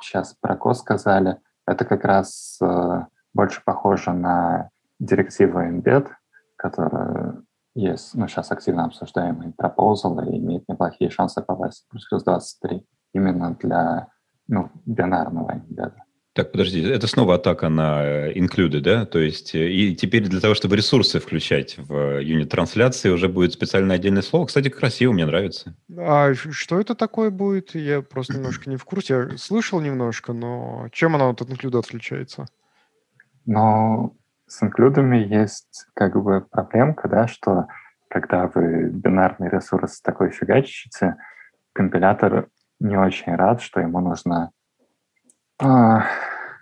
сейчас 0.00 0.34
про 0.40 0.56
КО 0.56 0.74
сказали, 0.74 1.38
это 1.66 1.84
как 1.84 2.04
раз 2.04 2.58
э, 2.60 3.04
больше 3.32 3.62
похоже 3.64 4.12
на 4.12 4.70
директиву 4.98 5.60
embed, 5.60 6.08
которая 6.56 7.42
есть, 7.74 8.14
ну, 8.14 8.28
сейчас 8.28 8.50
активно 8.50 8.84
обсуждаемый 8.84 9.52
proposal 9.58 10.24
и 10.26 10.38
имеет 10.38 10.68
неплохие 10.68 11.10
шансы 11.10 11.42
попасть 11.42 11.84
в 11.86 11.90
плюс 11.90 12.24
23 12.24 12.84
именно 13.12 13.56
для 13.60 14.08
ну, 14.48 14.70
бинарного 14.86 15.52
embed. 15.52 15.92
Так, 16.34 16.50
подожди, 16.50 16.82
это 16.82 17.06
снова 17.06 17.36
атака 17.36 17.68
на 17.68 18.04
э, 18.04 18.32
include, 18.32 18.80
да? 18.80 19.06
То 19.06 19.20
есть 19.20 19.54
э, 19.54 19.70
и 19.70 19.94
теперь 19.94 20.24
для 20.24 20.40
того, 20.40 20.54
чтобы 20.54 20.76
ресурсы 20.76 21.20
включать 21.20 21.76
в 21.78 22.20
юнит-трансляции, 22.20 23.10
уже 23.10 23.28
будет 23.28 23.52
специальное 23.52 23.96
отдельное 23.96 24.22
слово. 24.22 24.46
Кстати, 24.46 24.68
красиво, 24.68 25.12
мне 25.12 25.26
нравится. 25.26 25.76
А 25.98 26.34
что 26.34 26.80
это 26.80 26.94
такое 26.94 27.30
будет? 27.30 27.74
Я 27.74 28.02
просто 28.02 28.34
немножко 28.34 28.68
не 28.70 28.76
в 28.76 28.84
курсе. 28.84 29.14
Я 29.14 29.38
слышал 29.38 29.80
немножко, 29.80 30.32
но 30.32 30.88
чем 30.92 31.14
оно 31.14 31.30
от 31.30 31.40
include 31.42 31.78
отличается? 31.78 32.46
Но 33.46 34.14
с 34.46 34.62
инклюдами 34.62 35.18
есть 35.18 35.86
как 35.94 36.20
бы 36.22 36.40
проблемка, 36.40 37.08
да, 37.08 37.26
что 37.26 37.66
когда 38.08 38.50
вы 38.54 38.90
бинарный 38.90 39.48
ресурс 39.48 40.00
такой 40.00 40.30
фигачите, 40.30 41.16
компилятор 41.72 42.48
не 42.80 42.96
очень 42.96 43.34
рад, 43.34 43.60
что 43.60 43.80
ему 43.80 44.00
нужно 44.00 44.50
а, 45.60 46.04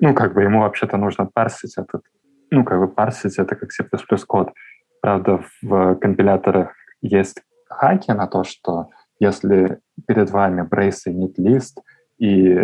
ну, 0.01 0.15
как 0.15 0.35
бы 0.35 0.43
ему 0.43 0.61
вообще-то 0.61 0.97
нужно 0.97 1.27
парсить 1.27 1.79
этот, 1.79 2.03
ну, 2.51 2.65
как 2.65 2.79
бы 2.79 2.89
парсить 2.89 3.39
это 3.39 3.57
как 3.57 3.73
C++ 3.73 3.85
код. 4.27 4.53
Правда, 5.01 5.43
в 5.63 5.97
компиляторах 5.97 6.73
есть 7.01 7.43
хаки 7.69 8.13
на 8.13 8.27
то, 8.27 8.45
что 8.45 8.91
если 9.23 9.79
перед 10.07 10.31
вами 10.31 10.63
brace 10.63 11.07
init 11.07 11.35
list 11.39 11.83
и 12.19 12.59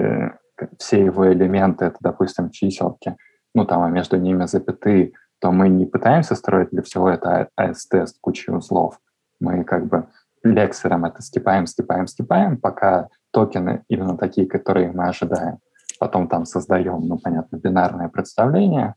все 0.78 1.04
его 1.04 1.32
элементы, 1.32 1.86
это, 1.86 1.96
допустим, 2.00 2.50
чиселки, 2.50 3.16
ну, 3.54 3.64
там, 3.64 3.82
а 3.82 3.90
между 3.90 4.16
ними 4.16 4.46
запятые, 4.46 5.12
то 5.40 5.52
мы 5.52 5.68
не 5.68 5.86
пытаемся 5.86 6.34
строить 6.34 6.70
для 6.70 6.82
всего 6.82 7.08
это 7.08 7.48
AS-тест, 7.58 8.18
кучу 8.20 8.52
узлов. 8.52 8.98
Мы 9.40 9.64
как 9.64 9.86
бы 9.86 10.08
лексером 10.42 11.04
это 11.04 11.22
скипаем, 11.22 11.66
скипаем, 11.66 12.06
скипаем, 12.06 12.58
пока 12.58 13.08
токены 13.30 13.84
именно 13.88 14.16
такие, 14.16 14.46
которые 14.46 14.92
мы 14.92 15.08
ожидаем 15.08 15.58
потом 15.98 16.28
там 16.28 16.44
создаем, 16.46 17.06
ну, 17.06 17.18
понятно, 17.18 17.56
бинарное 17.56 18.08
представление, 18.08 18.94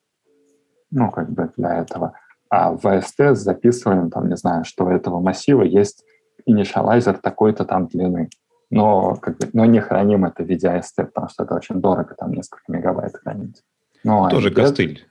ну, 0.92 1.12
как 1.12 1.30
бы 1.30 1.52
для 1.58 1.80
этого, 1.80 2.14
а 2.50 2.72
в 2.72 2.86
VST 2.86 3.36
записываем, 3.36 4.10
там, 4.10 4.30
не 4.30 4.38
знаю, 4.38 4.64
что 4.66 4.86
у 4.86 4.90
этого 4.90 5.20
массива 5.20 5.64
есть 5.64 6.04
инициалайзер 6.46 7.18
такой-то 7.18 7.66
там 7.66 7.88
длины, 7.88 8.30
но, 8.70 9.16
как 9.16 9.38
бы, 9.38 9.50
но 9.54 9.66
не 9.66 9.80
храним 9.82 10.26
это 10.26 10.44
в 10.44 10.48
виде 10.48 10.68
AST, 10.68 11.06
потому 11.06 11.30
что 11.30 11.44
это 11.44 11.56
очень 11.56 11.82
дорого, 11.82 12.16
там 12.18 12.32
несколько 12.32 12.72
мегабайт 12.72 13.16
хранить. 13.16 13.62
Ну, 14.04 14.30
Тоже 14.30 14.50
а 14.50 14.54
костыль. 14.54 15.06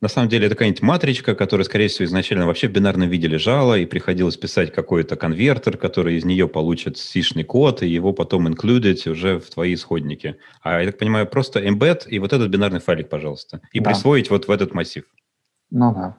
На 0.00 0.08
самом 0.08 0.28
деле 0.28 0.46
это 0.46 0.54
какая-нибудь 0.54 0.82
матричка, 0.82 1.34
которая, 1.34 1.64
скорее 1.64 1.88
всего, 1.88 2.04
изначально 2.04 2.46
вообще 2.46 2.68
в 2.68 2.72
бинарном 2.72 3.08
виде 3.08 3.26
лежала, 3.26 3.78
и 3.78 3.86
приходилось 3.86 4.36
писать 4.36 4.70
какой-то 4.70 5.16
конвертер, 5.16 5.78
который 5.78 6.16
из 6.16 6.26
нее 6.26 6.46
получит 6.46 6.98
сишный 6.98 7.42
код, 7.42 7.82
и 7.82 7.88
его 7.88 8.12
потом 8.12 8.46
инклюдить 8.46 9.06
уже 9.06 9.38
в 9.38 9.48
твои 9.48 9.72
исходники. 9.72 10.36
А 10.62 10.80
я 10.80 10.90
так 10.90 10.98
понимаю, 10.98 11.26
просто 11.26 11.60
embed 11.66 12.06
и 12.06 12.18
вот 12.18 12.34
этот 12.34 12.50
бинарный 12.50 12.80
файлик, 12.80 13.08
пожалуйста, 13.08 13.62
и 13.72 13.80
да. 13.80 13.90
присвоить 13.90 14.28
вот 14.28 14.46
в 14.46 14.50
этот 14.50 14.74
массив. 14.74 15.04
Ну 15.70 15.94
да. 15.94 16.18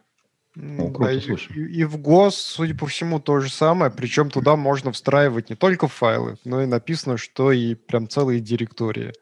Ну, 0.56 0.92
круто, 0.92 1.00
да, 1.06 1.12
и, 1.12 1.20
и, 1.60 1.80
и 1.80 1.84
в 1.84 1.98
GOS, 1.98 2.32
судя 2.32 2.76
по 2.76 2.88
всему, 2.88 3.20
то 3.20 3.40
же 3.40 3.50
самое. 3.50 3.92
Причем 3.92 4.30
туда 4.30 4.56
можно 4.56 4.92
встраивать 4.92 5.50
не 5.50 5.56
только 5.56 5.88
файлы, 5.88 6.38
но 6.46 6.62
и 6.62 6.66
написано, 6.66 7.18
что 7.18 7.52
и 7.52 7.76
прям 7.76 8.08
целые 8.08 8.40
директории. 8.40 9.14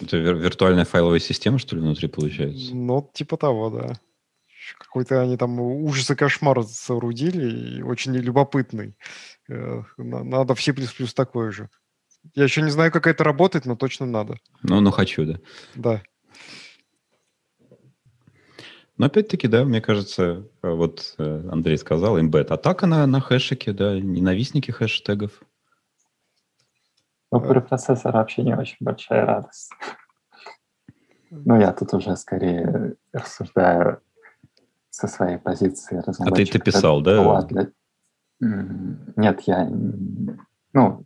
Это 0.00 0.16
вир- 0.16 0.36
виртуальная 0.36 0.84
файловая 0.84 1.18
система, 1.18 1.58
что 1.58 1.76
ли, 1.76 1.82
внутри 1.82 2.08
получается? 2.08 2.74
Ну, 2.74 3.10
типа 3.14 3.36
того, 3.36 3.70
да. 3.70 4.00
Какой-то 4.78 5.20
они 5.20 5.36
там 5.36 5.58
ужас 5.60 6.10
и 6.10 6.14
кошмар 6.14 6.62
соорудили, 6.64 7.78
и 7.78 7.82
очень 7.82 8.14
любопытный. 8.14 8.94
Э, 9.48 9.82
надо 9.96 10.54
в 10.54 10.62
C++ 10.62 10.72
такое 11.14 11.50
же. 11.50 11.68
Я 12.34 12.44
еще 12.44 12.62
не 12.62 12.70
знаю, 12.70 12.92
как 12.92 13.08
это 13.08 13.24
работает, 13.24 13.66
но 13.66 13.74
точно 13.74 14.06
надо. 14.06 14.36
Ну, 14.62 14.80
ну 14.80 14.92
хочу, 14.92 15.24
да. 15.24 15.40
Да. 15.74 16.02
Но 19.02 19.06
опять-таки, 19.06 19.48
да, 19.48 19.64
мне 19.64 19.80
кажется, 19.80 20.46
э, 20.62 20.70
вот 20.70 21.16
э, 21.18 21.48
Андрей 21.50 21.76
сказал, 21.76 22.20
embed 22.20 22.52
атака 22.52 22.86
на, 22.86 23.04
на 23.08 23.20
хэшике, 23.20 23.72
да, 23.72 23.98
ненавистники 23.98 24.70
хэштегов. 24.70 25.42
Ну, 27.32 27.40
при 27.40 27.58
процессоре 27.58 28.12
вообще 28.14 28.44
не 28.44 28.54
очень 28.56 28.76
большая 28.78 29.26
радость. 29.26 29.72
Ну, 31.34 31.58
я 31.58 31.72
тут 31.72 31.94
уже 31.94 32.14
скорее 32.16 32.94
рассуждаю 33.12 34.02
со 34.90 35.08
своей 35.08 35.38
позиции 35.38 36.00
А 36.06 36.30
ты, 36.30 36.44
ты 36.44 36.58
писал, 36.60 37.00
да? 37.00 37.16
Нет, 38.38 39.40
я... 39.46 39.68
Ну, 40.74 41.04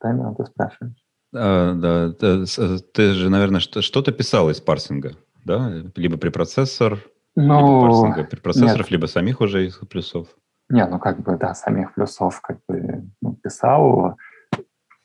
дай 0.00 0.14
минуту 0.14 0.46
спрашиваешь. 0.46 1.04
А, 1.34 1.74
да, 1.74 2.12
ты, 2.14 2.46
ты 2.80 3.12
же, 3.12 3.28
наверное, 3.28 3.60
что-то 3.60 4.10
писал 4.10 4.50
из 4.50 4.60
парсинга 4.60 5.14
да? 5.44 5.70
Либо 5.96 6.16
препроцессор, 6.16 6.98
ну, 7.34 7.58
либо 7.58 7.86
парсинга 7.86 8.24
препроцессоров, 8.24 8.86
нет. 8.86 8.90
либо 8.90 9.06
самих 9.06 9.40
уже 9.40 9.66
из 9.66 9.76
плюсов. 9.76 10.28
Не, 10.68 10.86
ну 10.86 10.98
как 10.98 11.20
бы, 11.20 11.36
да, 11.36 11.54
самих 11.54 11.94
плюсов 11.94 12.40
как 12.40 12.58
бы 12.68 13.04
ну, 13.20 13.34
писал. 13.34 14.16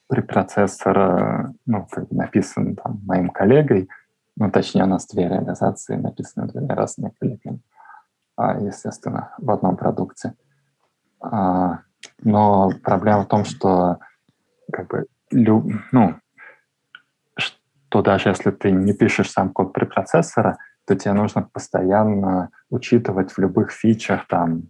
Препроцессор, 0.08 1.52
ну, 1.66 1.86
как 1.90 2.08
бы 2.08 2.16
написан 2.16 2.76
там 2.76 3.00
моим 3.04 3.28
коллегой, 3.28 3.88
ну, 4.36 4.50
точнее, 4.50 4.84
у 4.84 4.86
нас 4.86 5.06
две 5.06 5.28
реализации 5.28 5.96
написаны 5.96 6.46
двумя 6.46 6.74
разными 6.74 7.12
коллегами, 7.18 7.60
а, 8.36 8.60
естественно, 8.60 9.34
в 9.38 9.50
одном 9.50 9.76
продукте. 9.76 10.34
А, 11.20 11.80
но 12.22 12.70
проблема 12.84 13.22
в 13.24 13.28
том, 13.28 13.44
что 13.46 13.98
как 14.70 14.88
бы, 14.88 15.06
ну, 15.30 16.16
то 17.96 18.02
даже 18.02 18.28
если 18.28 18.50
ты 18.50 18.70
не 18.70 18.92
пишешь 18.92 19.30
сам 19.30 19.48
код 19.48 19.72
препроцессора, 19.72 20.58
то 20.86 20.94
тебе 20.94 21.14
нужно 21.14 21.48
постоянно 21.50 22.50
учитывать 22.68 23.32
в 23.32 23.38
любых 23.38 23.70
фичах, 23.70 24.26
там, 24.28 24.64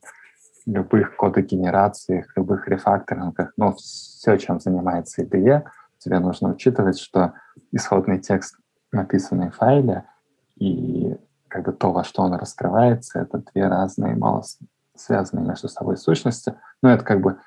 любых 0.64 1.16
кодогенерациях, 1.16 2.26
любых 2.36 2.68
рефакторингах, 2.68 3.52
ну, 3.56 3.74
все, 3.74 4.36
чем 4.36 4.60
занимается 4.60 5.24
IDE, 5.24 5.64
тебе 5.98 6.20
нужно 6.20 6.50
учитывать, 6.50 7.00
что 7.00 7.32
исходный 7.72 8.20
текст, 8.20 8.58
написанный 8.92 9.50
в 9.50 9.56
файле, 9.56 10.04
и 10.54 11.16
как 11.48 11.64
бы 11.64 11.72
то, 11.72 11.90
во 11.90 12.04
что 12.04 12.22
он 12.22 12.34
раскрывается, 12.34 13.18
это 13.18 13.42
две 13.52 13.66
разные, 13.66 14.14
мало 14.14 14.44
связанные 14.94 15.48
между 15.48 15.68
собой 15.68 15.96
сущности. 15.96 16.54
Ну, 16.80 16.90
это 16.90 17.02
как 17.04 17.20
бы 17.20 17.40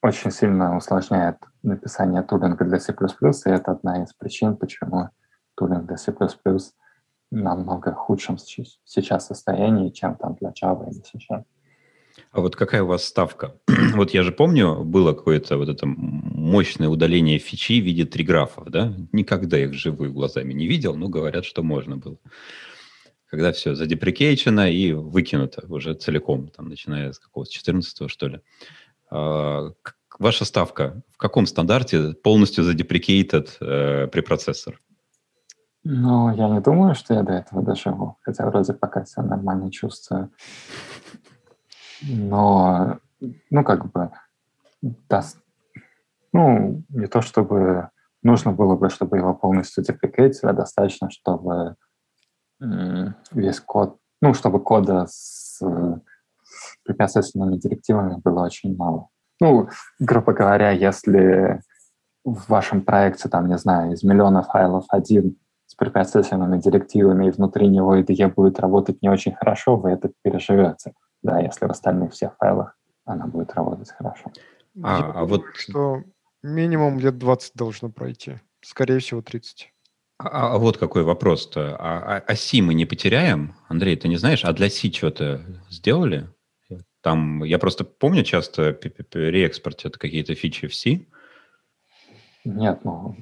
очень 0.00 0.30
сильно 0.30 0.74
усложняет 0.74 1.36
написание 1.62 2.22
тулинга 2.22 2.64
для 2.64 2.78
C++, 2.78 2.94
и 2.94 3.50
это 3.50 3.72
одна 3.72 4.02
из 4.02 4.14
причин, 4.14 4.56
почему 4.56 5.10
тулинг 5.58 5.86
для 5.86 5.96
C++ 5.96 6.14
намного 7.30 7.92
худшем 7.92 8.38
сейчас 8.38 9.26
состоянии, 9.26 9.90
чем 9.90 10.16
там 10.16 10.36
для 10.40 10.50
Java 10.50 10.90
или 10.90 11.02
C 11.02 11.44
А 12.30 12.40
вот 12.40 12.56
какая 12.56 12.82
у 12.82 12.86
вас 12.86 13.04
ставка? 13.04 13.54
вот 13.94 14.14
я 14.14 14.22
же 14.22 14.32
помню, 14.32 14.82
было 14.84 15.12
какое-то 15.12 15.58
вот 15.58 15.68
это 15.68 15.86
мощное 15.86 16.88
удаление 16.88 17.38
фичи 17.38 17.80
в 17.80 17.84
виде 17.84 18.04
триграфов, 18.04 18.70
да? 18.70 18.94
Никогда 19.12 19.58
их 19.58 19.74
живую 19.74 20.12
глазами 20.12 20.54
не 20.54 20.66
видел, 20.66 20.96
но 20.96 21.08
говорят, 21.08 21.44
что 21.44 21.62
можно 21.62 21.96
было. 21.96 22.18
Когда 23.26 23.52
все 23.52 23.74
задеприкейчено 23.74 24.70
и 24.70 24.92
выкинуто 24.92 25.66
уже 25.68 25.92
целиком, 25.92 26.48
там, 26.48 26.68
начиная 26.68 27.12
с 27.12 27.18
какого-то 27.18 27.52
14 27.52 28.10
что 28.10 28.28
ли. 28.28 28.40
А, 29.10 29.72
ваша 30.18 30.46
ставка 30.46 31.02
в 31.12 31.18
каком 31.18 31.44
стандарте 31.44 32.14
полностью 32.14 32.64
задеприкейтед 32.64 33.58
э, 33.60 34.06
препроцессор? 34.06 34.80
Ну, 35.84 36.34
я 36.34 36.48
не 36.48 36.60
думаю, 36.60 36.94
что 36.94 37.14
я 37.14 37.22
до 37.22 37.32
этого 37.32 37.62
доживу, 37.62 38.16
хотя 38.22 38.46
вроде 38.46 38.74
пока 38.74 39.04
себя 39.04 39.22
нормально 39.22 39.70
чувствую. 39.70 40.30
Но, 42.02 42.98
ну, 43.20 43.64
как 43.64 43.90
бы, 43.90 44.10
да, 44.82 45.24
ну, 46.32 46.82
не 46.88 47.06
то 47.06 47.20
чтобы 47.20 47.90
нужно 48.22 48.52
было 48.52 48.76
бы, 48.76 48.90
чтобы 48.90 49.18
его 49.18 49.34
полностью 49.34 49.84
деприкейтили, 49.84 50.50
а 50.50 50.52
достаточно, 50.52 51.10
чтобы 51.10 51.76
весь 53.30 53.60
код, 53.60 53.98
ну, 54.20 54.34
чтобы 54.34 54.62
кода 54.62 55.06
с 55.08 55.60
препятствительными 56.84 57.56
директивами 57.56 58.20
было 58.22 58.44
очень 58.44 58.76
мало. 58.76 59.08
Ну, 59.40 59.68
грубо 60.00 60.32
говоря, 60.32 60.70
если 60.70 61.60
в 62.24 62.48
вашем 62.48 62.82
проекте, 62.82 63.28
там, 63.28 63.46
не 63.48 63.56
знаю, 63.58 63.92
из 63.92 64.02
миллиона 64.02 64.42
файлов 64.42 64.84
один 64.88 65.38
с 65.78 65.84
препятствительными 65.84 66.58
директивами, 66.58 67.28
и 67.28 67.30
внутри 67.30 67.68
него 67.68 67.96
IDE 67.96 68.32
будет 68.34 68.58
работать 68.58 69.00
не 69.02 69.08
очень 69.08 69.34
хорошо, 69.34 69.76
вы 69.76 69.90
это 69.90 70.10
переживете. 70.22 70.92
Да, 71.22 71.40
если 71.40 71.66
в 71.66 71.70
остальных 71.70 72.12
всех 72.12 72.36
файлах 72.38 72.76
она 73.04 73.26
будет 73.26 73.52
работать 73.54 73.90
хорошо. 73.90 74.32
А, 74.82 74.98
Я 74.98 75.04
а 75.14 75.24
вот... 75.24 75.42
что 75.54 76.02
минимум 76.42 76.98
лет 76.98 77.18
20 77.18 77.52
должно 77.54 77.90
пройти. 77.90 78.36
Скорее 78.60 78.98
всего, 78.98 79.22
30. 79.22 79.72
А, 80.18 80.54
а 80.54 80.58
вот 80.58 80.78
какой 80.78 81.04
вопрос-то. 81.04 81.76
А, 81.78 82.16
а, 82.16 82.24
а 82.26 82.36
C 82.36 82.60
мы 82.60 82.74
не 82.74 82.84
потеряем? 82.84 83.54
Андрей, 83.68 83.96
ты 83.96 84.08
не 84.08 84.16
знаешь, 84.16 84.44
а 84.44 84.52
для 84.52 84.68
C 84.70 84.90
что-то 84.92 85.42
сделали? 85.70 86.28
Там, 87.00 87.44
я 87.44 87.58
просто 87.58 87.84
помню 87.84 88.24
часто 88.24 88.76
реэкспортят 89.12 89.96
какие-то 89.96 90.34
фичи 90.34 90.66
в 90.66 90.74
C. 90.74 91.06
Нет, 92.44 92.80
ну, 92.84 93.16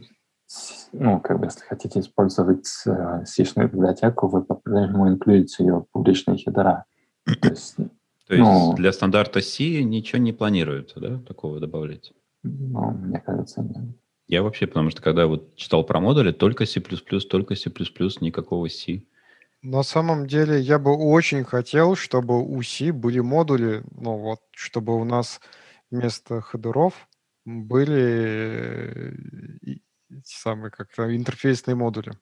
ну, 0.92 1.20
как 1.20 1.40
бы, 1.40 1.46
если 1.46 1.60
хотите 1.60 2.00
использовать 2.00 2.68
э, 2.86 3.24
C-шную 3.24 3.68
библиотеку, 3.68 4.28
вы 4.28 4.42
по-прежнему 4.42 5.08
инклюдите 5.08 5.64
ее 5.64 5.74
в 5.80 5.86
публичные 5.90 6.38
хедера. 6.38 6.84
То 7.24 7.48
есть, 7.48 7.76
То 7.76 8.34
есть 8.34 8.38
ну, 8.38 8.74
для 8.74 8.92
стандарта 8.92 9.40
C 9.40 9.82
ничего 9.82 10.18
не 10.18 10.32
планируется, 10.32 11.00
да, 11.00 11.18
такого 11.18 11.60
добавлять? 11.60 12.12
Ну, 12.42 12.90
мне 12.92 13.20
кажется, 13.20 13.62
нет. 13.62 13.96
Я 14.28 14.42
вообще, 14.42 14.66
потому 14.66 14.90
что 14.90 15.02
когда 15.02 15.26
вот 15.26 15.54
читал 15.54 15.84
про 15.84 16.00
модули, 16.00 16.32
только 16.32 16.66
C++, 16.66 16.80
только 16.80 17.54
C++, 17.54 17.70
никакого 18.20 18.68
C. 18.68 19.02
На 19.62 19.82
самом 19.82 20.26
деле 20.26 20.60
я 20.60 20.78
бы 20.78 20.92
очень 20.96 21.44
хотел, 21.44 21.96
чтобы 21.96 22.42
у 22.42 22.62
C 22.62 22.92
были 22.92 23.20
модули, 23.20 23.82
ну 23.92 24.16
вот, 24.16 24.40
чтобы 24.52 24.96
у 25.00 25.04
нас 25.04 25.40
вместо 25.90 26.40
хедеров 26.40 27.08
были 27.44 29.14
эти 29.62 29.85
самые 30.24 30.70
как-то 30.70 31.14
интерфейсные 31.14 31.74
модули. 31.74 32.12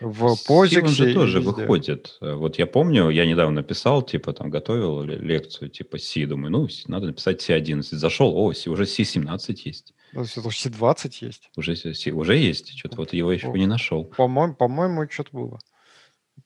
В 0.00 0.36
POSIX 0.48 0.86
же 0.88 1.14
тоже 1.14 1.38
везде. 1.38 1.50
выходит. 1.50 2.18
Вот 2.20 2.58
я 2.58 2.66
помню, 2.66 3.08
я 3.10 3.24
недавно 3.24 3.62
писал, 3.62 4.02
типа 4.02 4.32
там 4.32 4.50
готовил 4.50 5.02
лекцию 5.02 5.70
типа 5.70 5.98
C, 5.98 6.26
думаю, 6.26 6.50
ну, 6.50 6.68
надо 6.86 7.06
написать 7.06 7.48
C11. 7.48 7.82
Зашел, 7.82 8.36
о, 8.36 8.46
уже 8.48 8.82
C17 8.82 9.56
есть. 9.64 9.94
Ну, 10.12 10.22
C20 10.22 11.12
есть. 11.20 11.50
Уже, 11.56 11.76
уже 12.12 12.36
есть, 12.36 12.76
что-то 12.76 12.96
вот 12.96 13.12
его 13.12 13.32
еще 13.32 13.48
не 13.48 13.66
нашел. 13.66 14.04
По-моему, 14.04 14.54
по-моему, 14.54 15.08
что-то 15.08 15.30
было. 15.32 15.58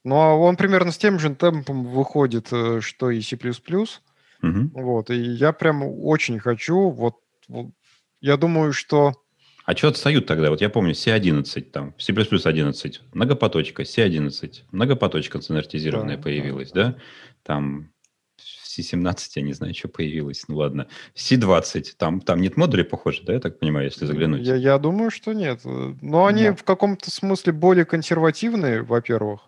Ну, 0.05 0.17
а 0.17 0.35
он 0.35 0.57
примерно 0.57 0.93
с 0.93 0.99
тем 0.99 1.19
же 1.19 1.35
темпом 1.35 1.85
выходит, 1.85 2.49
э, 2.53 2.81
что 2.81 3.11
и 3.11 3.21
C++. 3.23 3.37
Угу. 3.37 4.71
Вот, 4.75 5.11
и 5.11 5.17
я 5.17 5.53
прям 5.53 5.83
очень 5.83 6.39
хочу, 6.39 6.91
вот, 6.91 7.17
вот 7.49 7.71
я 8.21 8.37
думаю, 8.37 8.73
что... 8.73 9.15
А 9.67 9.77
что 9.77 9.89
отстают 9.89 10.27
тогда? 10.27 10.51
Вот 10.51 10.61
я 10.61 10.71
помню, 10.71 10.93
C11, 10.93 11.61
там, 11.63 11.95
C++ 11.99 12.13
11, 12.13 13.01
многопоточка, 13.13 13.83
C11, 13.83 14.63
многопоточка 14.71 15.41
стандартизированная 15.41 16.17
да, 16.17 16.23
появилась, 16.23 16.71
да. 16.71 16.85
да? 16.85 16.97
Там 17.43 17.91
C17, 18.39 19.17
я 19.35 19.43
не 19.43 19.53
знаю, 19.55 19.75
что 19.75 19.89
появилось, 19.89 20.45
ну 20.47 20.59
ладно. 20.59 20.87
C20, 21.17 21.95
там, 21.99 22.21
там 22.21 22.41
нет 22.41 22.57
модулей, 22.57 22.85
похоже, 22.85 23.23
да, 23.25 23.33
я 23.33 23.41
так 23.41 23.59
понимаю, 23.59 23.87
если 23.87 24.07
заглянуть? 24.07 24.47
Я, 24.47 24.55
я 24.55 24.79
думаю, 24.79 25.11
что 25.11 25.33
нет. 25.33 25.63
Но 25.65 26.27
они 26.27 26.45
да. 26.45 26.55
в 26.55 26.63
каком-то 26.63 27.11
смысле 27.11 27.53
более 27.53 27.85
консервативные, 27.85 28.83
во-первых. 28.83 29.41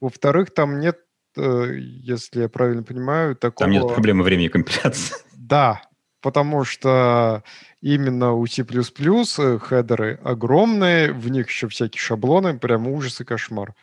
Во-вторых, 0.00 0.54
там 0.54 0.78
нет, 0.78 0.98
э, 1.36 1.74
если 1.76 2.42
я 2.42 2.48
правильно 2.48 2.84
понимаю, 2.84 3.34
такого... 3.34 3.66
Там 3.66 3.70
нет 3.72 3.88
проблемы 3.88 4.22
времени 4.22 4.46
компиляции. 4.46 5.16
Да, 5.34 5.82
потому 6.20 6.64
что 6.64 7.42
именно 7.80 8.32
у 8.32 8.46
C++ 8.46 8.64
хедеры 8.64 10.20
огромные, 10.22 11.12
в 11.12 11.30
них 11.30 11.48
еще 11.48 11.68
всякие 11.68 12.00
шаблоны, 12.00 12.58
прям 12.58 12.86
ужас 12.88 13.20
и 13.20 13.24
кошмар. 13.24 13.74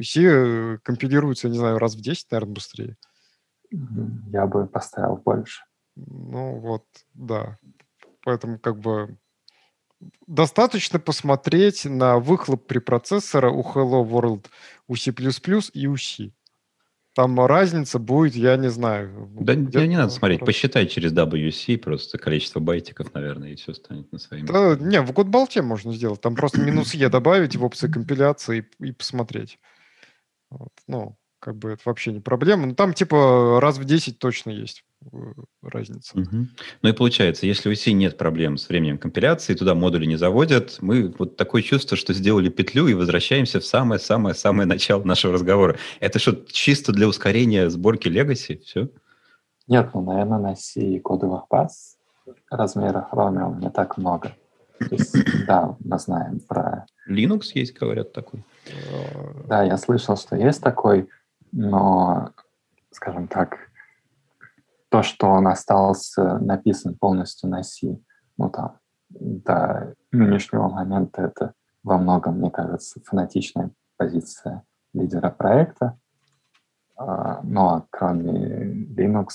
C 0.00 0.22
э, 0.22 0.78
компилируется, 0.82 1.48
не 1.48 1.58
знаю, 1.58 1.78
раз 1.78 1.94
в 1.94 2.00
10, 2.00 2.30
наверное, 2.30 2.54
быстрее. 2.54 2.96
Я 3.70 4.46
бы 4.46 4.66
поставил 4.66 5.16
больше. 5.16 5.62
Ну 5.96 6.58
вот, 6.58 6.84
да. 7.14 7.58
Поэтому 8.22 8.58
как 8.58 8.78
бы 8.78 9.16
достаточно 10.26 10.98
посмотреть 10.98 11.84
на 11.84 12.18
выхлоп 12.18 12.66
препроцессора 12.66 13.50
у 13.50 13.62
Hello 13.62 14.06
World, 14.06 14.46
у 14.86 14.96
C++ 14.96 15.12
и 15.72 15.86
у 15.86 15.96
C. 15.96 16.32
Там 17.16 17.40
разница 17.46 17.98
будет, 17.98 18.36
я 18.36 18.58
не 18.58 18.68
знаю. 18.68 19.30
Да, 19.40 19.54
да 19.54 19.86
не 19.86 19.96
надо 19.96 20.10
смотреть, 20.10 20.40
посчитай 20.40 20.86
через 20.86 21.14
WC 21.14 21.78
просто 21.78 22.18
количество 22.18 22.60
байтиков, 22.60 23.14
наверное, 23.14 23.52
и 23.52 23.54
все 23.56 23.72
станет 23.72 24.12
на 24.12 24.18
свои 24.18 24.42
да, 24.42 24.76
Не, 24.78 25.00
в 25.00 25.12
Godbolt 25.12 25.62
можно 25.62 25.94
сделать. 25.94 26.20
Там 26.20 26.34
просто 26.34 26.60
минус 26.60 26.92
Е 26.92 27.08
добавить 27.08 27.56
в 27.56 27.64
опции 27.64 27.90
компиляции 27.90 28.68
и, 28.80 28.88
и 28.88 28.92
посмотреть. 28.92 29.58
Вот. 30.50 30.72
Ну, 30.88 31.16
как 31.38 31.56
бы 31.56 31.70
это 31.70 31.80
вообще 31.86 32.12
не 32.12 32.20
проблема. 32.20 32.66
Но 32.66 32.74
там 32.74 32.92
типа 32.92 33.60
раз 33.62 33.78
в 33.78 33.84
10 33.84 34.18
точно 34.18 34.50
есть 34.50 34.84
разница. 35.62 36.18
Угу. 36.18 36.46
Ну 36.82 36.88
и 36.88 36.92
получается, 36.92 37.46
если 37.46 37.70
у 37.70 37.74
C 37.74 37.92
нет 37.92 38.16
проблем 38.16 38.56
с 38.56 38.68
временем 38.68 38.98
компиляции, 38.98 39.54
туда 39.54 39.74
модули 39.74 40.06
не 40.06 40.16
заводят, 40.16 40.78
мы 40.80 41.14
вот 41.18 41.36
такое 41.36 41.62
чувство, 41.62 41.96
что 41.96 42.12
сделали 42.12 42.48
петлю 42.48 42.88
и 42.88 42.94
возвращаемся 42.94 43.60
в 43.60 43.64
самое-самое-самое 43.64 44.66
начало 44.66 45.04
нашего 45.04 45.34
разговора. 45.34 45.76
Это 46.00 46.18
что, 46.18 46.34
чисто 46.46 46.92
для 46.92 47.08
ускорения 47.08 47.70
сборки 47.70 48.08
Legacy? 48.08 48.60
Все? 48.62 48.88
Нет, 49.68 49.90
ну, 49.94 50.02
наверное, 50.02 50.38
на 50.38 50.56
C 50.56 51.00
кодовых 51.00 51.46
баз 51.50 51.96
размера 52.50 53.08
Chromium 53.12 53.60
не 53.60 53.70
так 53.70 53.96
много. 53.96 54.34
То 54.78 54.94
есть, 54.94 55.14
да, 55.46 55.76
мы 55.84 55.98
знаем 55.98 56.40
про... 56.40 56.86
Linux 57.08 57.42
есть, 57.54 57.76
говорят, 57.78 58.12
такой. 58.12 58.42
Да, 59.46 59.62
я 59.62 59.76
слышал, 59.76 60.16
что 60.16 60.36
есть 60.36 60.62
такой, 60.62 61.08
но, 61.52 62.30
скажем 62.90 63.28
так, 63.28 63.65
то, 64.96 65.02
что 65.02 65.26
он 65.26 65.46
остался 65.46 66.38
написан 66.38 66.96
полностью 66.96 67.50
на 67.50 67.62
C, 67.62 67.98
ну 68.38 68.48
там, 68.48 68.78
до 69.10 69.94
нынешнего 70.10 70.68
момента 70.68 71.22
это 71.22 71.52
во 71.82 71.98
многом, 71.98 72.38
мне 72.38 72.50
кажется, 72.50 73.00
фанатичная 73.04 73.70
позиция 73.98 74.62
лидера 74.94 75.30
проекта. 75.30 75.98
А, 76.96 77.40
ну, 77.42 77.66
а 77.66 77.86
кроме 77.90 78.86
Linux, 78.96 79.28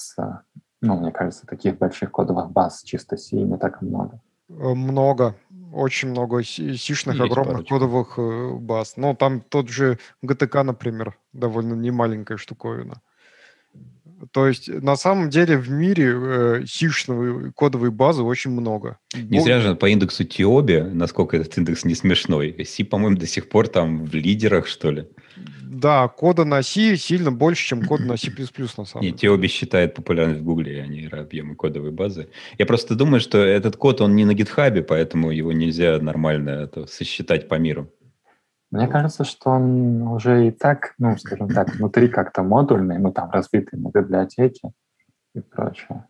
ну, 0.82 1.00
мне 1.00 1.12
кажется, 1.12 1.46
таких 1.46 1.78
больших 1.78 2.12
кодовых 2.12 2.50
баз 2.52 2.82
чисто 2.82 3.16
C 3.16 3.36
не 3.36 3.58
так 3.58 3.82
много. 3.82 4.20
Много 4.50 5.36
очень 5.72 6.10
много 6.10 6.44
сишных 6.44 7.20
огромных 7.20 7.54
парочка. 7.54 7.76
кодовых 7.76 8.14
э, 8.18 8.54
баз. 8.56 8.98
Ну, 8.98 9.16
там 9.16 9.42
тот 9.42 9.70
же 9.70 10.00
GTK, 10.24 10.64
например, 10.64 11.18
довольно 11.32 11.76
немаленькая 11.76 12.38
штуковина. 12.38 13.02
То 14.32 14.48
есть 14.48 14.68
на 14.68 14.96
самом 14.96 15.30
деле 15.30 15.58
в 15.58 15.70
мире 15.70 16.14
э, 16.16 16.64
сишной 16.68 17.52
кодовой 17.54 17.92
базы 17.92 18.24
очень 18.24 18.52
много. 18.52 18.98
Не 19.16 19.40
зря 19.42 19.60
же 19.62 19.76
по 19.76 19.90
индексу 19.90 20.24
Тиоби, 20.24 20.82
насколько 20.82 21.38
этот 21.38 21.58
индекс 21.58 21.86
не 21.86 21.96
смешной. 21.96 22.64
Си, 22.66 22.84
по-моему, 22.84 23.18
до 23.18 23.28
сих 23.28 23.50
пор 23.50 23.68
там 23.68 24.06
в 24.06 24.14
лидерах, 24.14 24.68
что 24.68 24.92
ли. 24.92 25.08
Да, 25.62 26.08
кода 26.10 26.44
на 26.44 26.62
C 26.62 26.98
сильно 26.98 27.32
больше, 27.32 27.68
чем 27.68 27.86
код 27.86 28.02
на 28.02 28.18
C++, 28.18 28.30
на 28.30 28.86
самом 28.86 29.02
деле. 29.02 29.12
Нет, 29.12 29.20
Тиоби 29.20 29.48
считает 29.48 29.96
популярность 29.96 30.42
в 30.42 30.44
Гугле, 30.44 30.82
а 30.84 30.86
не 30.86 31.08
объемы 31.08 31.56
кодовой 31.56 31.92
базы. 31.92 32.28
Я 32.58 32.66
просто 32.66 32.96
думаю, 32.96 33.22
что 33.22 33.38
этот 33.38 33.78
код, 33.78 34.02
он 34.02 34.16
не 34.16 34.26
на 34.26 34.34
гитхабе, 34.34 34.84
поэтому 34.84 35.32
его 35.32 35.52
нельзя 35.54 35.98
нормально 36.00 36.50
это 36.50 36.86
сосчитать 36.88 37.48
по 37.48 37.56
миру. 37.56 37.90
Мне 38.72 38.88
кажется, 38.88 39.26
что 39.26 39.50
он 39.50 40.02
уже 40.04 40.48
и 40.48 40.52
так, 40.52 40.94
ну, 40.98 41.18
скажем 41.18 41.50
так, 41.50 41.76
внутри 41.76 42.08
как-то 42.08 42.42
модульный, 42.42 43.00
мы 43.00 43.12
там 43.12 43.30
разбиты 43.30 43.76
на 43.76 43.90
библиотеки 43.90 44.72
и 45.36 45.42
прочее. 45.42 46.06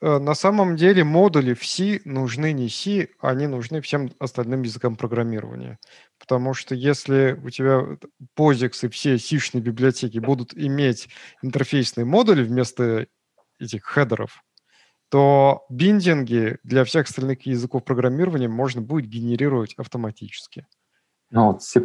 Э, 0.00 0.18
на 0.18 0.34
самом 0.34 0.76
деле 0.76 1.04
модули 1.04 1.54
в 1.54 1.64
C 1.64 2.00
нужны 2.04 2.52
не 2.52 2.68
C, 2.68 3.08
они 3.20 3.46
нужны 3.46 3.80
всем 3.82 4.10
остальным 4.18 4.62
языкам 4.62 4.96
программирования. 4.96 5.78
Потому 6.18 6.54
что 6.54 6.74
если 6.74 7.38
у 7.44 7.50
тебя 7.50 7.82
POSIX 8.38 8.86
и 8.86 8.88
все 8.88 9.18
C-шные 9.18 9.62
библиотеки 9.62 10.18
будут 10.18 10.54
иметь 10.54 11.08
интерфейсные 11.42 12.04
модули 12.04 12.42
вместо 12.42 13.06
этих 13.58 13.84
хедеров, 13.84 14.42
то 15.08 15.66
биндинги 15.70 16.58
для 16.64 16.84
всех 16.84 17.06
остальных 17.06 17.46
языков 17.46 17.84
программирования 17.84 18.48
можно 18.48 18.80
будет 18.80 19.08
генерировать 19.08 19.74
автоматически. 19.74 20.66
Ну, 21.30 21.46
вот 21.46 21.62
C++ 21.62 21.80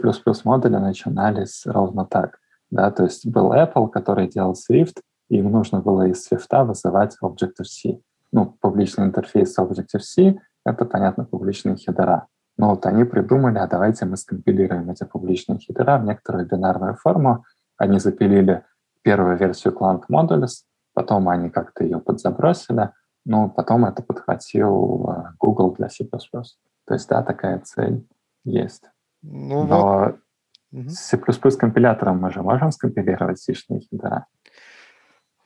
модули 0.46 0.78
начинались 0.78 1.64
ровно 1.66 2.06
так. 2.06 2.38
Да, 2.70 2.92
то 2.92 3.04
есть 3.04 3.28
был 3.28 3.54
Apple, 3.54 3.90
который 3.90 4.28
делал 4.28 4.54
Swift, 4.54 5.02
и 5.30 5.38
им 5.38 5.52
нужно 5.52 5.82
было 5.82 6.08
из 6.08 6.28
Swift 6.28 6.66
вызывать 6.66 7.18
Objective-C. 7.22 8.00
Ну, 8.32 8.58
публичный 8.62 9.06
интерфейс 9.06 9.58
Objective-C— 9.58 10.38
это, 10.66 10.86
понятно, 10.86 11.26
публичные 11.26 11.76
хедера. 11.76 12.28
Но 12.58 12.70
вот 12.72 12.86
они 12.86 13.04
придумали, 13.04 13.58
а 13.58 13.68
давайте 13.68 14.06
мы 14.06 14.18
скомпилируем 14.18 14.90
эти 14.90 15.04
публичные 15.04 15.60
хедера 15.60 15.98
в 15.98 16.06
некоторую 16.06 16.48
бинарную 16.48 16.96
форму. 16.96 17.44
Они 17.78 18.00
запилили 18.00 18.64
первую 19.02 19.38
версию 19.38 19.74
Clang 19.74 20.04
Modules, 20.10 20.64
потом 20.94 21.28
они 21.30 21.50
как-то 21.50 21.84
ее 21.84 22.00
подзабросили, 22.00 22.92
но 23.26 23.50
потом 23.50 23.86
это 23.86 24.04
подхватил 24.04 25.10
э, 25.10 25.24
Google 25.40 25.74
для 25.74 25.90
C++. 25.90 26.06
То 26.06 26.94
есть, 26.94 27.10
да, 27.10 27.24
такая 27.24 27.60
цель 27.60 28.08
есть. 28.44 28.90
Ну, 29.22 29.66
Но 29.66 30.16
вот. 30.72 30.90
с 30.90 31.10
C++ 31.10 31.18
компилятором 31.18 32.20
мы 32.20 32.32
же 32.32 32.42
можем 32.42 32.72
скомпилировать 32.72 33.40
C-шные 33.40 33.82
хедера. 33.82 34.26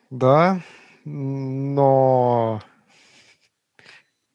Да, 0.10 0.62
но... 1.04 2.62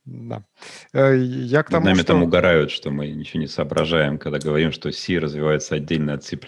Да. 0.04 0.44
Э, 0.92 1.16
я 1.16 1.62
к 1.62 1.70
тому, 1.70 1.86
Нами 1.86 1.98
что... 1.98 2.06
там 2.06 2.22
угорают, 2.22 2.70
что 2.70 2.90
мы 2.90 3.08
ничего 3.08 3.40
не 3.40 3.46
соображаем, 3.46 4.18
когда 4.18 4.38
говорим, 4.38 4.72
что 4.72 4.90
C 4.90 5.18
развивается 5.18 5.76
отдельно 5.76 6.14
от 6.14 6.24
C++. 6.24 6.38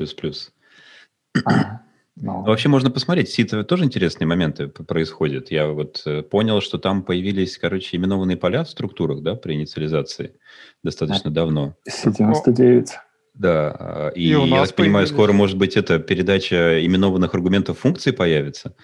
А, 1.45 1.83
ну... 2.17 2.43
Вообще 2.43 2.69
можно 2.69 2.91
посмотреть, 2.91 3.39
-то 3.39 3.65
тоже 3.65 3.85
интересные 3.85 4.27
моменты 4.27 4.69
происходят. 4.69 5.51
Я 5.51 5.69
вот 5.69 6.03
э, 6.05 6.23
понял, 6.23 6.61
что 6.61 6.79
там 6.79 7.03
появились, 7.03 7.57
короче, 7.57 7.97
именованные 7.97 8.37
поля 8.37 8.65
в 8.65 8.69
структурах, 8.69 9.23
да, 9.23 9.35
при 9.35 9.55
инициализации 9.55 10.35
достаточно 10.83 11.31
а, 11.31 11.33
давно. 11.33 11.75
C99. 11.89 12.89
Да, 13.35 13.77
а, 13.79 14.09
и, 14.11 14.25
и 14.25 14.49
я 14.49 14.67
так 14.67 14.77
понимаю, 14.77 15.07
скоро, 15.07 15.33
может 15.33 15.57
быть, 15.57 15.77
эта 15.77 15.99
передача 15.99 16.85
именованных 16.85 17.35
аргументов 17.35 17.79
функций 17.79 18.13
появится. 18.13 18.75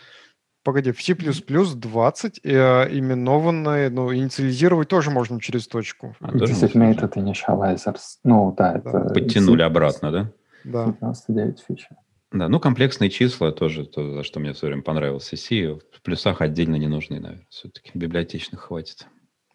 Погоди, 0.64 0.92
в 0.92 1.02
C++ 1.02 1.14
20 1.14 2.40
э, 2.44 2.50
именованные, 2.98 3.90
ну, 3.90 4.14
инициализировать 4.14 4.88
тоже 4.88 5.10
можно 5.10 5.40
через 5.40 5.68
точку. 5.68 6.16
А, 6.20 6.30
Designated 6.30 7.12
initializers. 7.14 8.18
Ну, 8.24 8.54
да, 8.56 8.72
да. 8.72 8.78
это... 8.78 9.14
Подтянули 9.14 9.60
C++. 9.60 9.64
обратно, 9.64 10.12
да? 10.12 10.32
Да. 10.64 10.94
99 11.00 11.64
фича. 11.66 11.88
Да, 12.30 12.48
ну, 12.48 12.60
комплексные 12.60 13.08
числа 13.08 13.52
тоже, 13.52 13.86
то, 13.86 14.12
за 14.12 14.22
что 14.22 14.38
мне 14.38 14.52
в 14.52 14.58
свое 14.58 14.72
время 14.72 14.82
понравился 14.84 15.36
C. 15.36 15.74
В 15.74 16.02
плюсах 16.02 16.42
отдельно 16.42 16.76
не 16.76 16.88
нужны, 16.88 17.20
наверное, 17.20 17.46
все-таки 17.48 17.90
библиотечных 17.94 18.60
хватит 18.60 19.06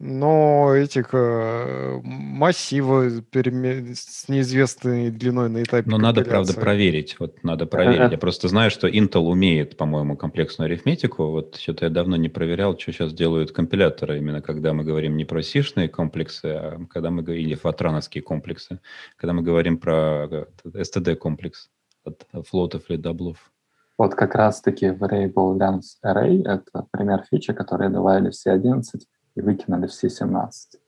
но 0.06 0.76
этих 0.76 1.14
э, 1.14 2.02
массивы 2.04 3.24
с 3.32 4.28
неизвестной 4.28 5.12
длиной 5.12 5.50
на 5.50 5.64
этапе 5.64 5.90
Но 5.90 5.98
надо, 5.98 6.26
правда, 6.26 6.54
проверить. 6.54 7.16
Вот 7.20 7.42
надо 7.44 7.66
проверить. 7.68 8.12
Я 8.12 8.18
просто 8.18 8.50
знаю, 8.50 8.70
что 8.70 8.90
Intel 8.90 9.22
умеет, 9.22 9.78
по-моему, 9.78 10.18
комплексную 10.18 10.66
арифметику. 10.66 11.28
Вот 11.28 11.56
что-то 11.56 11.86
я 11.86 11.90
давно 11.90 12.18
не 12.18 12.28
проверял, 12.28 12.78
что 12.78 12.92
сейчас 12.92 13.14
делают 13.14 13.54
компиляторы, 13.54 14.18
именно 14.18 14.42
когда 14.42 14.74
мы 14.74 14.84
говорим 14.84 15.16
не 15.16 15.24
про 15.24 15.42
сишные 15.42 15.88
комплексы, 15.88 16.46
а 16.48 16.86
когда 16.90 17.10
мы 17.10 17.22
говорим, 17.22 17.46
или 17.46 17.56
фатрановские 17.56 18.24
комплексы, 18.24 18.80
когда 19.16 19.32
мы 19.32 19.42
говорим 19.42 19.78
про 19.78 20.48
std 20.66 20.97
complex 20.97 21.70
от 22.06 22.48
флотов 22.48 22.90
или 22.90 22.98
даблов. 22.98 23.52
Вот 23.98 24.16
как 24.16 24.36
раз-таки 24.36 24.88
Variable 24.88 25.58
Length 25.58 26.00
Array— 26.04 26.42
это 26.46 26.88
пример 26.92 27.26
фичи, 27.30 27.54
которые 27.54 27.90
добавили 27.90 28.32
в 28.32 28.52
C11 28.52 29.08
и 29.36 29.42
выкинули 29.42 29.88
в 29.88 30.10
C17. 30.10 30.80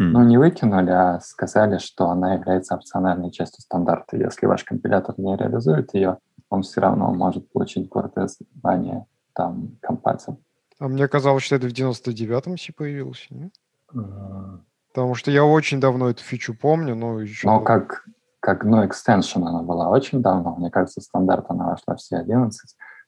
Mm. 0.00 0.04
Ну, 0.06 0.24
не 0.24 0.38
выкинули, 0.38 0.90
а 0.90 1.20
сказали, 1.20 1.78
что 1.78 2.08
она 2.10 2.34
является 2.34 2.74
опциональной 2.74 3.30
частью 3.30 3.62
стандарта. 3.62 4.16
Если 4.16 4.46
ваш 4.46 4.64
компилятор 4.64 5.14
не 5.18 5.36
реализует 5.36 5.94
ее, 5.94 6.18
он 6.48 6.62
все 6.62 6.80
равно 6.80 7.12
может 7.12 7.50
получить 7.52 7.88
гордое 7.88 8.28
звание 8.28 9.06
там 9.34 9.76
compatible. 9.80 10.40
А 10.78 10.88
мне 10.88 11.08
казалось, 11.08 11.42
что 11.42 11.56
это 11.56 11.68
в 11.68 11.72
99-м 11.72 12.56
C 12.56 12.72
появилось, 12.72 13.26
нет? 13.30 13.52
Mm. 13.92 14.60
Потому 14.92 15.14
что 15.16 15.30
я 15.32 15.44
очень 15.44 15.80
давно 15.80 16.10
эту 16.10 16.22
фичу 16.22 16.54
помню, 16.54 16.94
но 16.94 17.20
еще... 17.20 17.48
Но 17.48 17.60
как, 17.60 18.06
как 18.44 18.62
ну, 18.64 18.84
extension 18.84 19.46
она 19.46 19.62
была 19.62 19.88
очень 19.88 20.20
давно. 20.20 20.54
Мне 20.56 20.70
кажется, 20.70 21.00
стандарт 21.00 21.46
она 21.48 21.70
вошла 21.70 21.96
в 21.96 21.98
C11, 21.98 22.50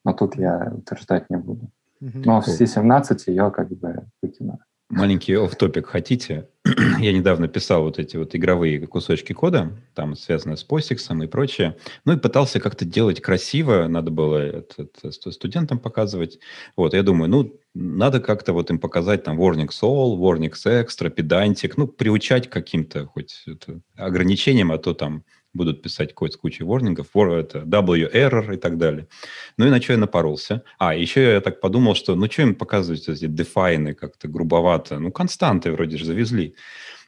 но 0.02 0.14
тут 0.14 0.36
я 0.36 0.72
утверждать 0.74 1.28
не 1.28 1.36
буду. 1.36 1.70
Mm-hmm. 2.02 2.22
Но 2.24 2.40
в 2.40 2.48
C17 2.48 3.18
ее 3.26 3.50
как 3.50 3.68
бы 3.68 4.06
выкинули. 4.22 4.60
Маленький 4.88 5.34
оф-топик 5.34 5.88
хотите? 5.88 6.48
Я 7.00 7.12
недавно 7.12 7.48
писал 7.48 7.82
вот 7.82 7.98
эти 7.98 8.16
вот 8.16 8.34
игровые 8.34 8.86
кусочки 8.86 9.34
кода, 9.34 9.76
там 9.94 10.16
связанные 10.16 10.56
с 10.56 10.64
постиксом 10.64 11.22
и 11.22 11.26
прочее. 11.26 11.76
Ну 12.06 12.14
и 12.14 12.18
пытался 12.18 12.58
как-то 12.58 12.86
делать 12.86 13.20
красиво, 13.20 13.88
надо 13.88 14.10
было 14.10 14.38
это, 14.38 14.88
это 15.02 15.32
студентам 15.32 15.80
показывать. 15.80 16.38
Вот, 16.76 16.94
я 16.94 17.02
думаю, 17.02 17.28
ну, 17.28 17.52
надо 17.76 18.20
как-то 18.20 18.52
вот 18.52 18.70
им 18.70 18.78
показать 18.78 19.24
там 19.24 19.40
warning 19.40 19.68
all, 19.82 20.18
warning 20.18 20.52
extra, 20.64 21.14
pedantic, 21.14 21.74
ну, 21.76 21.86
приучать 21.86 22.48
каким-то 22.48 23.06
хоть 23.06 23.44
это, 23.46 23.80
ограничениям, 23.96 24.72
а 24.72 24.78
то 24.78 24.94
там 24.94 25.24
будут 25.52 25.82
писать 25.82 26.14
код 26.14 26.32
с 26.32 26.36
кучей 26.36 26.64
ворнингов, 26.64 27.08
это 27.14 27.60
W 27.60 28.12
error 28.12 28.54
и 28.54 28.56
так 28.56 28.78
далее. 28.78 29.08
Ну 29.56 29.66
и 29.66 29.70
на 29.70 29.80
что 29.80 29.94
я 29.94 29.98
напоролся? 29.98 30.62
А, 30.78 30.94
еще 30.94 31.22
я 31.22 31.40
так 31.40 31.60
подумал, 31.60 31.94
что 31.94 32.14
ну 32.14 32.26
что 32.30 32.42
им 32.42 32.54
показывать 32.54 33.08
эти 33.08 33.26
дефайны 33.26 33.94
как-то 33.94 34.28
грубовато? 34.28 34.98
Ну, 34.98 35.10
константы 35.10 35.72
вроде 35.72 35.96
же 35.96 36.04
завезли. 36.04 36.54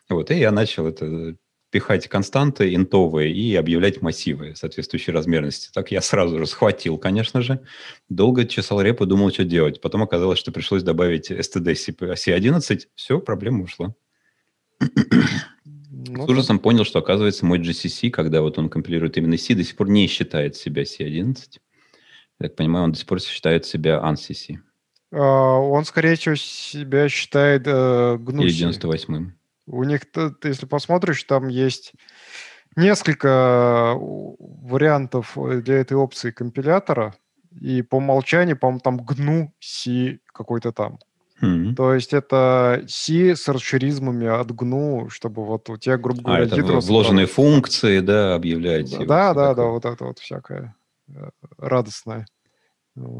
Вот, 0.08 0.30
и 0.30 0.38
я 0.38 0.50
начал 0.50 0.86
это 0.86 1.36
пихать 1.70 2.08
константы 2.08 2.74
интовые 2.74 3.32
и 3.32 3.54
объявлять 3.54 4.00
массивы 4.00 4.54
соответствующей 4.56 5.12
размерности. 5.12 5.70
Так 5.72 5.90
я 5.90 6.00
сразу 6.00 6.38
же 6.38 6.46
схватил, 6.46 6.98
конечно 6.98 7.42
же. 7.42 7.60
Долго 8.08 8.46
чесал 8.46 8.80
репу, 8.80 9.06
думал, 9.06 9.30
что 9.30 9.44
делать. 9.44 9.80
Потом 9.80 10.02
оказалось, 10.02 10.38
что 10.38 10.52
пришлось 10.52 10.82
добавить 10.82 11.30
std 11.30 11.74
C11. 11.98 12.86
Все, 12.94 13.18
проблема 13.20 13.64
ушла. 13.64 13.94
Ну, 14.80 16.26
С 16.26 16.30
ужасом 16.30 16.58
понял, 16.58 16.84
что, 16.84 17.00
оказывается, 17.00 17.44
мой 17.44 17.58
GCC, 17.58 18.10
когда 18.10 18.40
вот 18.40 18.58
он 18.58 18.70
компилирует 18.70 19.18
именно 19.18 19.36
C, 19.36 19.54
до 19.54 19.64
сих 19.64 19.76
пор 19.76 19.88
не 19.88 20.06
считает 20.06 20.56
себя 20.56 20.82
C11. 20.82 21.36
Я 22.40 22.48
так 22.48 22.56
понимаю, 22.56 22.84
он 22.84 22.92
до 22.92 22.98
сих 22.98 23.06
пор 23.06 23.20
считает 23.20 23.66
себя 23.66 24.00
ANSI. 24.02 24.58
А, 25.10 25.58
он, 25.58 25.84
скорее 25.84 26.14
всего, 26.14 26.36
себя 26.36 27.08
считает 27.08 27.66
э, 27.66 28.16
GNU 28.16 28.44
Или 28.44 28.70
98-м. 28.70 29.38
У 29.70 29.84
них, 29.84 30.02
если 30.42 30.66
посмотришь, 30.66 31.22
там 31.24 31.48
есть 31.48 31.92
несколько 32.76 33.94
вариантов 33.98 35.36
для 35.36 35.76
этой 35.76 35.96
опции 35.96 36.30
компилятора, 36.30 37.14
и 37.60 37.82
по 37.82 37.96
умолчанию, 37.96 38.58
по-моему, 38.58 38.80
там 38.80 39.00
GNU 39.00 39.48
C 39.60 40.20
какой-то 40.32 40.72
там. 40.72 40.98
Mm-hmm. 41.42 41.74
То 41.74 41.94
есть 41.94 42.12
это 42.12 42.84
C 42.88 43.36
с 43.36 43.48
расширизмами 43.48 44.26
от 44.26 44.50
GNU, 44.50 45.08
чтобы 45.08 45.44
вот 45.44 45.68
у 45.70 45.76
тебя, 45.76 45.96
грубо 45.96 46.22
говоря, 46.22 46.42
а, 46.42 46.46
это 46.46 46.56
ядро... 46.56 46.80
вложенные 46.80 47.26
там... 47.26 47.34
функции, 47.34 48.00
да, 48.00 48.34
объявляете. 48.34 49.04
Да, 49.06 49.34
да, 49.34 49.54
да, 49.54 49.64
вот 49.66 49.84
это 49.84 50.04
вот 50.04 50.18
всякое 50.18 50.74
э, 51.08 51.30
радостное. 51.56 52.26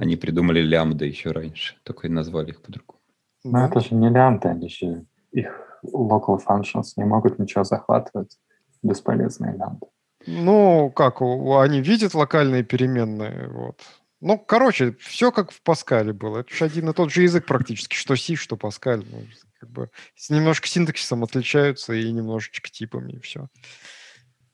Они 0.00 0.16
придумали 0.16 0.60
лямбда 0.60 1.04
еще 1.04 1.30
раньше, 1.30 1.76
только 1.84 2.08
и 2.08 2.10
назвали 2.10 2.50
их 2.50 2.62
по-другому. 2.62 3.00
Ну, 3.44 3.58
это 3.58 3.80
же 3.80 3.94
не 3.94 4.08
лямбда, 4.08 4.50
они 4.50 4.68
же 4.68 5.06
их 5.30 5.68
local 5.84 6.38
functions 6.44 6.92
не 6.96 7.05
могут 7.05 7.38
ничего 7.38 7.64
захватывать, 7.64 8.36
бесполезные 8.82 9.52
лямбда. 9.52 9.86
Ну, 10.26 10.90
как, 10.90 11.20
они 11.22 11.80
видят 11.80 12.14
локальные 12.14 12.64
переменные, 12.64 13.48
вот. 13.48 13.80
Ну, 14.20 14.36
короче, 14.36 14.96
все 14.98 15.30
как 15.30 15.52
в 15.52 15.62
Паскале 15.62 16.12
было. 16.12 16.40
Это 16.40 16.52
же 16.52 16.64
один 16.64 16.88
и 16.88 16.92
тот 16.92 17.12
же 17.12 17.22
язык 17.22 17.46
практически, 17.46 17.94
что 17.94 18.16
C, 18.16 18.34
что 18.34 18.56
Паскаль. 18.56 19.05
Ну, 19.09 19.22
как 19.60 19.70
бы 19.70 19.90
с 20.16 20.30
немножко 20.30 20.66
синтаксисом 20.66 21.22
отличаются 21.22 21.92
и 21.92 22.10
немножечко 22.10 22.68
типами, 22.68 23.12
и 23.12 23.20
все. 23.20 23.48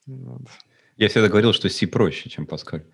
Вот. 0.06 0.42
Я 0.96 1.08
всегда 1.08 1.28
говорил, 1.28 1.52
что 1.54 1.68
C 1.68 1.86
проще, 1.86 2.28
чем 2.28 2.46
Паскаль. 2.46 2.84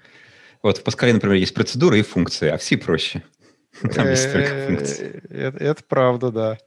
Вот 0.63 0.79
в 0.79 0.85
Паскале, 0.85 1.13
например, 1.13 1.37
есть 1.37 1.55
процедуры 1.55 1.99
и 1.99 2.03
функции, 2.03 2.49
а 2.49 2.57
в 2.57 2.63
C 2.63 2.77
проще. 2.77 3.25
Там 3.95 4.09
есть 4.09 4.33
только 4.33 4.55
э, 4.55 4.67
функции. 4.67 5.23
Это 5.29 5.83
правда, 5.85 6.31
да. 6.31 6.59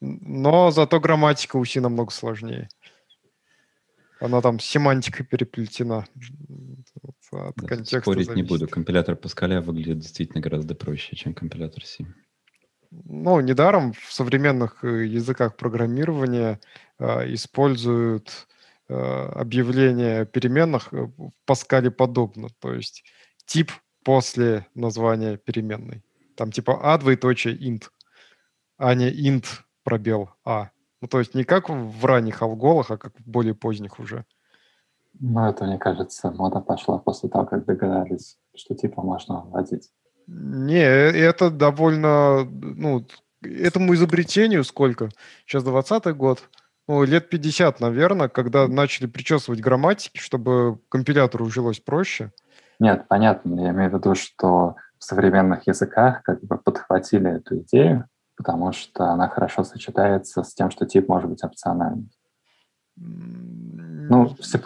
Но 0.00 0.70
зато 0.70 0.98
грамматика 1.00 1.56
у 1.56 1.64
C 1.64 1.80
намного 1.80 2.10
сложнее. 2.10 2.68
Она 4.20 4.40
там 4.40 4.60
семантикой 4.60 5.24
переплетена 5.26 6.06
от 7.32 7.54
да, 7.56 7.66
контекста 7.66 8.00
Спорить 8.00 8.26
зависит. 8.26 8.36
не 8.36 8.42
буду. 8.42 8.68
Компилятор 8.68 9.16
Паскаля 9.16 9.60
выглядит 9.60 10.00
действительно 10.00 10.42
гораздо 10.42 10.74
проще, 10.74 11.16
чем 11.16 11.32
компилятор 11.32 11.84
C. 11.84 12.04
Ну, 12.90 13.40
недаром 13.40 13.92
в 13.92 14.12
современных 14.12 14.84
э, 14.84 15.06
языках 15.06 15.56
программирования 15.56 16.60
э, 16.98 17.32
используют 17.34 18.48
э, 18.88 18.94
объявление 18.94 20.26
переменных 20.26 20.92
э, 20.92 21.06
в 21.16 21.32
Паскале 21.46 21.90
подобно. 21.90 22.48
То 22.58 22.74
есть 22.74 23.04
тип 23.46 23.70
после 24.02 24.66
названия 24.74 25.36
переменной. 25.36 26.02
Там 26.36 26.52
типа 26.52 26.80
a 26.82 26.98
двоеточие 26.98 27.56
int, 27.56 27.84
а 28.76 28.94
не 28.94 29.10
int 29.10 29.46
пробел 29.82 30.30
a. 30.44 30.70
Ну, 31.00 31.08
то 31.08 31.18
есть 31.18 31.34
не 31.34 31.44
как 31.44 31.68
в 31.68 32.04
ранних 32.04 32.42
алголах, 32.42 32.90
а 32.90 32.98
как 32.98 33.12
в 33.18 33.26
более 33.26 33.54
поздних 33.54 33.98
уже. 33.98 34.24
Ну, 35.18 35.46
это, 35.46 35.64
мне 35.64 35.78
кажется, 35.78 36.30
мода 36.30 36.60
пошла 36.60 36.98
после 36.98 37.28
того, 37.28 37.46
как 37.46 37.64
догадались, 37.64 38.38
что 38.54 38.74
типа 38.74 39.02
можно 39.02 39.40
вводить. 39.40 39.90
Не, 40.26 40.82
это 40.82 41.50
довольно, 41.50 42.44
ну, 42.44 43.06
этому 43.42 43.94
изобретению 43.94 44.64
сколько? 44.64 45.08
Сейчас 45.46 45.64
20 45.64 46.14
год. 46.16 46.48
Ну, 46.86 47.04
лет 47.04 47.28
50, 47.28 47.80
наверное, 47.80 48.28
когда 48.28 48.66
начали 48.68 49.06
причесывать 49.06 49.60
грамматики, 49.60 50.18
чтобы 50.18 50.78
компилятору 50.88 51.46
жилось 51.46 51.80
проще. 51.80 52.32
Нет, 52.78 53.06
понятно. 53.08 53.60
Я 53.60 53.70
имею 53.70 53.90
в 53.90 53.94
виду, 53.94 54.14
что 54.14 54.76
в 54.98 55.04
современных 55.04 55.66
языках 55.66 56.22
как 56.22 56.42
бы 56.42 56.58
подхватили 56.58 57.36
эту 57.36 57.58
идею, 57.58 58.06
потому 58.40 58.72
что 58.72 59.04
она 59.10 59.28
хорошо 59.28 59.64
сочетается 59.64 60.42
с 60.42 60.54
тем, 60.54 60.70
что 60.70 60.86
тип 60.86 61.08
может 61.08 61.28
быть 61.28 61.44
опциональным. 61.44 62.08
Ну, 62.96 64.34
в 64.34 64.42
C++ 64.42 64.58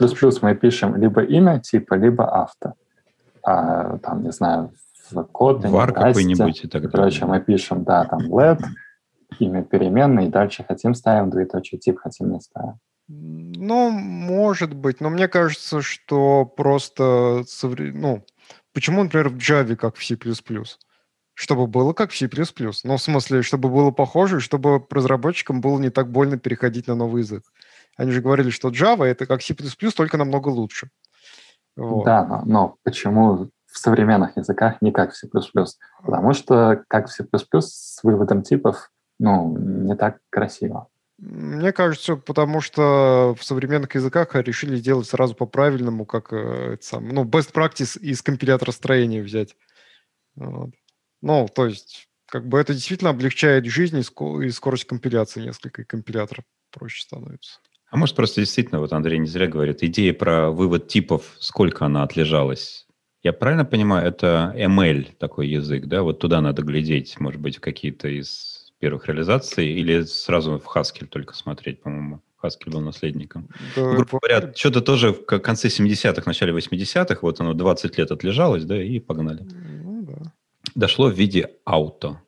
мы 0.42 0.54
пишем 0.54 0.94
либо 0.94 1.24
имя 1.24 1.58
типа, 1.58 1.94
либо 1.94 2.24
авто. 2.24 2.74
А, 3.42 3.98
там, 3.98 4.22
не 4.22 4.30
знаю, 4.30 4.70
в 5.10 5.24
код, 5.24 5.64
Var 5.64 5.92
какой-нибудь 5.92 6.64
и 6.64 6.68
так 6.68 6.82
далее. 6.82 6.90
Короче, 6.92 7.26
мы 7.26 7.40
пишем, 7.40 7.82
да, 7.82 8.04
там 8.04 8.20
let, 8.32 8.60
имя 9.40 9.64
переменной, 9.64 10.26
и 10.26 10.30
дальше 10.30 10.64
хотим 10.68 10.94
ставим 10.94 11.30
двоеточие 11.30 11.80
тип, 11.80 11.98
хотим 11.98 12.30
не 12.30 12.40
ставим. 12.40 12.78
Ну, 13.08 13.90
может 13.90 14.72
быть, 14.72 15.00
но 15.00 15.10
мне 15.10 15.26
кажется, 15.26 15.82
что 15.82 16.44
просто, 16.44 17.42
ну, 17.60 18.24
почему, 18.72 19.02
например, 19.02 19.30
в 19.30 19.36
Java 19.36 19.74
как 19.74 19.96
в 19.96 20.04
C++? 20.04 20.16
Чтобы 21.34 21.66
было 21.66 21.92
как 21.92 22.10
в 22.10 22.16
C++. 22.16 22.28
Ну, 22.84 22.96
в 22.96 23.02
смысле, 23.02 23.42
чтобы 23.42 23.68
было 23.68 23.90
похоже, 23.90 24.40
чтобы 24.40 24.84
разработчикам 24.88 25.60
было 25.60 25.78
не 25.78 25.90
так 25.90 26.10
больно 26.10 26.38
переходить 26.38 26.86
на 26.86 26.94
новый 26.94 27.22
язык. 27.22 27.42
Они 27.96 28.12
же 28.12 28.22
говорили, 28.22 28.50
что 28.50 28.70
Java 28.70 29.04
это 29.04 29.26
как 29.26 29.42
C++, 29.42 29.54
только 29.54 30.16
намного 30.16 30.48
лучше. 30.48 30.90
Вот. 31.76 32.04
Да, 32.04 32.24
но, 32.24 32.42
но 32.44 32.76
почему 32.84 33.50
в 33.66 33.78
современных 33.78 34.36
языках 34.36 34.80
не 34.80 34.92
как 34.92 35.12
в 35.12 35.16
C++? 35.16 35.28
Потому 36.02 36.32
что 36.32 36.84
как 36.88 37.08
в 37.08 37.12
C++ 37.12 37.26
с 37.58 38.00
выводом 38.04 38.42
типов, 38.42 38.90
ну, 39.18 39.56
не 39.58 39.96
так 39.96 40.18
красиво. 40.30 40.88
Мне 41.18 41.72
кажется, 41.72 42.16
потому 42.16 42.60
что 42.60 43.34
в 43.38 43.44
современных 43.44 43.94
языках 43.94 44.34
решили 44.34 44.76
сделать 44.76 45.08
сразу 45.08 45.34
по-правильному, 45.34 46.04
как 46.06 46.32
э, 46.32 46.76
сам, 46.80 47.08
ну, 47.08 47.24
best 47.24 47.52
practice 47.52 47.98
из 47.98 48.20
компилятора 48.20 48.72
строения 48.72 49.22
взять. 49.22 49.56
Вот. 50.34 50.70
Ну, 51.24 51.48
то 51.52 51.66
есть, 51.66 52.06
как 52.26 52.46
бы 52.46 52.58
это 52.58 52.74
действительно 52.74 53.10
облегчает 53.10 53.64
жизнь 53.64 53.98
и 53.98 54.50
скорость 54.50 54.84
компиляции 54.84 55.40
несколько, 55.40 55.82
и 55.82 55.84
компилятор 55.86 56.44
проще 56.70 57.02
становится. 57.02 57.60
А 57.90 57.96
может, 57.96 58.14
просто 58.14 58.42
действительно, 58.42 58.80
вот 58.80 58.92
Андрей 58.92 59.18
не 59.18 59.26
зря 59.26 59.46
говорит, 59.46 59.82
идея 59.82 60.12
про 60.12 60.50
вывод 60.50 60.88
типов, 60.88 61.34
сколько 61.38 61.86
она 61.86 62.02
отлежалась? 62.02 62.86
Я 63.22 63.32
правильно 63.32 63.64
понимаю, 63.64 64.06
это 64.06 64.52
ML 64.54 65.16
такой 65.18 65.48
язык, 65.48 65.86
да? 65.86 66.02
Вот 66.02 66.18
туда 66.18 66.42
надо 66.42 66.62
глядеть, 66.62 67.18
может 67.18 67.40
быть, 67.40 67.58
какие-то 67.58 68.08
из 68.08 68.72
первых 68.78 69.06
реализаций, 69.06 69.66
или 69.66 70.02
сразу 70.02 70.58
в 70.58 70.76
Haskell 70.76 71.06
только 71.06 71.34
смотреть, 71.34 71.80
по-моему. 71.80 72.20
Haskell 72.42 72.70
был 72.70 72.80
наследником. 72.80 73.48
Да, 73.74 73.82
ну, 73.82 73.96
грубо 73.96 74.18
говоря, 74.20 74.52
что-то 74.54 74.82
тоже 74.82 75.14
в 75.14 75.24
конце 75.24 75.68
70-х, 75.68 76.24
начале 76.26 76.52
80-х, 76.52 77.20
вот 77.22 77.40
оно 77.40 77.54
20 77.54 77.96
лет 77.96 78.10
отлежалось, 78.10 78.64
да, 78.64 78.82
и 78.82 78.98
погнали. 78.98 79.46
Ну. 80.74 80.80
Дошло 80.80 81.08
в 81.08 81.14
виде 81.14 81.50
ауто. 81.64 82.20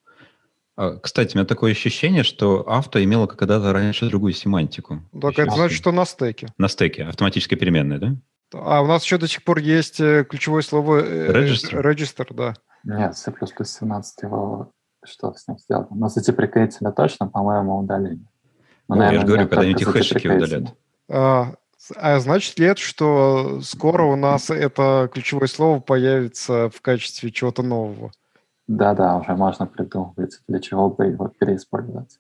А, 0.77 0.97
кстати, 0.99 1.35
у 1.35 1.39
меня 1.39 1.47
такое 1.47 1.73
ощущение, 1.73 2.23
что 2.23 2.69
авто 2.69 3.03
имело 3.03 3.27
когда-то 3.27 3.73
раньше 3.73 4.09
другую 4.09 4.33
семантику. 4.33 5.03
Так 5.21 5.39
это 5.39 5.51
значит, 5.53 5.79
что 5.79 5.93
на 5.93 6.05
стеке. 6.05 6.49
На 6.59 6.69
стеке, 6.69 7.05
автоматическая 7.05 7.59
переменная, 7.59 7.99
да? 7.99 8.17
А 8.53 8.83
у 8.83 8.87
нас 8.87 9.05
еще 9.05 9.19
до 9.19 9.27
сих 9.27 9.43
пор 9.43 9.59
есть 9.59 10.01
э, 10.01 10.25
ключевое 10.29 10.63
слово 10.63 10.99
э, 10.99 11.33
register, 11.33 11.83
register 11.83 12.27
да. 12.31 12.55
Нет, 12.85 13.17
C++ 13.17 13.33
17 13.65 14.23
его 14.23 14.71
что 15.07 15.33
с 15.33 15.49
ним 15.49 15.59
сделано? 15.59 15.89
Но 15.91 16.09
затеприкейтили 16.09 16.91
точно, 16.91 17.29
по-моему, 17.29 17.79
удалили. 17.79 18.21
Но, 18.89 18.95
ну, 18.95 18.97
наверное, 18.97 19.15
я 19.15 19.21
же 19.21 19.27
говорю, 19.27 19.49
когда-нибудь 19.49 19.83
их 19.83 19.89
хэшики 19.89 20.29
удалят. 20.29 20.75
А, 21.09 21.55
а 21.97 22.21
значит 22.21 22.59
ли 22.59 22.67
это, 22.67 22.81
что 22.81 23.61
скоро 23.63 24.05
у 24.05 24.17
нас 24.17 24.51
это 24.51 25.09
ключевое 25.13 25.49
слово 25.49 25.81
появится 25.81 26.71
в 26.71 26.81
качестве 26.81 27.31
чего-то 27.31 27.63
нового? 27.63 28.13
Да-да, 28.69 29.17
уже 29.17 29.35
можно 29.35 29.67
придумывать, 29.67 30.41
для 30.49 30.59
чего 30.61 30.91
бы 30.91 31.07
его 31.07 31.29
переиспользовать. 31.29 32.19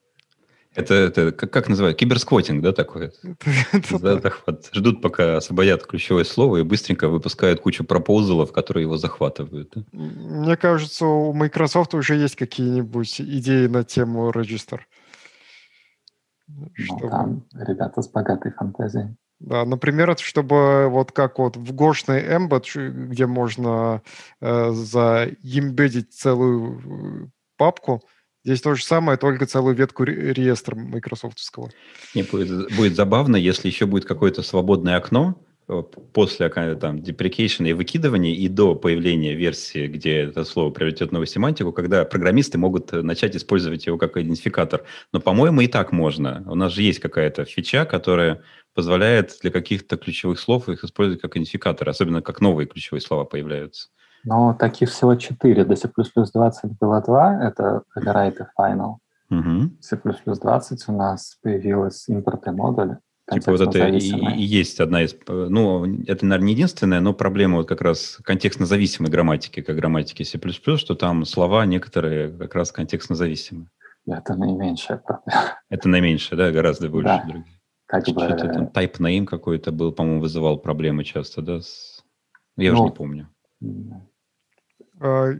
Это, 0.76 0.94
это 0.94 1.32
как, 1.32 1.50
как 1.50 1.68
называют? 1.68 1.96
Киберсквотинг, 1.96 2.62
да, 2.62 2.72
такой? 2.72 3.10
Да, 4.00 4.20
захват. 4.20 4.68
Ждут, 4.72 5.00
пока 5.00 5.38
освободят 5.38 5.86
ключевое 5.86 6.24
слово 6.24 6.58
и 6.58 6.62
быстренько 6.62 7.08
выпускают 7.08 7.60
кучу 7.60 7.82
пропозалов, 7.82 8.52
которые 8.52 8.82
его 8.82 8.98
захватывают. 8.98 9.72
Да? 9.74 9.82
Мне 9.92 10.56
кажется, 10.56 11.06
у 11.06 11.32
Microsoft 11.32 11.94
уже 11.94 12.16
есть 12.16 12.36
какие-нибудь 12.36 13.20
идеи 13.22 13.66
на 13.68 13.84
тему 13.84 14.30
Register. 14.30 14.80
Ну, 16.46 16.70
чтобы... 16.74 17.08
там 17.08 17.44
ребята 17.54 18.02
с 18.02 18.08
богатой 18.08 18.52
фантазией. 18.52 19.16
Да, 19.38 19.64
например, 19.64 20.16
чтобы 20.18 20.88
вот 20.88 21.12
как 21.12 21.38
вот 21.38 21.56
в 21.56 21.72
гошный 21.72 22.22
Embed, 22.22 22.64
где 23.08 23.26
можно 23.26 24.02
э, 24.40 24.70
заимбедить 24.72 26.14
целую 26.14 27.26
э, 27.26 27.28
папку, 27.58 28.02
Здесь 28.46 28.60
то 28.60 28.76
же 28.76 28.84
самое, 28.84 29.18
только 29.18 29.44
целую 29.44 29.74
ветку 29.74 30.04
реестра 30.04 30.76
майкрософтовского. 30.76 31.72
Не, 32.14 32.22
будет, 32.22 32.72
будет 32.76 32.94
забавно, 32.94 33.34
если 33.34 33.66
еще 33.66 33.86
будет 33.86 34.04
какое-то 34.04 34.42
свободное 34.42 34.96
окно 34.96 35.42
э, 35.66 35.82
после 36.12 36.48
там, 36.48 36.98
deprecation 36.98 37.68
и 37.68 37.72
выкидывания 37.72 38.36
и 38.36 38.46
до 38.46 38.76
появления 38.76 39.34
версии, 39.34 39.88
где 39.88 40.18
это 40.18 40.44
слово 40.44 40.70
приобретет 40.70 41.10
новую 41.10 41.26
семантику, 41.26 41.72
когда 41.72 42.04
программисты 42.04 42.56
могут 42.56 42.92
начать 42.92 43.34
использовать 43.34 43.84
его 43.84 43.98
как 43.98 44.16
идентификатор. 44.16 44.84
Но, 45.12 45.18
по-моему, 45.18 45.62
и 45.62 45.66
так 45.66 45.90
можно. 45.90 46.44
У 46.46 46.54
нас 46.54 46.72
же 46.72 46.82
есть 46.82 47.00
какая-то 47.00 47.46
фича, 47.46 47.84
которая 47.84 48.44
позволяет 48.76 49.38
для 49.40 49.50
каких-то 49.50 49.96
ключевых 49.96 50.38
слов 50.38 50.68
их 50.68 50.84
использовать 50.84 51.22
как 51.22 51.34
идентификатор, 51.34 51.88
особенно 51.88 52.22
как 52.22 52.40
новые 52.40 52.66
ключевые 52.68 53.00
слова 53.00 53.24
появляются. 53.24 53.88
Но 54.22 54.54
таких 54.54 54.90
всего 54.90 55.14
четыре. 55.14 55.64
До 55.64 55.74
C++ 55.76 55.88
20 55.88 56.78
было 56.78 57.00
два. 57.00 57.42
Это 57.42 57.82
override 57.96 58.36
и 58.38 58.60
final. 58.60 58.96
Угу. 59.30 59.70
C++ 59.80 59.98
20 60.24 60.88
у 60.88 60.92
нас 60.92 61.38
появилась 61.42 62.08
импорт 62.08 62.46
и 62.46 62.50
модуль. 62.50 62.96
Типа 63.32 63.52
вот 63.52 63.60
это 63.60 63.88
и, 63.88 63.98
и 63.98 64.42
есть 64.42 64.78
одна 64.78 65.02
из... 65.02 65.16
Ну, 65.26 65.84
это, 66.06 66.24
наверное, 66.26 66.46
не 66.46 66.52
единственная, 66.52 67.00
но 67.00 67.12
проблема 67.12 67.56
вот 67.56 67.68
как 67.68 67.80
раз 67.80 68.18
контекстно-зависимой 68.22 69.10
грамматики, 69.10 69.62
как 69.62 69.74
грамматики 69.74 70.22
C++, 70.22 70.38
что 70.76 70.94
там 70.94 71.24
слова 71.24 71.66
некоторые 71.66 72.30
как 72.30 72.54
раз 72.54 72.70
контекстно-зависимы. 72.70 73.68
Это 74.06 74.34
наименьшая 74.34 74.98
проблема. 74.98 75.58
Это 75.68 75.88
наименьшая, 75.88 76.38
да, 76.38 76.50
гораздо 76.52 76.88
больше 76.88 77.08
да. 77.08 77.24
других. 77.24 77.55
Как 77.86 78.04
бы... 78.04 78.10
Что-то 78.10 78.48
там 78.48 78.64
type 78.66 78.98
name 78.98 79.24
какой-то 79.24 79.72
был, 79.72 79.92
по-моему, 79.92 80.20
вызывал 80.20 80.58
проблемы 80.58 81.04
часто, 81.04 81.42
да? 81.42 81.60
С... 81.60 82.04
Я 82.56 82.72
ну, 82.72 82.78
уже 82.78 82.90
не 82.90 82.96
помню. 82.96 83.28
А, 85.00 85.32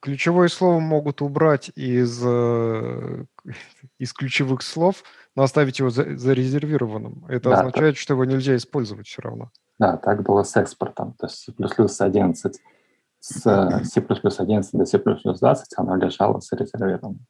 ключевое 0.00 0.48
слово 0.48 0.80
могут 0.80 1.20
убрать 1.20 1.70
из, 1.74 2.22
э, 2.24 3.24
из 3.98 4.12
ключевых 4.12 4.62
слов, 4.62 5.04
но 5.36 5.42
оставить 5.42 5.78
его 5.78 5.90
за, 5.90 6.16
зарезервированным. 6.16 7.26
Это 7.28 7.50
да, 7.50 7.60
означает, 7.60 7.94
так. 7.94 8.00
что 8.00 8.14
его 8.14 8.24
нельзя 8.24 8.56
использовать 8.56 9.06
все 9.06 9.22
равно. 9.22 9.50
Да, 9.78 9.96
так 9.96 10.22
было 10.22 10.42
с 10.42 10.56
экспортом. 10.56 11.14
То 11.14 11.26
есть 11.26 11.44
C++ 11.44 12.04
11 12.04 12.60
с 13.20 13.82
C++ 13.84 14.00
11 14.00 14.72
до 14.72 14.84
C++ 14.84 14.98
20 14.98 15.68
оно 15.76 15.96
лежало 15.96 16.40
зарезервированным. 16.40 17.26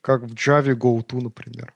Как 0.00 0.22
в 0.22 0.34
Java 0.34 0.74
GoTo, 0.74 1.20
например. 1.20 1.74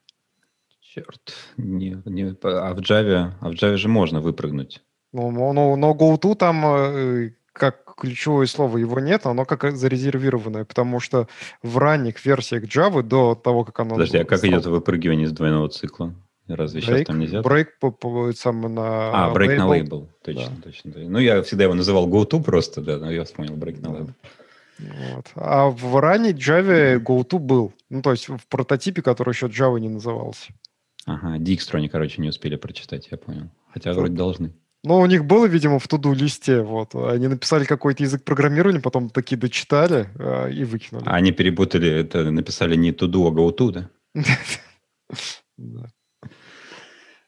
Черт, 0.95 1.35
не, 1.57 2.01
не, 2.05 2.37
а 2.43 2.73
в 2.73 2.79
Java, 2.79 3.33
а 3.41 3.51
в 3.51 3.55
Java 3.55 3.77
же 3.77 3.89
можно 3.89 4.21
выпрыгнуть. 4.21 4.81
Ну, 5.13 5.31
но, 5.33 5.75
но 5.75 5.93
GoTo 5.93 6.37
там 6.37 6.65
э, 6.65 7.31
как 7.53 7.97
ключевое 7.97 8.47
слово 8.47 8.79
его 8.79 9.01
нет, 9.01 9.27
оно 9.27 9.45
как 9.45 9.77
зарезервированное, 9.77 10.65
потому 10.65 11.01
что 11.01 11.27
в 11.63 11.79
ранних 11.79 12.25
версиях 12.25 12.65
Java 12.65 13.03
до 13.03 13.35
того, 13.35 13.65
как 13.65 13.81
оно... 13.81 13.95
Подожди, 13.95 14.19
а 14.19 14.25
как 14.25 14.39
стало... 14.39 14.53
идет 14.53 14.67
выпрыгивание 14.67 15.27
из 15.27 15.33
двойного 15.33 15.69
цикла? 15.69 16.15
Разве 16.47 16.81
break, 16.81 16.85
сейчас 16.85 17.07
там 17.07 17.19
нельзя? 17.19 17.43
Брейк 17.43 17.79
по, 17.81 17.91
по, 17.91 18.33
сам 18.33 18.61
на 18.61 19.11
А, 19.27 19.31
брейк 19.33 19.59
на 19.59 19.67
лейбл. 19.67 20.09
Точно, 20.23 20.53
да. 20.57 20.63
точно. 20.63 20.93
Ну, 20.95 21.19
я 21.19 21.43
всегда 21.43 21.65
его 21.65 21.75
называл 21.75 22.09
GoTo 22.09 22.41
просто, 22.41 22.83
да, 22.83 22.99
но 22.99 23.11
я 23.11 23.25
вспомнил 23.25 23.57
брейк 23.57 23.81
на 23.81 23.93
лейбл. 23.93 24.11
Вот. 24.79 25.27
А 25.37 25.71
в 25.71 26.01
ранней 26.01 26.33
Java 26.33 27.03
GoTo 27.03 27.39
был. 27.39 27.73
Ну, 27.89 28.03
то 28.03 28.11
есть 28.11 28.29
в 28.29 28.47
прототипе, 28.49 29.03
который 29.03 29.31
еще 29.31 29.47
Java 29.47 29.81
не 29.81 29.89
назывался. 29.89 30.53
Ага, 31.07 31.39
Dijkstro 31.39 31.77
они, 31.77 31.89
короче, 31.89 32.23
не 32.23 32.29
успели 32.29 32.57
прочитать, 32.57 33.09
я 33.11 33.19
понял. 33.19 33.51
Хотя 33.73 33.93
Что? 33.93 34.01
вроде 34.01 34.17
должны. 34.17 34.53
Ну, 34.85 35.01
у 35.01 35.07
них 35.07 35.25
было, 35.25 35.47
видимо, 35.47 35.79
в 35.79 35.89
туду 35.89 36.13
листе. 36.13 36.61
Вот. 36.61 36.95
Они 36.95 37.27
написали 37.27 37.65
какой-то 37.65 38.03
язык 38.03 38.23
программирования, 38.23 38.81
потом 38.81 39.09
такие 39.09 39.37
дочитали 39.37 40.09
э, 40.19 40.53
и 40.53 40.65
выкинули. 40.65 41.05
А 41.07 41.17
они 41.17 41.33
перепутали, 41.33 41.91
это 41.91 42.31
написали 42.31 42.77
не 42.77 42.93
туду, 42.93 43.27
а 43.27 43.31
to, 43.31 43.87
да? 45.57 45.87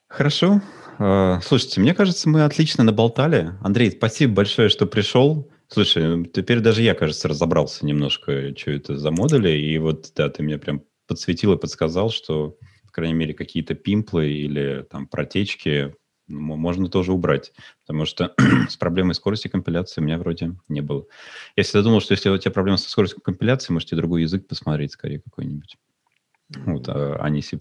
Хорошо. 0.06 0.60
А, 0.98 1.40
слушайте, 1.42 1.80
мне 1.80 1.94
кажется, 1.94 2.28
мы 2.28 2.44
отлично 2.44 2.84
наболтали. 2.84 3.52
Андрей, 3.62 3.90
спасибо 3.90 4.34
большое, 4.34 4.68
что 4.68 4.86
пришел. 4.86 5.50
Слушай, 5.68 6.24
теперь 6.26 6.60
даже 6.60 6.82
я, 6.82 6.94
кажется, 6.94 7.28
разобрался 7.28 7.84
немножко, 7.86 8.56
что 8.56 8.70
это 8.70 8.96
за 8.96 9.10
модули. 9.10 9.50
И 9.50 9.78
вот, 9.78 10.12
да, 10.14 10.28
ты 10.28 10.42
мне 10.42 10.58
прям 10.58 10.82
подсветил 11.06 11.54
и 11.54 11.58
подсказал, 11.58 12.10
что, 12.10 12.56
крайней 12.96 13.14
мере, 13.14 13.34
какие-то 13.34 13.74
пимплы 13.74 14.30
или 14.30 14.84
там 14.90 15.06
протечки 15.06 15.94
можно 16.28 16.88
тоже 16.88 17.12
убрать, 17.12 17.52
потому 17.82 18.06
что 18.06 18.34
с 18.68 18.76
проблемой 18.76 19.14
скорости 19.14 19.48
компиляции 19.48 20.00
у 20.00 20.04
меня 20.04 20.18
вроде 20.18 20.56
не 20.68 20.80
было. 20.80 21.04
Я 21.56 21.62
всегда 21.62 21.82
думал, 21.82 22.00
что 22.00 22.12
если 22.12 22.30
у 22.30 22.38
тебя 22.38 22.50
проблема 22.50 22.78
со 22.78 22.90
скоростью 22.90 23.20
компиляции, 23.20 23.72
можете 23.72 23.96
другой 23.96 24.22
язык 24.22 24.48
посмотреть 24.48 24.92
скорее 24.92 25.20
какой-нибудь, 25.20 25.76
вот, 26.64 26.88
а, 26.88 27.18
а 27.20 27.28
не 27.28 27.42
C++. 27.42 27.58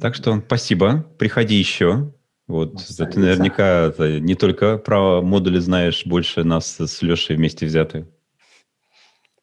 Так 0.00 0.14
что 0.16 0.42
спасибо, 0.44 1.02
приходи 1.16 1.54
еще. 1.54 2.12
Вот, 2.48 2.84
ты 2.84 3.20
наверняка 3.20 3.94
не 3.98 4.34
только 4.34 4.78
про 4.78 5.22
модули 5.22 5.60
знаешь 5.60 6.04
больше 6.04 6.42
нас 6.42 6.78
с 6.78 7.02
Лешей 7.02 7.36
вместе 7.36 7.66
взятые. 7.66 8.08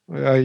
А, 0.10 0.38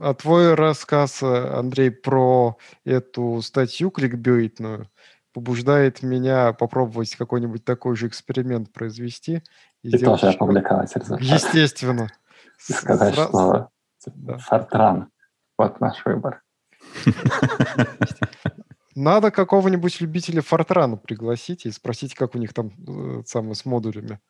а 0.00 0.14
твой 0.14 0.54
рассказ, 0.54 1.22
Андрей, 1.22 1.90
про 1.90 2.56
эту 2.84 3.40
статью 3.42 3.90
кликбейтную, 3.90 4.88
побуждает 5.32 6.02
меня 6.02 6.52
попробовать 6.52 7.14
какой-нибудь 7.16 7.64
такой 7.64 7.96
же 7.96 8.08
эксперимент 8.08 8.72
произвести. 8.72 9.42
И, 9.82 9.90
и 9.90 9.98
тоже 9.98 10.28
опубликовать 10.28 10.94
результат. 10.94 11.20
Естественно. 11.20 12.08
И 12.68 12.72
сказать, 12.72 13.14
Сразу... 13.14 13.30
что 13.30 13.68
да. 14.14 14.38
Фортран, 14.38 15.10
вот 15.58 15.80
наш 15.80 16.04
выбор. 16.04 16.42
Надо 18.94 19.30
какого-нибудь 19.30 20.00
любителя 20.00 20.42
Фортрана 20.42 20.96
пригласить 20.96 21.66
и 21.66 21.70
спросить, 21.70 22.14
как 22.14 22.34
у 22.34 22.38
них 22.38 22.52
там 22.52 22.72
э, 22.86 23.22
самое 23.26 23.54
с 23.54 23.64
модулями. 23.64 24.20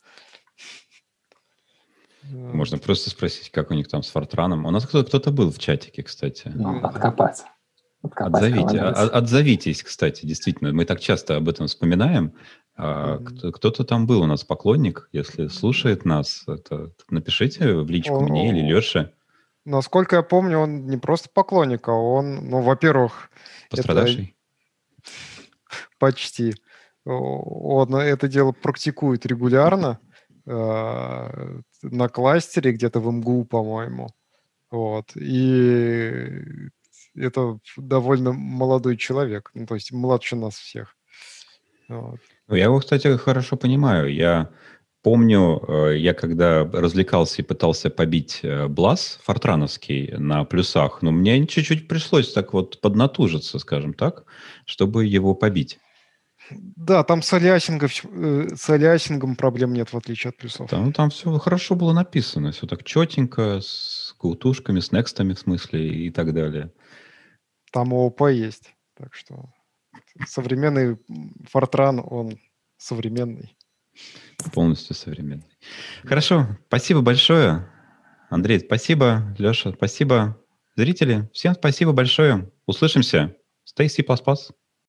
Можно 2.31 2.79
просто 2.79 3.11
спросить, 3.11 3.51
как 3.51 3.71
у 3.71 3.75
них 3.75 3.89
там 3.89 4.03
с 4.03 4.11
Фортраном. 4.11 4.67
У 4.67 4.71
нас 4.71 4.87
кто-то 4.87 5.31
был 5.31 5.51
в 5.51 5.59
чатике, 5.59 6.03
кстати. 6.03 6.51
Ну, 6.55 6.79
откопать. 6.85 7.43
Отзовите, 8.03 8.81
а, 8.81 9.09
отзовитесь, 9.09 9.83
кстати, 9.83 10.27
действительно. 10.27 10.73
Мы 10.73 10.85
так 10.85 11.01
часто 11.01 11.37
об 11.37 11.49
этом 11.49 11.69
вспоминаем. 11.69 12.33
Mm-hmm. 12.77 13.53
Кто-то 13.53 13.85
там 13.85 14.07
был 14.07 14.23
у 14.23 14.27
нас 14.27 14.45
поклонник, 14.45 15.09
если 15.13 15.47
слушает 15.47 16.05
нас, 16.05 16.43
это, 16.49 16.91
напишите 17.11 17.75
в 17.75 17.89
личку 17.89 18.15
он, 18.15 18.25
мне 18.25 18.49
или 18.49 18.73
Леше. 18.73 19.13
Насколько 19.65 20.17
я 20.17 20.23
помню, 20.23 20.59
он 20.59 20.87
не 20.87 20.97
просто 20.97 21.29
поклонник, 21.33 21.87
а 21.89 21.93
он, 21.93 22.49
ну, 22.49 22.61
во-первых... 22.63 23.31
Пострадавший? 23.71 24.35
Это... 24.99 25.09
Почти. 25.99 26.55
Он 27.05 27.95
это 27.95 28.27
дело 28.27 28.53
практикует 28.53 29.27
регулярно 29.27 30.01
э, 30.47 31.61
на 31.83 32.09
кластере, 32.09 32.73
где-то 32.73 33.01
в 33.01 33.13
МГУ, 33.13 33.45
по-моему. 33.45 34.09
Вот. 34.71 35.17
И 35.17 36.71
это 37.15 37.59
довольно 37.77 38.33
молодой 38.33 38.97
человек, 38.97 39.51
ну, 39.55 39.67
то 39.67 39.75
есть 39.75 39.93
младше 39.93 40.37
нас 40.37 40.55
всех. 40.55 40.97
Вот. 41.89 42.21
Ну, 42.49 42.55
я 42.57 42.65
его, 42.65 42.79
кстати, 42.79 43.17
хорошо 43.17 43.57
понимаю. 43.57 44.13
Я 44.13 44.51
помню, 45.03 45.63
э, 45.69 45.99
я 45.99 46.15
когда 46.15 46.65
развлекался 46.65 47.43
и 47.43 47.45
пытался 47.45 47.91
побить 47.91 48.41
э, 48.43 48.67
Блас 48.69 49.21
фортрановский 49.23 50.15
на 50.17 50.45
плюсах, 50.45 51.03
но 51.03 51.11
мне 51.11 51.47
чуть-чуть 51.47 51.89
пришлось 51.89 52.33
так 52.33 52.53
вот 52.55 52.81
поднатужиться, 52.81 53.59
скажем 53.59 53.95
так, 53.95 54.25
чтобы 54.65 55.05
его 55.05 55.35
побить. 55.35 55.79
Да, 56.51 57.05
там 57.05 57.23
с 57.23 57.33
алиасингом, 57.33 57.89
э, 58.05 58.49
с 58.55 58.69
алиасингом 58.69 59.37
проблем 59.37 59.73
нет, 59.73 59.93
в 59.93 59.97
отличие 59.97 60.31
от 60.31 60.37
плюсов. 60.37 60.69
Там, 60.69 60.93
там 60.93 61.11
все 61.11 61.37
хорошо 61.39 61.75
было 61.75 61.93
написано, 61.93 62.53
все 62.53 62.67
так 62.67 62.85
четенько, 62.85 63.61
с 63.61 64.15
каутушками, 64.21 64.81
с 64.81 64.93
некстами 64.93 65.35
в 65.35 65.39
смысле 65.39 65.89
и 65.89 66.11
так 66.11 66.35
далее. 66.35 66.73
Там 67.73 67.93
ООП 67.93 68.29
есть. 68.31 68.75
Так 68.95 69.15
что 69.15 69.51
современный 70.27 70.99
Фортран, 71.51 72.03
он 72.05 72.39
современный. 72.77 73.57
Полностью 74.53 74.95
современный. 74.95 75.59
Хорошо, 76.05 76.59
спасибо 76.67 77.01
большое. 77.01 77.69
Андрей, 78.31 78.61
спасибо. 78.61 79.35
Леша, 79.39 79.73
спасибо. 79.73 80.39
зрители, 80.77 81.29
всем 81.33 81.55
спасибо 81.55 81.93
большое. 81.93 82.51
Услышимся. 82.67 83.37
Stay 83.67 83.89
C++. 83.89 84.03